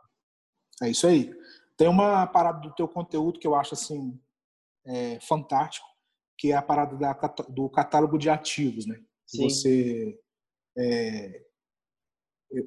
É 0.84 0.90
isso 0.90 1.08
aí. 1.08 1.34
Tem 1.76 1.88
uma 1.88 2.28
parada 2.28 2.60
do 2.60 2.76
teu 2.76 2.88
conteúdo 2.88 3.40
que 3.40 3.48
eu 3.48 3.56
acho 3.56 3.74
assim 3.74 4.20
é, 4.86 5.20
fantástico, 5.22 5.88
que 6.38 6.52
é 6.52 6.56
a 6.56 6.62
parada 6.62 6.96
da, 6.96 7.14
do 7.50 7.68
catálogo 7.70 8.18
de 8.18 8.30
ativos, 8.30 8.86
né? 8.86 9.00
Sim. 9.32 9.44
Você, 9.44 10.20
é, 10.78 11.42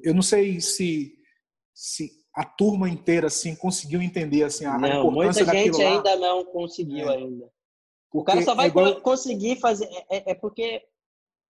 eu 0.03 0.13
não 0.13 0.23
sei 0.23 0.59
se, 0.59 1.15
se 1.73 2.09
a 2.33 2.43
turma 2.43 2.89
inteira 2.89 3.27
assim 3.27 3.55
conseguiu 3.55 4.01
entender 4.01 4.43
assim 4.43 4.65
a, 4.65 4.77
não, 4.77 5.09
importância 5.09 5.45
muita 5.45 5.59
gente 5.59 5.83
lá. 5.83 5.91
ainda 5.91 6.15
não 6.15 6.43
conseguiu 6.45 7.09
é. 7.09 7.17
ainda. 7.17 7.49
O 8.11 8.23
cara 8.23 8.41
só 8.41 8.55
vai 8.55 8.67
é 8.67 8.69
igual... 8.69 9.01
conseguir 9.01 9.59
fazer 9.59 9.85
é, 9.85 10.17
é, 10.17 10.31
é, 10.31 10.35
porque 10.35 10.81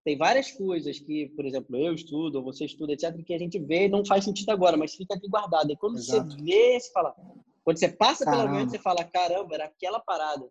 tem 0.03 0.17
várias 0.17 0.51
coisas 0.51 0.99
que, 0.99 1.29
por 1.35 1.45
exemplo, 1.45 1.77
eu 1.77 1.93
estudo, 1.93 2.37
ou 2.37 2.43
você 2.43 2.65
estuda, 2.65 2.93
etc, 2.93 3.13
que 3.23 3.33
a 3.33 3.39
gente 3.39 3.59
vê 3.59 3.85
e 3.85 3.89
não 3.89 4.05
faz 4.05 4.25
sentido 4.25 4.49
agora, 4.49 4.75
mas 4.75 4.95
fica 4.95 5.13
aqui 5.13 5.29
guardado. 5.29 5.71
E 5.71 5.77
quando 5.77 5.97
Exato. 5.97 6.31
você 6.31 6.41
vê, 6.41 6.79
você 6.79 6.91
fala, 6.91 7.15
quando 7.63 7.77
você 7.77 7.89
passa 7.89 8.25
pela 8.25 8.47
mente, 8.47 8.71
você 8.71 8.79
fala, 8.79 9.03
caramba, 9.03 9.55
era 9.55 9.65
aquela 9.65 9.99
parada. 9.99 10.45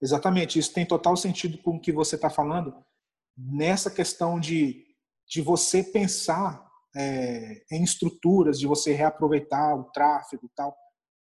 Exatamente, 0.00 0.58
isso 0.58 0.72
tem 0.72 0.86
total 0.86 1.16
sentido 1.16 1.58
com 1.58 1.76
o 1.76 1.80
que 1.80 1.92
você 1.92 2.16
está 2.16 2.30
falando, 2.30 2.74
nessa 3.38 3.88
questão 3.90 4.40
de, 4.40 4.84
de 5.28 5.40
você 5.40 5.82
pensar 5.82 6.66
é, 6.96 7.62
em 7.70 7.84
estruturas, 7.84 8.58
de 8.58 8.66
você 8.66 8.92
reaproveitar 8.92 9.76
o 9.76 9.84
tráfego 9.92 10.46
e 10.46 10.50
tal. 10.56 10.76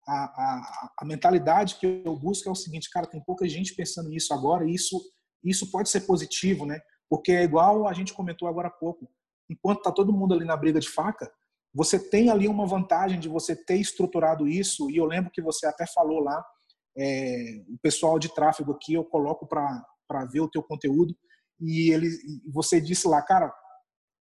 A, 0.07 0.25
a, 0.25 0.91
a, 1.01 1.05
mentalidade 1.07 1.77
que 1.77 2.03
eu 2.05 2.15
busco 2.15 2.47
é 2.47 2.53
o 2.53 2.57
seguinte, 2.57 2.91
cara, 2.91 3.07
tem 3.07 3.23
pouca 3.25 3.49
gente 3.49 3.75
pensando 3.75 4.11
nisso 4.11 4.35
agora 4.35 4.69
e 4.69 4.75
isso, 4.75 5.01
isso 5.43 5.71
pode 5.71 5.89
ser 5.89 6.03
positivo, 6.03 6.67
né? 6.67 6.79
Porque 7.09 7.33
é 7.33 7.43
igual 7.43 7.89
a 7.89 7.93
gente 7.95 8.13
comentou 8.13 8.47
agora 8.47 8.69
há 8.69 8.71
pouco. 8.71 9.09
Enquanto 9.49 9.79
está 9.79 9.91
todo 9.91 10.13
mundo 10.13 10.35
ali 10.35 10.45
na 10.45 10.57
briga 10.57 10.79
de 10.79 10.91
faca, 10.91 11.31
você 11.73 11.99
tem 11.99 12.29
ali 12.29 12.47
uma 12.47 12.67
vantagem 12.67 13.19
de 13.19 13.29
você 13.29 13.57
ter 13.57 13.77
estruturado 13.77 14.47
isso. 14.47 14.91
E 14.91 14.97
eu 14.97 15.07
lembro 15.07 15.31
que 15.31 15.41
você 15.41 15.67
até 15.67 15.87
falou 15.87 16.21
lá, 16.21 16.45
é, 16.97 17.63
o 17.69 17.79
pessoal 17.81 18.19
de 18.19 18.33
tráfego 18.35 18.73
aqui 18.73 18.95
eu 18.95 19.05
coloco 19.05 19.47
para 19.47 20.25
ver 20.31 20.41
o 20.41 20.51
teu 20.51 20.63
conteúdo 20.63 21.17
e 21.61 21.93
ele, 21.93 22.09
você 22.53 22.81
disse 22.81 23.07
lá, 23.09 23.23
cara, 23.23 23.53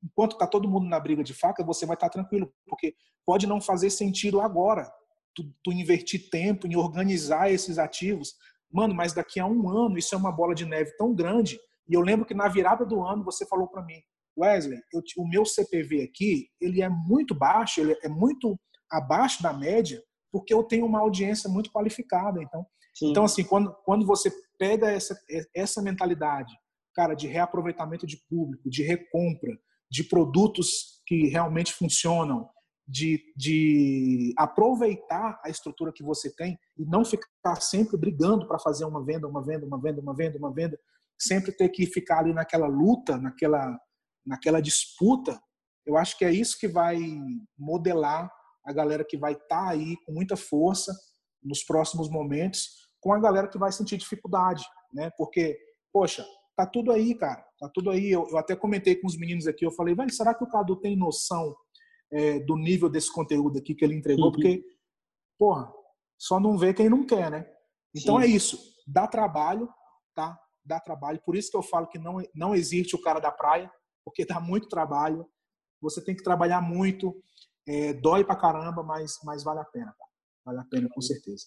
enquanto 0.03 0.33
está 0.33 0.47
todo 0.47 0.69
mundo 0.69 0.87
na 0.87 0.99
briga 0.99 1.23
de 1.23 1.33
faca, 1.33 1.63
você 1.63 1.85
vai 1.85 1.95
estar 1.95 2.07
tá 2.07 2.13
tranquilo, 2.13 2.51
porque 2.67 2.95
pode 3.25 3.47
não 3.47 3.59
fazer 3.59 3.89
sentido 3.89 4.39
agora 4.39 4.89
tu, 5.35 5.43
tu, 5.63 5.71
invertir 5.71 6.29
tempo 6.29 6.65
em 6.67 6.75
organizar 6.75 7.51
esses 7.51 7.77
ativos. 7.77 8.33
Mano, 8.71 8.95
mas 8.95 9.13
daqui 9.13 9.39
a 9.39 9.45
um 9.45 9.69
ano 9.69 9.97
isso 9.97 10.15
é 10.15 10.17
uma 10.17 10.31
bola 10.31 10.55
de 10.55 10.65
neve 10.65 10.91
tão 10.97 11.13
grande. 11.13 11.59
E 11.87 11.93
eu 11.93 12.01
lembro 12.01 12.25
que 12.25 12.33
na 12.33 12.47
virada 12.47 12.85
do 12.85 13.03
ano 13.03 13.23
você 13.23 13.45
falou 13.45 13.67
para 13.67 13.83
mim, 13.83 14.01
Wesley, 14.37 14.79
eu, 14.93 15.01
o 15.17 15.27
meu 15.27 15.45
CPV 15.45 16.03
aqui, 16.03 16.47
ele 16.59 16.81
é 16.81 16.89
muito 16.89 17.33
baixo, 17.33 17.81
ele 17.81 17.97
é 18.03 18.09
muito 18.09 18.59
abaixo 18.91 19.41
da 19.41 19.53
média, 19.53 20.01
porque 20.31 20.53
eu 20.53 20.63
tenho 20.63 20.85
uma 20.85 20.99
audiência 20.99 21.49
muito 21.49 21.71
qualificada. 21.71 22.41
Então, 22.41 22.65
então 23.01 23.23
assim, 23.23 23.43
quando, 23.43 23.73
quando 23.83 24.05
você 24.05 24.31
pega 24.57 24.91
essa, 24.91 25.17
essa 25.55 25.81
mentalidade, 25.81 26.53
cara, 26.97 27.13
de 27.13 27.27
reaproveitamento 27.27 28.07
de 28.07 28.17
público, 28.27 28.67
de 28.71 28.81
recompra, 28.81 29.55
de 29.87 30.03
produtos 30.03 30.99
que 31.05 31.27
realmente 31.27 31.71
funcionam, 31.71 32.49
de, 32.87 33.21
de 33.35 34.33
aproveitar 34.35 35.39
a 35.45 35.49
estrutura 35.49 35.93
que 35.93 36.01
você 36.01 36.33
tem 36.35 36.57
e 36.75 36.83
não 36.85 37.05
ficar 37.05 37.61
sempre 37.61 37.95
brigando 37.97 38.47
para 38.47 38.57
fazer 38.57 38.83
uma 38.83 39.05
venda, 39.05 39.27
uma 39.27 39.45
venda, 39.45 39.63
uma 39.63 39.79
venda, 39.79 40.01
uma 40.01 40.15
venda, 40.15 40.37
uma 40.39 40.51
venda, 40.51 40.79
sempre 41.19 41.51
ter 41.51 41.69
que 41.69 41.85
ficar 41.85 42.19
ali 42.19 42.33
naquela 42.33 42.65
luta, 42.65 43.15
naquela, 43.19 43.79
naquela 44.25 44.59
disputa, 44.59 45.39
eu 45.85 45.97
acho 45.97 46.17
que 46.17 46.25
é 46.25 46.31
isso 46.31 46.57
que 46.59 46.67
vai 46.67 46.97
modelar 47.55 48.27
a 48.65 48.73
galera 48.73 49.05
que 49.05 49.17
vai 49.17 49.33
estar 49.33 49.65
tá 49.65 49.69
aí 49.69 49.95
com 50.03 50.11
muita 50.11 50.35
força 50.35 50.91
nos 51.43 51.63
próximos 51.63 52.09
momentos, 52.09 52.89
com 52.99 53.13
a 53.13 53.19
galera 53.19 53.47
que 53.47 53.59
vai 53.59 53.71
sentir 53.71 53.97
dificuldade, 53.97 54.65
né? 54.91 55.11
Porque, 55.15 55.57
poxa, 55.93 56.25
tá 56.57 56.65
tudo 56.65 56.91
aí, 56.91 57.13
cara, 57.13 57.45
tá 57.59 57.69
tudo 57.69 57.91
aí. 57.91 58.11
Eu, 58.11 58.27
eu 58.31 58.37
até 58.37 58.55
comentei 58.55 58.95
com 58.95 59.05
os 59.05 59.15
meninos 59.15 59.45
aqui, 59.45 59.63
eu 59.63 59.71
falei, 59.71 59.93
velho, 59.93 60.11
será 60.11 60.33
que 60.33 60.43
o 60.43 60.49
Cadu 60.49 60.75
tem 60.75 60.97
noção 60.97 61.55
é, 62.11 62.39
do 62.39 62.57
nível 62.57 62.89
desse 62.89 63.13
conteúdo 63.13 63.59
aqui 63.59 63.75
que 63.75 63.85
ele 63.85 63.93
entregou? 63.93 64.25
Uhum. 64.25 64.31
Porque, 64.31 64.65
porra, 65.37 65.71
só 66.17 66.39
não 66.39 66.57
vê 66.57 66.73
quem 66.73 66.89
não 66.89 67.05
quer, 67.05 67.29
né? 67.29 67.47
Então 67.95 68.17
Sim. 68.17 68.23
é 68.23 68.27
isso, 68.27 68.59
dá 68.87 69.07
trabalho, 69.07 69.69
tá? 70.15 70.37
Dá 70.65 70.79
trabalho. 70.79 71.21
Por 71.23 71.35
isso 71.35 71.51
que 71.51 71.57
eu 71.57 71.61
falo 71.61 71.87
que 71.87 71.99
não, 71.99 72.17
não 72.33 72.55
existe 72.55 72.95
o 72.95 73.01
cara 73.01 73.19
da 73.19 73.31
praia, 73.31 73.71
porque 74.03 74.25
dá 74.25 74.39
muito 74.39 74.67
trabalho. 74.67 75.25
Você 75.79 76.03
tem 76.03 76.15
que 76.15 76.23
trabalhar 76.23 76.59
muito, 76.59 77.15
é, 77.67 77.93
dói 77.93 78.23
pra 78.23 78.35
caramba, 78.35 78.81
mas, 78.81 79.19
mas 79.23 79.43
vale 79.43 79.59
a 79.59 79.65
pena, 79.65 79.93
tá? 79.97 80.05
Vale 80.43 80.59
a 80.59 80.65
pena, 80.65 80.89
com 80.89 81.01
certeza. 81.01 81.45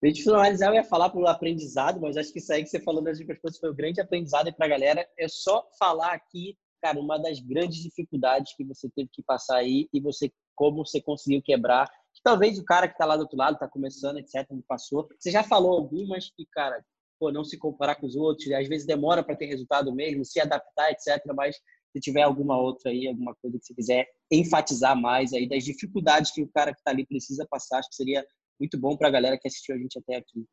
Para 0.00 0.10
gente 0.10 0.22
finalizar, 0.22 0.70
eu 0.70 0.74
ia 0.74 0.84
falar 0.84 1.10
pelo 1.10 1.26
aprendizado, 1.26 2.00
mas 2.00 2.16
acho 2.16 2.32
que 2.32 2.38
isso 2.38 2.52
aí 2.52 2.62
que 2.62 2.70
você 2.70 2.78
falou 2.78 3.02
das 3.02 3.18
dicas 3.18 3.58
foi 3.58 3.70
o 3.70 3.74
grande 3.74 4.00
aprendizado 4.00 4.52
para 4.54 4.66
a 4.66 4.68
galera. 4.68 5.08
É 5.18 5.26
só 5.26 5.68
falar 5.76 6.12
aqui, 6.12 6.56
cara, 6.80 7.00
uma 7.00 7.18
das 7.18 7.40
grandes 7.40 7.82
dificuldades 7.82 8.54
que 8.54 8.64
você 8.64 8.88
teve 8.94 9.08
que 9.12 9.22
passar 9.22 9.56
aí 9.56 9.88
e 9.92 10.00
você 10.00 10.30
como 10.54 10.84
você 10.84 11.00
conseguiu 11.00 11.40
quebrar. 11.42 11.88
Que 12.14 12.22
talvez 12.22 12.58
o 12.58 12.64
cara 12.64 12.88
que 12.88 12.94
está 12.94 13.04
lá 13.04 13.16
do 13.16 13.22
outro 13.22 13.36
lado, 13.36 13.54
está 13.54 13.68
começando, 13.68 14.18
etc., 14.18 14.46
não 14.50 14.62
passou. 14.62 15.08
Você 15.18 15.30
já 15.30 15.44
falou 15.44 15.72
algumas 15.72 16.30
que, 16.30 16.44
cara, 16.50 16.84
pô, 17.18 17.30
não 17.30 17.44
se 17.44 17.56
comparar 17.56 17.94
com 17.94 18.06
os 18.06 18.16
outros, 18.16 18.50
às 18.52 18.68
vezes 18.68 18.86
demora 18.86 19.22
para 19.22 19.36
ter 19.36 19.46
resultado 19.46 19.94
mesmo, 19.94 20.24
se 20.24 20.40
adaptar, 20.40 20.90
etc., 20.90 21.24
mas 21.34 21.56
se 21.92 22.00
tiver 22.00 22.22
alguma 22.22 22.60
outra 22.60 22.90
aí, 22.90 23.08
alguma 23.08 23.34
coisa 23.36 23.58
que 23.58 23.66
você 23.66 23.74
quiser 23.74 24.06
enfatizar 24.30 25.00
mais 25.00 25.32
aí 25.32 25.48
das 25.48 25.64
dificuldades 25.64 26.32
que 26.32 26.42
o 26.42 26.48
cara 26.48 26.72
que 26.72 26.80
está 26.80 26.90
ali 26.90 27.06
precisa 27.06 27.46
passar, 27.48 27.78
acho 27.78 27.88
que 27.88 27.96
seria 27.96 28.24
muito 28.58 28.78
bom 28.78 28.96
para 28.96 29.08
a 29.08 29.10
galera 29.10 29.38
que 29.38 29.48
assistiu 29.48 29.74
a 29.74 29.78
gente 29.78 29.98
até 29.98 30.16
aqui. 30.16 30.46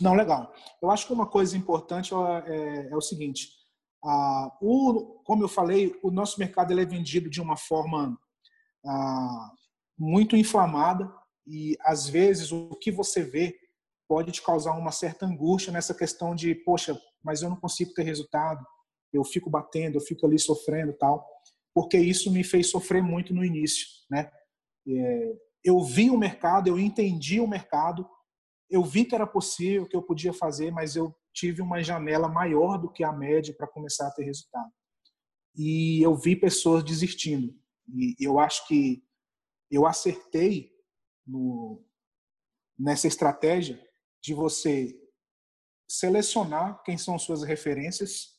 Não, 0.00 0.14
legal. 0.14 0.52
Eu 0.82 0.90
acho 0.90 1.06
que 1.06 1.12
uma 1.12 1.28
coisa 1.28 1.56
importante 1.56 2.12
é, 2.46 2.88
é 2.90 2.96
o 2.96 3.00
seguinte: 3.00 3.48
ah, 4.04 4.50
o, 4.60 5.22
como 5.24 5.44
eu 5.44 5.48
falei, 5.48 5.98
o 6.02 6.10
nosso 6.10 6.38
mercado 6.38 6.78
é 6.78 6.84
vendido 6.84 7.30
de 7.30 7.40
uma 7.40 7.56
forma 7.56 8.18
muito 9.96 10.36
inflamada 10.36 11.08
e 11.46 11.76
às 11.82 12.08
vezes 12.08 12.50
o 12.50 12.70
que 12.80 12.90
você 12.90 13.22
vê 13.22 13.56
pode 14.08 14.32
te 14.32 14.42
causar 14.42 14.72
uma 14.72 14.90
certa 14.90 15.24
angústia 15.24 15.72
nessa 15.72 15.94
questão 15.94 16.34
de, 16.34 16.54
poxa, 16.54 17.00
mas 17.22 17.42
eu 17.42 17.48
não 17.48 17.56
consigo 17.56 17.94
ter 17.94 18.02
resultado, 18.02 18.64
eu 19.12 19.24
fico 19.24 19.48
batendo, 19.48 19.96
eu 19.96 20.00
fico 20.00 20.26
ali 20.26 20.38
sofrendo 20.38 20.92
tal, 20.94 21.24
porque 21.74 21.96
isso 21.96 22.30
me 22.30 22.42
fez 22.42 22.70
sofrer 22.70 23.02
muito 23.02 23.32
no 23.32 23.44
início, 23.44 23.86
né? 24.10 24.30
É, 24.88 25.32
eu 25.64 25.82
vi 25.82 26.10
o 26.10 26.18
mercado, 26.18 26.68
eu 26.68 26.78
entendi 26.78 27.40
o 27.40 27.46
mercado, 27.46 28.08
eu 28.68 28.82
vi 28.82 29.04
que 29.04 29.14
era 29.14 29.26
possível, 29.26 29.86
que 29.86 29.96
eu 29.96 30.02
podia 30.02 30.32
fazer, 30.32 30.70
mas 30.70 30.96
eu 30.96 31.14
tive 31.32 31.62
uma 31.62 31.82
janela 31.82 32.28
maior 32.28 32.78
do 32.78 32.90
que 32.90 33.04
a 33.04 33.12
média 33.12 33.54
para 33.56 33.68
começar 33.68 34.08
a 34.08 34.10
ter 34.10 34.24
resultado. 34.24 34.70
E 35.54 36.02
eu 36.02 36.14
vi 36.14 36.34
pessoas 36.34 36.82
desistindo. 36.82 37.54
E 37.88 38.16
eu 38.18 38.38
acho 38.38 38.66
que 38.66 39.04
eu 39.70 39.86
acertei 39.86 40.72
no, 41.26 41.84
nessa 42.78 43.06
estratégia 43.06 43.80
de 44.22 44.34
você 44.34 44.98
selecionar 45.88 46.82
quem 46.82 46.96
são 46.96 47.18
suas 47.18 47.42
referências, 47.42 48.38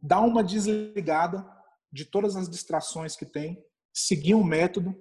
dar 0.00 0.20
uma 0.20 0.44
desligada 0.44 1.46
de 1.92 2.04
todas 2.04 2.36
as 2.36 2.48
distrações 2.48 3.16
que 3.16 3.26
tem, 3.26 3.62
seguir 3.92 4.34
um 4.34 4.44
método 4.44 4.94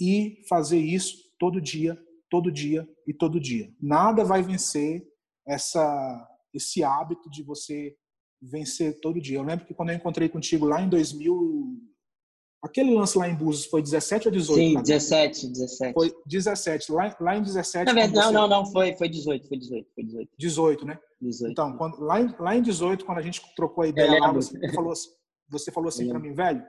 e 0.00 0.42
fazer 0.48 0.78
isso 0.78 1.16
todo 1.38 1.60
dia, 1.60 1.98
todo 2.30 2.50
dia 2.50 2.88
e 3.06 3.12
todo 3.12 3.40
dia. 3.40 3.72
Nada 3.80 4.24
vai 4.24 4.42
vencer 4.42 5.06
essa 5.46 6.28
esse 6.54 6.84
hábito 6.84 7.30
de 7.30 7.42
você 7.42 7.96
vencer 8.40 9.00
todo 9.00 9.20
dia. 9.20 9.38
Eu 9.38 9.42
lembro 9.42 9.64
que 9.64 9.74
quando 9.74 9.90
eu 9.90 9.96
encontrei 9.96 10.28
contigo 10.28 10.66
lá 10.66 10.82
em 10.82 10.88
2000, 10.88 11.78
aquele 12.62 12.92
lance 12.92 13.16
lá 13.16 13.28
em 13.28 13.34
Búzios 13.34 13.66
foi 13.66 13.82
17 13.82 14.28
ou 14.28 14.32
18? 14.32 14.58
Sim, 14.58 14.82
17, 14.82 15.48
17. 15.48 15.94
Foi 15.94 16.14
17. 16.26 16.92
Lá, 16.92 17.16
lá 17.20 17.36
em 17.36 17.42
17. 17.42 17.86
Não, 17.86 17.94
não, 17.94 18.08
você... 18.08 18.32
não, 18.32 18.48
não, 18.48 18.66
foi, 18.66 18.94
foi 18.96 19.08
18, 19.08 19.48
foi 19.48 19.58
18, 19.58 19.88
foi 19.94 20.04
18. 20.04 20.30
18, 20.36 20.86
né? 20.86 20.98
18. 21.20 21.52
Então, 21.52 21.76
quando, 21.76 22.00
lá, 22.00 22.20
em, 22.20 22.34
lá 22.38 22.56
em 22.56 22.62
18, 22.62 23.04
quando 23.04 23.18
a 23.18 23.22
gente 23.22 23.40
trocou 23.54 23.84
a 23.84 23.88
ideia 23.88 24.20
lá, 24.20 24.32
você 24.32 24.58
falou, 24.72 24.92
você 25.48 25.72
falou 25.72 25.88
assim 25.88 26.08
para 26.08 26.18
mim, 26.18 26.32
velho, 26.32 26.62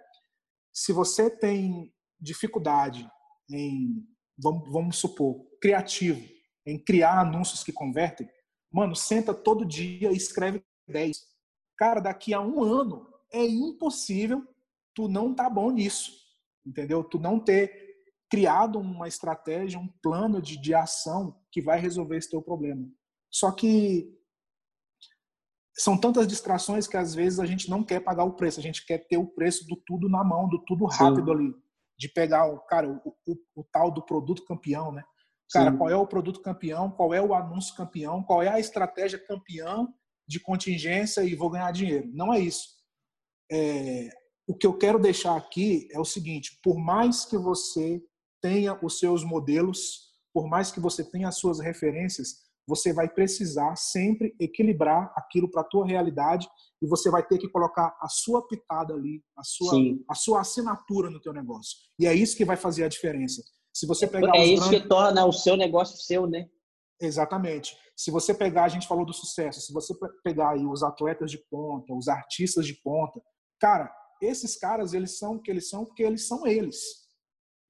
se 0.71 0.91
você 0.93 1.29
tem 1.29 1.91
dificuldade 2.23 3.07
em, 3.49 4.07
vamos, 4.37 4.71
vamos 4.71 4.97
supor, 4.97 5.45
criativo, 5.61 6.21
em 6.65 6.79
criar 6.79 7.19
anúncios 7.19 7.63
que 7.63 7.73
convertem, 7.73 8.27
mano, 8.71 8.95
senta 8.95 9.33
todo 9.33 9.65
dia 9.65 10.11
e 10.11 10.15
escreve 10.15 10.63
10. 10.87 11.17
Cara, 11.77 11.99
daqui 11.99 12.33
a 12.33 12.41
um 12.41 12.63
ano 12.63 13.07
é 13.31 13.45
impossível 13.45 14.47
tu 14.95 15.07
não 15.07 15.33
tá 15.33 15.49
bom 15.49 15.71
nisso, 15.71 16.11
entendeu? 16.65 17.03
Tu 17.03 17.19
não 17.19 17.39
ter 17.39 17.93
criado 18.29 18.79
uma 18.79 19.07
estratégia, 19.07 19.79
um 19.79 19.87
plano 20.01 20.41
de, 20.41 20.59
de 20.59 20.73
ação 20.73 21.39
que 21.51 21.61
vai 21.61 21.79
resolver 21.79 22.17
esse 22.17 22.29
teu 22.29 22.41
problema. 22.41 22.87
Só 23.29 23.51
que 23.51 24.11
são 25.75 25.97
tantas 25.97 26.27
distrações 26.27 26.87
que 26.87 26.95
às 26.95 27.15
vezes 27.15 27.39
a 27.39 27.45
gente 27.45 27.69
não 27.69 27.83
quer 27.83 27.99
pagar 27.99 28.23
o 28.23 28.35
preço, 28.35 28.59
a 28.59 28.63
gente 28.63 28.85
quer 28.85 28.99
ter 29.07 29.17
o 29.17 29.27
preço 29.27 29.67
do 29.67 29.75
tudo 29.75 30.07
na 30.07 30.23
mão, 30.23 30.47
do 30.47 30.63
tudo 30.65 30.85
rápido 30.85 31.25
Sim. 31.25 31.31
ali 31.31 31.62
de 31.97 32.09
pegar 32.09 32.47
o 32.47 32.59
cara 32.59 32.89
o, 32.89 33.15
o, 33.25 33.35
o 33.55 33.63
tal 33.71 33.91
do 33.91 34.03
produto 34.03 34.45
campeão, 34.45 34.91
né? 34.91 35.03
Cara, 35.51 35.71
Sim. 35.71 35.77
qual 35.77 35.89
é 35.89 35.95
o 35.95 36.07
produto 36.07 36.41
campeão? 36.41 36.89
Qual 36.89 37.13
é 37.13 37.21
o 37.21 37.33
anúncio 37.33 37.75
campeão? 37.75 38.23
Qual 38.23 38.41
é 38.41 38.49
a 38.49 38.59
estratégia 38.59 39.19
campeão 39.19 39.93
de 40.27 40.39
contingência 40.39 41.21
e 41.23 41.35
vou 41.35 41.49
ganhar 41.49 41.71
dinheiro? 41.71 42.09
Não 42.13 42.33
é 42.33 42.39
isso. 42.39 42.69
É, 43.51 44.09
o 44.47 44.55
que 44.55 44.65
eu 44.65 44.77
quero 44.77 44.99
deixar 44.99 45.37
aqui 45.37 45.87
é 45.91 45.99
o 45.99 46.05
seguinte: 46.05 46.59
por 46.63 46.77
mais 46.77 47.25
que 47.25 47.37
você 47.37 48.01
tenha 48.41 48.77
os 48.83 48.99
seus 48.99 49.23
modelos, 49.23 50.11
por 50.33 50.47
mais 50.47 50.71
que 50.71 50.79
você 50.79 51.03
tenha 51.03 51.27
as 51.27 51.37
suas 51.37 51.59
referências, 51.59 52.42
você 52.67 52.93
vai 52.93 53.09
precisar 53.09 53.75
sempre 53.75 54.35
equilibrar 54.39 55.11
aquilo 55.15 55.49
para 55.49 55.61
a 55.61 55.65
tua 55.65 55.85
realidade 55.85 56.47
e 56.81 56.87
você 56.87 57.09
vai 57.09 57.25
ter 57.25 57.37
que 57.37 57.49
colocar 57.49 57.95
a 57.99 58.07
sua 58.07 58.47
pitada 58.47 58.93
ali, 58.93 59.21
a 59.37 59.43
sua, 59.43 59.73
a 60.09 60.15
sua 60.15 60.41
assinatura 60.41 61.09
no 61.09 61.21
teu 61.21 61.33
negócio. 61.33 61.77
E 61.99 62.05
é 62.05 62.13
isso 62.13 62.37
que 62.37 62.45
vai 62.45 62.55
fazer 62.57 62.83
a 62.83 62.89
diferença. 62.89 63.43
Se 63.73 63.87
você 63.87 64.07
pegar 64.07 64.35
é 64.35 64.45
isso 64.45 64.63
grandes... 64.63 64.81
que 64.81 64.87
torna 64.87 65.25
o 65.25 65.31
seu 65.31 65.57
negócio 65.57 65.97
seu, 65.97 66.27
né? 66.27 66.47
Exatamente. 67.01 67.75
Se 67.97 68.11
você 68.11 68.33
pegar, 68.33 68.65
a 68.65 68.69
gente 68.69 68.87
falou 68.87 69.05
do 69.05 69.13
sucesso, 69.13 69.61
se 69.61 69.73
você 69.73 69.93
pegar 70.23 70.51
aí 70.51 70.65
os 70.65 70.83
atletas 70.83 71.29
de 71.31 71.37
ponta, 71.49 71.93
os 71.93 72.07
artistas 72.07 72.65
de 72.65 72.75
ponta, 72.81 73.21
cara, 73.59 73.91
esses 74.21 74.57
caras, 74.57 74.93
eles 74.93 75.17
são 75.17 75.35
o 75.35 75.41
que 75.41 75.51
eles 75.51 75.69
são 75.69 75.85
porque 75.85 76.03
eles 76.03 76.27
são 76.27 76.47
eles. 76.47 76.77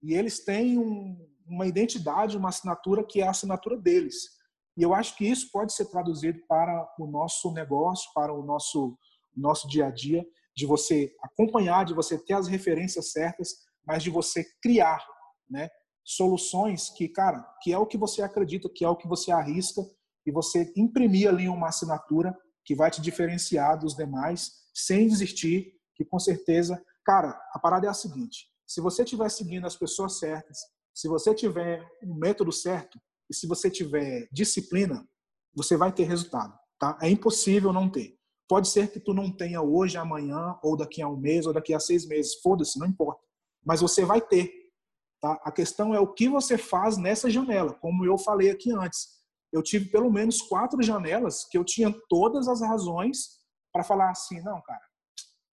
E 0.04 0.14
eles 0.14 0.44
têm 0.44 0.78
um, 0.78 1.18
uma 1.48 1.66
identidade, 1.66 2.38
uma 2.38 2.50
assinatura 2.50 3.04
que 3.04 3.22
é 3.22 3.28
a 3.28 3.32
assinatura 3.32 3.78
deles. 3.78 4.33
E 4.78 4.84
eu 4.84 4.94
acho 4.94 5.16
que 5.16 5.26
isso 5.26 5.50
pode 5.52 5.74
ser 5.74 5.86
traduzido 5.86 6.40
para 6.48 6.88
o 7.00 7.06
nosso 7.06 7.52
negócio, 7.52 8.12
para 8.14 8.34
o 8.34 8.44
nosso, 8.44 8.98
nosso 9.36 9.68
dia 9.68 9.88
a 9.88 9.92
dia, 9.92 10.26
de 10.56 10.66
você 10.66 11.16
acompanhar, 11.22 11.86
de 11.86 11.94
você 11.94 12.18
ter 12.18 12.34
as 12.34 12.48
referências 12.48 13.12
certas, 13.12 13.56
mas 13.86 14.04
de 14.04 14.10
você 14.10 14.46
criar 14.62 15.06
né, 15.50 15.70
soluções 16.04 16.90
que, 16.90 17.08
cara, 17.08 17.44
que 17.62 17.72
é 17.72 17.78
o 17.78 17.86
que 17.86 17.98
você 17.98 18.22
acredita, 18.22 18.70
que 18.70 18.84
é 18.84 18.90
o 18.90 18.96
que 18.96 19.08
você 19.08 19.32
arrisca, 19.32 19.82
e 20.26 20.32
você 20.32 20.72
imprimir 20.76 21.28
ali 21.28 21.50
uma 21.50 21.68
assinatura 21.68 22.36
que 22.66 22.76
vai 22.76 22.90
te 22.90 23.02
diferenciar 23.02 23.78
dos 23.78 23.96
demais, 23.96 24.52
sem 24.74 25.08
desistir, 25.08 25.74
que 25.96 26.06
com 26.06 26.18
certeza, 26.18 26.82
cara, 27.06 27.40
a 27.54 27.60
parada 27.60 27.88
é 27.88 27.90
a 27.90 27.94
seguinte, 27.94 28.48
se 28.66 28.82
você 28.82 29.04
estiver 29.04 29.30
seguindo 29.30 29.68
as 29.68 29.76
pessoas 29.76 30.18
certas, 30.18 30.58
se 30.94 31.08
você 31.08 31.34
tiver 31.34 31.86
um 32.04 32.16
método 32.16 32.52
certo, 32.52 33.00
e 33.30 33.36
se 33.36 33.48
você 33.48 33.70
tiver 33.70 34.28
disciplina, 34.32 35.08
você 35.56 35.78
vai 35.78 35.92
ter 35.92 36.04
resultado, 36.04 36.58
tá? 36.80 36.98
É 37.02 37.10
impossível 37.10 37.72
não 37.72 37.90
ter. 37.90 38.18
Pode 38.48 38.68
ser 38.68 38.92
que 38.92 39.00
tu 39.00 39.14
não 39.14 39.32
tenha 39.32 39.62
hoje, 39.62 39.98
amanhã, 39.98 40.58
ou 40.62 40.76
daqui 40.76 41.02
a 41.02 41.08
um 41.08 41.16
mês, 41.16 41.46
ou 41.46 41.54
daqui 41.54 41.74
a 41.74 41.80
seis 41.80 42.06
meses. 42.06 42.36
Foda-se, 42.42 42.78
não 42.78 42.88
importa. 42.88 43.22
Mas 43.66 43.82
você 43.82 44.04
vai 44.04 44.22
ter. 44.22 44.52
Tá? 45.22 45.40
A 45.44 45.52
questão 45.52 45.94
é 45.96 46.00
o 46.00 46.14
que 46.14 46.28
você 46.28 46.58
faz 46.58 46.98
nessa 46.98 47.30
janela. 47.30 47.74
Como 47.76 48.06
eu 48.06 48.18
falei 48.18 48.52
aqui 48.52 48.72
antes, 48.72 49.08
eu 49.52 49.64
tive 49.64 49.90
pelo 49.90 50.12
menos 50.12 50.42
quatro 50.42 50.82
janelas 50.82 51.46
que 51.46 51.58
eu 51.58 51.64
tinha 51.64 51.94
todas 52.10 52.48
as 52.48 52.62
razões 52.62 53.40
para 53.72 53.84
falar 53.84 54.12
assim, 54.12 54.42
não, 54.42 54.62
cara, 54.62 54.82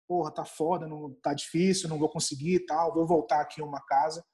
porra, 0.06 0.30
tá 0.30 0.44
foda, 0.44 0.86
não 0.86 1.14
tá 1.22 1.32
difícil, 1.32 1.88
não 1.88 1.98
vou 1.98 2.08
conseguir 2.08 2.66
tal, 2.66 2.92
vou 2.92 3.06
voltar 3.06 3.40
aqui 3.40 3.62
uma 3.62 3.80
casa. 3.86 4.24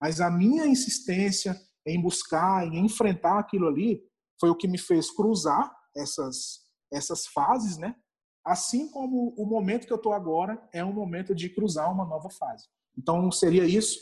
Mas 0.00 0.20
a 0.20 0.30
minha 0.30 0.66
insistência 0.66 1.58
em 1.86 2.00
buscar, 2.00 2.66
em 2.66 2.84
enfrentar 2.84 3.38
aquilo 3.38 3.68
ali, 3.68 4.02
foi 4.40 4.50
o 4.50 4.56
que 4.56 4.68
me 4.68 4.78
fez 4.78 5.10
cruzar 5.10 5.74
essas 5.96 6.64
essas 6.92 7.26
fases, 7.26 7.76
né? 7.76 7.96
Assim 8.44 8.90
como 8.90 9.34
o 9.36 9.46
momento 9.46 9.86
que 9.86 9.92
eu 9.92 9.96
estou 9.96 10.12
agora 10.12 10.62
é 10.72 10.84
um 10.84 10.92
momento 10.92 11.34
de 11.34 11.48
cruzar 11.48 11.90
uma 11.92 12.04
nova 12.04 12.30
fase. 12.30 12.68
Então 12.96 13.30
seria 13.32 13.64
isso: 13.64 13.98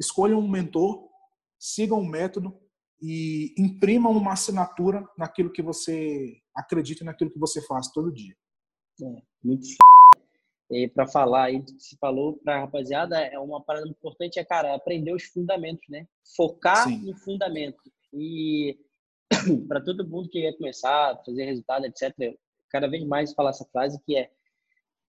escolha 0.00 0.36
um 0.36 0.48
mentor, 0.48 1.08
siga 1.58 1.94
um 1.94 2.06
método 2.06 2.56
e 3.00 3.52
imprima 3.58 4.08
uma 4.08 4.32
assinatura 4.32 5.06
naquilo 5.18 5.52
que 5.52 5.62
você 5.62 6.36
acredita, 6.54 7.04
naquilo 7.04 7.30
que 7.30 7.38
você 7.38 7.60
faz 7.66 7.88
todo 7.88 8.12
dia. 8.12 8.34
É, 9.02 9.22
muito 9.42 9.66
e 10.72 10.88
para 10.88 11.06
falar 11.06 11.44
aí 11.44 11.60
do 11.60 11.74
que 11.74 11.82
se 11.82 11.98
falou 11.98 12.38
para 12.38 12.56
a 12.56 12.60
rapaziada, 12.60 13.20
é 13.20 13.38
uma 13.38 13.62
parada 13.62 13.86
importante, 13.86 14.38
é, 14.38 14.44
cara, 14.44 14.74
aprender 14.74 15.12
os 15.12 15.24
fundamentos, 15.24 15.86
né? 15.90 16.08
Focar 16.34 16.88
Sim. 16.88 16.96
no 17.04 17.14
fundamento. 17.14 17.82
E 18.10 18.78
para 19.68 19.82
todo 19.82 20.08
mundo 20.08 20.30
que 20.30 20.40
quer 20.40 20.56
começar, 20.56 21.20
fazer 21.26 21.44
resultado, 21.44 21.84
etc., 21.84 22.14
cada 22.70 22.88
vez 22.88 23.04
mais 23.04 23.34
falar 23.34 23.50
essa 23.50 23.66
frase 23.70 24.02
que 24.06 24.16
é 24.16 24.30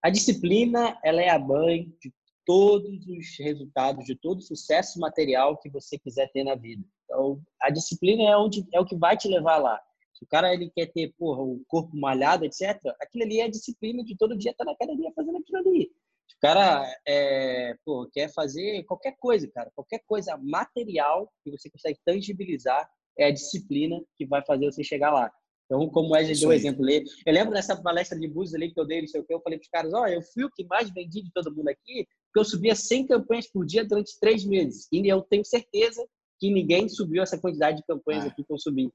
a 0.02 0.10
disciplina, 0.10 1.00
ela 1.02 1.22
é 1.22 1.30
a 1.30 1.40
mãe 1.40 1.90
de 2.02 2.14
todos 2.46 3.08
os 3.08 3.38
resultados, 3.40 4.06
de 4.06 4.16
todo 4.16 4.40
o 4.40 4.44
sucesso 4.44 5.00
material 5.00 5.58
que 5.58 5.70
você 5.70 5.98
quiser 5.98 6.30
ter 6.34 6.44
na 6.44 6.56
vida. 6.56 6.84
Então, 7.06 7.42
a 7.62 7.70
disciplina 7.70 8.24
é 8.24 8.36
onde 8.36 8.68
é 8.74 8.82
o 8.82 8.86
que 8.86 8.98
vai 8.98 9.16
te 9.16 9.30
levar 9.30 9.60
lá. 9.60 9.82
O 10.24 10.26
cara 10.26 10.54
ele 10.54 10.72
quer 10.74 10.88
ter, 10.88 11.14
porra, 11.18 11.42
o 11.42 11.62
corpo 11.68 11.96
malhado, 11.98 12.46
etc., 12.46 12.80
aquilo 13.02 13.26
ali 13.26 13.42
é 13.42 13.44
a 13.44 13.50
disciplina 13.50 14.04
de 14.04 14.16
todo 14.18 14.38
dia 14.38 14.52
estar 14.52 14.64
tá 14.64 14.72
na 14.72 14.76
academia 14.76 15.12
fazendo 15.14 15.38
aquilo 15.38 15.58
ali. 15.58 15.92
O 16.38 16.40
cara 16.42 16.86
é, 17.06 17.76
porra, 17.86 18.10
quer 18.12 18.34
fazer 18.34 18.84
qualquer 18.84 19.16
coisa, 19.20 19.48
cara, 19.54 19.70
qualquer 19.76 20.02
coisa 20.08 20.38
material 20.38 21.30
que 21.44 21.52
você 21.52 21.70
consegue 21.70 22.00
tangibilizar, 22.06 22.90
é 23.18 23.26
a 23.26 23.32
disciplina 23.32 24.02
que 24.16 24.26
vai 24.26 24.44
fazer 24.46 24.66
você 24.66 24.84
chegar 24.84 25.12
lá. 25.12 25.32
Então, 25.66 25.88
como 25.90 26.10
o 26.10 26.12
Wesley 26.12 26.40
deu 26.40 26.50
o 26.50 26.54
exemplo 26.54 26.84
ali, 26.84 27.04
eu 27.26 27.34
lembro 27.34 27.54
dessa 27.54 27.76
palestra 27.76 28.20
de 28.20 28.28
Búzios 28.28 28.56
ali 28.56 28.74
que 28.74 28.80
eu 28.80 28.86
dei, 28.86 29.02
não 29.02 29.08
sei 29.08 29.22
o 29.22 29.24
que, 29.24 29.34
eu 29.34 29.42
falei 29.42 29.58
para 29.58 29.66
os 29.66 29.70
caras, 29.70 29.94
olha, 29.94 30.14
eu 30.14 30.22
fui 30.22 30.44
o 30.44 30.52
que 30.52 30.66
mais 30.66 30.90
vendi 30.90 31.22
de 31.22 31.32
todo 31.32 31.54
mundo 31.54 31.68
aqui, 31.68 32.08
porque 32.26 32.40
eu 32.40 32.46
subia 32.46 32.76
100 32.76 33.08
campanhas 33.08 33.48
por 33.48 33.66
dia 33.66 33.86
durante 33.86 34.20
três 34.20 34.46
meses. 34.46 34.88
E 34.92 35.08
eu 35.08 35.22
tenho 35.22 35.46
certeza 35.46 36.06
que 36.40 36.52
ninguém 36.52 36.90
subiu 36.90 37.24
essa 37.24 37.40
quantidade 37.40 37.78
de 37.78 37.84
campanhas 37.86 38.26
é. 38.26 38.28
aqui 38.28 38.44
que 38.44 38.52
eu 38.52 38.58
subi. 38.58 38.92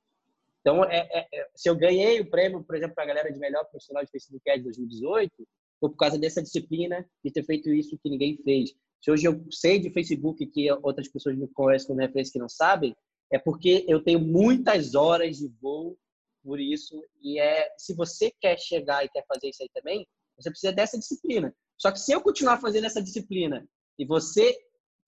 Então, 0.60 0.84
é, 0.84 1.08
é, 1.10 1.28
é 1.32 1.48
se 1.54 1.68
eu 1.68 1.76
ganhei 1.76 2.20
o 2.20 2.28
prêmio, 2.28 2.62
por 2.62 2.76
exemplo, 2.76 2.94
para 2.94 3.04
a 3.04 3.06
galera 3.06 3.32
de 3.32 3.38
melhor 3.38 3.64
profissional 3.66 4.04
de 4.04 4.10
Facebook 4.10 4.48
Ads 4.50 4.64
2018, 4.64 5.32
foi 5.80 5.90
por 5.90 5.96
causa 5.96 6.18
dessa 6.18 6.42
disciplina 6.42 7.08
de 7.24 7.30
ter 7.30 7.44
feito 7.44 7.70
isso 7.70 7.98
que 8.02 8.10
ninguém 8.10 8.36
fez. 8.42 8.74
Se 9.00 9.10
hoje 9.10 9.26
eu 9.26 9.44
sei 9.50 9.78
de 9.78 9.90
Facebook 9.90 10.44
que 10.46 10.70
outras 10.82 11.08
pessoas 11.08 11.36
me 11.36 11.46
conhecem 11.48 11.86
como 11.86 12.00
referência 12.00 12.32
que 12.32 12.38
não 12.38 12.48
sabem, 12.48 12.96
é 13.32 13.38
porque 13.38 13.84
eu 13.86 14.02
tenho 14.02 14.18
muitas 14.18 14.94
horas 14.94 15.36
de 15.38 15.48
voo 15.60 15.96
por 16.42 16.58
isso. 16.58 17.00
E 17.22 17.38
é, 17.38 17.72
se 17.76 17.94
você 17.94 18.32
quer 18.40 18.58
chegar 18.58 19.04
e 19.04 19.08
quer 19.08 19.24
fazer 19.26 19.48
isso 19.48 19.62
aí 19.62 19.68
também, 19.72 20.06
você 20.36 20.50
precisa 20.50 20.72
dessa 20.72 20.98
disciplina. 20.98 21.54
Só 21.76 21.92
que 21.92 22.00
se 22.00 22.12
eu 22.12 22.20
continuar 22.20 22.60
fazendo 22.60 22.86
essa 22.86 23.02
disciplina 23.02 23.66
e 23.98 24.04
você 24.04 24.56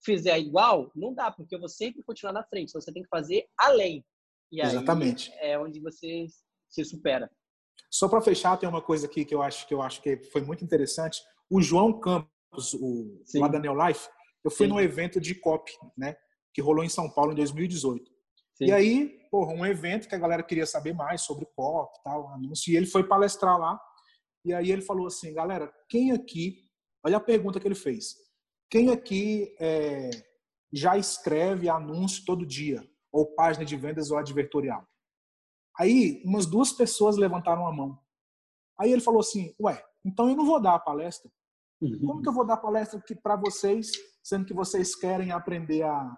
fizer 0.03 0.39
igual, 0.39 0.91
não 0.95 1.13
dá, 1.13 1.31
porque 1.31 1.53
eu 1.53 1.59
vou 1.59 1.69
sempre 1.69 2.03
continuar 2.03 2.33
na 2.33 2.43
frente. 2.43 2.69
Então 2.69 2.81
você 2.81 2.91
tem 2.91 3.03
que 3.03 3.09
fazer 3.09 3.45
além. 3.57 4.03
E 4.51 4.61
Exatamente. 4.61 5.31
é 5.39 5.57
onde 5.57 5.79
você 5.79 6.25
se 6.69 6.83
supera. 6.83 7.29
Só 7.89 8.07
para 8.07 8.21
fechar, 8.21 8.57
tem 8.57 8.67
uma 8.67 8.81
coisa 8.81 9.05
aqui 9.05 9.25
que 9.25 9.33
eu 9.33 9.41
acho 9.41 9.67
que 9.67 9.73
eu 9.73 9.81
acho 9.81 10.01
que 10.01 10.17
foi 10.31 10.41
muito 10.41 10.63
interessante. 10.63 11.21
O 11.49 11.61
João 11.61 11.99
Campos, 11.99 12.73
o 12.73 13.21
Sim. 13.25 13.39
lá 13.39 13.47
da 13.47 13.59
Neolife, 13.59 14.07
eu 14.43 14.51
fui 14.51 14.65
Sim. 14.65 14.73
num 14.73 14.79
evento 14.79 15.19
de 15.19 15.35
COP, 15.35 15.71
né? 15.97 16.15
que 16.53 16.61
rolou 16.61 16.83
em 16.83 16.89
São 16.89 17.09
Paulo 17.09 17.31
em 17.31 17.35
2018. 17.35 18.09
Sim. 18.55 18.65
E 18.65 18.71
aí, 18.71 19.19
porra, 19.29 19.53
um 19.53 19.65
evento 19.65 20.07
que 20.07 20.15
a 20.15 20.19
galera 20.19 20.43
queria 20.43 20.65
saber 20.65 20.93
mais 20.93 21.21
sobre 21.21 21.45
COP 21.55 21.97
e 21.97 22.03
tal, 22.03 22.27
anúncio, 22.29 22.71
e 22.71 22.77
ele 22.77 22.85
foi 22.85 23.07
palestrar 23.07 23.57
lá. 23.57 23.79
E 24.43 24.53
aí 24.53 24.71
ele 24.71 24.81
falou 24.81 25.07
assim, 25.07 25.33
galera, 25.33 25.71
quem 25.87 26.11
aqui, 26.11 26.57
olha 27.05 27.17
a 27.17 27.21
pergunta 27.21 27.59
que 27.59 27.67
ele 27.67 27.75
fez, 27.75 28.15
quem 28.69 28.89
aqui 28.89 29.55
é, 29.59 30.09
já 30.73 30.97
escreve 30.97 31.69
anúncio 31.69 32.25
todo 32.25 32.45
dia, 32.45 32.83
ou 33.11 33.33
página 33.35 33.65
de 33.65 33.75
vendas 33.75 34.11
ou 34.11 34.17
advertorial? 34.17 34.87
Aí, 35.77 36.21
umas 36.25 36.45
duas 36.45 36.71
pessoas 36.71 37.17
levantaram 37.17 37.67
a 37.67 37.73
mão. 37.73 37.99
Aí 38.79 38.91
ele 38.91 39.01
falou 39.01 39.21
assim, 39.21 39.53
ué, 39.61 39.83
então 40.05 40.29
eu 40.29 40.35
não 40.35 40.45
vou 40.45 40.61
dar 40.61 40.75
a 40.75 40.79
palestra. 40.79 41.31
Uhum. 41.81 41.99
Como 42.05 42.21
que 42.21 42.29
eu 42.29 42.33
vou 42.33 42.45
dar 42.45 42.57
palestra 42.57 43.01
para 43.21 43.35
vocês, 43.35 43.91
sendo 44.23 44.45
que 44.45 44.53
vocês 44.53 44.95
querem 44.95 45.31
aprender 45.31 45.83
a, 45.83 46.17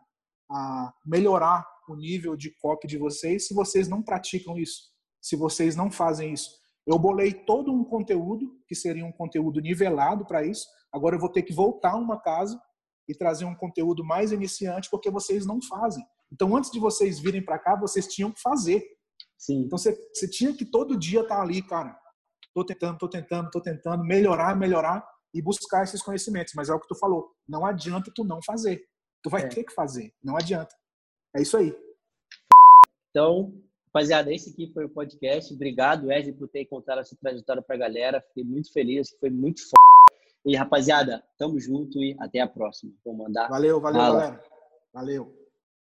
a 0.51 0.93
melhorar 1.05 1.65
o 1.87 1.95
nível 1.95 2.35
de 2.35 2.51
copy 2.59 2.87
de 2.87 2.97
vocês 2.97 3.47
se 3.47 3.53
vocês 3.53 3.87
não 3.87 4.01
praticam 4.01 4.57
isso, 4.57 4.91
se 5.21 5.35
vocês 5.35 5.75
não 5.75 5.91
fazem 5.91 6.33
isso. 6.33 6.49
Eu 6.85 6.99
bolei 6.99 7.33
todo 7.33 7.71
um 7.71 7.83
conteúdo, 7.83 8.59
que 8.67 8.75
seria 8.75 9.05
um 9.05 9.11
conteúdo 9.11 9.61
nivelado 9.61 10.25
para 10.25 10.45
isso. 10.45 10.67
Agora 10.91 11.15
eu 11.15 11.19
vou 11.19 11.29
ter 11.29 11.43
que 11.43 11.53
voltar 11.53 11.95
uma 11.95 12.19
casa 12.19 12.61
e 13.07 13.15
trazer 13.15 13.45
um 13.45 13.55
conteúdo 13.55 14.03
mais 14.03 14.31
iniciante, 14.31 14.89
porque 14.89 15.09
vocês 15.09 15.45
não 15.45 15.61
fazem. 15.61 16.05
Então, 16.33 16.55
antes 16.57 16.71
de 16.71 16.79
vocês 16.79 17.19
virem 17.19 17.45
para 17.45 17.59
cá, 17.59 17.75
vocês 17.75 18.07
tinham 18.07 18.31
que 18.31 18.41
fazer. 18.41 18.83
Sim. 19.37 19.61
Então, 19.65 19.77
você, 19.77 19.95
você 20.11 20.27
tinha 20.27 20.51
que 20.51 20.65
todo 20.65 20.97
dia 20.97 21.21
estar 21.21 21.35
tá 21.35 21.41
ali, 21.41 21.61
cara. 21.61 21.95
Tô 22.55 22.65
tentando, 22.65 22.97
tô 22.97 23.07
tentando, 23.07 23.51
tô 23.51 23.61
tentando 23.61 24.03
melhorar, 24.03 24.55
melhorar 24.55 25.07
e 25.33 25.41
buscar 25.41 25.83
esses 25.83 26.01
conhecimentos. 26.01 26.53
Mas 26.55 26.69
é 26.69 26.73
o 26.73 26.79
que 26.79 26.87
tu 26.87 26.95
falou. 26.95 27.31
Não 27.47 27.65
adianta 27.65 28.11
tu 28.13 28.23
não 28.23 28.41
fazer. 28.41 28.83
Tu 29.21 29.29
vai 29.29 29.43
é. 29.43 29.47
ter 29.47 29.63
que 29.63 29.73
fazer. 29.73 30.11
Não 30.23 30.35
adianta. 30.35 30.75
É 31.35 31.41
isso 31.41 31.55
aí. 31.55 31.75
Então, 33.11 33.53
rapaziada, 33.87 34.33
esse 34.33 34.49
aqui 34.49 34.71
foi 34.73 34.85
o 34.85 34.89
podcast. 34.89 35.53
Obrigado, 35.53 36.07
Wesley, 36.07 36.33
por 36.33 36.47
ter 36.47 36.65
contado 36.65 36.99
essa 36.99 37.15
trajetória 37.15 37.61
pra 37.61 37.77
galera. 37.77 38.21
Fiquei 38.21 38.43
muito 38.43 38.73
feliz, 38.73 39.15
foi 39.19 39.29
muito 39.29 39.61
foda. 39.61 40.19
E, 40.45 40.55
rapaziada, 40.55 41.23
tamo 41.37 41.59
junto 41.59 41.99
e 41.99 42.15
até 42.19 42.39
a 42.39 42.47
próxima. 42.47 42.91
Vou 43.05 43.15
mandar. 43.15 43.47
Valeu, 43.49 43.79
valeu, 43.79 44.01
Fala. 44.01 44.19
galera. 44.19 44.43
Valeu. 44.93 45.42